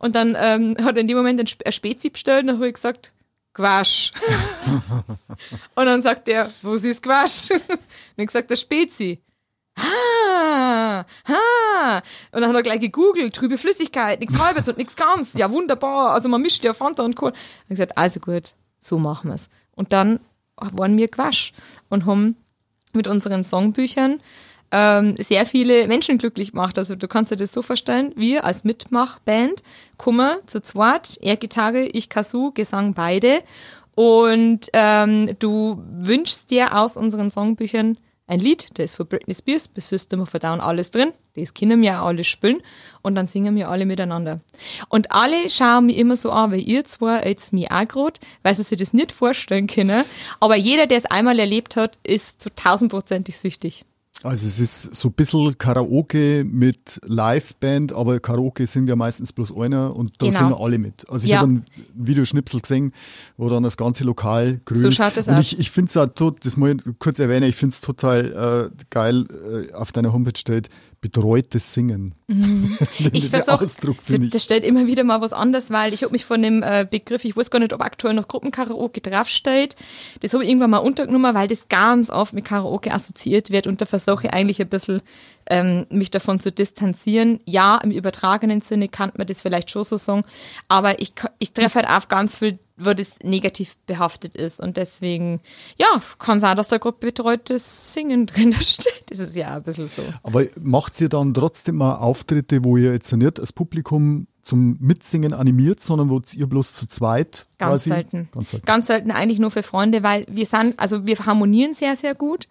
Und 0.00 0.16
dann 0.16 0.36
ähm, 0.38 0.76
hat 0.82 0.96
er 0.96 1.02
in 1.02 1.08
dem 1.08 1.16
Moment 1.16 1.40
ein 1.40 1.72
Spezi 1.72 2.10
bestellt 2.10 2.42
und 2.42 2.46
dann 2.48 2.56
habe 2.56 2.68
ich 2.68 2.74
gesagt, 2.74 3.12
Quasch. 3.54 4.12
und 5.74 5.86
dann 5.86 6.02
sagt 6.02 6.28
er, 6.28 6.50
wo 6.62 6.74
ist 6.74 7.02
Quasch? 7.02 7.50
und 7.52 7.78
ich 8.16 8.26
gesagt, 8.26 8.50
der 8.50 8.56
Spezi. 8.56 9.20
Ah, 9.76 11.04
ah. 11.26 12.02
Und 12.32 12.40
dann 12.40 12.48
hat 12.48 12.56
er 12.56 12.62
gleich 12.62 12.80
gegoogelt, 12.80 13.34
trübe 13.34 13.58
Flüssigkeit, 13.58 14.20
nichts 14.20 14.38
halbes 14.38 14.68
und 14.68 14.78
nichts 14.78 14.96
ganz. 14.96 15.34
Ja, 15.34 15.50
wunderbar. 15.50 16.10
Also 16.10 16.28
man 16.28 16.42
mischt 16.42 16.64
ja 16.64 16.74
Fanta 16.74 17.02
und 17.02 17.16
Kohl. 17.16 17.30
Und 17.30 17.68
gesagt, 17.68 17.96
also 17.96 18.20
gut, 18.20 18.54
so 18.78 18.98
machen 18.98 19.30
wir's. 19.30 19.48
Und 19.74 19.92
dann 19.92 20.20
waren 20.56 20.96
wir 20.96 21.08
Quasch 21.08 21.52
und 21.88 22.06
haben 22.06 22.36
mit 22.92 23.06
unseren 23.06 23.44
Songbüchern 23.44 24.20
ähm, 24.72 25.16
sehr 25.16 25.46
viele 25.46 25.86
Menschen 25.88 26.18
glücklich 26.18 26.52
gemacht. 26.52 26.78
Also 26.78 26.94
du 26.94 27.08
kannst 27.08 27.30
dir 27.30 27.36
das 27.36 27.52
so 27.52 27.62
vorstellen, 27.62 28.12
wir 28.16 28.44
als 28.44 28.64
Mitmachband 28.64 29.62
kommen 29.96 30.38
zu 30.46 30.60
zweit, 30.60 31.18
er 31.22 31.36
Gitarre, 31.36 31.84
ich 31.84 32.08
Kasu, 32.08 32.52
Gesang 32.52 32.94
beide 32.94 33.42
und 33.94 34.68
ähm, 34.72 35.36
du 35.38 35.82
wünschst 35.90 36.50
dir 36.50 36.76
aus 36.76 36.96
unseren 36.96 37.30
Songbüchern 37.30 37.98
ein 38.30 38.40
Lied, 38.40 38.68
da 38.74 38.84
ist 38.84 38.94
von 38.94 39.06
Britney 39.06 39.34
Spears 39.34 39.66
bis 39.66 39.88
System 39.88 40.20
of 40.20 40.34
a 40.34 40.38
Down 40.38 40.60
alles 40.60 40.92
drin, 40.92 41.12
das 41.34 41.52
können 41.52 41.82
wir 41.82 42.00
auch 42.00 42.06
alle 42.06 42.22
spielen 42.22 42.62
und 43.02 43.16
dann 43.16 43.26
singen 43.26 43.56
wir 43.56 43.68
alle 43.68 43.86
miteinander. 43.86 44.40
Und 44.88 45.10
alle 45.10 45.48
schauen 45.48 45.86
mich 45.86 45.98
immer 45.98 46.16
so 46.16 46.30
an, 46.30 46.52
weil 46.52 46.60
ihr 46.60 46.84
zwei 46.84 47.26
jetzt 47.26 47.52
mich 47.52 47.70
auch 47.72 47.88
grad, 47.88 48.20
weil 48.42 48.54
sie 48.54 48.62
sich 48.62 48.78
das 48.78 48.92
nicht 48.92 49.10
vorstellen 49.10 49.66
können, 49.66 50.04
aber 50.38 50.54
jeder, 50.54 50.86
der 50.86 50.98
es 50.98 51.06
einmal 51.06 51.40
erlebt 51.40 51.74
hat, 51.74 51.98
ist 52.04 52.40
zu 52.40 52.54
tausendprozentig 52.54 53.36
süchtig. 53.36 53.84
Also 54.22 54.46
es 54.46 54.60
ist 54.60 54.94
so 54.94 55.08
ein 55.08 55.12
bisschen 55.12 55.56
Karaoke 55.56 56.44
mit 56.44 57.00
Liveband, 57.06 57.92
aber 57.92 58.20
Karaoke 58.20 58.66
sind 58.66 58.86
ja 58.88 58.94
meistens 58.96 59.32
bloß 59.32 59.56
einer 59.56 59.96
und 59.96 60.20
da 60.20 60.26
Genau. 60.26 60.38
singen 60.38 60.54
alle 60.54 60.78
mit. 60.78 61.08
Also 61.08 61.24
ich 61.24 61.30
Ja. 61.32 61.40
habe 61.40 61.52
ein 61.52 61.64
Videoschnipsel 61.94 62.60
gesehen, 62.60 62.92
wo 63.38 63.48
dann 63.48 63.62
das 63.62 63.76
ganze 63.78 64.04
Lokal 64.04 64.60
grün. 64.66 64.82
So 64.82 64.90
schaut 64.90 65.16
es 65.16 65.28
aus. 65.28 65.40
ich, 65.40 65.58
ich 65.58 65.70
finde 65.70 65.88
es 65.88 65.96
auch 65.96 66.06
tot, 66.08 66.44
das 66.44 66.56
muss 66.58 66.70
ich 66.70 66.98
kurz 66.98 67.18
erwähnen, 67.18 67.48
ich 67.48 67.56
finde 67.56 67.72
es 67.72 67.80
total 67.80 68.70
äh, 68.70 68.84
geil, 68.90 69.24
äh, 69.30 69.72
auf 69.72 69.90
deiner 69.92 70.12
Homepage 70.12 70.38
steht, 70.38 70.68
betreutes 71.00 71.72
Singen. 71.72 72.14
Mhm. 72.28 72.76
Ich 73.12 73.30
versuche, 73.30 73.66
das 74.30 74.44
stellt 74.44 74.64
immer 74.64 74.86
wieder 74.86 75.02
mal 75.04 75.20
was 75.20 75.32
anderes, 75.32 75.70
weil 75.70 75.94
ich 75.94 76.02
habe 76.02 76.12
mich 76.12 76.24
von 76.24 76.42
dem 76.42 76.62
äh, 76.62 76.86
Begriff, 76.88 77.24
ich 77.24 77.36
weiß 77.36 77.50
gar 77.50 77.58
nicht, 77.58 77.72
ob 77.72 77.80
aktuell 77.82 78.14
noch 78.14 78.28
Gruppenkaraoke 78.28 79.00
draufsteht, 79.00 79.76
das 80.20 80.34
habe 80.34 80.44
ich 80.44 80.50
irgendwann 80.50 80.70
mal 80.70 80.78
untergenommen, 80.78 81.34
weil 81.34 81.48
das 81.48 81.68
ganz 81.68 82.10
oft 82.10 82.34
mit 82.34 82.44
Karaoke 82.44 82.92
assoziiert 82.92 83.50
wird 83.50 83.66
und 83.66 83.80
da 83.80 83.86
versuche 83.86 84.26
ich 84.26 84.32
eigentlich 84.32 84.60
ein 84.60 84.68
bisschen 84.68 85.00
ähm, 85.48 85.86
mich 85.90 86.10
davon 86.10 86.40
zu 86.40 86.52
distanzieren. 86.52 87.40
Ja, 87.44 87.78
im 87.78 87.90
übertragenen 87.90 88.60
Sinne 88.60 88.88
kann 88.88 89.12
man 89.16 89.26
das 89.26 89.42
vielleicht 89.42 89.70
schon 89.70 89.84
so 89.84 89.96
sagen, 89.96 90.24
aber 90.68 91.00
ich, 91.00 91.12
ich 91.38 91.52
treffe 91.52 91.80
halt 91.80 91.88
auf 91.88 92.08
ganz 92.08 92.38
viel, 92.38 92.58
wo 92.80 92.94
das 92.94 93.10
negativ 93.22 93.76
behaftet 93.86 94.34
ist 94.34 94.60
und 94.60 94.76
deswegen, 94.76 95.40
ja, 95.78 95.86
kann 96.18 96.40
sein, 96.40 96.56
dass 96.56 96.68
da 96.68 96.78
gerade 96.78 96.98
betreutes 96.98 97.92
Singen 97.92 98.26
drin 98.26 98.52
steht. 98.60 99.04
Das 99.10 99.18
ist 99.18 99.36
ja 99.36 99.54
ein 99.54 99.62
bisschen 99.62 99.88
so. 99.88 100.02
Aber 100.22 100.44
macht 100.60 101.00
ihr 101.00 101.08
dann 101.08 101.34
trotzdem 101.34 101.76
mal 101.76 101.96
Auftritte, 101.96 102.64
wo 102.64 102.76
ihr 102.76 102.92
jetzt 102.92 103.12
nicht 103.12 103.38
das 103.38 103.52
Publikum 103.52 104.26
zum 104.42 104.78
Mitsingen 104.80 105.32
animiert, 105.32 105.82
sondern 105.82 106.08
wo 106.08 106.20
ihr 106.34 106.46
bloß 106.46 106.72
zu 106.74 106.86
zweit 106.86 107.46
Ganz 107.58 107.70
quasi? 107.70 107.90
selten. 107.90 108.28
Ganz 108.32 108.50
selten. 108.50 108.66
Ganz 108.66 108.86
selten 108.86 109.10
eigentlich 109.10 109.38
nur 109.38 109.50
für 109.50 109.62
Freunde, 109.62 110.02
weil 110.02 110.26
wir 110.28 110.46
sind, 110.46 110.78
also 110.78 111.06
wir 111.06 111.18
harmonieren 111.26 111.74
sehr, 111.74 111.96
sehr 111.96 112.14
gut. 112.14 112.48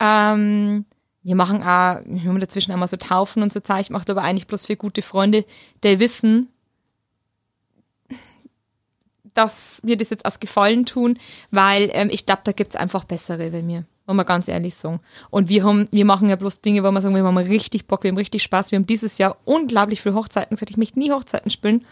Ähm, 0.00 0.86
wir 1.22 1.34
machen 1.34 1.62
auch, 1.62 2.00
wir 2.04 2.24
haben 2.24 2.40
dazwischen 2.40 2.72
einmal 2.72 2.88
so 2.88 2.96
Taufen 2.96 3.42
und 3.42 3.52
so 3.52 3.60
Zeug, 3.60 3.90
macht 3.90 4.08
aber 4.08 4.22
eigentlich 4.22 4.46
bloß 4.46 4.64
für 4.66 4.76
gute 4.76 5.02
Freunde, 5.02 5.44
die 5.82 5.98
wissen, 5.98 6.48
dass 9.36 9.80
wir 9.84 9.96
das 9.96 10.10
jetzt 10.10 10.24
aus 10.24 10.40
Gefallen 10.40 10.86
tun, 10.86 11.18
weil 11.50 11.90
ähm, 11.92 12.08
ich 12.10 12.26
glaube, 12.26 12.42
da 12.44 12.52
gibt's 12.52 12.76
einfach 12.76 13.04
bessere 13.04 13.50
bei 13.50 13.62
mir. 13.62 13.84
Wollen 14.06 14.18
wir 14.18 14.24
ganz 14.24 14.46
ehrlich 14.46 14.74
sagen. 14.76 15.00
Und 15.30 15.48
wir 15.48 15.64
haben, 15.64 15.88
wir 15.90 16.04
machen 16.04 16.28
ja 16.28 16.36
bloß 16.36 16.60
Dinge, 16.60 16.84
wo 16.84 16.90
wir 16.90 17.00
sagen, 17.02 17.14
wir 17.14 17.24
haben 17.24 17.36
richtig 17.36 17.86
Bock, 17.86 18.04
wir 18.04 18.10
haben 18.10 18.16
richtig 18.16 18.42
Spaß. 18.42 18.70
Wir 18.70 18.78
haben 18.78 18.86
dieses 18.86 19.18
Jahr 19.18 19.36
unglaublich 19.44 20.00
viele 20.00 20.14
Hochzeiten 20.14 20.54
gesagt. 20.54 20.70
Ich 20.70 20.76
möchte 20.76 20.98
nie 20.98 21.10
Hochzeiten 21.10 21.50
spielen. 21.50 21.84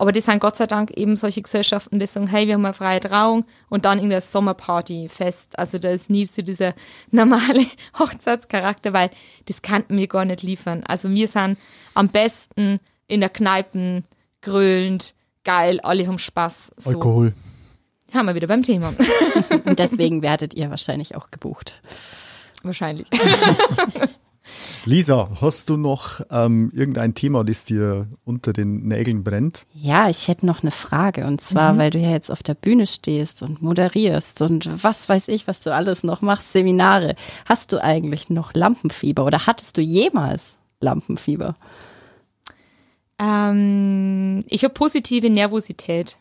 Aber 0.00 0.12
das 0.12 0.24
sind 0.24 0.40
Gott 0.40 0.56
sei 0.56 0.66
Dank 0.66 0.92
eben 0.92 1.14
solche 1.16 1.42
Gesellschaften, 1.42 1.98
die 1.98 2.06
sagen, 2.06 2.26
hey, 2.26 2.46
wir 2.46 2.54
haben 2.54 2.64
eine 2.64 2.72
freie 2.72 3.00
Trauung 3.00 3.44
und 3.68 3.84
dann 3.84 3.98
irgendein 3.98 4.22
Sommerparty-Fest. 4.22 5.58
Also 5.58 5.76
da 5.76 5.90
ist 5.90 6.08
nie 6.08 6.24
so 6.24 6.40
dieser 6.40 6.72
normale 7.10 7.66
Hochzeitscharakter, 7.98 8.94
weil 8.94 9.10
das 9.44 9.60
kannten 9.60 9.98
wir 9.98 10.06
gar 10.06 10.24
nicht 10.24 10.42
liefern. 10.42 10.82
Also 10.86 11.10
wir 11.10 11.28
sind 11.28 11.58
am 11.92 12.08
besten 12.08 12.80
in 13.08 13.20
der 13.20 13.28
Kneipen, 13.28 14.04
grölend, 14.40 15.14
geil, 15.44 15.80
alle 15.80 16.06
haben 16.06 16.18
Spaß. 16.18 16.72
So. 16.76 16.90
Alkohol. 16.90 17.34
Haben 18.12 18.26
wir 18.26 18.34
wieder 18.34 18.48
beim 18.48 18.62
Thema. 18.62 18.92
Und 19.64 19.78
deswegen 19.78 20.22
werdet 20.22 20.54
ihr 20.54 20.70
wahrscheinlich 20.70 21.14
auch 21.14 21.30
gebucht. 21.30 21.80
Wahrscheinlich. 22.62 23.06
Lisa, 24.84 25.28
hast 25.40 25.68
du 25.68 25.76
noch 25.76 26.20
ähm, 26.30 26.70
irgendein 26.74 27.14
Thema, 27.14 27.44
das 27.44 27.64
dir 27.64 28.08
unter 28.24 28.52
den 28.52 28.88
Nägeln 28.88 29.22
brennt? 29.22 29.66
Ja, 29.74 30.08
ich 30.08 30.26
hätte 30.26 30.46
noch 30.46 30.62
eine 30.62 30.70
Frage. 30.70 31.26
Und 31.26 31.40
zwar, 31.40 31.78
weil 31.78 31.90
du 31.90 31.98
ja 31.98 32.10
jetzt 32.10 32.30
auf 32.30 32.42
der 32.42 32.54
Bühne 32.54 32.86
stehst 32.86 33.42
und 33.42 33.62
moderierst 33.62 34.42
und 34.42 34.82
was 34.82 35.08
weiß 35.08 35.28
ich, 35.28 35.46
was 35.46 35.60
du 35.60 35.72
alles 35.72 36.02
noch 36.02 36.22
machst, 36.22 36.52
Seminare. 36.52 37.14
Hast 37.46 37.72
du 37.72 37.82
eigentlich 37.82 38.30
noch 38.30 38.54
Lampenfieber 38.54 39.24
oder 39.24 39.46
hattest 39.46 39.76
du 39.76 39.82
jemals 39.82 40.56
Lampenfieber? 40.80 41.54
Ähm, 43.20 44.40
ich 44.48 44.64
habe 44.64 44.72
positive 44.72 45.28
Nervosität. 45.28 46.16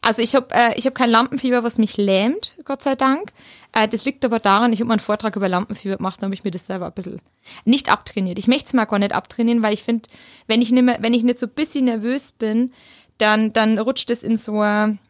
Also 0.00 0.22
ich 0.22 0.34
habe 0.34 0.54
äh, 0.54 0.78
ich 0.78 0.86
hab 0.86 0.94
kein 0.94 1.10
Lampenfieber, 1.10 1.64
was 1.64 1.76
mich 1.76 1.96
lähmt, 1.96 2.54
Gott 2.64 2.82
sei 2.82 2.94
Dank. 2.94 3.32
Äh, 3.72 3.88
das 3.88 4.04
liegt 4.04 4.24
aber 4.24 4.38
daran, 4.38 4.72
ich 4.72 4.80
habe 4.80 4.88
mal 4.88 4.94
einen 4.94 5.00
Vortrag 5.00 5.36
über 5.36 5.48
Lampenfieber 5.48 5.96
gemacht, 5.96 6.22
da 6.22 6.26
habe 6.26 6.34
ich 6.34 6.44
mir 6.44 6.50
das 6.50 6.66
selber 6.66 6.86
ein 6.86 6.92
bisschen 6.92 7.20
nicht 7.64 7.90
abtrainiert. 7.90 8.38
Ich 8.38 8.48
möchte 8.48 8.66
es 8.66 8.72
mir 8.74 8.86
gar 8.86 8.98
nicht 8.98 9.12
abtrainieren, 9.12 9.62
weil 9.62 9.74
ich 9.74 9.82
finde, 9.82 10.08
wenn 10.46 10.62
ich 10.62 10.70
nicht 10.70 10.84
mehr, 10.84 10.98
wenn 11.00 11.14
ich 11.14 11.24
nicht 11.24 11.40
so 11.40 11.46
ein 11.46 11.52
bisschen 11.52 11.86
nervös 11.86 12.32
bin, 12.32 12.72
dann, 13.18 13.52
dann 13.52 13.78
rutscht 13.78 14.10
es 14.10 14.22
in 14.22 14.36
so 14.36 14.60
ein, 14.60 15.00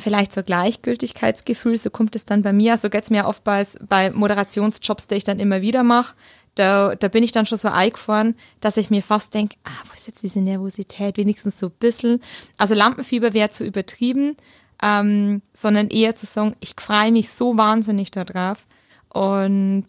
vielleicht 0.00 0.32
so 0.32 0.40
ein 0.40 0.46
Gleichgültigkeitsgefühl, 0.46 1.76
so 1.76 1.90
kommt 1.90 2.16
es 2.16 2.24
dann 2.24 2.42
bei 2.42 2.52
mir. 2.52 2.78
So 2.78 2.88
geht's 2.88 3.10
mir 3.10 3.26
oft 3.26 3.44
bei, 3.44 3.66
bei 3.86 4.10
Moderationsjobs, 4.10 5.06
die 5.08 5.16
ich 5.16 5.24
dann 5.24 5.38
immer 5.38 5.60
wieder 5.60 5.82
mache. 5.82 6.16
Da, 6.54 6.94
da 6.94 7.08
bin 7.08 7.22
ich 7.22 7.32
dann 7.32 7.46
schon 7.46 7.58
so 7.58 7.68
eingefahren, 7.68 8.34
dass 8.60 8.76
ich 8.76 8.90
mir 8.90 9.02
fast 9.02 9.32
denke, 9.34 9.56
ah, 9.64 9.82
wo 9.88 9.94
ist 9.94 10.06
jetzt 10.06 10.22
diese 10.22 10.40
Nervosität? 10.40 11.16
Wenigstens 11.16 11.58
so 11.58 11.66
ein 11.66 11.72
bisschen. 11.78 12.20
Also 12.56 12.74
Lampenfieber 12.74 13.32
wäre 13.32 13.50
zu 13.50 13.64
übertrieben, 13.64 14.36
ähm, 14.82 15.42
sondern 15.54 15.88
eher 15.88 16.16
zu 16.16 16.26
sagen, 16.26 16.56
ich 16.60 16.74
freue 16.78 17.12
mich 17.12 17.30
so 17.30 17.56
wahnsinnig 17.56 18.10
darauf. 18.10 18.66
Und 19.08 19.86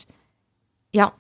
ja, 0.92 1.14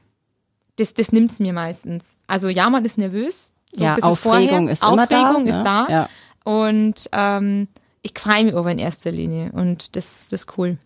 das, 0.77 0.93
das 0.93 1.11
nimmt's 1.11 1.39
mir 1.39 1.53
meistens. 1.53 2.15
Also 2.27 2.49
ja, 2.49 2.69
man 2.69 2.85
ist 2.85 2.97
nervös. 2.97 3.53
So 3.71 3.83
Ja, 3.83 3.95
Aufregung 4.01 4.17
vorher. 4.17 4.71
ist 4.71 4.83
immer 4.83 5.07
da, 5.07 5.21
Aufregung 5.21 5.47
ist 5.47 5.57
ne? 5.57 5.63
da. 5.63 5.87
Ja. 5.89 6.09
Und 6.43 7.09
ähm, 7.13 7.67
ich 8.01 8.13
freue 8.17 8.43
mich 8.43 8.55
aber 8.55 8.71
in 8.71 8.79
erster 8.79 9.11
Linie 9.11 9.51
und 9.53 9.95
das, 9.95 10.27
das 10.27 10.41
ist 10.41 10.57
cool. 10.57 10.77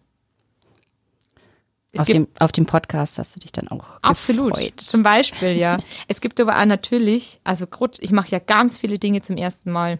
Es 1.95 2.01
Auf 2.01 2.07
dem, 2.07 2.27
auf 2.39 2.51
dem 2.51 2.65
Podcast 2.65 3.17
hast 3.17 3.35
du 3.37 3.39
dich 3.39 3.53
dann 3.53 3.69
auch 3.69 3.85
Absolut. 4.01 4.55
gefreut. 4.55 4.81
Zum 4.81 5.01
Beispiel, 5.01 5.55
ja. 5.55 5.79
es 6.09 6.19
gibt 6.19 6.41
aber 6.41 6.59
auch 6.59 6.65
natürlich, 6.65 7.39
also 7.45 7.65
ich 7.99 8.11
mache 8.11 8.29
ja 8.29 8.39
ganz 8.39 8.79
viele 8.79 8.99
Dinge 8.99 9.21
zum 9.21 9.37
ersten 9.37 9.71
Mal. 9.71 9.99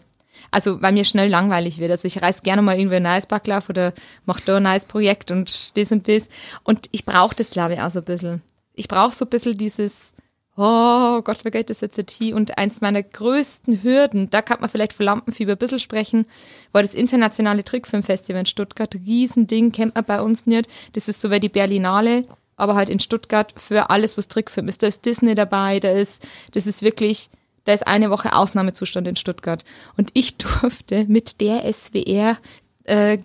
Also, 0.50 0.82
weil 0.82 0.92
mir 0.92 1.06
schnell 1.06 1.30
langweilig 1.30 1.78
wird. 1.78 1.90
Also 1.90 2.06
ich 2.06 2.20
reiß 2.20 2.42
gerne 2.42 2.60
mal 2.60 2.78
irgendwie 2.78 2.96
ein 2.96 3.02
neues 3.02 3.24
Backlauf 3.24 3.70
oder 3.70 3.94
mach 4.26 4.40
da 4.40 4.58
ein 4.58 4.64
neues 4.64 4.84
Projekt 4.84 5.30
und 5.30 5.74
das 5.76 5.90
und 5.90 6.06
das. 6.06 6.28
Und 6.62 6.88
ich 6.92 7.06
brauche 7.06 7.34
das, 7.34 7.48
glaube 7.48 7.74
ich, 7.74 7.80
auch 7.80 7.90
so 7.90 8.00
ein 8.00 8.04
bisschen. 8.04 8.42
Ich 8.74 8.88
brauche 8.88 9.14
so 9.14 9.24
ein 9.24 9.30
bisschen 9.30 9.56
dieses, 9.56 10.12
oh 10.56 11.20
Gott, 11.22 11.44
wie 11.44 11.50
geht 11.50 11.70
das 11.70 11.80
jetzt 11.80 11.98
nicht? 11.98 12.34
Und 12.34 12.58
eins 12.58 12.80
meiner 12.80 13.02
größten 13.02 13.82
Hürden, 13.82 14.30
da 14.30 14.42
kann 14.42 14.60
man 14.60 14.70
vielleicht 14.70 14.92
von 14.92 15.06
Lampenfieber 15.06 15.52
ein 15.52 15.58
bisschen 15.58 15.78
sprechen, 15.78 16.26
war 16.72 16.82
das 16.82 16.94
internationale 16.94 17.64
Trickfilmfestival 17.64 18.40
in 18.40 18.46
Stuttgart. 18.46 18.94
Riesending, 18.94 19.72
kennt 19.72 19.94
man 19.94 20.04
bei 20.04 20.20
uns 20.20 20.46
nicht. 20.46 20.68
Das 20.94 21.08
ist 21.08 21.20
so 21.20 21.30
wie 21.30 21.40
die 21.40 21.48
Berlinale, 21.48 22.24
aber 22.56 22.74
halt 22.74 22.88
in 22.88 23.00
Stuttgart 23.00 23.54
für 23.56 23.90
alles, 23.90 24.16
was 24.16 24.28
Trickfilm 24.28 24.68
ist. 24.68 24.82
Da 24.82 24.86
ist 24.86 25.04
Disney 25.04 25.34
dabei, 25.34 25.78
da 25.78 25.90
ist, 25.90 26.26
das 26.52 26.66
ist 26.66 26.82
wirklich, 26.82 27.28
da 27.64 27.72
ist 27.72 27.86
eine 27.86 28.10
Woche 28.10 28.34
Ausnahmezustand 28.34 29.06
in 29.06 29.16
Stuttgart. 29.16 29.64
Und 29.96 30.10
ich 30.14 30.36
durfte 30.38 31.04
mit 31.06 31.40
der 31.40 31.70
SWR 31.70 32.38
äh, 32.84 33.18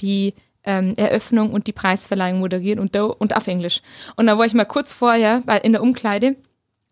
die 0.00 0.34
ähm, 0.64 0.94
Eröffnung 0.96 1.50
und 1.50 1.66
die 1.66 1.72
Preisverleihung 1.72 2.40
moderieren 2.40 2.80
und 2.80 2.94
da 2.94 3.04
und 3.04 3.36
auf 3.36 3.46
Englisch. 3.46 3.82
Und 4.16 4.26
da 4.26 4.38
war 4.38 4.46
ich 4.46 4.54
mal 4.54 4.64
kurz 4.64 4.92
vorher 4.92 5.42
weil 5.46 5.60
in 5.60 5.72
der 5.72 5.82
Umkleide, 5.82 6.36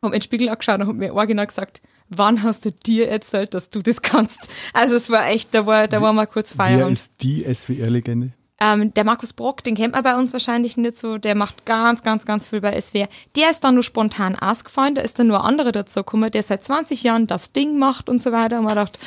hab 0.02 0.12
in 0.12 0.18
den 0.18 0.22
Spiegel 0.22 0.48
angeschaut 0.48 0.80
und 0.80 0.88
hab 0.88 0.96
mir 0.96 1.14
original 1.14 1.46
gesagt, 1.46 1.80
wann 2.08 2.42
hast 2.42 2.64
du 2.64 2.72
dir 2.72 3.08
erzählt, 3.08 3.54
dass 3.54 3.70
du 3.70 3.82
das 3.82 4.02
kannst? 4.02 4.48
Also 4.72 4.96
es 4.96 5.10
war 5.10 5.26
echt, 5.28 5.54
da 5.54 5.66
war, 5.66 5.88
da 5.88 6.00
war 6.00 6.12
mal 6.12 6.26
kurz 6.26 6.56
Wer 6.56 6.66
Feierabend. 6.66 6.92
ist 6.92 7.12
die 7.20 7.44
SWR-Legende? 7.52 8.32
Ähm, 8.60 8.94
der 8.94 9.02
Markus 9.02 9.32
Brock, 9.32 9.64
den 9.64 9.74
kennt 9.74 9.94
man 9.94 10.04
bei 10.04 10.16
uns 10.16 10.32
wahrscheinlich 10.32 10.76
nicht 10.76 10.96
so, 10.96 11.18
der 11.18 11.34
macht 11.34 11.66
ganz, 11.66 12.02
ganz, 12.04 12.24
ganz 12.24 12.46
viel 12.46 12.60
bei 12.60 12.80
SWR. 12.80 13.08
Der 13.34 13.50
ist 13.50 13.64
dann 13.64 13.74
nur 13.74 13.82
spontan 13.82 14.38
ausgefallen, 14.38 14.94
da 14.94 15.02
ist 15.02 15.18
dann 15.18 15.26
nur 15.26 15.40
ein 15.40 15.46
anderer 15.46 15.72
dazu 15.72 16.00
gekommen, 16.00 16.30
der 16.30 16.44
seit 16.44 16.62
20 16.62 17.02
Jahren 17.02 17.26
das 17.26 17.52
Ding 17.52 17.78
macht 17.78 18.08
und 18.08 18.22
so 18.22 18.30
weiter. 18.30 18.60
Und 18.60 18.66
man 18.66 18.76
dachte, 18.76 19.00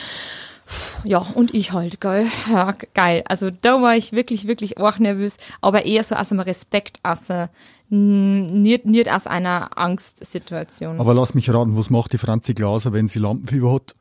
ja, 1.04 1.20
und 1.20 1.54
ich 1.54 1.72
halt, 1.72 2.02
geil. 2.02 2.28
Ja, 2.52 2.72
ge- 2.72 2.90
geil. 2.94 3.24
Also 3.28 3.52
da 3.52 3.82
war 3.82 3.96
ich 3.96 4.12
wirklich, 4.14 4.48
wirklich 4.48 4.78
auch 4.80 4.98
nervös, 5.00 5.38
aber 5.62 5.86
eher 5.86 6.04
so 6.04 6.16
aus 6.16 6.32
einem 6.32 6.42
Respekt, 6.42 7.00
aus 7.04 7.30
einer, 7.30 7.50
n- 7.92 8.62
nicht, 8.64 8.86
nicht 8.86 9.12
aus 9.12 9.28
einer 9.28 9.78
Angstsituation. 9.78 11.00
Aber 11.00 11.14
lass 11.14 11.34
mich 11.36 11.54
raten, 11.54 11.78
was 11.78 11.90
macht 11.90 12.14
die 12.14 12.18
Franzi 12.18 12.54
Glaser, 12.54 12.94
wenn 12.94 13.08
sie 13.08 13.20
Lampenfieber 13.20 13.74
hat? 13.74 13.94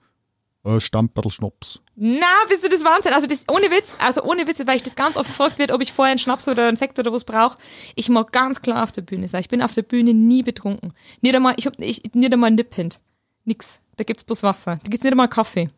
Äh, 0.65 0.81
Stamperl 0.81 1.31
Schnaps. 1.31 1.81
Na, 1.97 2.27
bist 2.49 2.65
du 2.65 2.69
das 2.71 2.83
Wahnsinn? 2.83 3.13
Also 3.13 3.27
das 3.27 3.43
ohne 3.53 3.71
Witz, 3.71 3.97
also 4.01 4.23
ohne 4.25 4.47
Witz, 4.47 4.61
weil 4.67 4.77
ich 4.77 4.83
das 4.83 4.97
ganz 4.97 5.17
oft 5.19 5.29
gefragt 5.29 5.59
wird, 5.59 5.71
ob 5.71 5.83
ich 5.83 5.93
vorher 5.93 6.13
einen 6.13 6.19
Schnaps 6.19 6.49
oder 6.49 6.67
einen 6.67 6.79
Sekt 6.79 6.99
oder 6.99 7.13
was 7.13 7.25
brauche. 7.25 7.59
Ich 7.95 8.09
mag 8.09 8.33
ganz 8.33 8.63
klar 8.63 8.83
auf 8.83 8.91
der 8.91 9.03
Bühne 9.03 9.29
sein. 9.29 9.43
Ich 9.43 9.49
bin 9.49 9.61
auf 9.63 9.75
der 9.75 9.83
Bühne 9.83 10.15
nie 10.15 10.43
betrunken. 10.43 10.95
Nicht 11.21 11.35
einmal, 11.37 11.55
ich 11.59 11.67
hab 11.67 11.79
ich, 11.79 12.03
nicht 12.15 12.33
einmal 12.33 12.51
Nippend. 12.51 13.01
Nix. 13.45 13.81
Da 13.97 14.05
gibt's 14.05 14.25
bloß 14.25 14.43
Wasser. 14.43 14.81
Da 14.83 14.89
gibt's 14.91 15.05
nicht 15.05 15.13
einmal 15.13 15.29
Kaffee. 15.29 15.69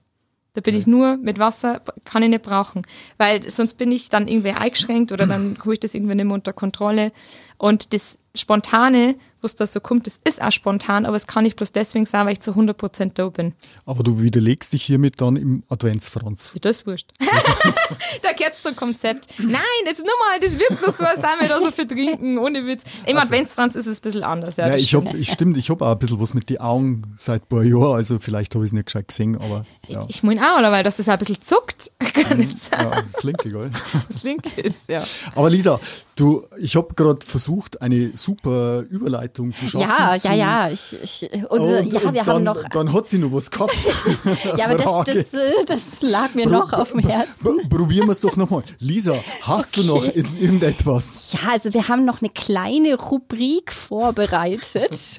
Da 0.56 0.62
bin 0.62 0.74
ich 0.74 0.86
nur 0.86 1.18
mit 1.18 1.38
Wasser, 1.38 1.82
kann 2.06 2.22
ich 2.22 2.30
nicht 2.30 2.42
brauchen. 2.42 2.86
Weil 3.18 3.48
sonst 3.50 3.74
bin 3.74 3.92
ich 3.92 4.08
dann 4.08 4.26
irgendwie 4.26 4.52
eingeschränkt 4.52 5.12
oder 5.12 5.26
dann 5.28 5.58
habe 5.60 5.74
ich 5.74 5.80
das 5.80 5.94
irgendwie 5.94 6.14
nicht 6.14 6.24
mehr 6.24 6.34
unter 6.34 6.54
Kontrolle. 6.54 7.12
Und 7.58 7.92
das 7.92 8.16
Spontane, 8.34 9.16
was 9.42 9.54
da 9.54 9.66
so 9.66 9.80
kommt, 9.80 10.06
das 10.06 10.18
ist 10.24 10.40
auch 10.42 10.52
spontan, 10.52 11.06
aber 11.06 11.16
es 11.16 11.26
kann 11.26 11.44
nicht 11.44 11.56
bloß 11.56 11.72
deswegen 11.72 12.06
sein, 12.06 12.26
weil 12.26 12.32
ich 12.34 12.40
zu 12.40 12.52
100% 12.52 13.12
da 13.14 13.28
bin. 13.28 13.52
Aber 13.84 14.02
du 14.02 14.20
widerlegst 14.20 14.72
dich 14.72 14.82
hiermit 14.84 15.20
dann 15.20 15.36
im 15.36 15.62
Adventsfranz. 15.68 16.52
Ja, 16.54 16.60
Das 16.60 16.78
ist 16.78 16.86
wurscht. 16.86 17.12
da 18.22 18.32
geht's 18.32 18.62
zum 18.62 18.74
Konzept. 18.76 19.26
Nein, 19.38 19.60
jetzt 19.84 19.98
nur 19.98 20.08
mal, 20.28 20.40
das 20.40 20.58
wird 20.58 20.80
bloß 20.80 20.96
so, 20.98 21.04
als 21.04 21.20
da 21.20 21.34
wir 21.40 21.48
da 21.48 21.60
so 21.60 21.70
viel 21.70 21.86
trinken, 21.86 22.38
ohne 22.38 22.66
Witz. 22.66 22.82
Im 23.06 23.16
Adventsfranz 23.18 23.74
ist 23.74 23.86
es 23.86 23.98
ein 23.98 24.02
bisschen 24.02 24.22
anders. 24.24 24.56
Ja, 24.56 24.68
Ja, 24.68 24.76
ich 24.76 24.88
stimmt. 24.88 25.08
hab, 25.08 25.14
ich 25.16 25.30
stimmt, 25.32 25.56
ich 25.56 25.70
hab 25.70 25.82
auch 25.82 25.92
ein 25.92 25.98
bisschen 25.98 26.20
was 26.20 26.34
mit 26.34 26.48
den 26.50 26.58
Augen 26.58 27.02
seit 27.16 27.42
ein 27.42 27.46
paar 27.48 27.62
Jahren, 27.62 27.96
also 27.96 28.18
vielleicht 28.18 28.54
habe 28.54 28.64
ich 28.64 28.70
es 28.70 28.72
nicht 28.72 28.86
gescheit 28.86 29.08
gesehen, 29.08 29.36
aber 29.36 29.64
ja. 29.88 30.04
Ich 30.08 30.22
meine 30.22 30.40
auch, 30.42 30.58
oder? 30.58 30.72
weil 30.72 30.82
das 30.82 30.96
das 30.96 31.08
auch 31.08 31.12
ein 31.12 31.18
bisschen 31.18 31.40
zuckt. 31.42 31.90
Kann 31.98 32.46
sein. 32.48 32.80
ja 32.90 33.02
das 33.12 33.22
linke, 33.22 33.50
gell? 33.50 33.70
Das 34.08 34.22
linke 34.22 34.60
ist, 34.60 34.88
ja. 34.88 35.04
Aber 35.34 35.50
Lisa, 35.50 35.78
du, 36.16 36.44
ich 36.58 36.76
habe 36.76 36.94
gerade 36.94 37.24
versucht, 37.24 37.82
eine 37.82 38.16
super 38.16 38.80
Überleitung 38.88 39.25
zu 39.32 39.68
schaffen. 39.68 39.80
Ja, 39.88 40.18
zu, 40.18 40.28
ja, 40.28 40.34
ja. 40.34 40.68
Ich, 40.70 40.96
ich, 41.02 41.30
Oh, 41.48 41.56
unsere, 41.56 41.80
und, 41.82 41.92
ja, 41.92 42.00
und 42.00 42.14
wir 42.14 42.22
dann, 42.22 42.34
haben 42.34 42.44
noch. 42.44 42.68
Dann 42.70 42.92
hat 42.92 43.08
sie 43.08 43.18
noch 43.18 43.32
was 43.32 43.50
gehabt. 43.50 43.74
Ja, 44.56 44.66
aber 44.66 44.76
das, 45.04 45.14
das, 45.32 45.40
äh, 45.40 45.64
das 45.66 45.82
lag 46.00 46.34
mir 46.34 46.46
noch 46.48 46.72
auf 46.72 46.92
dem 46.92 47.00
Herzen. 47.00 47.68
Probieren 47.68 48.06
wir 48.06 48.12
es 48.12 48.20
doch 48.20 48.36
nochmal. 48.36 48.62
Lisa, 48.78 49.14
hast 49.42 49.76
du 49.76 49.82
noch 49.84 49.96
Okay. 49.96 50.24
irgendetwas? 50.40 51.32
Ja, 51.32 51.50
also 51.52 51.72
wir 51.74 51.88
haben 51.88 52.04
noch 52.04 52.20
eine 52.22 52.30
kleine 52.30 52.94
Rubrik 52.96 53.72
vorbereitet. 53.72 54.92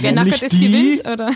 Wer 0.00 0.12
nackert 0.12 0.42
ist, 0.42 0.52
gewinnt, 0.52 1.06
oder? 1.06 1.30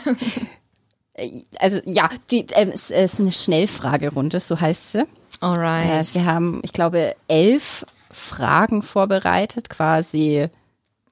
Also 1.58 1.80
ja, 1.86 2.08
die, 2.30 2.46
ähm, 2.52 2.70
es 2.74 2.90
ist 2.90 3.20
eine 3.20 3.32
Schnellfragerunde, 3.32 4.38
so 4.40 4.60
heißt 4.60 4.92
sie. 4.92 4.98
Äh, 4.98 5.06
Alright. 5.40 6.14
wir 6.14 6.24
haben, 6.26 6.60
ich 6.62 6.72
glaube, 6.72 7.14
elf 7.28 7.86
Fragen 8.10 8.82
vorbereitet, 8.82 9.70
quasi 9.70 10.48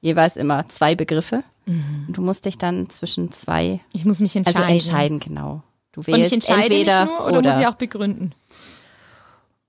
jeweils 0.05 0.36
immer 0.36 0.68
zwei 0.68 0.94
Begriffe. 0.94 1.43
Und 1.66 2.09
du 2.12 2.20
musst 2.20 2.44
dich 2.44 2.59
dann 2.59 2.90
zwischen 2.90 3.32
zwei, 3.32 3.81
Ich 3.93 4.05
muss 4.05 4.20
mich 4.20 4.36
also 4.36 4.51
entscheiden. 4.51 4.74
entscheiden, 4.74 5.18
genau. 5.20 5.62
Du 5.93 6.01
Und 6.01 6.09
ich 6.09 6.14
wählst 6.14 6.32
entscheide 6.35 6.62
entweder 6.64 7.05
mich 7.06 7.10
nur 7.14 7.26
oder, 7.26 7.39
oder 7.39 7.51
muss 7.52 7.60
ich 7.60 7.66
auch 7.66 7.74
begründen? 7.74 8.35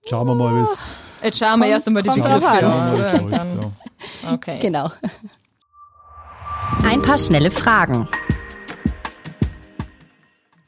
Schauen 0.05 0.27
wir 0.27 0.35
mal, 0.35 0.53
wie 0.55 0.63
es 0.63 0.89
Jetzt 1.23 1.39
schauen 1.39 1.59
wir 1.61 1.67
erst 1.67 1.87
einmal 1.87 2.03
die 2.03 2.09
Begriffe 2.09 2.47
an. 2.47 3.33
an. 3.33 3.71
Ja. 4.23 4.33
Okay. 4.33 4.59
Genau. 4.59 4.91
Ein 6.83 7.01
paar 7.01 7.17
schnelle 7.17 7.49
Fragen. 7.49 8.09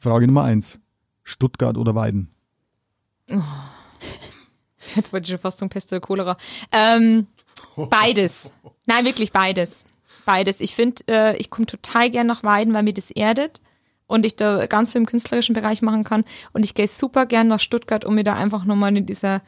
Frage 0.00 0.26
Nummer 0.26 0.44
eins. 0.44 0.80
Stuttgart 1.24 1.76
oder 1.76 1.94
Weiden? 1.94 2.30
Jetzt 4.96 5.12
wollte 5.12 5.24
ich 5.26 5.30
schon 5.30 5.38
fast 5.38 5.58
zum 5.58 5.68
Pest 5.68 5.92
oder 5.92 6.00
Cholera. 6.00 6.38
Ähm, 6.72 7.26
beides. 7.86 8.50
Nein, 8.86 9.04
wirklich 9.04 9.32
beides. 9.32 9.84
Beides. 10.24 10.60
Ich 10.60 10.74
finde, 10.74 11.02
äh, 11.08 11.36
ich 11.36 11.50
komme 11.50 11.66
total 11.66 12.10
gern 12.10 12.26
nach 12.26 12.42
Weiden, 12.42 12.74
weil 12.74 12.82
mir 12.82 12.92
das 12.92 13.10
erdet 13.10 13.60
und 14.06 14.26
ich 14.26 14.36
da 14.36 14.66
ganz 14.66 14.92
viel 14.92 15.00
im 15.00 15.06
künstlerischen 15.06 15.54
Bereich 15.54 15.82
machen 15.82 16.04
kann. 16.04 16.24
Und 16.52 16.64
ich 16.64 16.74
gehe 16.74 16.88
super 16.88 17.26
gern 17.26 17.48
nach 17.48 17.60
Stuttgart, 17.60 18.04
um 18.04 18.14
mir 18.14 18.24
da 18.24 18.34
einfach 18.34 18.64
nochmal 18.64 18.96
in 18.96 19.06
dieser 19.06 19.42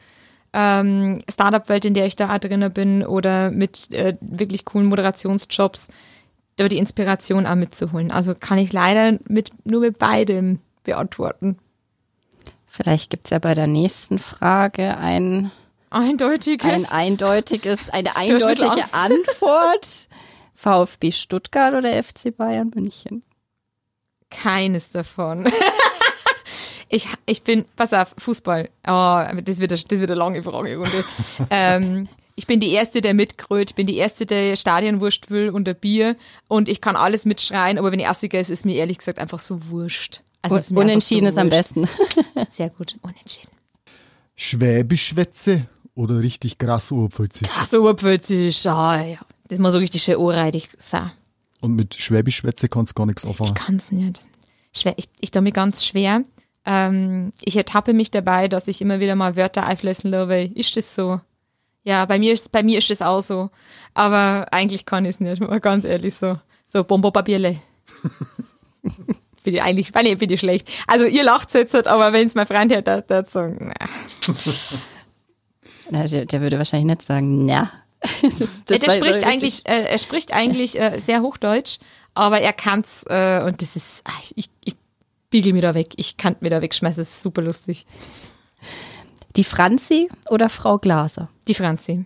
ähm, 0.53 1.19
Startup-Welt, 1.31 1.85
in 1.85 1.95
der 1.95 2.07
ich 2.07 2.17
da 2.17 2.39
drin 2.39 2.73
bin, 2.73 3.05
oder 3.05 3.51
mit 3.51 3.93
äh, 3.93 4.17
wirklich 4.21 4.65
coolen 4.65 4.89
Moderationsjobs, 4.89 5.89
da 6.57 6.69
die 6.69 6.79
Inspiration 6.79 7.47
auch 7.47 7.55
mitzuholen. 7.55 8.11
Also 8.11 8.35
kann 8.35 8.59
ich 8.59 8.73
leider 8.73 9.19
mit, 9.29 9.51
nur 9.65 9.81
mit 9.81 9.99
beidem 9.99 10.61
beantworten. 10.85 11.59
Vielleicht 12.67 13.11
gibt's 13.11 13.31
ja 13.31 13.39
bei 13.39 13.55
der 13.55 13.67
nächsten 13.67 14.19
Frage 14.19 14.97
ein, 14.97 15.51
Eindeutiges. 15.91 16.91
ein 16.91 16.93
eindeutiges, 16.93 17.91
eine 17.91 18.17
eindeutige 18.17 18.85
Antwort. 18.93 20.09
VfB 20.55 21.11
Stuttgart 21.11 21.75
oder 21.75 22.03
FC 22.03 22.37
Bayern 22.37 22.71
München? 22.75 23.23
Keines 24.31 24.91
davon. 24.91 25.51
ich, 26.89 27.09
ich 27.27 27.43
bin, 27.43 27.65
pass 27.77 27.93
auf, 27.93 28.15
Fußball. 28.19 28.69
Oh, 28.87 29.25
das 29.43 29.59
wird, 29.59 29.73
eine- 29.73 29.83
das 29.83 29.99
wird 29.99 30.11
eine 30.11 30.15
lange 30.19 30.43
Fragerunde. 30.43 31.05
ähm, 31.51 32.09
ich 32.37 32.47
bin 32.47 32.61
die 32.61 32.73
Erste, 32.73 33.01
der 33.01 33.15
mitkröt. 33.15 33.71
Ich 33.71 33.75
bin 33.75 33.87
die 33.87 33.97
Erste, 33.97 34.27
der 34.27 34.55
Stadionwurst 34.57 35.31
will 35.31 35.49
und 35.51 35.69
ein 35.69 35.77
Bier. 35.77 36.17
Und 36.47 36.69
ich 36.69 36.81
kann 36.81 36.95
alles 36.97 37.25
mitschreien. 37.25 37.79
Aber 37.79 37.91
wenn 37.91 37.99
ich 37.99 38.07
Erste 38.07 38.29
gehe, 38.29 38.41
ist 38.41 38.51
es 38.51 38.65
mir 38.65 38.77
ehrlich 38.77 38.99
gesagt 38.99 39.19
einfach 39.19 39.41
so 39.41 39.69
wurscht. 39.71 40.23
Also 40.43 40.57
es 40.57 40.71
ist 40.71 40.77
Unentschieden 40.77 41.27
ist 41.27 41.37
einfach 41.39 41.59
am 41.59 41.65
so 41.65 41.83
besten. 41.83 41.89
Sehr 42.51 42.71
gut, 42.71 42.97
unentschieden. 43.03 43.51
Schwäbischwätze 44.37 45.67
oder 45.95 46.21
richtig 46.21 46.59
krass 46.59 46.93
Oberpfälzisch? 46.93 47.49
Ach 47.57 47.67
so, 47.67 47.83
Urpfälzisch. 47.83 48.67
Ah, 48.67 49.03
ja. 49.03 49.19
Das 49.49 49.59
mal 49.59 49.73
so 49.73 49.79
richtig 49.79 50.03
schön 50.03 50.17
ohrreidig. 50.17 50.69
So. 50.79 50.99
Und 51.61 51.75
mit 51.75 51.95
Schwäbischwätze 51.95 52.69
kannst 52.69 52.93
du 52.93 52.95
gar 52.95 53.07
nichts 53.07 53.25
anfangen. 53.25 53.53
Ich 53.57 53.63
kann's 53.63 53.93
nicht. 53.93 54.25
Schwer, 54.73 54.95
ich, 54.97 55.09
ich 55.21 55.31
tue 55.31 55.43
mir 55.43 55.53
ganz 55.53 55.85
schwer. 55.85 56.23
Ähm, 56.65 57.33
ich 57.43 57.57
ertappe 57.57 57.93
mich 57.93 58.11
dabei, 58.11 58.49
dass 58.49 58.69
ich 58.69 58.81
immer 58.81 59.01
wieder 59.01 59.17
mal 59.17 59.37
Wörter 59.37 59.67
einflößen 59.67 60.11
lasse. 60.11 60.51
Ist 60.55 60.77
das 60.77 60.95
so? 60.95 61.21
Ja, 61.83 62.05
bei 62.05 62.19
mir 62.19 62.33
ist, 62.33 62.53
bei 62.53 62.63
mir 62.63 62.79
ist 62.79 62.91
das 62.91 63.03
auch 63.03 63.23
so. 63.23 63.51
Aber 63.95 64.47
eigentlich 64.53 64.87
kann 64.87 65.05
ich 65.05 65.17
es 65.17 65.21
nicht, 65.21 65.41
mal 65.41 65.61
ganz 65.61 65.85
ehrlich 65.85 66.15
so. 66.15 66.39
So, 66.67 66.85
Bombopapierle. 66.85 67.57
Bin 69.43 69.55
ich 69.55 69.63
eigentlich, 69.63 69.93
weil 69.95 70.07
ich 70.07 70.19
bin 70.19 70.31
ich 70.31 70.41
schlecht. 70.41 70.71
Also 70.87 71.07
ihr 71.07 71.25
lacht 71.25 71.53
jetzt, 71.55 71.75
aber 71.89 72.13
wenn 72.13 72.27
es 72.27 72.35
mein 72.35 72.47
Freund 72.47 72.73
hört, 72.73 72.87
der, 72.87 73.03
der 73.03 73.25
sagen, 73.25 73.73
na. 73.79 74.35
Na, 75.91 76.05
der, 76.05 76.27
der 76.27 76.41
würde 76.41 76.59
wahrscheinlich 76.59 76.87
nicht 76.97 77.07
sagen, 77.07 77.47
na. 77.47 77.71
Das 78.23 78.41
ist- 78.41 78.71
das 78.71 78.79
der 78.79 78.91
spricht 78.91 79.27
eigentlich, 79.27 79.69
äh, 79.69 79.85
er 79.85 79.99
spricht 79.99 80.33
eigentlich 80.33 80.79
äh, 80.81 81.01
sehr 81.05 81.21
Hochdeutsch, 81.23 81.79
aber 82.15 82.41
er 82.41 82.53
kann's 82.53 83.05
äh, 83.09 83.43
und 83.45 83.61
das 83.61 83.77
ist, 83.77 84.03
ach, 84.05 84.23
ich, 84.37 84.49
ich 84.65 84.75
biegel 85.31 85.53
mir 85.53 85.63
da 85.63 85.75
weg, 85.75 85.93
ich 85.97 86.17
kann 86.17 86.37
mir 86.41 86.51
da 86.51 86.63
wegschmeißen, 86.63 87.01
das 87.01 87.09
ist 87.11 87.23
super 87.23 87.43
lustig. 87.43 87.87
Die 89.37 89.45
Franzi 89.45 90.09
oder 90.31 90.49
Frau 90.49 90.79
Glaser? 90.79 91.29
Die 91.47 91.55
Franzi. 91.55 92.05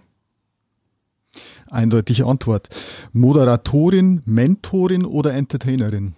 Eindeutige 1.70 2.27
Antwort. 2.27 2.69
Moderatorin, 3.12 4.23
Mentorin 4.27 5.05
oder 5.05 5.32
Entertainerin? 5.35 6.15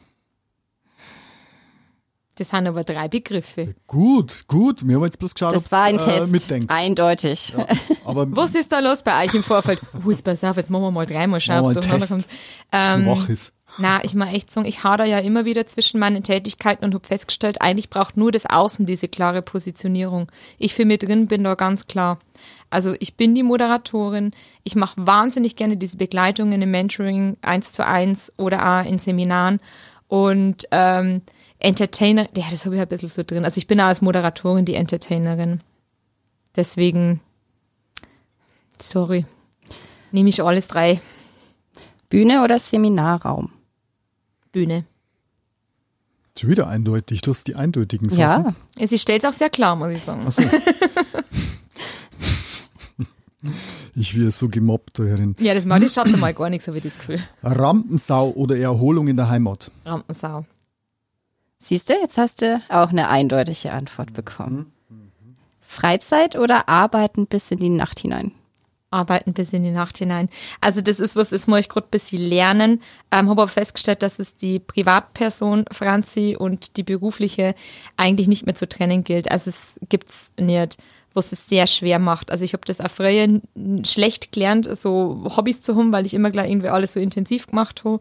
Das 2.39 2.51
sind 2.51 2.67
aber 2.67 2.85
drei 2.85 3.09
Begriffe. 3.09 3.75
Gut, 3.87 4.45
gut. 4.47 4.87
Wir 4.87 4.97
haben 4.97 5.05
jetzt 5.05 5.19
bloß 5.19 5.35
geschaut, 5.35 5.55
Das 5.55 5.65
ob 5.67 5.73
war 5.73 5.85
ein 5.85 5.97
du 5.97 6.05
Test. 6.05 6.29
äh, 6.29 6.31
mitdenkst. 6.31 6.75
Eindeutig. 6.75 7.55
Ja, 7.57 7.67
aber 8.05 8.27
Was 8.37 8.55
ist 8.55 8.71
da 8.73 8.81
los 8.81 9.03
bei 9.03 9.25
euch 9.25 9.35
im 9.35 9.43
Vorfeld? 9.43 9.81
Oh, 10.07 10.11
jetzt 10.11 10.23
pass 10.23 10.45
auf, 10.45 10.57
jetzt 10.57 10.71
machen 10.71 10.83
wir 10.83 10.91
mal 10.91 11.07
dreimal 11.07 11.41
scharf. 11.41 11.73
Test, 11.73 12.29
Ähm, 12.73 13.07
wach 13.07 13.29
ist. 13.31 13.53
na, 13.79 14.05
ich 14.05 14.15
mal 14.15 14.33
echt 14.35 14.51
sagen, 14.53 14.67
ich 14.67 14.85
hau 14.85 14.97
da 14.97 15.05
ja 15.05 15.19
immer 15.19 15.45
wieder 15.47 15.67
zwischen 15.67 15.99
meinen 15.99 16.23
Tätigkeiten 16.23 16.85
und 16.85 16.93
habe 16.95 17.07
festgestellt, 17.07 17.63
eigentlich 17.63 17.89
braucht 17.91 18.17
nur 18.19 18.31
das 18.33 18.45
Außen 18.47 18.85
diese 18.87 19.09
klare 19.09 19.41
Positionierung. 19.43 20.31
Ich 20.59 20.75
für 20.75 20.85
mich 20.85 20.99
drin 20.99 21.27
bin 21.29 21.43
da 21.43 21.55
ganz 21.55 21.87
klar. 21.87 22.19
Also 22.69 22.95
ich 23.01 23.15
bin 23.17 23.35
die 23.35 23.43
Moderatorin, 23.43 24.33
ich 24.63 24.77
mache 24.77 24.95
wahnsinnig 25.07 25.57
gerne 25.57 25.77
diese 25.79 25.97
Begleitungen 25.97 26.61
im 26.61 26.71
Mentoring 26.71 27.37
eins 27.41 27.73
zu 27.73 27.87
eins 27.87 28.31
oder 28.37 28.81
auch 28.81 28.85
in 28.89 28.99
Seminaren 28.99 29.59
und 30.09 30.67
ähm, 30.71 31.23
Entertainer, 31.59 32.29
ja, 32.37 32.45
das 32.51 32.65
habe 32.65 32.75
ich 32.75 32.81
ein 32.81 32.89
bisschen 32.89 33.09
so 33.09 33.23
drin. 33.23 33.45
Also 33.45 33.59
ich 33.59 33.67
bin 33.67 33.81
auch 33.81 33.87
als 33.87 34.03
Moderatorin 34.03 34.65
die 34.65 34.75
Entertainerin. 34.75 35.61
Deswegen, 36.55 37.21
sorry, 38.81 39.27
nehme 40.13 40.29
ich 40.29 40.43
alles 40.43 40.69
drei. 40.69 41.01
Bühne 42.09 42.43
oder 42.45 42.59
Seminarraum? 42.59 43.51
Bühne. 44.53 44.85
Schon 46.39 46.51
wieder 46.51 46.69
eindeutig. 46.69 47.23
Du 47.23 47.31
hast 47.31 47.47
die 47.47 47.57
eindeutigen 47.57 48.11
Sachen. 48.11 48.55
Ja, 48.79 48.87
Sie 48.87 48.99
stellt 48.99 49.25
es 49.25 49.29
auch 49.31 49.37
sehr 49.37 49.49
klar, 49.51 49.75
muss 49.77 49.93
ich 49.93 50.03
sagen. 50.03 50.27
Achso. 50.27 50.43
ich 53.95 54.15
werde 54.15 54.31
so 54.31 54.49
gemobbt, 54.49 54.99
daherin. 54.99 55.35
Ja, 55.39 55.55
das 55.55 55.65
macht 55.65 55.83
die 55.83 55.89
Schatten 55.89 56.21
mal 56.21 56.35
gar 56.35 56.51
nichts, 56.51 56.67
habe 56.69 56.77
ich 56.77 56.85
das 56.85 56.99
Gefühl. 56.99 57.21
Rampensau 57.43 58.31
oder 58.33 58.57
Erholung 58.59 59.09
in 59.09 59.17
der 59.17 59.31
Heimat? 59.31 59.71
Rampensau. 59.87 60.45
Siehst 61.69 61.89
du, 61.89 61.95
jetzt 61.95 62.19
hast 62.19 62.43
du 62.43 62.61
auch 62.69 62.91
eine 62.91 63.09
eindeutige 63.09 63.73
Antwort 63.73 64.13
bekommen. 64.13 64.73
Freizeit 65.61 66.37
oder 66.37 66.69
arbeiten 66.69 67.27
bis 67.27 67.51
in 67.51 67.59
die 67.59 67.69
Nacht 67.69 68.01
hinein? 68.01 68.33
Arbeiten 68.91 69.35
bis 69.35 69.53
in 69.53 69.65
die 69.65 69.73
Nacht 69.73 69.99
hinein. 69.99 70.29
Also 70.61 70.81
das 70.81 71.01
ist 71.01 71.17
was, 71.17 71.31
das 71.31 71.49
muss 71.49 71.61
ich 71.61 71.69
gerade 71.69 71.89
ein 71.89 71.91
bisschen 71.91 72.23
lernen. 72.23 72.81
Ähm, 73.11 73.29
habe 73.29 73.43
aber 73.43 73.49
festgestellt, 73.49 74.03
dass 74.03 74.19
es 74.19 74.37
die 74.37 74.59
Privatperson 74.61 75.65
Franzi 75.73 76.37
und 76.39 76.77
die 76.77 76.85
berufliche 76.85 77.55
eigentlich 77.97 78.29
nicht 78.29 78.47
mehr 78.47 78.55
zu 78.55 78.69
trennen 78.69 79.03
gilt. 79.05 79.31
Also 79.31 79.51
es 79.51 79.79
gibt's 79.89 80.33
nicht, 80.41 80.79
was 81.15 81.33
es 81.33 81.49
sehr 81.49 81.67
schwer 81.67 81.99
macht. 81.99 82.31
Also 82.31 82.45
ich 82.45 82.53
habe 82.53 82.63
das 82.65 82.81
auch 82.81 82.91
früher 82.91 83.25
n- 83.25 83.85
schlecht 83.85 84.33
gelernt, 84.33 84.69
so 84.79 85.25
Hobbys 85.37 85.63
zu 85.63 85.75
haben, 85.75 85.93
weil 85.93 86.07
ich 86.07 86.15
immer 86.15 86.31
gleich 86.31 86.49
irgendwie 86.49 86.69
alles 86.69 86.93
so 86.93 87.01
intensiv 87.01 87.49
gemacht 87.49 87.83
habe. 87.85 87.99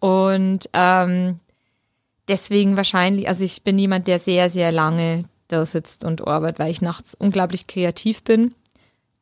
Und 0.00 0.68
ähm, 0.72 1.40
deswegen 2.28 2.76
wahrscheinlich, 2.76 3.28
also 3.28 3.44
ich 3.44 3.62
bin 3.62 3.78
jemand, 3.78 4.06
der 4.08 4.18
sehr, 4.18 4.50
sehr 4.50 4.72
lange 4.72 5.24
da 5.48 5.64
sitzt 5.64 6.04
und 6.04 6.26
arbeitet, 6.26 6.58
weil 6.58 6.70
ich 6.70 6.82
nachts 6.82 7.14
unglaublich 7.14 7.66
kreativ 7.66 8.22
bin. 8.22 8.54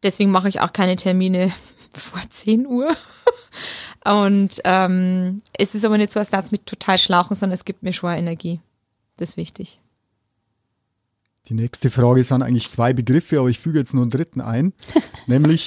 Deswegen 0.03 0.31
mache 0.31 0.49
ich 0.49 0.61
auch 0.61 0.73
keine 0.73 0.97
Termine 0.97 1.53
vor 1.95 2.21
10 2.29 2.67
Uhr. 2.67 2.95
Und 4.05 4.61
ähm, 4.65 5.41
es 5.57 5.75
ist 5.75 5.85
aber 5.85 5.97
nicht 5.97 6.13
so, 6.13 6.21
als 6.21 6.31
Satz 6.31 6.51
mit 6.51 6.67
total 6.67 6.99
schlauchen, 6.99 7.37
sondern 7.37 7.55
es 7.55 7.65
gibt 7.65 7.83
mir 7.83 7.95
schon 7.95 8.11
Energie. 8.11 8.61
Das 9.17 9.31
ist 9.31 9.37
wichtig. 9.39 9.81
Die 11.49 11.55
nächste 11.55 11.91
Frage 11.91 12.23
sind 12.23 12.43
eigentlich 12.43 12.71
zwei 12.71 12.93
Begriffe, 12.93 13.39
aber 13.39 13.49
ich 13.49 13.59
füge 13.59 13.79
jetzt 13.79 13.95
nur 13.95 14.03
einen 14.03 14.11
dritten 14.11 14.43
ein, 14.43 14.75
nämlich 15.27 15.67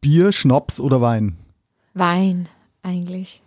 Bier, 0.00 0.32
Schnaps 0.32 0.80
oder 0.80 1.00
Wein. 1.00 1.36
Wein, 1.94 2.48
eigentlich. 2.82 3.42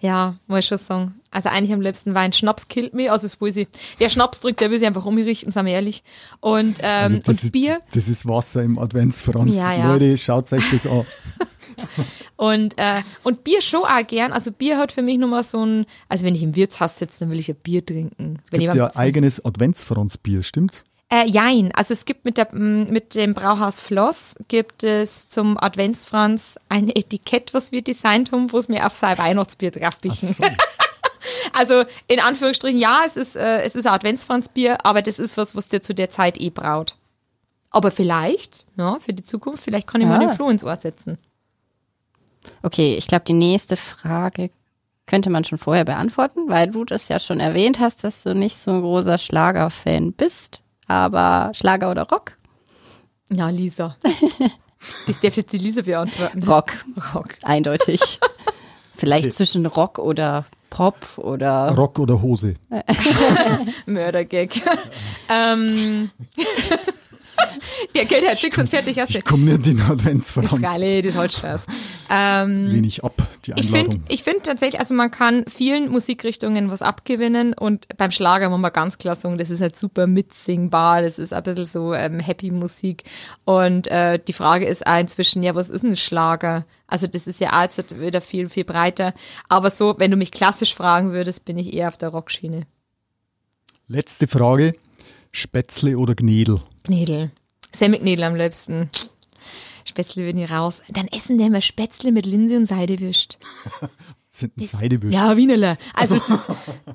Ja, 0.00 0.36
muss 0.46 0.60
ich 0.60 0.66
schon 0.66 0.78
sagen. 0.78 1.20
Also 1.30 1.48
eigentlich 1.48 1.72
am 1.72 1.80
liebsten 1.80 2.14
Wein. 2.14 2.32
Schnaps 2.32 2.68
killt 2.68 2.94
mich, 2.94 3.10
also 3.10 3.26
das 3.26 3.40
will 3.40 3.52
sie. 3.52 3.68
Wer 3.98 4.08
Schnaps 4.08 4.40
trinkt, 4.40 4.60
der 4.60 4.70
will 4.70 4.78
sich 4.78 4.86
einfach 4.86 5.04
umrichten, 5.04 5.52
sagen 5.52 5.66
wir 5.66 5.74
ehrlich. 5.74 6.04
Und, 6.40 6.78
ähm, 6.80 7.02
Also 7.02 7.16
das 7.18 7.28
und 7.28 7.44
ist, 7.44 7.52
Bier. 7.52 7.80
Das 7.92 8.08
ist 8.08 8.26
Wasser 8.26 8.62
im 8.62 8.78
Adventsfranz. 8.78 9.54
Ja, 9.56 9.74
ja. 9.74 9.92
Leute, 9.92 10.16
schaut 10.18 10.52
euch 10.52 10.62
das 10.70 10.86
an. 10.86 11.04
Und, 12.36 12.78
äh, 12.78 13.02
und 13.22 13.44
Bier 13.44 13.60
schon 13.62 13.82
auch 13.82 14.06
gern. 14.06 14.32
Also 14.32 14.50
Bier 14.50 14.78
hat 14.78 14.92
für 14.92 15.02
mich 15.02 15.18
nur 15.18 15.28
mal 15.28 15.44
so 15.44 15.64
ein, 15.64 15.86
also 16.08 16.24
wenn 16.26 16.34
ich 16.34 16.42
im 16.42 16.56
Wirtshaus 16.56 16.98
sitze, 16.98 17.20
dann 17.20 17.30
will 17.30 17.38
ich 17.38 17.48
ein 17.48 17.56
Bier 17.56 17.84
trinken. 17.84 18.40
Wenn 18.50 18.60
Gibt 18.60 18.74
ja 18.74 18.94
eigenes 18.96 19.44
Adventsfranzbier, 19.44 20.42
stimmt? 20.42 20.84
Äh, 21.10 21.26
jein. 21.28 21.70
Also 21.74 21.92
es 21.94 22.04
gibt 22.06 22.24
mit, 22.24 22.38
der, 22.38 22.52
mit 22.54 23.14
dem 23.14 23.34
Brauhaus 23.34 23.78
Floss 23.78 24.34
gibt 24.48 24.82
es 24.84 25.28
zum 25.28 25.58
Adventsfranz 25.62 26.58
ein 26.68 26.88
Etikett, 26.88 27.52
was 27.54 27.72
wir 27.72 27.82
designt 27.82 28.32
haben, 28.32 28.52
wo 28.52 28.58
es 28.58 28.68
mir 28.68 28.86
auf 28.86 28.96
sein 28.96 29.16
Weihnachtsbier 29.18 29.70
draufbichen. 29.70 30.34
Also 31.54 31.84
in 32.06 32.20
Anführungsstrichen, 32.20 32.78
ja, 32.78 33.00
es 33.06 33.16
ist, 33.16 33.34
äh, 33.36 33.62
es 33.62 33.74
ist 33.74 33.86
ein 33.86 33.94
Adventsfranzbier, 33.94 34.84
aber 34.84 35.00
das 35.00 35.18
ist 35.18 35.36
was, 35.38 35.54
was 35.56 35.68
der 35.68 35.80
zu 35.82 35.94
der 35.94 36.10
Zeit 36.10 36.38
eh 36.38 36.50
braut. 36.50 36.96
Aber 37.70 37.90
vielleicht, 37.90 38.66
ja, 38.76 38.98
für 39.00 39.12
die 39.14 39.22
Zukunft, 39.22 39.62
vielleicht 39.64 39.86
kann 39.86 40.00
ich 40.02 40.06
mal 40.06 40.16
Ah. 40.16 40.26
den 40.26 40.36
Floh 40.36 40.50
ins 40.50 40.64
Ohr 40.64 40.76
setzen. 40.76 41.16
Okay, 42.62 42.96
ich 42.96 43.06
glaube, 43.06 43.24
die 43.24 43.32
nächste 43.32 43.76
Frage 43.76 44.50
könnte 45.06 45.30
man 45.30 45.44
schon 45.44 45.58
vorher 45.58 45.84
beantworten, 45.84 46.48
weil 46.48 46.70
du 46.70 46.84
das 46.84 47.08
ja 47.08 47.18
schon 47.18 47.40
erwähnt 47.40 47.78
hast, 47.80 48.04
dass 48.04 48.22
du 48.22 48.34
nicht 48.34 48.56
so 48.56 48.72
ein 48.72 48.80
großer 48.82 49.16
Schlagerfan 49.16 50.12
bist. 50.12 50.62
Aber 50.86 51.50
Schlager 51.54 51.90
oder 51.90 52.02
Rock? 52.08 52.36
Ja, 53.30 53.48
Lisa. 53.48 53.96
Das 55.06 55.18
darf 55.18 55.34
jetzt 55.34 55.50
die 55.54 55.56
Lisa 55.56 55.80
beantworten. 55.80 56.42
Rock, 56.42 56.72
Rock. 57.14 57.36
eindeutig. 57.42 58.20
Vielleicht 58.98 59.24
Okay. 59.28 59.34
zwischen 59.34 59.64
Rock 59.64 59.98
oder 59.98 60.44
Pop 60.68 61.16
oder 61.16 61.70
Rock 61.74 61.98
oder 62.00 62.20
Hose? 62.20 62.56
Mördergag. 63.86 64.50
ähm, 65.30 66.10
Der 67.94 68.04
geht 68.04 68.26
halt 68.26 68.38
fix 68.38 68.58
und 68.58 68.68
fertig. 68.68 68.98
Hast 68.98 69.14
du. 69.14 69.18
Ich 69.18 69.24
komme 69.24 69.44
nicht 69.44 69.66
in 69.66 69.76
den 69.76 69.80
Adventsfranz. 69.80 70.48
Freilich, 70.48 71.06
das 71.06 71.16
halt 71.16 71.32
Spaß. 71.32 71.66
Ähm, 72.10 72.84
ich 72.84 73.02
ab, 73.02 73.14
die 73.44 73.52
ich 73.56 73.66
Einladung. 73.66 73.92
finde 73.92 74.12
ich 74.12 74.22
find 74.22 74.44
tatsächlich, 74.44 74.80
also 74.80 74.94
man 74.94 75.10
kann 75.10 75.44
vielen 75.46 75.90
Musikrichtungen 75.90 76.70
was 76.70 76.82
abgewinnen 76.82 77.54
und 77.54 77.86
beim 77.96 78.10
Schlager 78.10 78.48
muss 78.50 78.60
man 78.60 78.72
ganz 78.72 78.98
klar 78.98 79.14
sagen, 79.14 79.38
das 79.38 79.50
ist 79.50 79.60
halt 79.60 79.76
super 79.76 80.06
mitsingbar, 80.06 81.02
das 81.02 81.18
ist 81.18 81.32
ein 81.32 81.42
bisschen 81.42 81.66
so 81.66 81.94
ähm, 81.94 82.20
Happy 82.20 82.50
Musik 82.50 83.04
und 83.44 83.86
äh, 83.86 84.18
die 84.18 84.32
Frage 84.32 84.66
ist 84.66 84.86
auch 84.86 84.98
inzwischen, 84.98 85.42
ja, 85.42 85.54
was 85.54 85.70
ist 85.70 85.82
ein 85.82 85.96
Schlager? 85.96 86.66
Also 86.86 87.06
das 87.06 87.26
ist 87.26 87.40
ja 87.40 87.58
auch 87.58 87.62
jetzt 87.62 87.98
wieder 87.98 88.20
viel, 88.20 88.50
viel 88.50 88.64
breiter, 88.64 89.14
aber 89.48 89.70
so, 89.70 89.94
wenn 89.98 90.10
du 90.10 90.16
mich 90.16 90.30
klassisch 90.30 90.74
fragen 90.74 91.12
würdest, 91.12 91.44
bin 91.44 91.56
ich 91.56 91.72
eher 91.72 91.88
auf 91.88 91.96
der 91.96 92.10
Rockschiene. 92.10 92.66
Letzte 93.86 94.26
Frage. 94.26 94.74
Spätzle 95.32 95.98
oder 95.98 96.14
Gnädel? 96.14 96.60
Knädel. 96.84 97.30
Semmelknädel 97.74 98.24
am 98.24 98.34
liebsten. 98.36 98.90
Spätzle 99.84 100.24
will 100.24 100.38
ich 100.38 100.50
raus. 100.50 100.82
Dann 100.88 101.08
essen 101.08 101.38
die 101.38 101.44
immer 101.44 101.60
Spätzle 101.60 102.12
mit 102.12 102.26
Linse 102.26 102.56
und 102.56 102.66
Seidewürst. 102.66 103.38
Sind 104.30 104.52
ein 104.58 104.66
Seidewürst. 104.66 105.14
Ja, 105.14 105.36
Wienerle. 105.36 105.76
Also 105.94 106.16
es 106.16 106.28
ist, 106.28 106.48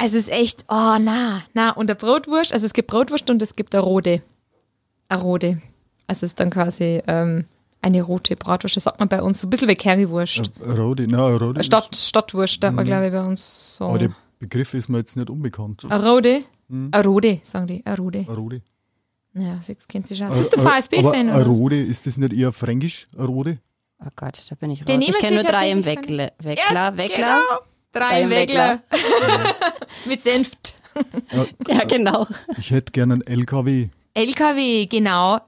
es 0.04 0.14
ist 0.14 0.30
echt, 0.32 0.66
oh 0.68 0.98
na, 1.00 1.44
na. 1.54 1.72
Und 1.72 1.88
der 1.88 1.96
Brotwurst, 1.96 2.52
also 2.54 2.66
es 2.66 2.74
gibt 2.74 2.90
Brotwurst 2.90 3.30
und 3.30 3.42
es 3.42 3.56
gibt 3.56 3.74
eine 3.76 3.84
rote. 3.84 4.22
Eine 5.08 5.22
rote. 5.22 5.62
Also 6.08 6.26
es 6.26 6.32
ist 6.32 6.40
dann 6.40 6.50
quasi 6.50 7.02
ähm, 7.08 7.46
eine 7.82 8.02
rote 8.02 8.36
Bratwurst, 8.36 8.76
das 8.76 8.84
sagt 8.84 9.00
man 9.00 9.08
bei 9.08 9.22
uns, 9.22 9.40
so 9.40 9.48
ein 9.48 9.50
bisschen 9.52 9.70
wie 9.70 9.76
Currywurst. 9.76 10.52
Äh, 10.60 10.72
Rode, 10.72 11.08
na, 11.08 11.36
ist- 11.52 11.66
Stadt, 11.68 11.96
Stadtwurst, 11.96 12.62
sagt 12.62 12.76
man 12.76 12.86
glaube 12.86 13.06
ich 13.08 13.12
bei 13.14 13.24
uns 13.24 13.78
so. 13.78 13.86
Aber 13.86 14.00
der 14.00 14.12
Begriff 14.40 14.74
ist 14.74 14.90
mir 14.90 14.98
jetzt 14.98 15.16
nicht 15.16 15.30
unbekannt. 15.30 15.86
Eine 15.88 16.10
rote? 16.10 16.42
Eine 16.70 17.04
rote, 17.06 17.40
sagen 17.44 17.68
die, 17.68 17.86
eine 17.86 17.98
rote. 17.98 18.26
Rode. 18.28 18.62
Ja, 19.34 19.60
sechs 19.62 19.88
kennt 19.88 20.08
sich 20.08 20.18
schon. 20.18 20.30
Bist 20.30 20.54
du 20.54 20.60
VfB-Fan 20.60 21.30
Aber 21.30 21.42
oder? 21.42 21.50
Rode, 21.50 21.82
ist 21.82 22.08
das 22.08 22.18
nicht 22.18 22.34
eher 22.34 22.52
fränkisch, 22.52 23.08
Rode? 23.18 23.60
Oh 24.04 24.10
Gott, 24.16 24.42
da 24.50 24.56
bin 24.56 24.72
ich 24.72 24.82
raus. 24.82 24.86
Den 24.86 25.02
ich 25.02 25.18
kenne 25.18 25.36
nur 25.36 25.44
drei 25.44 25.72
im 25.72 25.84
tatsächlich 25.84 26.18
Weckler. 26.18 26.32
Weckler, 26.40 26.98
Weckler. 26.98 27.18
Genau. 27.18 27.60
Drei 27.92 28.22
im 28.22 28.30
Drei 28.30 28.44
im 28.44 28.50
Weckler. 28.50 28.82
Mit 30.06 30.22
Senft. 30.22 30.76
Ja, 31.68 31.84
genau. 31.88 32.28
Ich 32.60 32.70
hätte 32.70 32.92
gerne 32.92 33.14
einen 33.16 33.22
LKW. 33.26 33.90
LKW, 34.14 34.86
genau. 34.86 35.40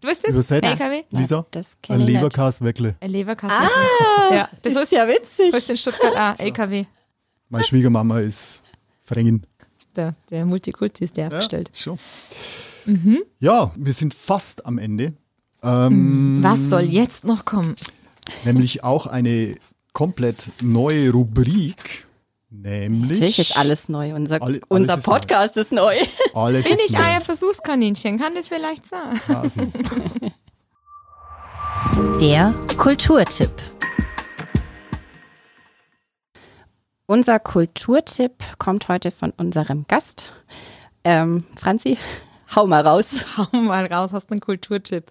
Du 0.00 0.08
weißt 0.08 0.24
das? 0.24 0.30
Übersetzt. 0.30 0.80
LKW? 0.80 1.02
Lisa? 1.10 1.46
das 1.50 1.76
ein. 1.88 2.00
Leberkas-Weckle. 2.00 2.94
Ein 3.00 3.10
Leberkasten. 3.10 3.68
Ah, 3.68 4.34
ja, 4.34 4.48
das 4.62 4.76
ist 4.76 4.92
ja 4.92 5.06
witzig. 5.06 5.52
Was 5.52 5.68
in 5.68 5.76
Stuttgart 5.76 6.16
auch, 6.16 6.42
LKW. 6.42 6.84
Meine 7.48 7.64
Schwiegermama 7.64 8.20
ist 8.20 8.62
Frängin. 9.02 9.42
Der, 9.96 10.14
der 10.30 10.46
Multikulti 10.46 11.04
ist 11.04 11.16
der 11.16 11.26
aufgestellt. 11.26 11.70
schon. 11.74 11.98
Mhm. 12.86 13.22
Ja, 13.40 13.72
wir 13.76 13.92
sind 13.92 14.14
fast 14.14 14.66
am 14.66 14.78
Ende. 14.78 15.14
Ähm, 15.62 16.38
Was 16.42 16.70
soll 16.70 16.82
jetzt 16.82 17.24
noch 17.24 17.44
kommen? 17.44 17.74
Nämlich 18.44 18.82
auch 18.84 19.06
eine 19.06 19.56
komplett 19.92 20.50
neue 20.62 21.10
Rubrik. 21.10 22.06
Nämlich. 22.52 23.10
Natürlich 23.10 23.38
ist 23.38 23.56
alles 23.56 23.88
neu. 23.88 24.14
Unser, 24.14 24.36
Alle- 24.42 24.54
alles 24.54 24.62
unser 24.68 24.98
ist 24.98 25.06
neu. 25.06 25.12
Podcast 25.12 25.56
ist 25.56 25.72
neu. 25.72 25.94
Alles 26.34 26.64
Bin 26.64 26.74
ist 26.74 26.84
ich 26.86 26.92
neu. 26.92 26.98
Eier 27.04 27.20
Versuchskaninchen? 27.20 28.18
Kann 28.18 28.34
das 28.34 28.48
vielleicht 28.48 28.84
sein? 28.88 29.20
Der 32.20 32.52
Kulturtipp. 32.76 33.50
Unser 37.06 37.38
Kulturtipp 37.40 38.32
kommt 38.58 38.88
heute 38.88 39.10
von 39.10 39.32
unserem 39.36 39.84
Gast. 39.88 40.32
Ähm, 41.02 41.44
Franzi, 41.56 41.98
hau 42.54 42.66
mal 42.66 42.86
raus. 42.86 43.24
Hau 43.36 43.58
mal 43.58 43.86
raus, 43.86 44.12
hast 44.12 44.30
einen 44.30 44.40
Kulturtipp. 44.40 45.10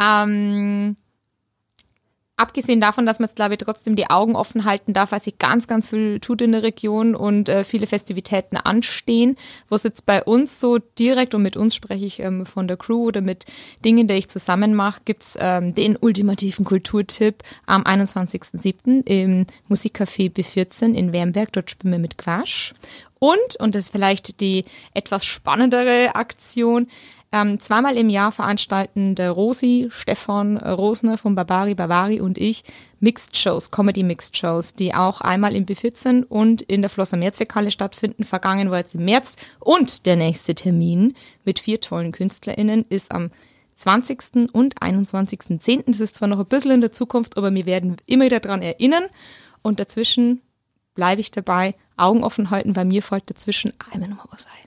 Ähm, 0.00 0.96
abgesehen 2.36 2.80
davon, 2.80 3.06
dass 3.06 3.18
man 3.18 3.28
jetzt, 3.28 3.36
glaube 3.36 3.54
ich, 3.54 3.58
trotzdem 3.58 3.94
die 3.94 4.10
Augen 4.10 4.34
offen 4.34 4.64
halten 4.64 4.92
darf, 4.92 5.12
weil 5.12 5.22
sich 5.22 5.38
ganz, 5.38 5.66
ganz 5.66 5.90
viel 5.90 6.18
tut 6.20 6.42
in 6.42 6.52
der 6.52 6.62
Region 6.62 7.14
und 7.14 7.48
äh, 7.48 7.64
viele 7.64 7.86
Festivitäten 7.86 8.56
anstehen, 8.56 9.36
wo 9.68 9.76
es 9.76 9.84
jetzt 9.84 10.04
bei 10.04 10.22
uns 10.22 10.60
so 10.60 10.78
direkt, 10.98 11.34
und 11.34 11.42
mit 11.42 11.56
uns 11.56 11.74
spreche 11.74 12.04
ich 12.04 12.20
ähm, 12.20 12.44
von 12.44 12.66
der 12.66 12.76
Crew 12.76 13.06
oder 13.06 13.20
mit 13.20 13.44
Dingen, 13.84 14.08
die 14.08 14.14
ich 14.14 14.28
zusammen 14.28 14.74
mache, 14.74 15.00
gibt's 15.04 15.36
ähm, 15.40 15.74
den 15.74 15.96
ultimativen 15.96 16.64
Kulturtipp 16.64 17.42
am 17.66 17.82
21.07. 17.82 19.06
im 19.06 19.46
Musikcafé 19.68 20.32
B14 20.32 20.92
in 20.94 21.12
Wernberg. 21.12 21.52
Dort 21.52 21.70
spielen 21.70 21.92
wir 21.92 22.00
mit 22.00 22.18
Quasch. 22.18 22.74
Und, 23.24 23.56
und 23.58 23.74
das 23.74 23.84
ist 23.84 23.92
vielleicht 23.92 24.42
die 24.42 24.66
etwas 24.92 25.24
spannendere 25.24 26.14
Aktion, 26.14 26.88
ähm, 27.32 27.58
zweimal 27.58 27.96
im 27.96 28.10
Jahr 28.10 28.32
veranstalten 28.32 29.14
der 29.14 29.30
Rosi, 29.30 29.88
Stefan 29.88 30.58
Rosner 30.58 31.16
von 31.16 31.34
Barbari 31.34 31.74
Barbari 31.74 32.20
und 32.20 32.36
ich 32.36 32.64
Mixed 33.00 33.34
Shows, 33.38 33.70
Comedy 33.70 34.02
Mixed 34.02 34.36
Shows, 34.36 34.74
die 34.74 34.94
auch 34.94 35.22
einmal 35.22 35.56
im 35.56 35.64
B14 35.64 36.24
und 36.24 36.60
in 36.60 36.82
der 36.82 36.90
Flosser 36.90 37.16
Mehrzweckhalle 37.16 37.70
stattfinden. 37.70 38.24
Vergangen 38.24 38.70
war 38.70 38.76
jetzt 38.76 38.94
im 38.94 39.06
März. 39.06 39.36
Und 39.58 40.04
der 40.04 40.16
nächste 40.16 40.54
Termin 40.54 41.14
mit 41.46 41.60
vier 41.60 41.80
tollen 41.80 42.12
KünstlerInnen 42.12 42.84
ist 42.90 43.10
am 43.10 43.30
20. 43.74 44.52
und 44.52 44.78
21.10. 44.80 45.84
Das 45.86 46.00
ist 46.00 46.16
zwar 46.16 46.28
noch 46.28 46.40
ein 46.40 46.46
bisschen 46.46 46.72
in 46.72 46.82
der 46.82 46.92
Zukunft, 46.92 47.38
aber 47.38 47.52
wir 47.54 47.64
werden 47.64 47.96
immer 48.04 48.26
wieder 48.26 48.40
daran 48.40 48.60
erinnern. 48.60 49.04
Und 49.62 49.80
dazwischen 49.80 50.42
bleibe 50.94 51.20
ich 51.20 51.30
dabei, 51.30 51.74
Augen 51.96 52.24
offen 52.24 52.50
halten, 52.50 52.76
weil 52.76 52.84
mir 52.84 53.02
fällt 53.02 53.28
dazwischen 53.30 53.72
einmal 53.92 54.08
mal 54.10 54.24
was 54.30 54.46
ein. 54.46 54.64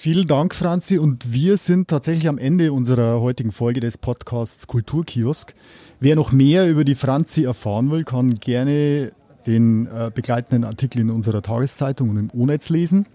Vielen 0.00 0.28
Dank, 0.28 0.54
Franzi. 0.54 0.96
Und 0.96 1.32
wir 1.32 1.56
sind 1.56 1.88
tatsächlich 1.88 2.28
am 2.28 2.38
Ende 2.38 2.72
unserer 2.72 3.20
heutigen 3.20 3.50
Folge 3.50 3.80
des 3.80 3.98
Podcasts 3.98 4.68
Kulturkiosk. 4.68 5.54
Wer 5.98 6.14
noch 6.14 6.30
mehr 6.30 6.70
über 6.70 6.84
die 6.84 6.94
Franzi 6.94 7.42
erfahren 7.42 7.90
will, 7.90 8.04
kann 8.04 8.36
gerne 8.36 9.10
den 9.46 9.86
äh, 9.86 10.12
begleitenden 10.14 10.62
Artikel 10.62 11.00
in 11.00 11.10
unserer 11.10 11.42
Tageszeitung 11.42 12.10
und 12.10 12.16
im 12.16 12.30
O-Netz 12.32 12.68
lesen. 12.68 13.06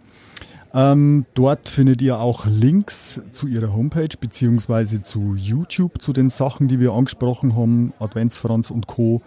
Ähm, 0.75 1.27
dort 1.35 1.69
findet 1.69 2.01
ihr 2.01 2.19
auch 2.19 2.47
Links 2.47 3.21
zu 3.31 3.45
ihrer 3.47 3.73
Homepage 3.73 4.17
beziehungsweise 4.19 5.03
zu 5.03 5.35
YouTube, 5.35 6.01
zu 6.01 6.13
den 6.13 6.29
Sachen, 6.29 6.67
die 6.67 6.79
wir 6.79 6.93
angesprochen 6.93 7.55
haben, 7.55 7.93
Adventsfranz 7.99 8.71
und 8.71 8.87
Co. 8.87 9.21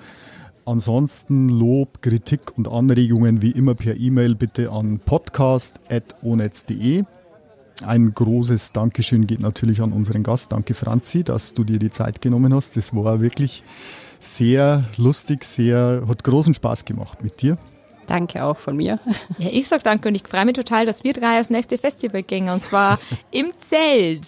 Ansonsten 0.65 1.49
Lob, 1.49 2.03
Kritik 2.03 2.59
und 2.59 2.67
Anregungen 2.67 3.43
wie 3.43 3.53
immer 3.53 3.77
per 3.77 3.97
E-Mail 3.97 4.35
bitte 4.35 4.73
an 4.73 4.99
podcast.onetz.de. 4.99 7.05
Ein 7.85 8.11
großes 8.11 8.73
Dankeschön 8.73 9.29
geht 9.29 9.39
natürlich 9.39 9.81
an 9.81 9.93
unseren 9.93 10.25
Gast. 10.25 10.51
Danke 10.51 10.75
Franzi, 10.75 11.23
dass 11.23 11.55
du 11.55 11.63
dir 11.63 11.79
die 11.79 11.91
Zeit 11.91 12.21
genommen 12.21 12.53
hast. 12.53 12.77
Das 12.77 12.97
war 12.97 13.21
wirklich 13.21 13.63
sehr 14.19 14.83
lustig, 14.97 15.45
sehr, 15.45 16.03
hat 16.09 16.25
großen 16.25 16.55
Spaß 16.55 16.85
gemacht 16.85 17.23
mit 17.23 17.43
dir. 17.43 17.57
Danke 18.07 18.45
auch 18.45 18.59
von 18.59 18.77
mir. 18.77 18.99
Ja, 19.39 19.51
ich 19.51 19.69
sag 19.69 19.83
danke 19.83 20.09
und 20.09 20.15
ich 20.15 20.27
freue 20.27 20.45
mich 20.45 20.55
total, 20.55 20.87
dass 20.87 21.05
wir 21.05 21.13
drei 21.13 21.37
als 21.37 21.51
nächste 21.51 21.79
Festival 21.79 22.23
gehen 22.23 22.49
und 22.49 22.65
zwar 22.65 22.99
im 23.31 23.53
Zelt. 23.61 24.27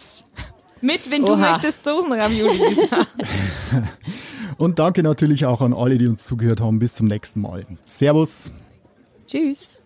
Mit, 0.81 1.11
wenn 1.11 1.23
du 1.23 1.33
Oha. 1.33 1.53
möchtest, 1.53 1.87
Dosenravioli. 1.87 2.77
Und 4.59 4.79
danke 4.81 5.03
natürlich 5.03 5.47
auch 5.47 5.61
an 5.61 5.73
alle, 5.73 5.99
die 5.99 6.09
uns 6.09 6.25
zugehört 6.25 6.61
haben. 6.61 6.79
Bis 6.79 6.95
zum 6.95 7.07
nächsten 7.07 7.41
Mal. 7.41 7.65
Servus. 7.85 8.53
Tschüss. 9.27 9.78